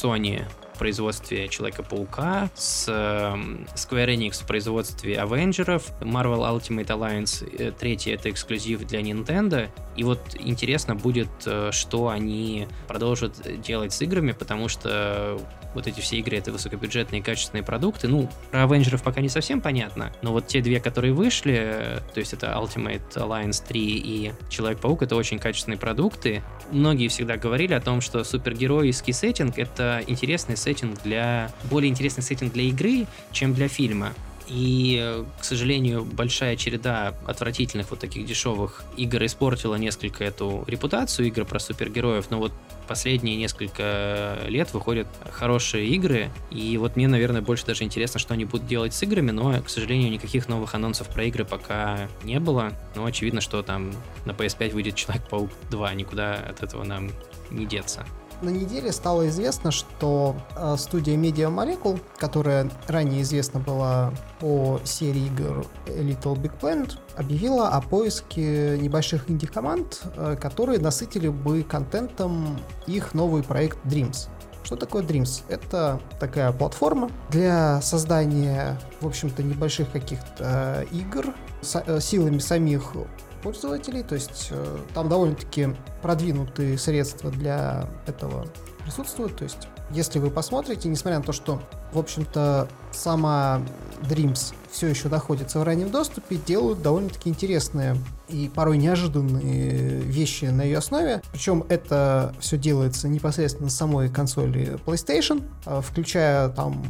Sony 0.78 0.98
производстве 0.98 1.48
Человека-паука, 1.48 2.50
с 2.54 2.86
эм, 2.88 3.66
Square 3.74 4.14
Enix 4.16 4.42
в 4.42 4.46
производстве 4.46 5.20
Авенджеров, 5.20 5.92
Marvel 6.00 6.40
Ultimate 6.40 6.86
Alliance, 6.86 7.46
э, 7.58 7.72
третий 7.72 8.10
это 8.10 8.30
эксклюзив 8.30 8.86
для 8.86 9.00
Nintendo. 9.00 9.68
И 9.96 10.04
вот 10.04 10.20
интересно 10.38 10.94
будет, 10.94 11.28
э, 11.46 11.70
что 11.72 12.08
они 12.08 12.68
продолжат 12.86 13.60
делать 13.60 13.92
с 13.92 14.00
играми, 14.00 14.32
потому 14.32 14.68
что 14.68 15.40
вот 15.74 15.86
эти 15.86 16.00
все 16.00 16.16
игры 16.16 16.36
это 16.36 16.52
высокобюджетные 16.52 17.22
качественные 17.22 17.62
продукты. 17.62 18.08
Ну, 18.08 18.28
про 18.50 18.64
Авенджеров 18.64 19.02
пока 19.02 19.20
не 19.20 19.28
совсем 19.28 19.60
понятно, 19.60 20.12
но 20.22 20.32
вот 20.32 20.46
те 20.46 20.60
две, 20.60 20.80
которые 20.80 21.12
вышли, 21.12 21.56
э, 21.58 22.00
то 22.12 22.20
есть 22.20 22.32
это 22.32 22.48
Ultimate 22.48 23.14
Alliance 23.14 23.62
3 23.66 23.80
и 23.80 24.32
Человек-паук, 24.48 25.02
это 25.02 25.16
очень 25.16 25.38
качественные 25.38 25.78
продукты. 25.78 26.42
Многие 26.70 27.08
всегда 27.08 27.36
говорили 27.36 27.74
о 27.74 27.80
том, 27.80 28.00
что 28.00 28.24
супергеройский 28.24 29.12
сеттинг 29.12 29.58
это 29.58 30.02
интересный 30.06 30.56
сеттинг 30.56 31.02
для... 31.02 31.50
более 31.64 31.90
интересный 31.90 32.22
сеттинг 32.22 32.52
для 32.52 32.64
игры, 32.64 33.06
чем 33.32 33.54
для 33.54 33.68
фильма. 33.68 34.14
И, 34.48 35.24
к 35.38 35.44
сожалению, 35.44 36.04
большая 36.04 36.56
череда 36.56 37.14
отвратительных 37.26 37.90
вот 37.90 38.00
таких 38.00 38.26
дешевых 38.26 38.82
игр 38.96 39.24
испортила 39.24 39.74
несколько 39.74 40.24
эту 40.24 40.64
репутацию 40.66 41.28
игр 41.28 41.44
про 41.44 41.58
супергероев, 41.58 42.30
но 42.30 42.38
вот 42.38 42.52
последние 42.86 43.36
несколько 43.36 44.38
лет 44.46 44.72
выходят 44.72 45.06
хорошие 45.30 45.86
игры, 45.88 46.30
и 46.50 46.78
вот 46.78 46.96
мне, 46.96 47.06
наверное, 47.06 47.42
больше 47.42 47.66
даже 47.66 47.84
интересно, 47.84 48.18
что 48.18 48.32
они 48.32 48.46
будут 48.46 48.66
делать 48.66 48.94
с 48.94 49.02
играми, 49.02 49.30
но, 49.30 49.60
к 49.62 49.68
сожалению, 49.68 50.10
никаких 50.10 50.48
новых 50.48 50.74
анонсов 50.74 51.08
про 51.08 51.24
игры 51.24 51.44
пока 51.44 52.08
не 52.24 52.40
было, 52.40 52.72
но 52.96 53.04
очевидно, 53.04 53.42
что 53.42 53.62
там 53.62 53.92
на 54.24 54.30
PS5 54.30 54.72
выйдет 54.72 54.94
Человек-паук 54.94 55.50
2, 55.70 55.94
никуда 55.94 56.34
от 56.34 56.62
этого 56.62 56.84
нам 56.84 57.10
не 57.50 57.66
деться 57.66 58.06
на 58.42 58.50
неделе 58.50 58.92
стало 58.92 59.28
известно, 59.28 59.70
что 59.70 60.36
э, 60.56 60.76
студия 60.78 61.16
Media 61.16 61.48
Molecule, 61.52 62.00
которая 62.16 62.70
ранее 62.86 63.22
известна 63.22 63.60
была 63.60 64.12
по 64.40 64.80
серии 64.84 65.26
игр 65.26 65.66
Little 65.86 66.36
Big 66.36 66.52
Planet, 66.60 66.92
объявила 67.16 67.68
о 67.68 67.80
поиске 67.80 68.78
небольших 68.78 69.30
инди-команд, 69.30 70.02
э, 70.16 70.36
которые 70.40 70.78
насытили 70.78 71.28
бы 71.28 71.62
контентом 71.62 72.58
их 72.86 73.14
новый 73.14 73.42
проект 73.42 73.78
Dreams. 73.84 74.28
Что 74.62 74.76
такое 74.76 75.02
Dreams? 75.02 75.44
Это 75.48 76.00
такая 76.20 76.52
платформа 76.52 77.10
для 77.30 77.80
создания, 77.80 78.78
в 79.00 79.06
общем-то, 79.06 79.42
небольших 79.42 79.90
каких-то 79.90 80.84
игр 80.90 81.34
с, 81.62 82.00
силами 82.00 82.38
самих 82.38 82.94
пользователей, 83.42 84.02
то 84.02 84.14
есть 84.14 84.48
э, 84.50 84.78
там 84.94 85.08
довольно-таки 85.08 85.68
продвинутые 86.02 86.78
средства 86.78 87.30
для 87.30 87.88
этого 88.06 88.46
присутствуют, 88.84 89.36
то 89.36 89.44
есть 89.44 89.68
если 89.90 90.18
вы 90.18 90.30
посмотрите, 90.30 90.88
несмотря 90.88 91.18
на 91.18 91.24
то, 91.24 91.32
что, 91.32 91.62
в 91.92 91.98
общем-то, 91.98 92.68
сама 92.92 93.62
Dreams 94.02 94.54
все 94.70 94.88
еще 94.88 95.08
находится 95.08 95.58
в 95.58 95.62
раннем 95.62 95.90
доступе, 95.90 96.36
делают 96.36 96.82
довольно-таки 96.82 97.30
интересные 97.30 97.96
и 98.28 98.50
порой 98.54 98.76
неожиданные 98.76 100.00
вещи 100.00 100.44
на 100.46 100.62
ее 100.62 100.78
основе. 100.78 101.22
Причем 101.32 101.64
это 101.70 102.34
все 102.38 102.58
делается 102.58 103.08
непосредственно 103.08 103.66
на 103.66 103.70
самой 103.70 104.10
консоли 104.10 104.78
PlayStation, 104.84 105.42
э, 105.64 105.80
включая 105.82 106.50
там 106.50 106.84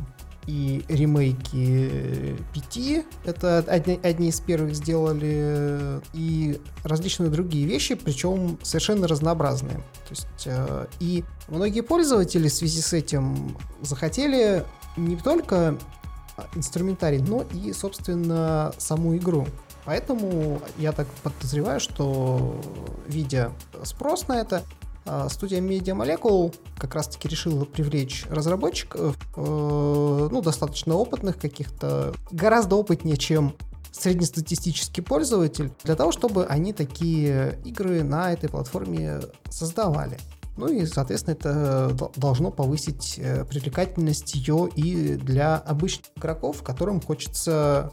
и 0.49 0.83
ремейки 0.89 2.35
пяти, 2.55 3.05
это 3.27 3.59
одни, 3.59 4.01
одни 4.03 4.29
из 4.31 4.41
первых 4.41 4.75
сделали, 4.75 6.01
и 6.15 6.59
различные 6.85 7.29
другие 7.29 7.67
вещи, 7.67 7.95
причем 7.95 8.59
совершенно 8.63 9.07
разнообразные. 9.07 9.77
То 9.77 10.11
есть, 10.11 10.47
э, 10.47 10.87
и 11.01 11.23
многие 11.49 11.83
пользователи 11.83 12.49
в 12.49 12.55
связи 12.55 12.81
с 12.81 12.95
этим 12.95 13.59
захотели 13.83 14.65
не 14.97 15.17
только 15.17 15.77
инструментарий, 16.55 17.19
но 17.19 17.45
и, 17.53 17.75
собственно, 17.75 18.73
саму 18.79 19.19
игру. 19.19 19.47
Поэтому 19.85 20.63
я 20.79 20.93
так 20.93 21.07
подозреваю, 21.23 21.79
что, 21.79 22.59
видя 23.07 23.53
спрос 23.85 24.29
на 24.29 24.41
это, 24.41 24.63
а, 24.63 24.78
студия 25.31 25.61
Media 25.61 25.95
Molecule 25.95 26.55
как 26.79 26.95
раз-таки 26.95 27.29
решила 27.29 27.65
привлечь 27.65 28.25
разработчиков, 28.29 29.17
э, 29.37 30.29
ну, 30.31 30.43
достаточно 30.43 30.95
опытных 30.95 31.39
каких-то, 31.39 32.15
гораздо 32.31 32.77
опытнее, 32.77 33.17
чем 33.17 33.55
среднестатистический 33.93 35.01
пользователь, 35.01 35.73
для 35.85 35.97
того, 35.97 36.13
чтобы 36.13 36.47
они 36.47 36.73
такие 36.73 37.59
игры 37.65 38.03
на 38.03 38.33
этой 38.33 38.49
платформе 38.49 39.21
создавали. 39.51 40.19
Ну 40.57 40.69
и, 40.69 40.87
соответственно, 40.87 41.35
это 41.35 42.11
должно 42.17 42.51
повысить 42.51 43.15
э, 43.19 43.45
привлекательность 43.45 44.35
ее 44.35 44.69
и 44.75 45.15
для 45.15 45.57
обычных 45.57 46.07
игроков, 46.17 46.63
которым 46.63 47.01
хочется 47.01 47.93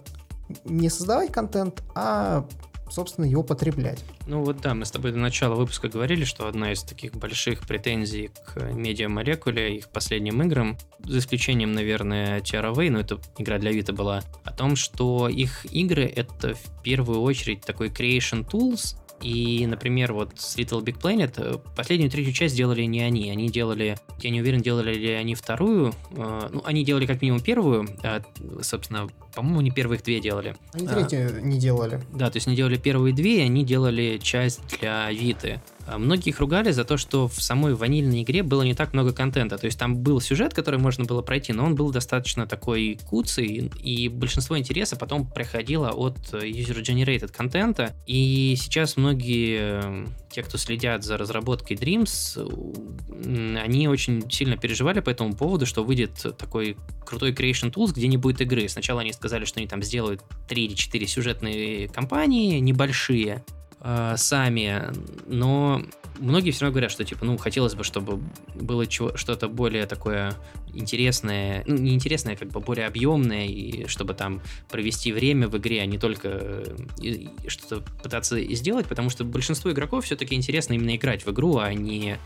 не 0.64 0.90
создавать 0.90 1.32
контент, 1.32 1.84
а 1.94 2.48
собственно, 2.90 3.26
его 3.26 3.44
потреблять. 3.44 4.04
Ну 4.28 4.44
вот 4.44 4.62
да, 4.62 4.74
мы 4.74 4.86
с 4.86 4.92
тобой 4.92 5.12
до 5.12 5.18
начала 5.18 5.56
выпуска 5.56 5.90
говорили, 5.90 6.24
что 6.24 6.48
одна 6.48 6.72
из 6.72 6.84
таких 6.84 7.14
больших 7.14 7.62
претензий 7.62 8.30
к 8.46 8.58
Molecule, 8.58 9.78
их 9.78 9.90
последним 9.90 10.42
играм, 10.44 10.78
за 11.04 11.20
исключением, 11.20 11.74
наверное, 11.74 12.42
TRV, 12.42 12.90
но 12.90 13.00
это 13.00 13.20
игра 13.38 13.58
для 13.58 13.72
Vita 13.72 13.94
была, 13.94 14.24
о 14.44 14.52
том, 14.52 14.76
что 14.76 15.28
их 15.28 15.66
игры— 15.72 16.04
это 16.16 16.54
в 16.54 16.84
первую 16.84 17.22
очередь 17.22 17.62
такой 17.62 17.90
creation 17.90 18.48
tools, 18.48 18.96
и, 19.22 19.66
например, 19.66 20.14
вот 20.14 20.32
с 20.36 20.58
Little 20.58 20.84
Big 20.84 21.00
Planet 21.00 21.34
э, 21.38 21.58
последнюю 21.76 22.12
третью 22.12 22.34
часть 22.34 22.56
делали 22.56 22.84
не 22.84 23.02
они. 23.02 23.30
Они 23.32 23.50
делали, 23.50 23.98
я 24.20 24.30
не 24.30 24.42
уверен, 24.42 24.62
делали 24.62 24.94
ли 24.94 25.12
они 25.12 25.36
вторую. 25.36 25.94
Э, 26.12 26.50
ну, 26.52 26.62
они 26.66 26.84
делали 26.84 27.06
как 27.06 27.22
минимум 27.22 27.42
первую, 27.42 27.88
а, 28.04 28.22
собственно, 28.62 29.08
по-моему, 29.34 29.62
не 29.62 29.72
первых 29.72 30.04
две 30.04 30.20
делали. 30.20 30.56
Они 30.74 30.88
третью 30.88 31.30
а, 31.38 31.42
не 31.42 31.58
делали. 31.58 32.02
Да, 32.14 32.30
то 32.30 32.38
есть 32.38 32.48
они 32.48 32.56
делали 32.56 32.78
первые 32.78 33.14
две, 33.14 33.40
и 33.40 33.42
они 33.42 33.64
делали 33.64 34.20
часть 34.22 34.62
для 34.80 35.12
Виты. 35.12 35.62
А 35.88 35.98
многие 35.98 36.30
их 36.30 36.40
ругали 36.40 36.72
за 36.72 36.84
то, 36.84 36.98
что 36.98 37.28
в 37.28 37.42
самой 37.42 37.76
ванильной 37.76 38.24
игре 38.24 38.44
было 38.44 38.64
не 38.64 38.74
так 38.74 38.94
много 38.94 39.14
контента. 39.14 39.58
То 39.58 39.66
есть 39.66 39.78
там 39.78 39.98
был 39.98 40.20
сюжет, 40.20 40.54
который 40.54 40.80
можно 40.80 41.06
было 41.06 41.22
пройти, 41.22 41.54
но 41.54 41.66
он 41.66 41.76
был 41.76 41.92
достаточно 41.92 42.48
такой 42.48 43.00
куцый, 43.06 43.72
и 43.84 44.10
большинство 44.10 44.58
интереса 44.58 44.96
потом 44.96 45.30
приходило 45.30 45.90
от 45.92 46.18
user-generated 46.34 47.32
контента. 47.32 47.96
И 48.08 48.56
сейчас 48.58 48.98
многие, 48.98 50.08
те, 50.30 50.44
кто 50.44 50.58
следят 50.58 51.04
за 51.04 51.18
разработкой 51.18 51.78
Dreams, 51.78 53.60
они 53.60 53.88
очень 53.88 54.30
сильно 54.32 54.58
переживали 54.58 55.00
по 55.00 55.10
этому 55.10 55.36
поводу, 55.36 55.66
что 55.66 55.84
выйдет 55.84 56.26
такой 56.38 56.78
крутой 57.06 57.32
Creation 57.32 57.72
Tools, 57.72 57.94
где 57.94 58.08
не 58.08 58.18
будет 58.18 58.42
игры. 58.42 58.68
Сначала 58.68 59.02
они 59.02 59.14
сказали, 59.14 59.46
что 59.46 59.60
они 59.60 59.68
там 59.68 59.84
сделают 59.84 60.22
3 60.48 60.66
или 60.66 60.74
4 60.74 61.08
сюжетные 61.08 61.88
кампании 61.88 62.60
небольшие, 62.60 63.44
э, 63.86 64.16
сами, 64.18 64.82
но 65.28 65.82
многие 66.20 66.52
все 66.52 66.62
равно 66.62 66.74
говорят, 66.74 66.92
что 66.92 67.06
типа, 67.06 67.24
ну, 67.24 67.38
хотелось 67.38 67.76
бы, 67.76 67.84
чтобы 67.84 68.20
было 68.56 68.86
что-то 68.90 69.48
более 69.48 69.86
такое 69.86 70.34
интересное, 70.74 71.64
ну, 71.68 71.76
не 71.76 71.94
интересное, 71.94 72.36
как 72.36 72.50
бы 72.50 72.60
более 72.60 72.88
объемное, 72.88 73.46
и 73.46 73.88
чтобы 73.88 74.14
там 74.14 74.42
провести 74.70 75.14
время 75.14 75.48
в 75.48 75.58
игре, 75.58 75.82
а 75.82 75.86
не 75.86 75.98
только 75.98 76.28
э, 76.28 77.28
что-то 77.48 77.84
пытаться 78.02 78.42
сделать, 78.56 78.88
потому 78.88 79.10
что 79.10 79.24
большинству 79.24 79.72
игроков 79.72 80.06
все-таки 80.06 80.36
интересно 80.36 80.74
именно 80.74 80.96
играть 80.96 81.26
в 81.26 81.32
игру, 81.32 81.58
а 81.58 81.74
не 81.74 82.18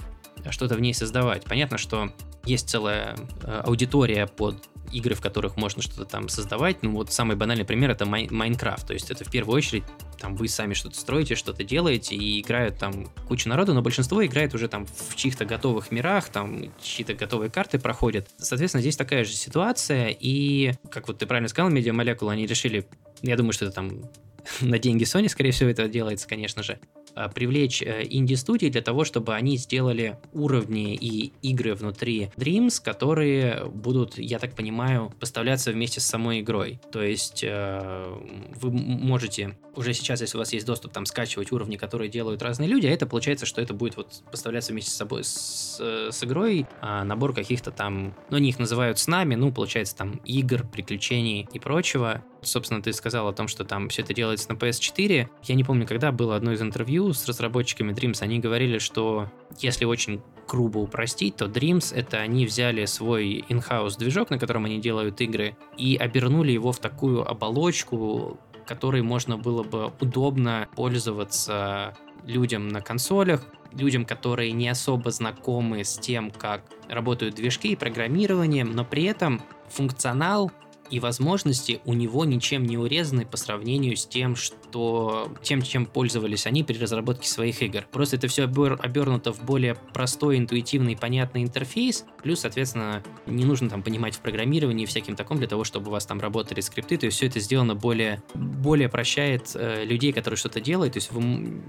что-то 0.50 0.76
в 0.76 0.82
ней 0.82 0.94
создавать. 0.94 1.44
Понятно, 1.44 1.78
что 1.78 2.14
есть 2.46 2.70
целая 2.70 3.18
э, 3.44 3.62
аудитория 3.66 4.28
под 4.28 4.69
игры, 4.92 5.16
в 5.16 5.22
которых 5.22 5.58
можно 5.58 5.82
что-то 5.82 6.06
там 6.06 6.30
создавать. 6.30 6.84
Ну 6.84 6.92
вот 6.92 7.12
самый 7.12 7.36
банальный 7.36 7.66
пример 7.66 7.92
это 7.92 8.06
Майнкрафт. 8.06 8.88
То 8.88 8.94
есть 8.94 9.12
это 9.12 9.24
в 9.26 9.32
первую 9.32 9.56
очередь 9.56 9.84
там 10.20 10.36
вы 10.36 10.48
сами 10.48 10.74
что-то 10.74 10.98
строите, 10.98 11.36
что-то 11.36 11.64
делаете, 11.64 12.16
и 12.16 12.42
играют 12.42 12.78
там 12.78 13.08
куча 13.28 13.48
народу, 13.50 13.74
но 13.74 13.82
большинство 13.82 14.26
играет 14.26 14.54
уже 14.54 14.68
там 14.68 14.86
в 14.86 15.16
чьих-то 15.16 15.46
готовых 15.46 15.92
мирах, 15.92 16.30
там 16.30 16.74
чьи-то 16.82 17.14
готовые 17.14 17.50
карты 17.50 17.80
проходят. 17.80 18.28
Соответственно, 18.38 18.82
здесь 18.82 18.98
такая 18.98 19.24
же 19.24 19.34
ситуация, 19.34 20.10
и, 20.10 20.74
как 20.92 21.08
вот 21.08 21.20
ты 21.20 21.26
правильно 21.26 21.48
сказал, 21.48 21.72
Media 21.72 21.94
Molecule, 21.94 22.32
они 22.32 22.46
решили, 22.46 22.88
я 23.22 23.38
думаю, 23.38 23.54
что 23.54 23.66
это 23.66 23.76
там 23.76 24.02
на 24.62 24.80
деньги 24.80 25.04
Sony, 25.04 25.30
скорее 25.30 25.52
всего, 25.52 25.70
это 25.70 25.88
делается, 25.88 26.28
конечно 26.28 26.64
же, 26.64 26.80
привлечь 27.28 27.82
э, 27.82 28.06
инди-студии 28.10 28.68
для 28.68 28.82
того, 28.82 29.04
чтобы 29.04 29.36
они 29.36 29.58
сделали 29.58 30.18
уровни 30.34 30.96
и 30.96 31.34
игры 31.42 31.76
внутри 31.76 32.30
Dreams, 32.38 32.82
которые 32.82 33.66
будут, 33.66 34.18
я 34.18 34.40
так 34.40 34.56
понимаю, 34.56 35.12
поставляться 35.20 35.72
вместе 35.72 36.00
с 36.00 36.06
самой 36.06 36.40
игрой. 36.40 36.80
То 36.92 37.04
есть 37.04 37.44
э, 37.44 38.16
вы 38.62 38.72
можете 38.72 39.58
уже 39.76 39.94
сейчас, 39.94 40.22
если 40.22 40.38
у 40.38 40.40
вас 40.40 40.52
есть 40.54 40.66
доступ, 40.66 40.92
там 40.92 41.06
скачивать 41.06 41.52
уровни, 41.52 41.78
которые 41.78 42.10
делают 42.10 42.42
разные 42.42 42.68
люди, 42.68 42.88
а 42.88 42.92
это 42.92 43.06
получается, 43.06 43.46
что 43.46 43.62
это 43.62 43.74
будет 43.74 43.98
вот 43.98 44.24
поставляться 44.32 44.72
вместе 44.72 44.92
с 44.92 44.96
собой 44.96 45.24
с, 45.24 45.80
с 45.80 46.24
игрой, 46.24 46.66
а 46.82 47.04
набор 47.04 47.34
каких-то 47.34 47.72
там, 47.72 48.14
ну, 48.30 48.38
они 48.38 48.50
их 48.50 48.60
называют 48.60 49.00
с 49.00 49.08
нами, 49.08 49.36
ну, 49.36 49.52
получается 49.52 49.96
там 49.96 50.20
игр, 50.26 50.68
приключений 50.68 51.48
и 51.54 51.60
прочего. 51.60 52.24
Собственно, 52.42 52.82
ты 52.82 52.94
сказал 52.94 53.28
о 53.28 53.34
том, 53.34 53.48
что 53.48 53.66
там 53.66 53.90
все 53.90 54.02
это 54.02 54.14
делается 54.14 54.52
на 54.52 54.58
PS4. 54.58 55.28
Я 55.44 55.56
не 55.56 55.64
помню, 55.64 55.86
когда 55.86 56.12
было 56.12 56.36
одно 56.36 56.54
из 56.54 56.62
интервью 56.62 57.14
с 57.14 57.28
разработчиками 57.28 57.92
Dreams. 57.92 58.22
Они 58.22 58.40
говорили, 58.40 58.78
что 58.78 59.30
если 59.58 59.86
очень 59.86 60.22
грубо 60.48 60.80
упростить, 60.80 61.36
то 61.36 61.46
Dreams 61.46 61.94
это 61.94 62.18
они 62.18 62.46
взяли 62.46 62.86
свой 62.86 63.46
in-house 63.50 63.98
движок, 63.98 64.30
на 64.30 64.40
котором 64.40 64.66
они 64.66 64.80
делают 64.80 65.22
игры, 65.22 65.56
и 65.78 65.96
обернули 65.96 66.52
его 66.52 66.72
в 66.72 66.80
такую 66.80 67.30
оболочку, 67.30 68.40
которой 68.66 69.02
можно 69.02 69.38
было 69.38 69.64
бы 69.64 69.92
удобно 70.00 70.68
пользоваться 70.76 71.96
людям 72.26 72.68
на 72.68 72.82
консолях, 72.82 73.44
людям, 73.74 74.06
которые 74.06 74.52
не 74.52 74.70
особо 74.70 75.12
знакомы 75.12 75.84
с 75.84 75.98
тем, 75.98 76.32
как 76.32 76.64
работают 76.88 77.36
движки 77.36 77.72
и 77.72 77.76
программированием, 77.76 78.72
но 78.72 78.84
при 78.84 79.04
этом 79.04 79.42
функционал 79.70 80.52
и 80.90 81.00
возможности 81.00 81.82
у 81.86 81.94
него 81.94 82.26
ничем 82.26 82.66
не 82.66 82.78
урезаны 82.78 83.26
по 83.26 83.38
сравнению 83.38 83.96
с 83.96 84.06
тем, 84.06 84.36
что 84.36 85.32
тем, 85.42 85.62
чем 85.62 85.86
пользовались 85.86 86.46
они 86.46 86.64
при 86.64 86.78
разработке 86.78 87.28
своих 87.28 87.62
игр. 87.62 87.86
Просто 87.92 88.16
это 88.16 88.28
все 88.28 88.44
обернуто 88.44 89.34
в 89.34 89.44
более 89.44 89.76
простой, 89.76 90.38
интуитивный, 90.38 90.98
понятный 90.98 91.44
интерфейс, 91.44 92.06
плюс, 92.22 92.42
соответственно, 92.42 93.04
не 93.26 93.46
нужно 93.46 93.70
там 93.70 93.84
понимать 93.84 94.16
в 94.16 94.20
программировании 94.20 94.84
и 94.84 94.88
всяким 94.88 95.16
таком 95.16 95.38
для 95.38 95.48
того, 95.48 95.64
чтобы 95.64 95.90
у 95.90 95.92
вас 95.92 96.06
там 96.06 96.20
работали 96.20 96.62
скрипты, 96.62 96.98
то 96.98 97.06
есть 97.06 97.18
все 97.18 97.28
это 97.28 97.40
сделано 97.40 97.76
более, 97.76 98.22
более 98.34 98.90
прощает 98.90 99.52
э, 99.56 99.86
людей, 99.86 100.14
которые 100.14 100.38
что-то 100.38 100.60
делают, 100.62 100.94
то 100.94 100.98
есть 100.98 101.12
вы, 101.12 101.62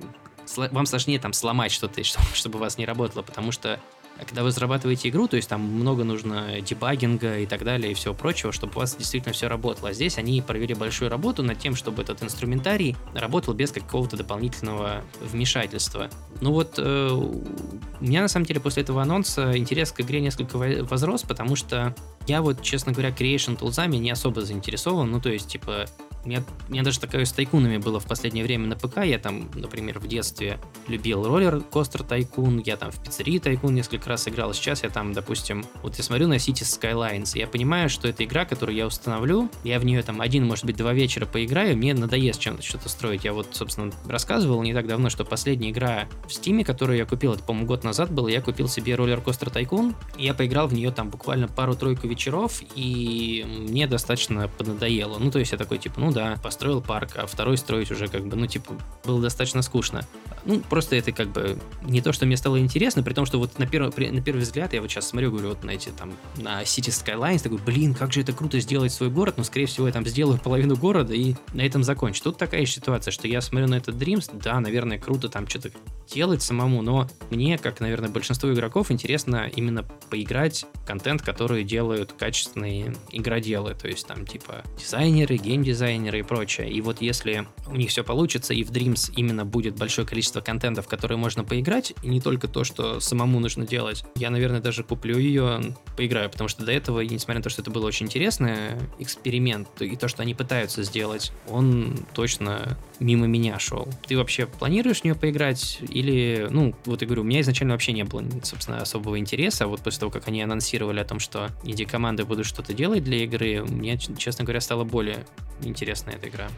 вам 0.56 0.86
сложнее 0.86 1.18
там 1.18 1.32
сломать 1.32 1.72
что-то, 1.72 2.02
чтобы 2.34 2.58
у 2.58 2.60
вас 2.60 2.78
не 2.78 2.86
работало, 2.86 3.22
потому 3.22 3.52
что 3.52 3.80
а 4.18 4.24
когда 4.24 4.42
вы 4.42 4.50
зарабатываете 4.50 5.08
игру, 5.08 5.28
то 5.28 5.36
есть 5.36 5.48
там 5.48 5.62
много 5.62 6.04
нужно 6.04 6.60
дебагинга 6.60 7.38
и 7.38 7.46
так 7.46 7.64
далее 7.64 7.92
и 7.92 7.94
всего 7.94 8.14
прочего, 8.14 8.52
чтобы 8.52 8.74
у 8.76 8.78
вас 8.80 8.94
действительно 8.96 9.32
все 9.32 9.48
работало. 9.48 9.90
А 9.90 9.92
здесь 9.92 10.18
они 10.18 10.42
провели 10.42 10.74
большую 10.74 11.10
работу 11.10 11.42
над 11.42 11.58
тем, 11.58 11.74
чтобы 11.74 12.02
этот 12.02 12.22
инструментарий 12.22 12.96
работал 13.14 13.54
без 13.54 13.72
какого-то 13.72 14.16
дополнительного 14.16 15.02
вмешательства. 15.20 16.10
Ну 16.40 16.52
вот 16.52 16.74
э, 16.78 17.08
у 17.12 18.04
меня 18.04 18.22
на 18.22 18.28
самом 18.28 18.46
деле 18.46 18.60
после 18.60 18.82
этого 18.82 19.02
анонса 19.02 19.56
интерес 19.56 19.92
к 19.92 20.00
игре 20.00 20.20
несколько 20.20 20.56
возрос, 20.56 21.22
потому 21.22 21.56
что 21.56 21.94
я 22.26 22.42
вот, 22.42 22.62
честно 22.62 22.92
говоря, 22.92 23.10
Creation 23.10 23.56
тулзами 23.56 23.96
не 23.96 24.10
особо 24.10 24.42
заинтересован. 24.42 25.10
Ну, 25.10 25.20
то 25.20 25.30
есть, 25.30 25.48
типа, 25.48 25.86
у 26.24 26.28
меня, 26.28 26.42
у 26.68 26.72
меня 26.72 26.82
даже 26.82 27.00
такое 27.00 27.24
с 27.24 27.32
тайкунами 27.32 27.78
было 27.78 27.98
в 27.98 28.06
последнее 28.06 28.44
время 28.44 28.66
на 28.66 28.76
ПК. 28.76 28.98
Я 29.04 29.18
там, 29.18 29.50
например, 29.54 29.98
в 29.98 30.06
детстве 30.06 30.58
любил 30.86 31.24
роллер 31.24 31.60
Костер 31.60 32.02
Тайкун, 32.02 32.58
я 32.58 32.76
там 32.76 32.90
в 32.90 33.02
пиццерии 33.02 33.38
Тайкун 33.38 33.74
несколько 33.74 34.08
раз 34.08 34.28
играл. 34.28 34.52
Сейчас 34.52 34.82
я 34.82 34.90
там, 34.90 35.12
допустим, 35.12 35.64
вот 35.82 35.96
я 35.96 36.04
смотрю 36.04 36.28
на 36.28 36.34
Cities 36.34 36.80
Skylines, 36.80 37.36
и 37.36 37.40
я 37.40 37.46
понимаю, 37.46 37.88
что 37.88 38.08
это 38.08 38.24
игра, 38.24 38.44
которую 38.44 38.76
я 38.76 38.86
установлю, 38.86 39.48
я 39.64 39.78
в 39.78 39.84
нее 39.84 40.02
там 40.02 40.20
один, 40.20 40.46
может 40.46 40.64
быть, 40.64 40.76
два 40.76 40.92
вечера 40.92 41.26
поиграю, 41.26 41.76
мне 41.76 41.94
надоест 41.94 42.40
чем-то 42.40 42.62
что-то 42.62 42.88
строить. 42.88 43.24
Я 43.24 43.32
вот, 43.32 43.48
собственно, 43.52 43.92
рассказывал 44.06 44.62
не 44.62 44.74
так 44.74 44.86
давно, 44.86 45.08
что 45.08 45.24
последняя 45.24 45.70
игра 45.70 46.08
в 46.26 46.32
Стиме, 46.32 46.64
которую 46.64 46.98
я 46.98 47.06
купил, 47.06 47.32
это, 47.32 47.42
по-моему, 47.42 47.66
год 47.66 47.84
назад 47.84 48.12
было, 48.12 48.28
я 48.28 48.42
купил 48.42 48.68
себе 48.68 48.94
роллер 48.94 49.20
Костер 49.20 49.50
Тайкун, 49.50 49.94
и 50.18 50.24
я 50.24 50.34
поиграл 50.34 50.68
в 50.68 50.74
нее 50.74 50.90
там 50.90 51.08
буквально 51.08 51.48
пару-тройку 51.48 52.06
вечеров, 52.06 52.62
и 52.74 53.46
мне 53.46 53.86
достаточно 53.86 54.48
поднадоело. 54.48 55.18
Ну, 55.18 55.30
то 55.30 55.38
есть 55.38 55.52
я 55.52 55.58
такой, 55.58 55.78
типа, 55.78 56.00
ну, 56.00 56.09
ну 56.10 56.14
да, 56.14 56.36
построил 56.42 56.82
парк, 56.82 57.10
а 57.14 57.26
второй 57.26 57.56
строить 57.56 57.92
уже 57.92 58.08
как 58.08 58.26
бы, 58.26 58.36
ну, 58.36 58.46
типа, 58.48 58.74
было 59.04 59.22
достаточно 59.22 59.62
скучно. 59.62 60.04
Ну, 60.44 60.58
просто 60.58 60.96
это 60.96 61.12
как 61.12 61.28
бы 61.28 61.56
не 61.82 62.02
то, 62.02 62.12
что 62.12 62.26
мне 62.26 62.36
стало 62.36 62.58
интересно, 62.58 63.04
при 63.04 63.14
том, 63.14 63.26
что 63.26 63.38
вот 63.38 63.60
на 63.60 63.66
первый, 63.66 64.10
на 64.10 64.20
первый 64.20 64.40
взгляд 64.40 64.72
я 64.72 64.80
вот 64.80 64.90
сейчас 64.90 65.08
смотрю, 65.08 65.30
говорю, 65.30 65.50
вот 65.50 65.62
на 65.62 65.70
эти 65.70 65.90
там, 65.90 66.12
на 66.36 66.62
City 66.62 66.88
Skylines, 66.88 67.42
такой, 67.44 67.58
блин, 67.58 67.94
как 67.94 68.12
же 68.12 68.22
это 68.22 68.32
круто 68.32 68.58
сделать 68.58 68.92
свой 68.92 69.08
город, 69.08 69.34
но, 69.36 69.44
скорее 69.44 69.66
всего, 69.66 69.86
я 69.86 69.92
там 69.92 70.04
сделаю 70.04 70.38
половину 70.42 70.76
города 70.76 71.14
и 71.14 71.36
на 71.54 71.60
этом 71.60 71.84
закончу. 71.84 72.24
Тут 72.24 72.38
такая 72.38 72.66
ситуация, 72.66 73.12
что 73.12 73.28
я 73.28 73.40
смотрю 73.40 73.68
на 73.68 73.76
этот 73.76 73.94
Dreams, 73.94 74.30
да, 74.32 74.58
наверное, 74.58 74.98
круто 74.98 75.28
там 75.28 75.46
что-то 75.46 75.70
делать 76.12 76.42
самому, 76.42 76.82
но 76.82 77.08
мне, 77.30 77.56
как, 77.56 77.78
наверное, 77.78 78.10
большинство 78.10 78.52
игроков, 78.52 78.90
интересно 78.90 79.48
именно 79.54 79.84
поиграть 80.10 80.66
контент, 80.84 81.22
который 81.22 81.62
делают 81.62 82.14
качественные 82.14 82.96
игроделы, 83.12 83.74
то 83.74 83.86
есть 83.86 84.08
там 84.08 84.26
типа 84.26 84.64
дизайнеры, 84.76 85.36
геймдизайнеры 85.36 85.99
и 86.08 86.22
прочее. 86.22 86.70
И 86.70 86.80
вот 86.80 87.00
если 87.00 87.46
у 87.66 87.76
них 87.76 87.90
все 87.90 88.04
получится, 88.04 88.54
и 88.54 88.62
в 88.64 88.70
Dreams 88.70 89.12
именно 89.16 89.44
будет 89.44 89.76
большое 89.76 90.06
количество 90.06 90.40
контентов, 90.40 90.88
которые 90.88 91.18
можно 91.18 91.44
поиграть, 91.44 91.92
и 92.02 92.08
не 92.08 92.20
только 92.20 92.48
то, 92.48 92.64
что 92.64 93.00
самому 93.00 93.40
нужно 93.40 93.66
делать, 93.66 94.04
я, 94.14 94.30
наверное, 94.30 94.60
даже 94.60 94.82
куплю 94.82 95.18
ее, 95.18 95.60
поиграю, 95.96 96.30
потому 96.30 96.48
что 96.48 96.64
до 96.64 96.72
этого, 96.72 97.00
несмотря 97.00 97.36
на 97.36 97.42
то, 97.42 97.50
что 97.50 97.62
это 97.62 97.70
было 97.70 97.86
очень 97.86 98.06
интересный 98.06 98.76
эксперимент, 98.98 99.68
и 99.80 99.96
то, 99.96 100.08
что 100.08 100.22
они 100.22 100.34
пытаются 100.34 100.82
сделать, 100.82 101.32
он 101.48 101.98
точно 102.14 102.78
мимо 103.00 103.26
меня 103.26 103.58
шел. 103.58 103.88
Ты 104.06 104.16
вообще 104.16 104.46
планируешь 104.46 105.00
в 105.00 105.04
нее 105.04 105.14
поиграть? 105.14 105.78
Или, 105.88 106.46
ну, 106.50 106.74
вот 106.84 107.00
я 107.00 107.06
говорю, 107.06 107.22
у 107.22 107.24
меня 107.24 107.40
изначально 107.40 107.74
вообще 107.74 107.92
не 107.92 108.04
было, 108.04 108.22
собственно, 108.42 108.80
особого 108.80 109.18
интереса. 109.18 109.66
Вот 109.66 109.80
после 109.80 110.00
того, 110.00 110.12
как 110.12 110.28
они 110.28 110.42
анонсировали 110.42 111.00
о 111.00 111.04
том, 111.04 111.18
что 111.18 111.48
инди-команды 111.64 112.24
будут 112.24 112.46
что-то 112.46 112.74
делать 112.74 113.02
для 113.02 113.24
игры, 113.24 113.64
мне, 113.64 113.98
честно 113.98 114.44
говоря, 114.44 114.60
стало 114.60 114.84
более 114.84 115.24
интересна 115.62 116.10
эта 116.10 116.28
игра. 116.28 116.48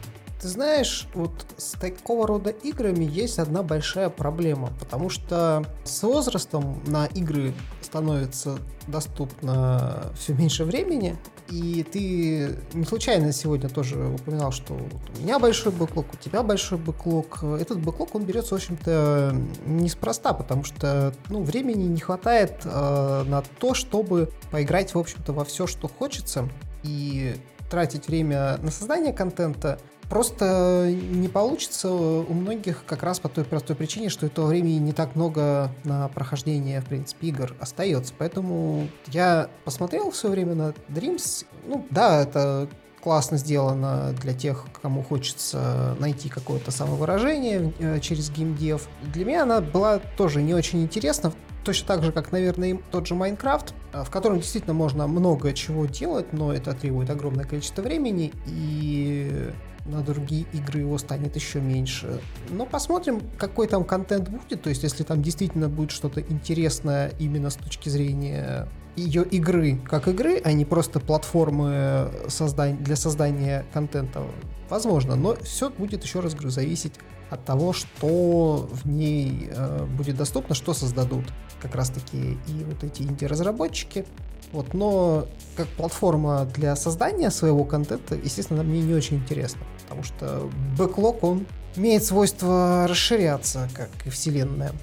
Ты 0.43 0.49
знаешь, 0.49 1.07
вот 1.13 1.31
с 1.55 1.71
такого 1.79 2.27
рода 2.27 2.49
играми 2.49 3.05
есть 3.05 3.39
одна 3.39 3.63
большая 3.63 4.09
проблема, 4.09 4.73
потому 4.77 5.09
что 5.09 5.63
с 5.85 6.03
возрастом 6.03 6.83
на 6.85 7.05
игры 7.05 7.53
становится 7.79 8.57
доступно 8.87 10.11
все 10.19 10.33
меньше 10.33 10.65
времени, 10.65 11.15
и 11.47 11.85
ты 11.89 12.57
не 12.73 12.83
случайно 12.83 13.31
сегодня 13.31 13.69
тоже 13.69 13.95
упоминал, 14.05 14.51
что 14.51 14.73
у 14.73 15.21
меня 15.21 15.39
большой 15.39 15.71
бэклог, 15.71 16.07
у 16.13 16.17
тебя 16.17 16.43
большой 16.43 16.77
бэклог. 16.77 17.41
Этот 17.61 17.79
бэклог, 17.79 18.13
он 18.13 18.25
берется, 18.25 18.55
в 18.55 18.57
общем-то, 18.57 19.33
неспроста, 19.65 20.33
потому 20.33 20.65
что 20.65 21.13
ну, 21.29 21.41
времени 21.41 21.83
не 21.83 22.01
хватает 22.01 22.63
э, 22.65 23.23
на 23.25 23.43
то, 23.59 23.73
чтобы 23.73 24.29
поиграть, 24.51 24.93
в 24.93 24.99
общем-то, 24.99 25.31
во 25.31 25.45
все, 25.45 25.67
что 25.67 25.87
хочется. 25.87 26.49
И 26.83 27.37
тратить 27.73 28.07
время 28.07 28.59
на 28.61 28.69
создание 28.69 29.13
контента 29.13 29.79
Просто 30.09 30.91
не 30.91 31.27
получится 31.27 31.89
у 31.89 32.31
многих 32.33 32.85
как 32.85 33.01
раз 33.01 33.19
по 33.19 33.29
той 33.29 33.45
простой 33.45 33.75
причине, 33.75 34.09
что 34.09 34.27
этого 34.27 34.45
времени 34.45 34.77
не 34.77 34.91
так 34.91 35.15
много 35.15 35.71
на 35.85 36.07
прохождение, 36.09 36.81
в 36.81 36.85
принципе, 36.85 37.29
игр 37.29 37.55
остается. 37.59 38.13
Поэтому 38.15 38.87
я 39.07 39.49
посмотрел 39.65 40.11
все 40.11 40.29
время 40.29 40.53
на 40.53 40.73
Dreams. 40.89 41.47
Ну, 41.65 41.87
да, 41.89 42.21
это 42.21 42.67
классно 43.01 43.37
сделано 43.37 44.13
для 44.21 44.35
тех, 44.35 44.65
кому 44.83 45.01
хочется 45.01 45.95
найти 45.99 46.29
какое-то 46.29 46.69
самовыражение 46.69 47.73
э, 47.79 47.99
через 47.99 48.29
геймдев. 48.29 48.87
Для 49.13 49.25
меня 49.25 49.43
она 49.43 49.61
была 49.61 49.97
тоже 49.97 50.43
не 50.43 50.53
очень 50.53 50.83
интересна, 50.83 51.33
точно 51.63 51.87
так 51.87 52.03
же, 52.03 52.11
как, 52.11 52.31
наверное, 52.31 52.79
тот 52.91 53.07
же 53.07 53.15
Майнкрафт, 53.15 53.73
э, 53.93 54.03
в 54.03 54.09
котором 54.09 54.37
действительно 54.37 54.73
можно 54.73 55.07
много 55.07 55.53
чего 55.53 55.85
делать, 55.85 56.33
но 56.33 56.53
это 56.53 56.73
требует 56.73 57.09
огромное 57.09 57.45
количество 57.45 57.81
времени, 57.81 58.33
и 58.45 59.51
на 59.85 60.01
другие 60.01 60.45
игры 60.53 60.79
его 60.79 60.97
станет 60.97 61.35
еще 61.35 61.59
меньше. 61.59 62.21
Но 62.49 62.65
посмотрим, 62.65 63.21
какой 63.37 63.67
там 63.67 63.83
контент 63.83 64.29
будет. 64.29 64.61
То 64.61 64.69
есть, 64.69 64.83
если 64.83 65.03
там 65.03 65.21
действительно 65.21 65.67
будет 65.67 65.91
что-то 65.91 66.21
интересное 66.21 67.11
именно 67.19 67.49
с 67.49 67.55
точки 67.55 67.89
зрения 67.89 68.67
ее 68.95 69.23
игры 69.23 69.79
как 69.83 70.07
игры, 70.07 70.39
а 70.43 70.53
не 70.53 70.65
просто 70.65 70.99
платформы 70.99 72.11
создания, 72.27 72.77
для 72.77 72.95
создания 72.95 73.65
контента, 73.73 74.23
возможно. 74.69 75.15
Но 75.15 75.35
все 75.35 75.69
будет, 75.69 76.03
еще 76.03 76.19
раз 76.19 76.33
говорю, 76.33 76.51
зависеть 76.51 76.93
от 77.33 77.45
того, 77.45 77.73
что 77.73 78.69
в 78.71 78.87
ней 78.87 79.49
э, 79.49 79.85
будет 79.85 80.17
доступно, 80.17 80.55
что 80.55 80.73
создадут 80.73 81.25
как 81.61 81.75
раз-таки 81.75 82.37
и 82.47 82.63
вот 82.63 82.83
эти 82.83 83.03
инди-разработчики. 83.03 84.05
Вот, 84.51 84.73
но 84.73 85.25
как 85.57 85.67
платформа 85.69 86.45
для 86.45 86.75
создания 86.75 87.31
своего 87.31 87.65
контента, 87.65 88.15
естественно, 88.15 88.63
мне 88.63 88.81
не 88.81 88.93
очень 88.93 89.17
интересно, 89.17 89.61
потому 89.81 90.03
что 90.03 90.49
бэклог, 90.77 91.23
он 91.23 91.47
имеет 91.75 92.03
свойство 92.03 92.85
расширяться, 92.87 93.67
как 93.73 93.89
и 94.05 94.09
вселенная. 94.09 94.73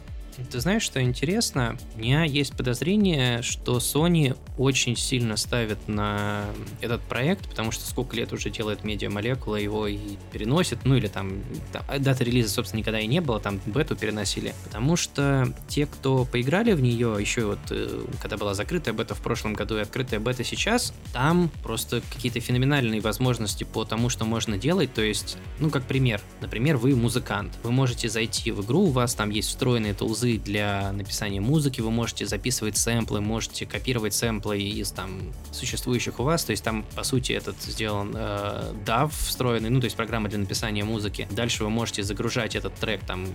Ты 0.51 0.61
знаешь, 0.61 0.83
что 0.83 1.03
интересно? 1.03 1.77
У 1.97 2.01
меня 2.01 2.25
есть 2.25 2.57
подозрение, 2.57 3.43
что 3.43 3.79
Sony 3.79 4.37
очень 4.59 4.97
сильно 4.97 5.37
ставит 5.37 5.89
на 5.89 6.45
этот 6.81 7.01
проект, 7.03 7.49
потому 7.49 7.71
что 7.73 7.87
сколько 7.87 8.17
лет 8.17 8.33
уже 8.33 8.51
делает 8.51 8.85
медиа-молекула, 8.85 9.57
его 9.57 9.87
и 9.87 9.99
переносит, 10.33 10.79
ну 10.85 10.97
или 10.97 11.07
там, 11.09 11.43
там 11.73 11.85
даты 11.99 12.25
релиза, 12.25 12.51
собственно, 12.51 12.81
никогда 12.81 13.01
и 13.01 13.07
не 13.07 13.21
было, 13.21 13.41
там 13.41 13.61
бету 13.67 13.97
переносили, 13.97 14.55
потому 14.65 14.97
что 14.97 15.53
те, 15.69 15.87
кто 15.87 16.25
поиграли 16.25 16.73
в 16.73 16.81
нее, 16.81 17.17
еще 17.19 17.47
вот 17.47 17.59
э, 17.71 18.05
когда 18.21 18.37
была 18.37 18.55
закрытая 18.55 18.95
бета 18.95 19.15
в 19.15 19.21
прошлом 19.21 19.55
году 19.55 19.77
и 19.77 19.81
открытая 19.81 20.21
бета 20.21 20.45
сейчас, 20.45 20.93
там 21.13 21.51
просто 21.63 22.03
какие-то 22.13 22.41
феноменальные 22.41 23.01
возможности 23.01 23.65
по 23.65 23.85
тому, 23.85 24.09
что 24.09 24.25
можно 24.25 24.59
делать, 24.59 24.93
то 24.93 25.03
есть, 25.03 25.37
ну 25.59 25.71
как 25.71 25.85
пример, 25.85 26.21
например, 26.41 26.77
вы 26.77 26.95
музыкант, 26.95 27.57
вы 27.63 27.73
можете 27.73 28.09
зайти 28.09 28.51
в 28.51 28.65
игру, 28.65 28.81
у 28.81 28.91
вас 28.91 29.15
там 29.15 29.31
есть 29.31 29.49
встроенные 29.49 29.95
тулзы 29.95 30.30
тулзы 30.31 30.39
для 30.39 30.93
написания 30.93 31.41
музыки, 31.41 31.81
вы 31.81 31.91
можете 31.91 32.27
записывать 32.27 32.77
сэмплы, 32.77 33.21
можете 33.21 33.67
копировать 33.67 34.15
сэмплы 34.15 34.61
из 34.61 34.91
там 34.93 35.21
существующих 35.53 36.21
у 36.21 36.25
вас, 36.25 36.45
то 36.45 36.51
есть 36.53 36.65
там 36.65 36.85
по 36.95 37.05
сути 37.05 37.33
этот 37.33 37.57
сделан 37.63 38.13
э, 38.15 38.73
DAW 38.85 39.11
встроенный, 39.11 39.71
ну 39.71 39.81
то 39.81 39.87
есть 39.87 39.97
программа 39.97 40.29
для 40.29 40.39
написания 40.39 40.85
музыки. 40.85 41.29
Дальше 41.31 41.65
вы 41.65 41.71
можете 41.71 42.03
загружать 42.03 42.57
этот 42.57 42.75
трек 42.75 43.01
там, 43.07 43.27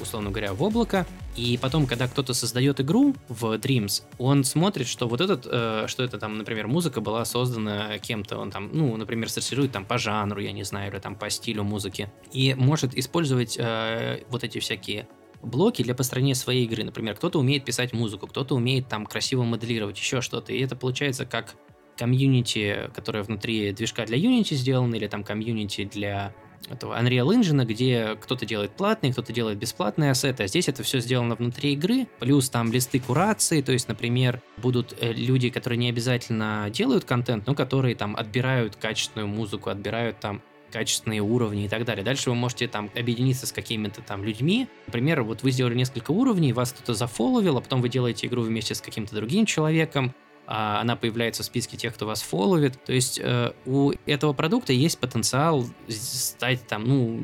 условно 0.00 0.30
говоря, 0.30 0.52
в 0.52 0.62
облако, 0.62 1.06
и 1.36 1.58
потом, 1.60 1.86
когда 1.86 2.06
кто-то 2.06 2.34
создает 2.34 2.80
игру 2.80 3.14
в 3.28 3.54
Dreams, 3.54 4.02
он 4.18 4.44
смотрит, 4.44 4.86
что 4.86 5.08
вот 5.08 5.20
этот, 5.20 5.46
э, 5.50 5.86
что 5.88 6.02
это 6.02 6.18
там, 6.18 6.38
например, 6.38 6.66
музыка 6.66 7.00
была 7.00 7.24
создана 7.24 7.98
кем-то, 7.98 8.38
он 8.38 8.50
там, 8.50 8.70
ну, 8.72 8.96
например, 8.96 9.28
сортирует 9.28 9.72
там 9.72 9.84
по 9.84 9.98
жанру, 9.98 10.40
я 10.40 10.52
не 10.52 10.64
знаю, 10.64 10.92
или 10.92 10.98
там 10.98 11.16
по 11.16 11.30
стилю 11.30 11.64
музыки, 11.64 12.10
и 12.32 12.54
может 12.54 12.96
использовать 12.96 13.56
э, 13.58 14.22
вот 14.28 14.44
эти 14.44 14.58
всякие 14.58 15.06
блоки 15.44 15.82
для 15.82 15.94
построения 15.94 16.34
своей 16.34 16.64
игры. 16.64 16.84
Например, 16.84 17.14
кто-то 17.14 17.38
умеет 17.38 17.64
писать 17.64 17.92
музыку, 17.92 18.26
кто-то 18.26 18.54
умеет 18.54 18.88
там 18.88 19.06
красиво 19.06 19.44
моделировать, 19.44 19.98
еще 19.98 20.20
что-то. 20.20 20.52
И 20.52 20.60
это 20.60 20.76
получается 20.76 21.26
как 21.26 21.54
комьюнити, 21.96 22.90
которое 22.94 23.22
внутри 23.22 23.72
движка 23.72 24.04
для 24.04 24.18
Unity 24.18 24.54
сделано, 24.54 24.96
или 24.96 25.06
там 25.06 25.22
комьюнити 25.22 25.84
для 25.84 26.34
этого 26.70 26.98
Unreal 26.98 27.28
Engine, 27.28 27.64
где 27.64 28.16
кто-то 28.20 28.46
делает 28.46 28.72
платные, 28.72 29.12
кто-то 29.12 29.32
делает 29.32 29.58
бесплатные 29.58 30.10
ассеты, 30.10 30.44
а 30.44 30.46
здесь 30.46 30.68
это 30.68 30.82
все 30.82 31.00
сделано 31.00 31.34
внутри 31.34 31.74
игры, 31.74 32.06
плюс 32.20 32.48
там 32.48 32.72
листы 32.72 33.00
курации, 33.00 33.60
то 33.60 33.72
есть, 33.72 33.88
например, 33.88 34.40
будут 34.56 34.96
э, 35.00 35.12
люди, 35.12 35.50
которые 35.50 35.78
не 35.78 35.90
обязательно 35.90 36.68
делают 36.72 37.04
контент, 37.04 37.46
но 37.46 37.54
которые 37.54 37.94
там 37.94 38.16
отбирают 38.16 38.76
качественную 38.76 39.28
музыку, 39.28 39.70
отбирают 39.70 40.20
там 40.20 40.42
качественные 40.74 41.20
уровни 41.20 41.66
и 41.66 41.68
так 41.68 41.84
далее. 41.84 42.04
Дальше 42.04 42.30
вы 42.30 42.36
можете 42.36 42.66
там 42.66 42.90
объединиться 42.96 43.46
с 43.46 43.52
какими-то 43.52 44.02
там 44.02 44.24
людьми. 44.24 44.66
Например, 44.88 45.22
вот 45.22 45.44
вы 45.44 45.52
сделали 45.52 45.76
несколько 45.76 46.10
уровней, 46.10 46.52
вас 46.52 46.72
кто-то 46.72 46.94
зафоловил, 46.94 47.56
а 47.56 47.60
потом 47.60 47.80
вы 47.80 47.88
делаете 47.88 48.26
игру 48.26 48.42
вместе 48.42 48.74
с 48.74 48.80
каким-то 48.80 49.14
другим 49.14 49.46
человеком, 49.46 50.12
а 50.48 50.80
она 50.80 50.96
появляется 50.96 51.44
в 51.44 51.46
списке 51.46 51.76
тех, 51.76 51.94
кто 51.94 52.06
вас 52.06 52.22
фолловит. 52.22 52.82
То 52.84 52.92
есть 52.92 53.20
э, 53.22 53.52
у 53.66 53.92
этого 54.04 54.32
продукта 54.32 54.72
есть 54.72 54.98
потенциал 54.98 55.64
стать 55.88 56.66
там, 56.66 56.84
ну, 56.84 57.20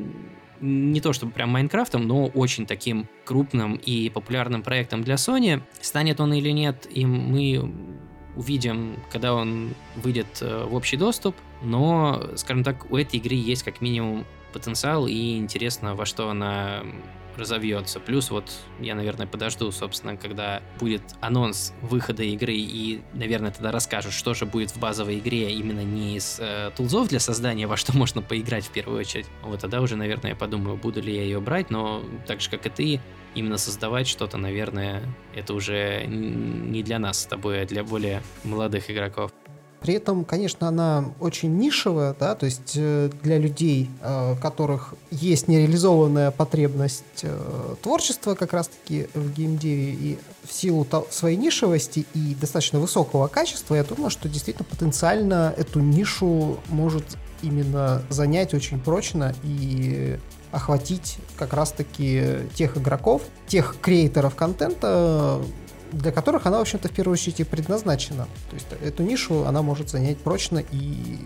не 0.61 1.01
то 1.01 1.11
чтобы 1.11 1.33
прям 1.33 1.49
Майнкрафтом, 1.49 2.07
но 2.07 2.27
очень 2.27 2.65
таким 2.65 3.09
крупным 3.25 3.75
и 3.75 4.09
популярным 4.09 4.63
проектом 4.63 5.03
для 5.03 5.15
Sony. 5.15 5.61
Станет 5.81 6.21
он 6.21 6.33
или 6.33 6.51
нет, 6.51 6.87
и 6.89 7.05
мы 7.05 7.69
увидим, 8.35 8.97
когда 9.11 9.33
он 9.33 9.73
выйдет 9.95 10.41
э, 10.41 10.65
в 10.65 10.75
общий 10.75 10.97
доступ, 10.97 11.35
но, 11.61 12.31
скажем 12.35 12.63
так, 12.63 12.91
у 12.91 12.97
этой 12.97 13.17
игры 13.17 13.35
есть 13.35 13.63
как 13.63 13.81
минимум 13.81 14.25
потенциал 14.53 15.07
и 15.07 15.37
интересно, 15.37 15.95
во 15.95 16.05
что 16.05 16.29
она 16.29 16.83
разовьется. 17.37 17.99
Плюс 17.99 18.29
вот 18.31 18.45
я, 18.79 18.95
наверное, 18.95 19.27
подожду, 19.27 19.71
собственно, 19.71 20.17
когда 20.17 20.61
будет 20.79 21.01
анонс 21.21 21.73
выхода 21.81 22.23
игры 22.23 22.53
и, 22.53 23.01
наверное, 23.13 23.51
тогда 23.51 23.71
расскажут, 23.71 24.13
что 24.13 24.33
же 24.33 24.45
будет 24.45 24.71
в 24.71 24.79
базовой 24.79 25.19
игре 25.19 25.51
именно 25.51 25.83
не 25.83 26.17
из 26.17 26.37
э, 26.39 26.71
тулзов 26.75 27.09
для 27.09 27.19
создания, 27.19 27.67
во 27.67 27.77
что 27.77 27.95
можно 27.95 28.21
поиграть 28.21 28.65
в 28.65 28.71
первую 28.71 28.99
очередь. 28.99 29.27
Вот 29.43 29.59
тогда 29.59 29.81
уже, 29.81 29.95
наверное, 29.95 30.31
я 30.31 30.35
подумаю, 30.35 30.77
буду 30.77 31.01
ли 31.01 31.15
я 31.15 31.23
ее 31.23 31.39
брать, 31.39 31.69
но 31.69 32.03
так 32.27 32.41
же, 32.41 32.49
как 32.49 32.65
и 32.65 32.69
ты, 32.69 33.01
именно 33.35 33.57
создавать 33.57 34.07
что-то, 34.07 34.37
наверное, 34.37 35.01
это 35.35 35.53
уже 35.53 36.05
не 36.07 36.83
для 36.83 36.99
нас 36.99 37.21
с 37.21 37.25
тобой, 37.25 37.61
а 37.61 37.65
для 37.65 37.83
более 37.83 38.21
молодых 38.43 38.89
игроков. 38.89 39.31
При 39.81 39.95
этом, 39.95 40.25
конечно, 40.25 40.67
она 40.67 41.05
очень 41.19 41.57
нишевая, 41.57 42.15
да, 42.17 42.35
то 42.35 42.45
есть 42.45 42.73
э, 42.75 43.09
для 43.23 43.39
людей, 43.39 43.89
э, 44.01 44.33
у 44.33 44.35
которых 44.35 44.93
есть 45.09 45.47
нереализованная 45.47 46.29
потребность 46.29 47.03
э, 47.23 47.75
творчества 47.81 48.35
как 48.35 48.53
раз-таки 48.53 49.07
в 49.15 49.33
геймдеве, 49.33 49.91
и 49.93 50.19
в 50.43 50.53
силу 50.53 50.85
своей 51.09 51.35
нишевости 51.35 52.05
и 52.13 52.35
достаточно 52.39 52.79
высокого 52.79 53.27
качества, 53.27 53.73
я 53.73 53.83
думаю, 53.83 54.11
что 54.11 54.29
действительно 54.29 54.65
потенциально 54.69 55.51
эту 55.57 55.79
нишу 55.79 56.59
может 56.69 57.17
именно 57.41 58.03
занять 58.09 58.53
очень 58.53 58.79
прочно 58.79 59.33
и 59.43 60.19
охватить 60.51 61.17
как 61.37 61.53
раз-таки 61.53 62.41
тех 62.53 62.77
игроков, 62.77 63.23
тех 63.47 63.75
креаторов 63.81 64.35
контента, 64.35 65.41
для 65.91 66.11
которых 66.11 66.45
она, 66.45 66.57
в 66.57 66.61
общем-то, 66.61 66.87
в 66.87 66.91
первую 66.91 67.13
очередь 67.13 67.39
и 67.39 67.43
предназначена. 67.43 68.27
То 68.49 68.55
есть 68.55 68.67
эту 68.81 69.03
нишу 69.03 69.45
она 69.45 69.61
может 69.61 69.89
занять 69.89 70.17
прочно 70.17 70.63
и 70.71 71.19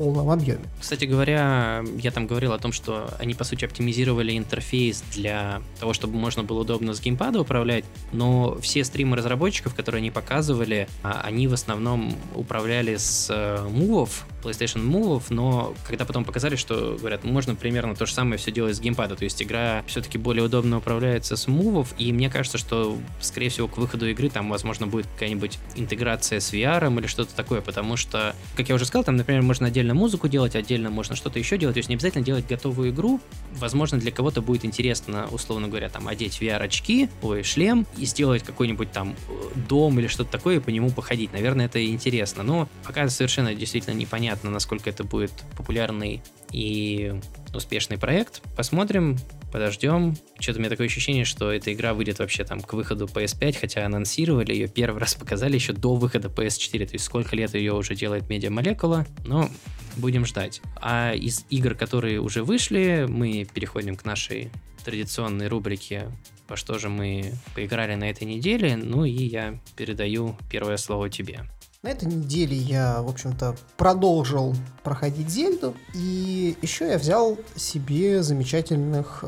полном 0.00 0.30
объеме. 0.30 0.60
Кстати 0.80 1.04
говоря, 1.04 1.84
я 1.98 2.10
там 2.10 2.26
говорил 2.26 2.54
о 2.54 2.58
том, 2.58 2.72
что 2.72 3.10
они, 3.18 3.34
по 3.34 3.44
сути, 3.44 3.66
оптимизировали 3.66 4.36
интерфейс 4.38 5.04
для 5.12 5.60
того, 5.78 5.92
чтобы 5.92 6.16
можно 6.16 6.42
было 6.42 6.60
удобно 6.60 6.94
с 6.94 7.02
геймпада 7.02 7.38
управлять, 7.38 7.84
но 8.10 8.56
все 8.62 8.82
стримы 8.82 9.18
разработчиков, 9.18 9.74
которые 9.74 9.98
они 9.98 10.10
показывали, 10.10 10.88
а, 11.02 11.20
они 11.22 11.48
в 11.48 11.52
основном 11.52 12.16
управляли 12.34 12.96
с 12.96 13.28
э, 13.28 13.68
мувов, 13.68 14.26
PlayStation 14.42 14.82
Move, 14.84 15.24
но 15.30 15.74
когда 15.86 16.04
потом 16.04 16.24
показали, 16.24 16.56
что, 16.56 16.96
говорят, 16.98 17.24
можно 17.24 17.54
примерно 17.54 17.94
то 17.94 18.06
же 18.06 18.14
самое 18.14 18.38
все 18.38 18.50
делать 18.50 18.76
с 18.76 18.80
геймпада, 18.80 19.16
то 19.16 19.24
есть 19.24 19.42
игра 19.42 19.84
все-таки 19.86 20.18
более 20.18 20.44
удобно 20.44 20.78
управляется 20.78 21.36
с 21.36 21.46
мувов, 21.46 21.94
и 21.98 22.12
мне 22.12 22.30
кажется, 22.30 22.58
что, 22.58 22.98
скорее 23.20 23.48
всего, 23.50 23.68
к 23.68 23.78
выходу 23.78 24.08
игры 24.08 24.30
там, 24.30 24.50
возможно, 24.50 24.86
будет 24.86 25.06
какая-нибудь 25.06 25.58
интеграция 25.76 26.40
с 26.40 26.52
VR 26.52 26.98
или 26.98 27.06
что-то 27.06 27.34
такое, 27.34 27.60
потому 27.60 27.96
что, 27.96 28.34
как 28.56 28.68
я 28.68 28.74
уже 28.74 28.86
сказал, 28.86 29.04
там, 29.04 29.16
например, 29.16 29.42
можно 29.42 29.66
отдельно 29.66 29.94
музыку 29.94 30.28
делать, 30.28 30.56
отдельно 30.56 30.90
можно 30.90 31.16
что-то 31.16 31.38
еще 31.38 31.58
делать, 31.58 31.74
то 31.74 31.78
есть 31.78 31.88
не 31.88 31.94
обязательно 31.94 32.24
делать 32.24 32.46
готовую 32.46 32.90
игру, 32.90 33.20
возможно, 33.52 33.98
для 33.98 34.10
кого-то 34.10 34.42
будет 34.42 34.64
интересно, 34.64 35.28
условно 35.30 35.68
говоря, 35.68 35.88
там, 35.88 36.08
одеть 36.08 36.40
VR-очки, 36.40 37.08
ой, 37.22 37.42
шлем, 37.42 37.86
и 37.96 38.06
сделать 38.06 38.42
какой-нибудь 38.42 38.90
там 38.92 39.14
э, 39.28 39.32
дом 39.68 39.98
или 39.98 40.06
что-то 40.06 40.30
такое, 40.30 40.56
и 40.56 40.60
по 40.60 40.70
нему 40.70 40.90
походить, 40.90 41.32
наверное, 41.32 41.66
это 41.66 41.84
интересно, 41.84 42.42
но 42.42 42.68
пока 42.84 43.08
совершенно 43.08 43.54
действительно 43.54 43.94
непонятно, 43.94 44.29
непонятно, 44.30 44.50
насколько 44.50 44.88
это 44.88 45.02
будет 45.02 45.32
популярный 45.56 46.22
и 46.52 47.14
успешный 47.52 47.98
проект. 47.98 48.42
Посмотрим, 48.56 49.18
подождем. 49.52 50.16
Что-то 50.38 50.58
у 50.58 50.60
меня 50.60 50.70
такое 50.70 50.86
ощущение, 50.86 51.24
что 51.24 51.50
эта 51.50 51.72
игра 51.72 51.94
выйдет 51.94 52.20
вообще 52.20 52.44
там 52.44 52.60
к 52.60 52.72
выходу 52.74 53.06
PS5, 53.06 53.58
хотя 53.60 53.86
анонсировали 53.86 54.52
ее 54.52 54.68
первый 54.68 55.00
раз 55.00 55.14
показали 55.14 55.56
еще 55.56 55.72
до 55.72 55.96
выхода 55.96 56.28
PS4, 56.28 56.86
то 56.86 56.92
есть 56.92 57.04
сколько 57.04 57.34
лет 57.34 57.54
ее 57.54 57.72
уже 57.72 57.96
делает 57.96 58.24
Media 58.24 58.50
Molecula, 58.50 59.04
но 59.26 59.50
будем 59.96 60.24
ждать. 60.24 60.62
А 60.76 61.12
из 61.12 61.44
игр, 61.50 61.74
которые 61.74 62.20
уже 62.20 62.44
вышли, 62.44 63.06
мы 63.08 63.48
переходим 63.52 63.96
к 63.96 64.04
нашей 64.04 64.50
традиционной 64.84 65.48
рубрике 65.48 66.08
во 66.48 66.56
что 66.56 66.78
же 66.78 66.88
мы 66.88 67.32
поиграли 67.54 67.94
на 67.94 68.10
этой 68.10 68.24
неделе, 68.24 68.76
ну 68.76 69.04
и 69.04 69.10
я 69.10 69.60
передаю 69.76 70.36
первое 70.50 70.78
слово 70.78 71.08
тебе. 71.08 71.44
На 71.82 71.88
этой 71.88 72.08
неделе 72.08 72.54
я, 72.54 73.00
в 73.00 73.08
общем-то, 73.08 73.56
продолжил 73.78 74.54
проходить 74.82 75.30
Зельду, 75.30 75.74
и 75.94 76.54
еще 76.60 76.86
я 76.86 76.98
взял 76.98 77.38
себе 77.56 78.22
замечательных 78.22 79.24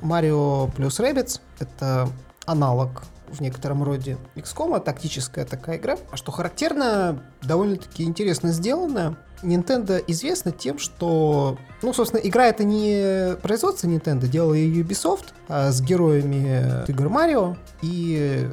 Марио 0.00 0.68
э, 0.68 0.70
плюс 0.74 0.98
Rabbids. 0.98 1.42
Это 1.58 2.08
аналог 2.46 3.02
в 3.28 3.42
некотором 3.42 3.82
роде 3.82 4.16
XCOM, 4.34 4.80
тактическая 4.80 5.44
такая 5.44 5.76
игра. 5.76 5.98
А 6.10 6.16
что 6.16 6.32
характерно, 6.32 7.22
довольно-таки 7.42 8.04
интересно 8.04 8.50
сделанная. 8.50 9.18
Nintendo 9.42 10.02
известна 10.06 10.52
тем, 10.52 10.78
что, 10.78 11.58
ну, 11.82 11.92
собственно, 11.92 12.20
игра 12.20 12.46
это 12.46 12.64
не 12.64 13.36
производство 13.42 13.86
Nintendo, 13.86 14.26
делала 14.26 14.54
ее 14.54 14.82
Ubisoft 14.82 15.34
а 15.48 15.70
с 15.70 15.82
героями 15.82 16.82
игр 16.88 17.10
Марио, 17.10 17.56
и 17.82 18.48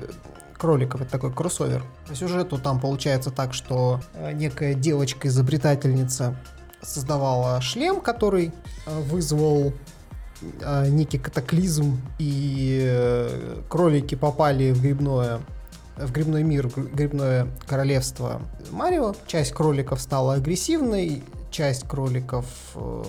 кроликов, 0.58 1.02
это 1.02 1.12
такой 1.12 1.32
кроссовер. 1.32 1.86
По 2.08 2.16
сюжету 2.16 2.58
там 2.58 2.80
получается 2.80 3.32
так, 3.32 3.54
что 3.54 4.00
э, 4.14 4.32
некая 4.34 4.74
девочка-изобретательница 4.74 6.36
создавала 6.82 7.60
шлем, 7.62 8.02
который 8.02 8.54
э, 8.86 9.00
вызвал 9.02 9.74
э, 10.62 10.90
некий 10.90 11.18
катаклизм, 11.18 12.02
и 12.20 13.62
кролики 13.70 14.16
попали 14.16 14.72
в 14.72 14.82
грибное 14.82 15.42
в 15.98 16.12
грибной 16.12 16.44
мир, 16.44 16.68
грибное 16.68 17.48
королевство 17.66 18.42
Марио. 18.72 19.16
Часть 19.26 19.52
кроликов 19.54 20.00
стала 20.00 20.36
агрессивной, 20.36 21.24
часть 21.50 21.88
кроликов 21.88 22.46
э, 22.76 23.04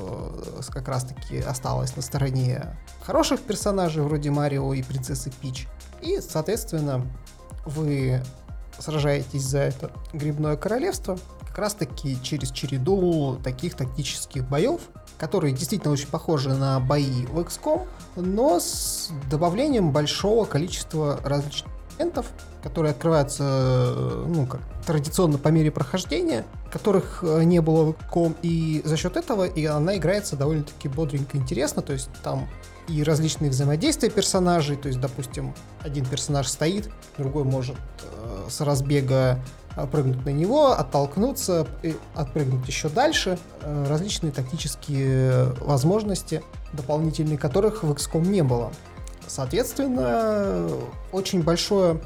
как 0.71 0.89
раз-таки 0.89 1.39
осталась 1.39 1.97
на 1.97 2.03
стороне 2.03 2.77
хороших 3.03 3.41
персонажей, 3.41 4.03
вроде 4.03 4.31
Марио 4.31 4.73
и 4.73 4.83
принцессы 4.83 5.31
Пич. 5.31 5.69
И, 6.01 6.21
соответственно, 6.21 7.07
вы 7.67 8.23
сражаетесь 8.79 9.43
за 9.43 9.59
это 9.59 9.91
грибное 10.13 10.57
королевство, 10.57 11.19
как 11.47 11.59
раз 11.59 11.75
таки 11.75 12.17
через 12.23 12.51
череду 12.51 13.39
таких 13.43 13.75
тактических 13.75 14.49
боев, 14.49 14.81
которые 15.19 15.53
действительно 15.53 15.93
очень 15.93 16.09
похожи 16.09 16.51
на 16.55 16.79
бои 16.81 17.27
в 17.27 17.39
XCOM, 17.41 17.87
но 18.17 18.61
с 18.61 19.11
добавлением 19.31 19.91
большого 19.91 20.45
количества 20.45 21.21
различных 21.25 21.73
элементов, 21.99 22.27
которые 22.63 22.93
открываются 22.93 24.25
ну, 24.27 24.47
как 24.47 24.61
традиционно 24.87 25.39
по 25.39 25.49
мере 25.49 25.71
прохождения, 25.71 26.45
которых 26.71 27.23
э, 27.23 27.43
не 27.45 27.61
было 27.61 27.85
в 27.85 27.91
XCOM, 27.91 28.37
и 28.43 28.83
за 28.85 28.97
счет 28.97 29.17
этого 29.17 29.45
и 29.45 29.65
она 29.65 29.97
играется 29.97 30.37
довольно-таки 30.37 30.89
бодренько 30.89 31.37
интересно, 31.37 31.83
то 31.83 31.93
есть 31.93 32.09
там 32.23 32.49
и 32.89 33.03
различные 33.03 33.51
взаимодействия 33.51 34.11
персонажей. 34.11 34.77
То 34.77 34.89
есть, 34.89 35.01
допустим, 35.01 35.55
один 35.83 36.05
персонаж 36.07 36.49
стоит, 36.49 36.91
другой 37.17 37.45
может 37.45 37.77
э, 38.03 38.47
с 38.49 38.61
разбега 38.61 39.39
э, 39.77 39.87
прыгнуть 39.87 40.25
на 40.25 40.31
него, 40.31 40.73
оттолкнуться, 40.73 41.67
и 41.83 41.95
отпрыгнуть 42.15 42.67
еще 42.67 42.89
дальше. 42.89 43.39
Э, 43.63 43.87
различные 43.89 44.33
тактические 44.33 45.55
возможности, 45.61 46.43
дополнительные 46.73 47.39
которых 47.39 47.83
в 47.83 47.93
XCOM 47.93 48.27
не 48.27 48.43
было. 48.43 48.73
Соответственно, 49.27 50.71
очень 51.13 51.43
большое 51.43 52.01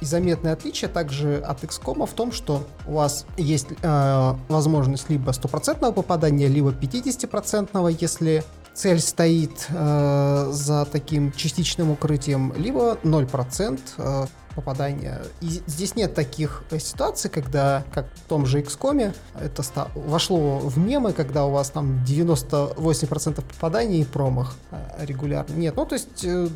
и 0.00 0.04
заметное 0.04 0.52
отличие 0.52 0.88
также 0.90 1.38
от 1.38 1.64
XCOM 1.64 2.06
в 2.06 2.12
том, 2.12 2.32
что 2.32 2.64
у 2.86 2.92
вас 2.92 3.24
есть 3.36 3.68
э, 3.80 4.34
возможность 4.48 5.08
либо 5.08 5.30
стопроцентного 5.30 5.92
попадания, 5.92 6.48
либо 6.48 6.70
50%, 6.70 7.96
если 7.98 8.44
цель 8.76 9.00
стоит 9.00 9.66
э, 9.70 10.48
за 10.52 10.84
таким 10.84 11.32
частичным 11.32 11.90
укрытием, 11.90 12.52
либо 12.56 12.98
0% 13.02 13.80
э, 13.96 14.26
попадания. 14.54 15.22
И 15.40 15.62
здесь 15.66 15.96
нет 15.96 16.14
таких 16.14 16.62
ситуаций, 16.78 17.30
когда, 17.30 17.84
как 17.92 18.06
в 18.14 18.28
том 18.28 18.44
же 18.46 18.60
XCOM, 18.60 19.14
это 19.40 19.62
ста- 19.62 19.88
вошло 19.94 20.58
в 20.58 20.78
мемы, 20.78 21.12
когда 21.12 21.46
у 21.46 21.50
вас 21.50 21.70
там 21.70 22.04
98% 22.06 23.34
попаданий 23.42 24.02
и 24.02 24.04
промах 24.04 24.54
э, 24.70 25.06
регулярно. 25.06 25.54
Нет, 25.54 25.74
ну 25.74 25.86
то 25.86 25.94
есть 25.94 26.24
э, 26.24 26.48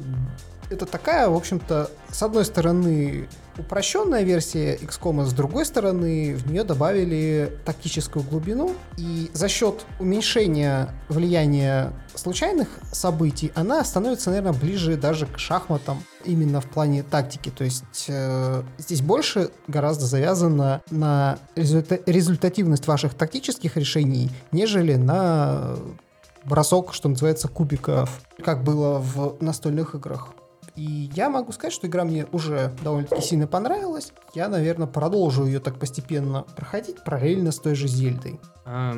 это 0.70 0.86
такая, 0.86 1.28
в 1.28 1.34
общем-то, 1.34 1.90
с 2.10 2.22
одной 2.22 2.44
стороны, 2.44 3.28
упрощенная 3.58 4.22
версия 4.22 4.76
XCOM, 4.76 5.22
а 5.22 5.24
с 5.26 5.32
другой 5.32 5.66
стороны, 5.66 6.34
в 6.36 6.50
нее 6.50 6.64
добавили 6.64 7.58
тактическую 7.64 8.24
глубину, 8.24 8.74
и 8.96 9.30
за 9.34 9.48
счет 9.48 9.84
уменьшения 9.98 10.94
влияния 11.08 11.92
случайных 12.14 12.68
событий 12.92 13.52
она 13.54 13.84
становится, 13.84 14.30
наверное, 14.30 14.52
ближе 14.52 14.96
даже 14.96 15.26
к 15.26 15.38
шахматам 15.38 16.02
именно 16.24 16.60
в 16.60 16.66
плане 16.66 17.02
тактики. 17.02 17.50
То 17.50 17.64
есть 17.64 18.06
э, 18.08 18.62
здесь 18.78 19.02
больше 19.02 19.50
гораздо 19.66 20.06
завязано 20.06 20.82
на 20.90 21.38
результа- 21.56 22.02
результативность 22.06 22.86
ваших 22.86 23.14
тактических 23.14 23.76
решений, 23.76 24.30
нежели 24.52 24.94
на 24.94 25.76
бросок, 26.44 26.94
что 26.94 27.08
называется, 27.08 27.48
кубиков, 27.48 28.20
как 28.42 28.62
было 28.62 28.98
в 28.98 29.36
настольных 29.40 29.94
играх. 29.94 30.28
И 30.80 31.10
я 31.14 31.28
могу 31.28 31.52
сказать, 31.52 31.74
что 31.74 31.86
игра 31.86 32.04
мне 32.04 32.26
уже 32.32 32.72
довольно-таки 32.82 33.20
сильно 33.20 33.46
понравилась. 33.46 34.14
Я, 34.32 34.48
наверное, 34.48 34.86
продолжу 34.86 35.44
ее 35.44 35.60
так 35.60 35.78
постепенно 35.78 36.46
проходить, 36.56 37.04
параллельно 37.04 37.52
с 37.52 37.58
той 37.58 37.74
же 37.74 37.86
Зельдой. 37.86 38.40
А, 38.64 38.94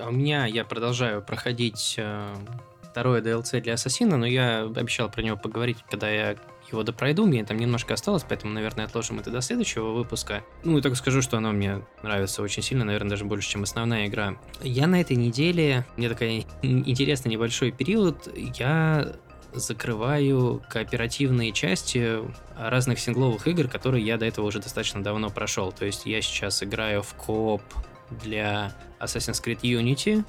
а 0.00 0.08
у 0.08 0.10
меня, 0.10 0.46
я 0.46 0.64
продолжаю 0.64 1.22
проходить 1.22 1.94
а, 2.00 2.34
второе 2.82 3.22
DLC 3.22 3.60
для 3.60 3.74
Ассасина, 3.74 4.16
но 4.16 4.26
я 4.26 4.62
обещал 4.62 5.08
про 5.08 5.22
него 5.22 5.36
поговорить, 5.36 5.78
когда 5.88 6.10
я 6.10 6.34
его 6.72 6.82
допройду, 6.82 7.26
мне 7.26 7.44
там 7.44 7.58
немножко 7.58 7.94
осталось, 7.94 8.24
поэтому, 8.28 8.52
наверное, 8.52 8.86
отложим 8.86 9.20
это 9.20 9.30
до 9.30 9.40
следующего 9.40 9.92
выпуска. 9.92 10.42
Ну 10.64 10.78
и 10.78 10.82
только 10.82 10.96
скажу, 10.96 11.22
что 11.22 11.36
оно 11.36 11.52
мне 11.52 11.84
нравится 12.02 12.42
очень 12.42 12.64
сильно, 12.64 12.84
наверное, 12.84 13.10
даже 13.10 13.24
больше, 13.24 13.48
чем 13.48 13.62
основная 13.62 14.08
игра. 14.08 14.34
Я 14.62 14.88
на 14.88 15.00
этой 15.00 15.14
неделе, 15.14 15.86
мне 15.96 16.08
такой 16.08 16.44
интересный 16.62 17.30
небольшой 17.30 17.70
период, 17.70 18.28
я 18.36 19.14
закрываю 19.52 20.62
кооперативные 20.68 21.52
части 21.52 22.18
разных 22.56 22.98
сингловых 22.98 23.46
игр, 23.46 23.68
которые 23.68 24.04
я 24.04 24.16
до 24.16 24.26
этого 24.26 24.46
уже 24.46 24.60
достаточно 24.60 25.02
давно 25.02 25.30
прошел. 25.30 25.72
То 25.72 25.84
есть 25.84 26.06
я 26.06 26.20
сейчас 26.22 26.62
играю 26.62 27.02
в 27.02 27.14
кооп 27.14 27.62
для 28.10 28.72
Assassin's 29.00 29.42
Creed 29.42 29.60
Unity, 29.62 30.24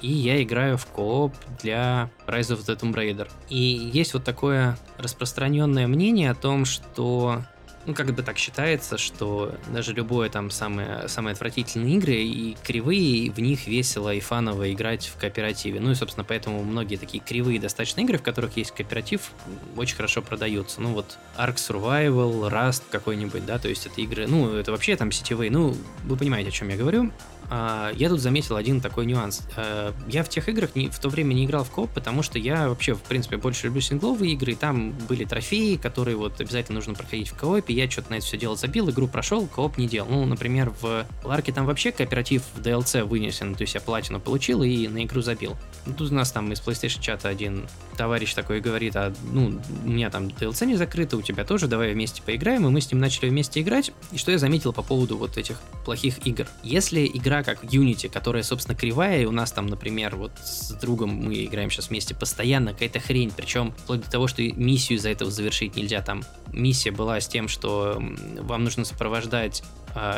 и 0.00 0.08
я 0.08 0.42
играю 0.42 0.76
в 0.76 0.86
кооп 0.86 1.34
для 1.62 2.10
Rise 2.26 2.56
of 2.56 2.66
the 2.66 2.78
Tomb 2.78 2.94
Raider. 2.94 3.30
И 3.48 3.56
есть 3.56 4.14
вот 4.14 4.24
такое 4.24 4.76
распространенное 4.98 5.86
мнение 5.86 6.30
о 6.30 6.34
том, 6.34 6.64
что 6.64 7.42
ну, 7.86 7.94
как 7.94 8.12
бы 8.14 8.22
так 8.22 8.38
считается, 8.38 8.98
что 8.98 9.54
даже 9.68 9.92
любое 9.92 10.28
там 10.28 10.50
самые, 10.50 11.08
самые 11.08 11.32
отвратительные 11.32 11.96
игры 11.96 12.14
и 12.14 12.56
кривые, 12.62 13.30
в 13.30 13.38
них 13.40 13.66
весело 13.66 14.12
и 14.12 14.20
фаново 14.20 14.72
играть 14.72 15.06
в 15.06 15.18
кооперативе. 15.18 15.80
Ну 15.80 15.90
и, 15.90 15.94
собственно, 15.94 16.24
поэтому 16.24 16.62
многие 16.62 16.96
такие 16.96 17.22
кривые 17.22 17.60
достаточно 17.60 18.00
игры, 18.00 18.18
в 18.18 18.22
которых 18.22 18.56
есть 18.56 18.70
кооператив, 18.72 19.30
очень 19.76 19.96
хорошо 19.96 20.22
продаются. 20.22 20.80
Ну 20.80 20.92
вот 20.92 21.18
Ark 21.36 21.56
Survival, 21.56 22.50
Rust 22.50 22.82
какой-нибудь, 22.90 23.44
да, 23.44 23.58
то 23.58 23.68
есть 23.68 23.86
это 23.86 24.00
игры, 24.00 24.26
ну 24.26 24.54
это 24.54 24.72
вообще 24.72 24.96
там 24.96 25.12
сетевые, 25.12 25.50
ну 25.50 25.76
вы 26.04 26.16
понимаете, 26.16 26.48
о 26.48 26.52
чем 26.52 26.68
я 26.68 26.76
говорю. 26.76 27.10
А, 27.50 27.92
я 27.94 28.08
тут 28.08 28.20
заметил 28.20 28.56
один 28.56 28.80
такой 28.80 29.06
нюанс. 29.06 29.42
А, 29.56 29.94
я 30.08 30.24
в 30.24 30.28
тех 30.28 30.48
играх 30.48 30.74
не, 30.74 30.88
в 30.88 30.98
то 30.98 31.08
время 31.08 31.34
не 31.34 31.44
играл 31.44 31.64
в 31.64 31.70
кооп, 31.70 31.90
потому 31.92 32.22
что 32.22 32.38
я 32.38 32.68
вообще, 32.68 32.94
в 32.94 33.02
принципе, 33.02 33.36
больше 33.36 33.66
люблю 33.66 33.80
сингловые 33.80 34.32
игры, 34.32 34.52
и 34.52 34.54
там 34.54 34.92
были 35.08 35.24
трофеи, 35.24 35.76
которые 35.76 36.16
вот 36.16 36.40
обязательно 36.40 36.76
нужно 36.76 36.94
проходить 36.94 37.28
в 37.28 37.36
коопе, 37.36 37.73
я 37.74 37.90
что-то 37.90 38.10
на 38.10 38.14
это 38.16 38.24
все 38.24 38.36
дело 38.36 38.56
забил, 38.56 38.90
игру 38.90 39.08
прошел, 39.08 39.46
кооп 39.46 39.78
не 39.78 39.86
делал. 39.86 40.08
Ну, 40.10 40.26
например, 40.26 40.72
в 40.80 41.06
Ларке 41.24 41.52
там 41.52 41.66
вообще 41.66 41.92
кооператив 41.92 42.42
в 42.54 42.60
DLC 42.60 43.04
вынесен, 43.04 43.54
то 43.54 43.62
есть 43.62 43.74
я 43.74 43.80
платину 43.80 44.20
получил 44.20 44.62
и 44.62 44.88
на 44.88 45.04
игру 45.04 45.22
забил. 45.22 45.56
Ну, 45.86 45.94
тут 45.94 46.10
у 46.10 46.14
нас 46.14 46.32
там 46.32 46.52
из 46.52 46.60
PlayStation 46.60 47.00
чата 47.00 47.28
один 47.28 47.66
товарищ 47.96 48.34
такой 48.34 48.60
говорит, 48.60 48.96
а 48.96 49.12
ну, 49.32 49.60
у 49.84 49.88
меня 49.88 50.10
там 50.10 50.28
DLC 50.28 50.66
не 50.66 50.76
закрыто, 50.76 51.16
у 51.16 51.22
тебя 51.22 51.44
тоже, 51.44 51.68
давай 51.68 51.92
вместе 51.92 52.22
поиграем, 52.22 52.66
и 52.66 52.70
мы 52.70 52.80
с 52.80 52.90
ним 52.90 53.00
начали 53.00 53.28
вместе 53.28 53.60
играть. 53.60 53.92
И 54.12 54.18
что 54.18 54.30
я 54.30 54.38
заметил 54.38 54.72
по 54.72 54.82
поводу 54.82 55.16
вот 55.16 55.36
этих 55.36 55.60
плохих 55.84 56.26
игр. 56.26 56.46
Если 56.62 57.06
игра 57.06 57.42
как 57.42 57.64
Unity, 57.64 58.08
которая, 58.08 58.42
собственно, 58.42 58.76
кривая, 58.76 59.22
и 59.22 59.24
у 59.24 59.30
нас 59.30 59.52
там, 59.52 59.66
например, 59.66 60.16
вот 60.16 60.32
с 60.42 60.72
другом 60.72 61.10
мы 61.10 61.44
играем 61.44 61.70
сейчас 61.70 61.88
вместе, 61.90 62.14
постоянно 62.14 62.72
какая-то 62.72 63.00
хрень, 63.00 63.32
причем 63.34 63.72
вплоть 63.72 64.02
до 64.02 64.10
того, 64.10 64.26
что 64.28 64.42
миссию 64.42 64.98
из-за 64.98 65.10
этого 65.10 65.30
завершить 65.30 65.76
нельзя, 65.76 66.00
там 66.02 66.22
миссия 66.52 66.90
была 66.90 67.20
с 67.20 67.28
тем, 67.28 67.48
что 67.48 67.63
вам 67.68 68.64
нужно 68.64 68.84
сопровождать 68.84 69.62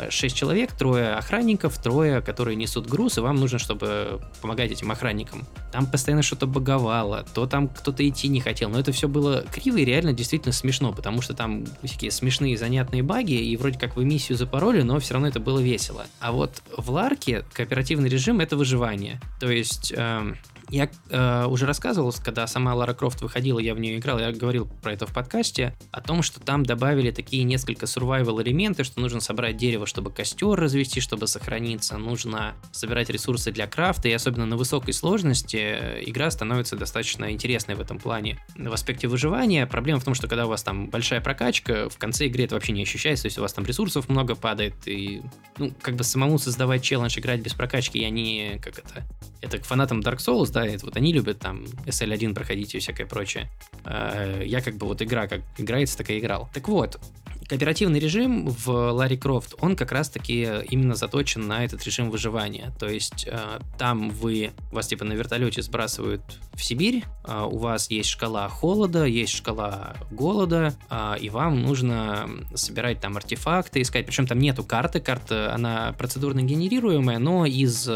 6 0.09 0.33
а, 0.33 0.35
человек, 0.35 0.71
трое 0.71 1.13
охранников, 1.13 1.77
трое, 1.77 2.21
которые 2.21 2.55
несут 2.55 2.87
груз, 2.87 3.17
и 3.17 3.21
вам 3.21 3.35
нужно, 3.35 3.59
чтобы 3.59 4.19
помогать 4.41 4.71
этим 4.71 4.91
охранникам. 4.91 5.45
Там 5.71 5.85
постоянно 5.85 6.23
что-то 6.23 6.47
баговало, 6.47 7.25
то 7.33 7.45
там 7.45 7.67
кто-то 7.67 8.07
идти 8.07 8.27
не 8.27 8.41
хотел, 8.41 8.69
но 8.69 8.79
это 8.79 8.91
все 8.91 9.07
было 9.07 9.43
криво 9.51 9.77
и 9.77 9.85
реально 9.85 10.13
действительно 10.13 10.53
смешно, 10.53 10.93
потому 10.93 11.21
что 11.21 11.33
там 11.33 11.65
всякие 11.83 12.11
смешные 12.11 12.57
занятные 12.57 13.03
баги, 13.03 13.33
и 13.33 13.55
вроде 13.55 13.77
как 13.77 13.95
вы 13.95 14.05
миссию 14.05 14.37
запороли, 14.37 14.81
но 14.81 14.99
все 14.99 15.13
равно 15.13 15.27
это 15.27 15.39
было 15.39 15.59
весело. 15.59 16.05
А 16.19 16.31
вот 16.31 16.63
в 16.75 16.89
Ларке 16.89 17.45
кооперативный 17.53 18.09
режим— 18.09 18.39
это 18.41 18.57
выживание. 18.57 19.21
То 19.39 19.51
есть... 19.51 19.93
Э, 19.95 20.33
я 20.69 20.89
э, 21.09 21.45
уже 21.45 21.65
рассказывал, 21.65 22.13
когда 22.23 22.45
сама 22.47 22.73
Лара 22.75 22.93
Крофт 22.93 23.21
выходила, 23.21 23.59
я 23.59 23.73
в 23.73 23.79
нее 23.79 23.97
играл, 23.97 24.19
я 24.19 24.31
говорил 24.31 24.67
про 24.81 24.93
это 24.93 25.07
в 25.07 25.13
подкасте, 25.13 25.75
о 25.91 26.01
том, 26.01 26.21
что 26.21 26.39
там 26.39 26.63
добавили 26.63 27.11
такие 27.11 27.43
несколько 27.43 27.85
survival 27.85 28.41
элементы, 28.41 28.83
что 28.83 28.99
нужно 28.99 29.21
собрать 29.21 29.57
дерево, 29.57 29.85
чтобы 29.85 30.11
костер 30.11 30.49
развести, 30.59 30.99
чтобы 30.99 31.27
сохраниться, 31.27 31.97
нужно 31.97 32.55
собирать 32.71 33.09
ресурсы 33.09 33.51
для 33.51 33.67
крафта, 33.67 34.09
и 34.09 34.11
особенно 34.11 34.45
на 34.45 34.57
высокой 34.57 34.93
сложности 34.93 35.57
э, 35.57 36.03
игра 36.05 36.29
становится 36.31 36.75
достаточно 36.75 37.31
интересной 37.31 37.75
в 37.75 37.81
этом 37.81 37.99
плане. 37.99 38.37
В 38.55 38.73
аспекте 38.73 39.07
выживания 39.07 39.65
проблема 39.67 39.99
в 39.99 40.03
том, 40.03 40.15
что 40.15 40.27
когда 40.27 40.45
у 40.45 40.49
вас 40.49 40.63
там 40.63 40.89
большая 40.89 41.21
прокачка, 41.21 41.89
в 41.89 41.97
конце 41.97 42.25
игры 42.25 42.43
это 42.43 42.55
вообще 42.55 42.73
не 42.73 42.83
ощущается, 42.83 43.23
то 43.23 43.27
есть 43.27 43.37
у 43.37 43.41
вас 43.41 43.53
там 43.53 43.65
ресурсов 43.65 44.09
много 44.09 44.35
падает, 44.35 44.75
и, 44.85 45.21
ну, 45.57 45.71
как 45.81 45.95
бы 45.95 46.03
самому 46.03 46.37
создавать 46.39 46.83
челлендж, 46.83 47.17
играть 47.17 47.41
без 47.41 47.53
прокачки, 47.53 47.99
я 47.99 48.09
не, 48.09 48.59
как 48.61 48.79
это, 48.79 49.05
это 49.41 49.57
к 49.59 49.65
фанатам 49.65 50.01
Dark 50.01 50.17
Souls, 50.17 50.56
это 50.65 50.85
вот 50.85 50.97
они 50.97 51.13
любят 51.13 51.39
там 51.39 51.65
SL1 51.85 52.33
проходить 52.33 52.75
и 52.75 52.79
всякое 52.79 53.05
прочее. 53.05 53.49
А, 53.83 54.41
я 54.41 54.61
как 54.61 54.75
бы 54.75 54.87
вот 54.87 55.01
игра 55.01 55.27
как 55.27 55.41
играется, 55.57 55.97
так 55.97 56.09
и 56.09 56.19
играл. 56.19 56.49
Так 56.53 56.67
вот, 56.67 56.99
Кооперативный 57.47 57.99
режим 57.99 58.49
в 58.49 58.91
Ларри 58.91 59.15
Крофт, 59.15 59.55
он 59.61 59.77
как 59.77 59.93
раз-таки 59.93 60.49
именно 60.69 60.95
заточен 60.95 61.47
на 61.47 61.63
этот 61.63 61.81
режим 61.85 62.11
выживания. 62.11 62.73
То 62.77 62.89
есть 62.89 63.25
э, 63.25 63.59
там 63.77 64.09
вы, 64.09 64.51
вас 64.69 64.87
типа 64.87 65.05
на 65.05 65.13
вертолете 65.13 65.61
сбрасывают 65.61 66.21
в 66.53 66.63
Сибирь, 66.63 67.05
э, 67.25 67.47
у 67.49 67.57
вас 67.57 67.89
есть 67.89 68.09
шкала 68.09 68.49
холода, 68.49 69.05
есть 69.05 69.33
шкала 69.33 69.95
голода, 70.11 70.75
э, 70.89 71.15
и 71.21 71.29
вам 71.29 71.61
нужно 71.61 72.29
собирать 72.53 72.99
там 72.99 73.15
артефакты, 73.15 73.81
искать. 73.81 74.05
Причем 74.05 74.27
там 74.27 74.39
нету 74.39 74.65
карты, 74.65 74.99
карта, 74.99 75.53
она 75.53 75.93
процедурно 75.97 76.41
генерируемая, 76.41 77.17
но 77.17 77.45
из 77.45 77.89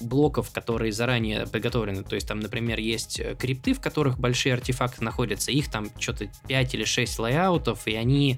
блоков, 0.00 0.50
которые 0.52 0.92
заранее 0.92 1.46
приготовлены. 1.46 2.02
То 2.02 2.14
есть 2.14 2.26
там, 2.26 2.40
например, 2.40 2.78
есть 2.78 3.20
крипты, 3.38 3.74
в 3.74 3.80
которых 3.80 4.18
большие 4.18 4.54
артефакты 4.54 5.04
находятся, 5.04 5.50
их 5.50 5.70
там 5.70 5.90
что-то 5.98 6.30
5 6.46 6.74
или 6.74 6.84
6 6.84 7.18
лайаутов, 7.18 7.86
и 7.86 7.94
они 7.94 8.37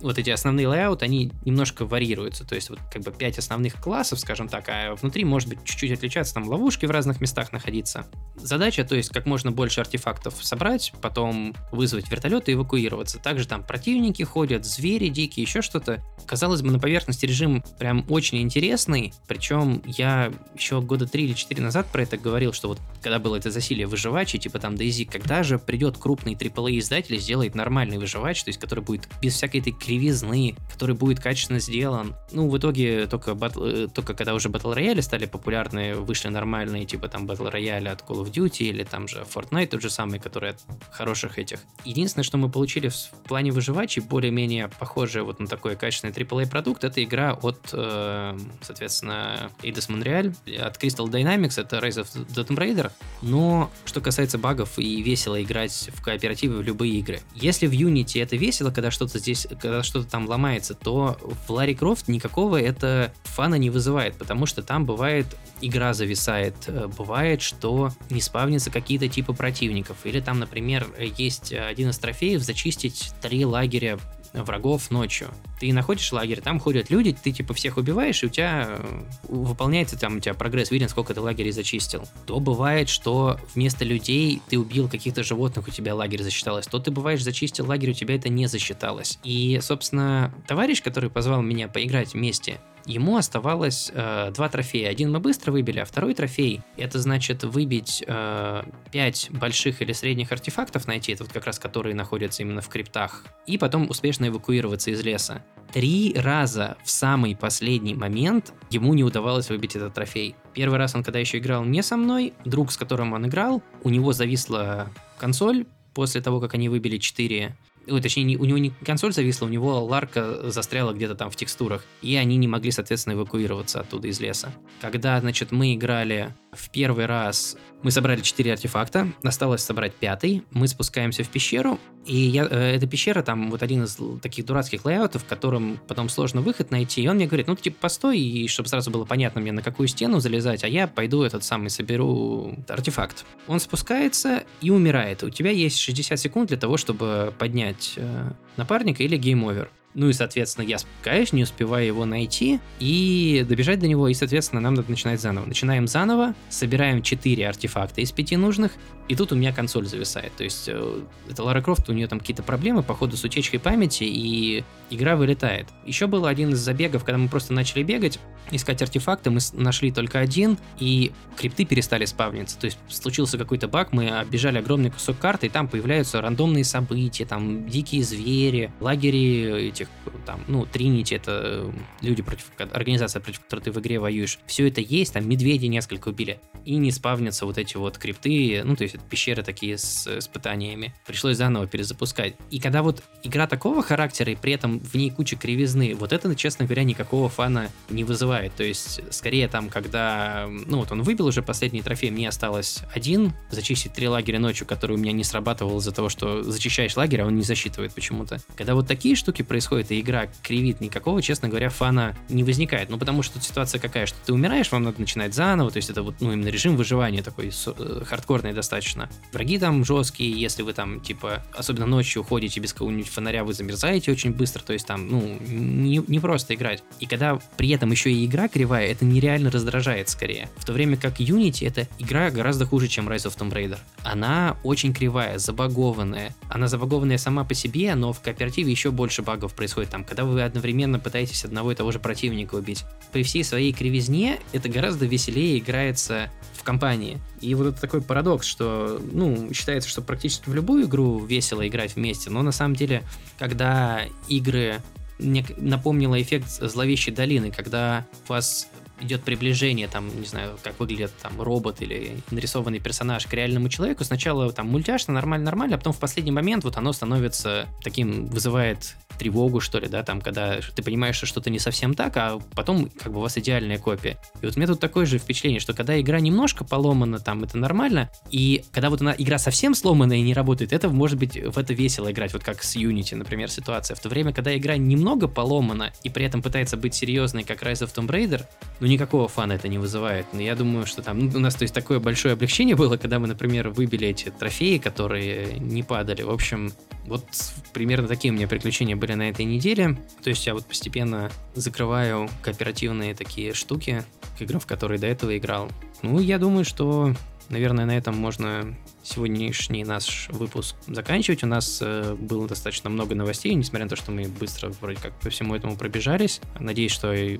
вот 0.00 0.18
эти 0.18 0.30
основные 0.30 0.68
лайауты, 0.68 1.04
они 1.04 1.32
немножко 1.44 1.84
варьируются, 1.84 2.44
то 2.44 2.54
есть 2.54 2.70
вот 2.70 2.78
как 2.92 3.02
бы 3.02 3.10
5 3.10 3.38
основных 3.38 3.74
классов, 3.76 4.20
скажем 4.20 4.48
так, 4.48 4.68
а 4.68 4.94
внутри 4.94 5.24
может 5.24 5.48
быть 5.48 5.58
чуть-чуть 5.64 5.92
отличаться, 5.92 6.34
там 6.34 6.48
ловушки 6.48 6.86
в 6.86 6.90
разных 6.90 7.20
местах 7.20 7.52
находиться. 7.52 8.06
Задача, 8.36 8.84
то 8.84 8.94
есть 8.96 9.10
как 9.10 9.26
можно 9.26 9.52
больше 9.52 9.80
артефактов 9.80 10.34
собрать, 10.42 10.92
потом 11.00 11.54
вызвать 11.72 12.10
вертолет 12.10 12.48
и 12.48 12.52
эвакуироваться. 12.52 13.18
Также 13.18 13.46
там 13.46 13.64
противники 13.64 14.22
ходят, 14.22 14.64
звери 14.64 15.08
дикие, 15.08 15.44
еще 15.44 15.62
что-то. 15.62 16.02
Казалось 16.26 16.62
бы, 16.62 16.70
на 16.70 16.78
поверхности 16.78 17.26
режим 17.26 17.62
прям 17.78 18.04
очень 18.08 18.40
интересный, 18.40 19.12
причем 19.26 19.82
я 19.86 20.32
еще 20.54 20.80
года 20.80 21.06
3 21.06 21.24
или 21.24 21.32
4 21.34 21.62
назад 21.62 21.86
про 21.88 22.02
это 22.02 22.16
говорил, 22.16 22.52
что 22.52 22.68
вот 22.68 22.78
когда 23.02 23.18
было 23.18 23.36
это 23.36 23.50
засилие 23.50 23.86
выживачей, 23.86 24.38
типа 24.38 24.58
там 24.58 24.74
DayZ, 24.74 25.06
когда 25.06 25.42
же 25.42 25.58
придет 25.58 25.98
крупный 25.98 26.34
AAA 26.34 26.78
издатель 26.78 27.14
и 27.16 27.18
сделает 27.18 27.54
нормальный 27.54 27.98
выживач, 27.98 28.42
то 28.42 28.48
есть 28.48 28.60
который 28.60 28.84
будет 28.84 29.08
без 29.20 29.34
всякой 29.34 29.60
этой 29.60 29.72
кривизны, 29.90 30.54
который 30.72 30.94
будет 30.94 31.18
качественно 31.18 31.58
сделан. 31.58 32.14
Ну, 32.30 32.48
в 32.48 32.56
итоге 32.56 33.08
только, 33.08 33.34
батл, 33.34 33.64
э, 33.64 33.88
только 33.88 34.14
когда 34.14 34.34
уже 34.34 34.48
Battle 34.48 34.76
Royale 34.76 35.02
стали 35.02 35.26
популярны, 35.26 35.96
вышли 35.96 36.28
нормальные, 36.28 36.84
типа 36.86 37.08
там 37.08 37.26
Battle 37.26 37.52
Royale 37.52 37.88
от 37.88 38.02
Call 38.02 38.24
of 38.24 38.30
Duty 38.30 38.68
или 38.68 38.84
там 38.84 39.08
же 39.08 39.26
Fortnite 39.34 39.66
тот 39.66 39.82
же 39.82 39.90
самый, 39.90 40.20
который 40.20 40.50
от 40.50 40.60
хороших 40.92 41.38
этих. 41.38 41.58
Единственное, 41.84 42.22
что 42.22 42.38
мы 42.38 42.48
получили 42.48 42.88
в 42.88 43.10
плане 43.26 43.50
выживачей, 43.50 44.00
более-менее 44.00 44.68
похожее 44.68 45.24
вот 45.24 45.40
на 45.40 45.48
такой 45.48 45.74
качественный 45.74 46.14
AAA 46.14 46.48
продукт, 46.48 46.84
это 46.84 47.02
игра 47.02 47.34
от, 47.34 47.58
э, 47.72 48.38
соответственно, 48.62 49.50
Eidos 49.62 49.88
Montreal, 49.88 50.34
от 50.64 50.82
Crystal 50.82 51.06
Dynamics, 51.08 51.60
это 51.60 51.78
Rise 51.78 52.02
of 52.02 52.26
the 52.28 52.46
Tomb 52.46 52.56
Raider, 52.56 52.92
но 53.22 53.70
что 53.84 54.00
касается 54.00 54.38
багов 54.38 54.78
и 54.78 55.02
весело 55.02 55.42
играть 55.42 55.90
в 55.92 56.00
кооперативе 56.00 56.54
в 56.54 56.62
любые 56.62 56.92
игры. 56.94 57.20
Если 57.34 57.66
в 57.66 57.72
Unity 57.72 58.22
это 58.22 58.36
весело, 58.36 58.70
когда 58.70 58.92
что-то 58.92 59.18
здесь 59.18 59.48
когда 59.60 59.79
что-то 59.82 60.08
там 60.08 60.28
ломается, 60.28 60.74
то 60.74 61.18
в 61.46 61.50
Ларри 61.50 61.74
Крофт 61.74 62.08
никакого 62.08 62.60
это 62.60 63.12
фана 63.24 63.56
не 63.56 63.70
вызывает, 63.70 64.16
потому 64.16 64.46
что 64.46 64.62
там 64.62 64.86
бывает 64.86 65.26
игра 65.60 65.92
зависает, 65.94 66.54
э, 66.66 66.88
бывает, 66.88 67.42
что 67.42 67.90
не 68.08 68.20
спавнятся 68.20 68.70
какие-то 68.70 69.08
типы 69.08 69.34
противников, 69.34 69.98
или 70.04 70.20
там, 70.20 70.38
например, 70.38 70.86
есть 70.98 71.52
один 71.52 71.90
из 71.90 71.98
трофеев 71.98 72.42
зачистить 72.42 73.12
три 73.20 73.44
лагеря 73.44 73.98
врагов 74.32 74.90
ночью. 74.90 75.28
Ты 75.58 75.72
находишь 75.72 76.12
лагерь, 76.12 76.40
там 76.40 76.58
ходят 76.60 76.90
люди, 76.90 77.16
ты 77.20 77.32
типа 77.32 77.54
всех 77.54 77.76
убиваешь, 77.76 78.22
и 78.22 78.26
у 78.26 78.28
тебя 78.28 78.66
э, 78.68 79.02
выполняется 79.28 79.98
там, 79.98 80.16
у 80.16 80.20
тебя 80.20 80.34
прогресс 80.34 80.70
виден, 80.70 80.88
сколько 80.88 81.14
ты 81.14 81.20
лагерей 81.20 81.52
зачистил. 81.52 82.04
То 82.26 82.40
бывает, 82.40 82.88
что 82.88 83.38
вместо 83.54 83.84
людей 83.84 84.40
ты 84.48 84.58
убил 84.58 84.88
каких-то 84.88 85.22
животных, 85.22 85.68
у 85.68 85.70
тебя 85.70 85.94
лагерь 85.94 86.22
засчиталось. 86.22 86.66
То 86.66 86.78
ты 86.78 86.90
бываешь 86.90 87.22
зачистил 87.22 87.66
лагерь, 87.66 87.90
у 87.90 87.94
тебя 87.94 88.14
это 88.14 88.28
не 88.28 88.46
засчиталось. 88.46 89.18
И, 89.24 89.58
собственно, 89.62 90.32
товарищ, 90.46 90.82
который 90.82 91.10
позвал 91.10 91.42
меня 91.42 91.68
поиграть 91.68 92.14
вместе, 92.14 92.60
ему 92.86 93.16
оставалось 93.16 93.90
э, 93.92 94.30
два 94.34 94.48
трофея. 94.48 94.90
Один 94.90 95.12
мы 95.12 95.20
быстро 95.20 95.52
выбили, 95.52 95.80
а 95.80 95.84
второй 95.84 96.14
трофей 96.14 96.62
это 96.76 96.98
значит 96.98 97.44
выбить 97.44 98.02
э, 98.06 98.62
5 98.92 99.28
больших 99.30 99.82
или 99.82 99.92
средних 99.92 100.32
артефактов 100.32 100.86
найти, 100.86 101.12
это 101.12 101.24
вот 101.24 101.32
как 101.32 101.46
раз 101.46 101.58
которые 101.58 101.94
находятся 101.94 102.42
именно 102.42 102.60
в 102.60 102.68
криптах, 102.68 103.24
и 103.46 103.58
потом 103.58 103.88
успешно 103.88 104.28
эвакуироваться 104.28 104.90
из 104.90 105.02
леса. 105.02 105.42
Три 105.72 106.14
раза 106.16 106.76
в 106.84 106.90
самый 106.90 107.36
последний 107.36 107.94
момент 107.94 108.52
ему 108.70 108.94
не 108.94 109.04
удавалось 109.04 109.50
выбить 109.50 109.76
этот 109.76 109.94
трофей. 109.94 110.34
Первый 110.52 110.78
раз 110.78 110.94
он, 110.94 111.04
когда 111.04 111.18
еще 111.20 111.38
играл 111.38 111.64
не 111.64 111.82
со 111.82 111.96
мной, 111.96 112.32
друг, 112.44 112.72
с 112.72 112.76
которым 112.76 113.12
он 113.12 113.26
играл, 113.26 113.62
у 113.84 113.90
него 113.90 114.12
зависла 114.12 114.90
консоль, 115.18 115.66
после 115.94 116.20
того, 116.20 116.40
как 116.40 116.54
они 116.54 116.68
выбили 116.68 116.98
4 116.98 117.56
Ой, 117.90 118.00
точнее, 118.00 118.24
не, 118.24 118.36
у 118.36 118.44
него 118.44 118.58
не 118.58 118.70
консоль 118.84 119.12
зависла, 119.12 119.46
у 119.46 119.48
него 119.48 119.84
ларка 119.84 120.50
застряла 120.50 120.92
где-то 120.92 121.14
там 121.14 121.30
в 121.30 121.36
текстурах, 121.36 121.84
и 122.02 122.16
они 122.16 122.36
не 122.36 122.48
могли, 122.48 122.70
соответственно, 122.70 123.14
эвакуироваться 123.14 123.80
оттуда 123.80 124.08
из 124.08 124.20
леса. 124.20 124.52
Когда, 124.80 125.20
значит, 125.20 125.52
мы 125.52 125.74
играли 125.74 126.34
В 126.52 126.68
первый 126.70 127.06
раз 127.06 127.56
мы 127.82 127.92
собрали 127.92 128.20
4 128.20 128.52
артефакта, 128.52 129.12
осталось 129.22 129.62
собрать 129.62 129.94
пятый. 129.94 130.42
Мы 130.50 130.66
спускаемся 130.66 131.22
в 131.22 131.28
пещеру, 131.28 131.78
и 132.04 132.16
я, 132.16 132.44
э, 132.44 132.76
эта 132.76 132.88
пещера, 132.88 133.22
там 133.22 133.50
вот 133.50 133.62
один 133.62 133.84
из 133.84 133.96
таких 134.20 134.46
дурацких 134.46 134.84
layout 134.84 135.11
ов, 135.11 135.24
котором 135.24 135.78
потом 135.86 136.08
сложно 136.08 136.40
выход 136.40 136.72
найти. 136.72 137.02
И 137.02 137.08
он 137.08 137.16
мне 137.16 137.26
говорит, 137.26 137.46
ну 137.46 137.54
типа 137.54 137.76
постой, 137.80 138.18
и 138.18 138.48
чтобы 138.48 138.68
сразу 138.68 138.90
было 138.90 139.04
понятно 139.04 139.40
мне, 139.40 139.52
на 139.52 139.62
какую 139.62 139.86
стену 139.86 140.18
залезать, 140.18 140.64
а 140.64 140.68
я 140.68 140.88
пойду 140.88 141.22
этот 141.22 141.44
самый 141.44 141.70
соберу 141.70 142.56
артефакт. 142.68 143.24
Он 143.46 143.60
спускается 143.60 144.42
и 144.60 144.70
умирает. 144.70 145.22
У 145.22 145.30
тебя 145.30 145.50
есть 145.52 145.78
60 145.78 146.18
секунд 146.18 146.48
для 146.48 146.58
того, 146.58 146.76
чтобы 146.76 147.32
поднять 147.38 147.94
э, 147.96 148.32
напарника 148.56 149.04
или 149.04 149.16
game 149.16 149.39
over. 149.39 149.68
Ну 149.94 150.08
и, 150.08 150.12
соответственно, 150.12 150.64
я 150.64 150.78
спускаюсь, 150.78 151.32
не 151.32 151.42
успеваю 151.42 151.86
его 151.86 152.04
найти 152.04 152.60
и 152.78 153.44
добежать 153.48 153.80
до 153.80 153.88
него, 153.88 154.06
и, 154.08 154.14
соответственно, 154.14 154.60
нам 154.60 154.74
надо 154.74 154.90
начинать 154.90 155.20
заново. 155.20 155.46
Начинаем 155.46 155.88
заново, 155.88 156.34
собираем 156.48 157.02
4 157.02 157.48
артефакта 157.48 158.00
из 158.00 158.12
5 158.12 158.32
нужных, 158.32 158.72
и 159.10 159.16
тут 159.16 159.32
у 159.32 159.34
меня 159.34 159.52
консоль 159.52 159.86
зависает. 159.86 160.32
То 160.36 160.44
есть, 160.44 160.68
э, 160.68 161.00
это 161.28 161.42
Лара 161.42 161.60
Крофт, 161.60 161.88
у 161.88 161.92
нее 161.92 162.06
там 162.06 162.20
какие-то 162.20 162.44
проблемы, 162.44 162.84
походу, 162.84 163.16
с 163.16 163.24
утечкой 163.24 163.58
памяти, 163.58 164.04
и 164.04 164.62
игра 164.88 165.16
вылетает. 165.16 165.66
Еще 165.84 166.06
был 166.06 166.26
один 166.26 166.50
из 166.50 166.60
забегов, 166.60 167.02
когда 167.02 167.18
мы 167.18 167.28
просто 167.28 167.52
начали 167.52 167.82
бегать, 167.82 168.20
искать 168.52 168.82
артефакты, 168.82 169.30
мы 169.30 169.40
нашли 169.54 169.90
только 169.90 170.20
один, 170.20 170.58
и 170.78 171.10
крипты 171.36 171.64
перестали 171.64 172.04
спавниться. 172.04 172.56
То 172.56 172.66
есть, 172.66 172.78
случился 172.88 173.36
какой-то 173.36 173.66
баг, 173.66 173.92
мы 173.92 174.10
оббежали 174.10 174.58
огромный 174.58 174.92
кусок 174.92 175.18
карты, 175.18 175.48
и 175.48 175.50
там 175.50 175.66
появляются 175.66 176.20
рандомные 176.20 176.62
события, 176.62 177.24
там 177.24 177.68
дикие 177.68 178.04
звери, 178.04 178.70
лагери 178.78 179.70
этих, 179.70 179.88
там, 180.24 180.44
ну, 180.46 180.66
Тринити, 180.66 181.16
это 181.16 181.40
э, 181.42 181.72
люди 182.00 182.22
против, 182.22 182.44
организация, 182.56 183.18
против 183.18 183.40
которой 183.40 183.62
ты 183.62 183.72
в 183.72 183.80
игре 183.80 183.98
воюешь. 183.98 184.38
Все 184.46 184.68
это 184.68 184.80
есть, 184.80 185.14
там 185.14 185.28
медведи 185.28 185.66
несколько 185.66 186.10
убили, 186.10 186.38
и 186.64 186.76
не 186.76 186.92
спавнятся 186.92 187.44
вот 187.44 187.58
эти 187.58 187.76
вот 187.76 187.98
крипты, 187.98 188.62
ну, 188.64 188.76
то 188.76 188.84
есть 188.84 188.99
пещеры 189.08 189.42
такие 189.42 189.78
с 189.78 190.06
испытаниями. 190.18 190.94
Пришлось 191.06 191.36
заново 191.36 191.66
перезапускать. 191.66 192.34
И 192.50 192.60
когда 192.60 192.82
вот 192.82 193.02
игра 193.22 193.46
такого 193.46 193.82
характера, 193.82 194.32
и 194.32 194.36
при 194.36 194.52
этом 194.52 194.80
в 194.80 194.94
ней 194.94 195.10
куча 195.10 195.36
кривизны, 195.36 195.94
вот 195.94 196.12
это, 196.12 196.34
честно 196.34 196.64
говоря, 196.64 196.84
никакого 196.84 197.28
фана 197.28 197.70
не 197.88 198.04
вызывает. 198.04 198.54
То 198.54 198.64
есть, 198.64 199.00
скорее 199.10 199.48
там, 199.48 199.68
когда, 199.68 200.46
ну, 200.48 200.78
вот 200.78 200.92
он 200.92 201.02
выбил 201.02 201.26
уже 201.26 201.42
последний 201.42 201.82
трофей, 201.82 202.10
мне 202.10 202.28
осталось 202.28 202.80
один, 202.94 203.32
зачистить 203.50 203.92
три 203.92 204.08
лагеря 204.08 204.38
ночью, 204.38 204.66
который 204.66 204.96
у 204.96 204.98
меня 204.98 205.12
не 205.12 205.24
срабатывал 205.24 205.78
из-за 205.78 205.92
того, 205.92 206.08
что 206.08 206.42
зачищаешь 206.42 206.96
лагерь, 206.96 207.22
а 207.22 207.26
он 207.26 207.36
не 207.36 207.42
засчитывает 207.42 207.94
почему-то. 207.94 208.38
Когда 208.56 208.74
вот 208.74 208.88
такие 208.88 209.16
штуки 209.16 209.42
происходят, 209.42 209.90
и 209.90 210.00
игра 210.00 210.28
кривит, 210.42 210.80
никакого, 210.80 211.22
честно 211.22 211.48
говоря, 211.48 211.70
фана 211.70 212.16
не 212.28 212.44
возникает. 212.44 212.90
Ну, 212.90 212.98
потому 212.98 213.22
что 213.22 213.34
тут 213.34 213.44
ситуация 213.44 213.80
какая, 213.80 214.06
что 214.06 214.18
ты 214.24 214.32
умираешь, 214.32 214.70
вам 214.72 214.82
надо 214.82 215.00
начинать 215.00 215.34
заново, 215.34 215.70
то 215.70 215.76
есть 215.76 215.90
это 215.90 216.02
вот, 216.02 216.16
ну, 216.20 216.32
именно 216.32 216.48
режим 216.48 216.76
выживания 216.76 217.22
такой 217.22 217.50
э, 217.50 218.04
хардкорный 218.04 218.52
достаточно 218.52 218.89
достаточно. 218.90 219.08
Враги 219.32 219.58
там 219.58 219.84
жесткие, 219.84 220.32
если 220.32 220.62
вы 220.62 220.72
там, 220.72 221.00
типа, 221.00 221.42
особенно 221.56 221.86
ночью 221.86 222.22
уходите 222.22 222.60
без 222.60 222.72
какого-нибудь 222.72 223.08
фонаря, 223.08 223.44
вы 223.44 223.52
замерзаете 223.52 224.12
очень 224.12 224.32
быстро, 224.32 224.62
то 224.62 224.72
есть 224.72 224.86
там, 224.86 225.08
ну, 225.08 225.38
не, 225.40 226.02
не 226.06 226.20
просто 226.20 226.54
играть. 226.54 226.82
И 226.98 227.06
когда 227.06 227.38
при 227.56 227.70
этом 227.70 227.90
еще 227.90 228.10
и 228.12 228.26
игра 228.26 228.48
кривая, 228.48 228.86
это 228.88 229.04
нереально 229.04 229.50
раздражает 229.50 230.08
скорее. 230.08 230.48
В 230.56 230.64
то 230.64 230.72
время 230.72 230.96
как 230.96 231.20
Unity 231.20 231.66
это 231.66 231.88
игра 231.98 232.30
гораздо 232.30 232.66
хуже, 232.66 232.88
чем 232.88 233.08
Rise 233.08 233.26
of 233.26 233.38
Tomb 233.38 233.52
Raider. 233.52 233.78
Она 234.02 234.56
очень 234.62 234.92
кривая, 234.92 235.38
забагованная. 235.38 236.34
Она 236.48 236.68
забагованная 236.68 237.18
сама 237.18 237.44
по 237.44 237.54
себе, 237.54 237.94
но 237.94 238.12
в 238.12 238.20
кооперативе 238.20 238.70
еще 238.70 238.90
больше 238.90 239.22
багов 239.22 239.54
происходит 239.54 239.90
там, 239.90 240.04
когда 240.04 240.24
вы 240.24 240.42
одновременно 240.42 240.98
пытаетесь 240.98 241.44
одного 241.44 241.72
и 241.72 241.74
того 241.74 241.92
же 241.92 241.98
противника 241.98 242.56
убить. 242.56 242.84
При 243.12 243.22
всей 243.22 243.44
своей 243.44 243.72
кривизне 243.72 244.40
это 244.52 244.68
гораздо 244.68 245.06
веселее 245.06 245.58
играется 245.58 246.30
в 246.54 246.62
компании. 246.62 247.18
И 247.40 247.54
вот 247.54 247.68
это 247.68 247.80
такой 247.80 248.02
парадокс, 248.02 248.46
что, 248.46 248.79
ну, 249.12 249.52
считается, 249.52 249.88
что 249.88 250.02
практически 250.02 250.48
в 250.48 250.54
любую 250.54 250.84
игру 250.84 251.18
весело 251.18 251.66
играть 251.66 251.96
вместе, 251.96 252.30
но 252.30 252.42
на 252.42 252.52
самом 252.52 252.76
деле, 252.76 253.02
когда 253.38 254.02
игры 254.28 254.80
мне 255.18 255.44
напомнило 255.58 256.20
эффект 256.20 256.48
зловещей 256.48 257.12
долины, 257.12 257.50
когда 257.50 258.06
вас 258.26 258.68
идет 259.00 259.22
приближение, 259.22 259.88
там, 259.88 260.08
не 260.20 260.26
знаю, 260.26 260.58
как 260.62 260.78
выглядит 260.78 261.12
там 261.22 261.40
робот 261.40 261.82
или 261.82 262.18
нарисованный 262.30 262.80
персонаж 262.80 263.26
к 263.26 263.32
реальному 263.32 263.68
человеку, 263.68 264.04
сначала 264.04 264.52
там 264.52 264.68
мультяшно, 264.68 265.14
нормально, 265.14 265.46
нормально, 265.46 265.76
а 265.76 265.78
потом 265.78 265.92
в 265.92 265.98
последний 265.98 266.32
момент 266.32 266.64
вот 266.64 266.76
оно 266.76 266.92
становится 266.92 267.66
таким, 267.82 268.26
вызывает 268.26 268.96
тревогу, 269.18 269.60
что 269.60 269.78
ли, 269.78 269.86
да, 269.86 270.02
там, 270.02 270.22
когда 270.22 270.60
ты 270.74 270.82
понимаешь, 270.82 271.16
что 271.16 271.26
что-то 271.26 271.50
не 271.50 271.58
совсем 271.58 271.94
так, 271.94 272.16
а 272.16 272.40
потом 272.54 272.88
как 272.88 273.12
бы 273.12 273.18
у 273.18 273.20
вас 273.20 273.36
идеальная 273.36 273.78
копия. 273.78 274.18
И 274.40 274.46
вот 274.46 274.56
у 274.56 274.58
меня 274.58 274.66
тут 274.66 274.80
такое 274.80 275.04
же 275.04 275.18
впечатление, 275.18 275.60
что 275.60 275.74
когда 275.74 276.00
игра 276.00 276.20
немножко 276.20 276.64
поломана, 276.64 277.18
там, 277.18 277.44
это 277.44 277.58
нормально, 277.58 278.10
и 278.30 278.64
когда 278.72 278.88
вот 278.88 279.02
она, 279.02 279.14
игра 279.16 279.38
совсем 279.38 279.74
сломана 279.74 280.14
и 280.14 280.22
не 280.22 280.32
работает, 280.32 280.72
это 280.72 280.88
может 280.88 281.18
быть 281.18 281.34
в 281.34 281.58
это 281.58 281.74
весело 281.74 282.10
играть, 282.10 282.32
вот 282.32 282.42
как 282.42 282.62
с 282.62 282.76
Unity, 282.76 283.14
например, 283.14 283.50
ситуация. 283.50 283.94
В 283.94 284.00
то 284.00 284.08
время, 284.08 284.32
когда 284.32 284.56
игра 284.56 284.78
немного 284.78 285.28
поломана 285.28 285.92
и 286.02 286.08
при 286.08 286.24
этом 286.24 286.40
пытается 286.40 286.78
быть 286.78 286.94
серьезной, 286.94 287.44
как 287.44 287.62
Rise 287.62 287.86
of 287.86 287.94
Tomb 287.94 288.08
Raider, 288.08 288.46
ну 288.80 288.86
никакого 288.90 289.28
фана 289.28 289.54
это 289.54 289.68
не 289.68 289.78
вызывает. 289.78 290.26
Но 290.32 290.40
я 290.40 290.54
думаю, 290.54 290.86
что 290.86 291.02
там 291.02 291.18
ну, 291.18 291.30
у 291.36 291.40
нас, 291.40 291.54
то 291.54 291.62
есть, 291.62 291.74
такое 291.74 292.00
большое 292.00 292.34
облегчение 292.34 292.76
было, 292.76 292.96
когда 292.96 293.18
мы, 293.18 293.26
например, 293.26 293.70
выбили 293.70 294.08
эти 294.08 294.30
трофеи, 294.30 294.78
которые 294.78 295.58
не 295.58 295.82
падали. 295.82 296.22
В 296.22 296.30
общем, 296.30 296.72
вот 297.06 297.24
примерно 297.72 298.08
такие 298.08 298.32
у 298.32 298.36
меня 298.36 298.48
приключения 298.48 298.96
были 298.96 299.14
на 299.14 299.30
этой 299.30 299.44
неделе. 299.44 299.96
То 300.22 300.30
есть 300.30 300.46
я 300.46 300.54
вот 300.54 300.66
постепенно 300.66 301.30
закрываю 301.54 302.28
кооперативные 302.42 303.14
такие 303.14 303.54
штуки 303.54 304.04
к 304.38 304.42
играм, 304.42 304.60
в 304.60 304.66
которые 304.66 304.98
до 304.98 305.06
этого 305.06 305.36
играл. 305.36 305.70
Ну, 306.02 306.18
я 306.18 306.38
думаю, 306.38 306.64
что, 306.64 307.14
наверное, 307.48 307.86
на 307.86 307.96
этом 307.96 308.16
можно 308.16 308.76
сегодняшний 309.10 309.84
наш 309.84 310.28
выпуск 310.30 310.76
заканчивать. 310.86 311.42
У 311.42 311.46
нас 311.46 311.80
э, 311.82 312.14
было 312.14 312.46
достаточно 312.46 312.88
много 312.90 313.14
новостей, 313.14 313.54
несмотря 313.54 313.86
на 313.86 313.90
то, 313.90 313.96
что 313.96 314.12
мы 314.12 314.24
быстро 314.28 314.72
вроде 314.80 315.00
как 315.00 315.12
по 315.20 315.30
всему 315.30 315.54
этому 315.54 315.76
пробежались. 315.76 316.40
Надеюсь, 316.58 316.92
что 316.92 317.12
и 317.12 317.38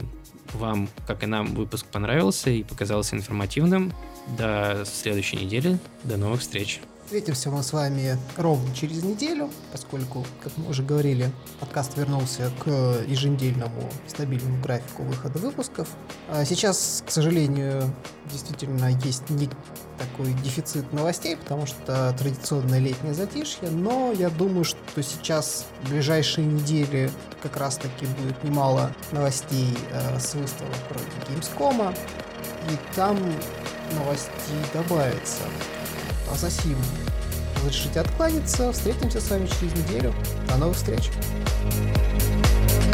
вам, 0.54 0.88
как 1.06 1.22
и 1.22 1.26
нам, 1.26 1.54
выпуск 1.54 1.86
понравился 1.86 2.50
и 2.50 2.64
показался 2.64 3.16
информативным. 3.16 3.92
До 4.36 4.84
следующей 4.84 5.36
недели. 5.36 5.78
До 6.04 6.16
новых 6.16 6.40
встреч. 6.40 6.80
Встретимся 7.10 7.50
мы 7.50 7.64
с 7.64 7.72
вами 7.72 8.16
ровно 8.36 8.72
через 8.72 9.02
неделю, 9.02 9.50
поскольку, 9.72 10.24
как 10.44 10.56
мы 10.56 10.68
уже 10.68 10.84
говорили, 10.84 11.32
подкаст 11.58 11.96
вернулся 11.96 12.52
к 12.62 12.68
еженедельному 13.04 13.90
стабильному 14.06 14.62
графику 14.62 15.02
выхода 15.02 15.40
выпусков. 15.40 15.88
А 16.28 16.44
сейчас, 16.44 17.02
к 17.04 17.10
сожалению, 17.10 17.92
действительно 18.30 18.96
есть 19.04 19.28
не 19.28 19.48
такой 19.98 20.32
дефицит 20.44 20.92
новостей, 20.92 21.36
потому 21.60 21.66
что 21.66 22.14
традиционное 22.18 22.78
летнее 22.78 23.12
затишье, 23.12 23.68
но 23.70 24.12
я 24.12 24.30
думаю, 24.30 24.64
что 24.64 25.02
сейчас 25.02 25.66
в 25.82 25.90
ближайшие 25.90 26.46
недели 26.46 27.10
как 27.42 27.56
раз-таки 27.56 28.06
будет 28.06 28.42
немало 28.44 28.92
новостей 29.12 29.76
э, 29.92 30.18
с 30.18 30.34
выставок 30.34 30.74
вроде 30.88 31.40
Gamescom, 31.40 31.94
и 32.70 32.94
там 32.94 33.18
новостей 33.98 34.32
добавится. 34.72 35.42
А 36.32 36.36
за 36.36 36.50
сим 36.50 36.78
разрешите 37.56 38.00
откланяться. 38.00 38.72
Встретимся 38.72 39.20
с 39.20 39.30
вами 39.30 39.46
через 39.46 39.74
неделю. 39.74 40.14
До 40.48 40.56
новых 40.56 40.76
встреч. 40.76 41.10
thank 41.62 42.84
you 42.84 42.89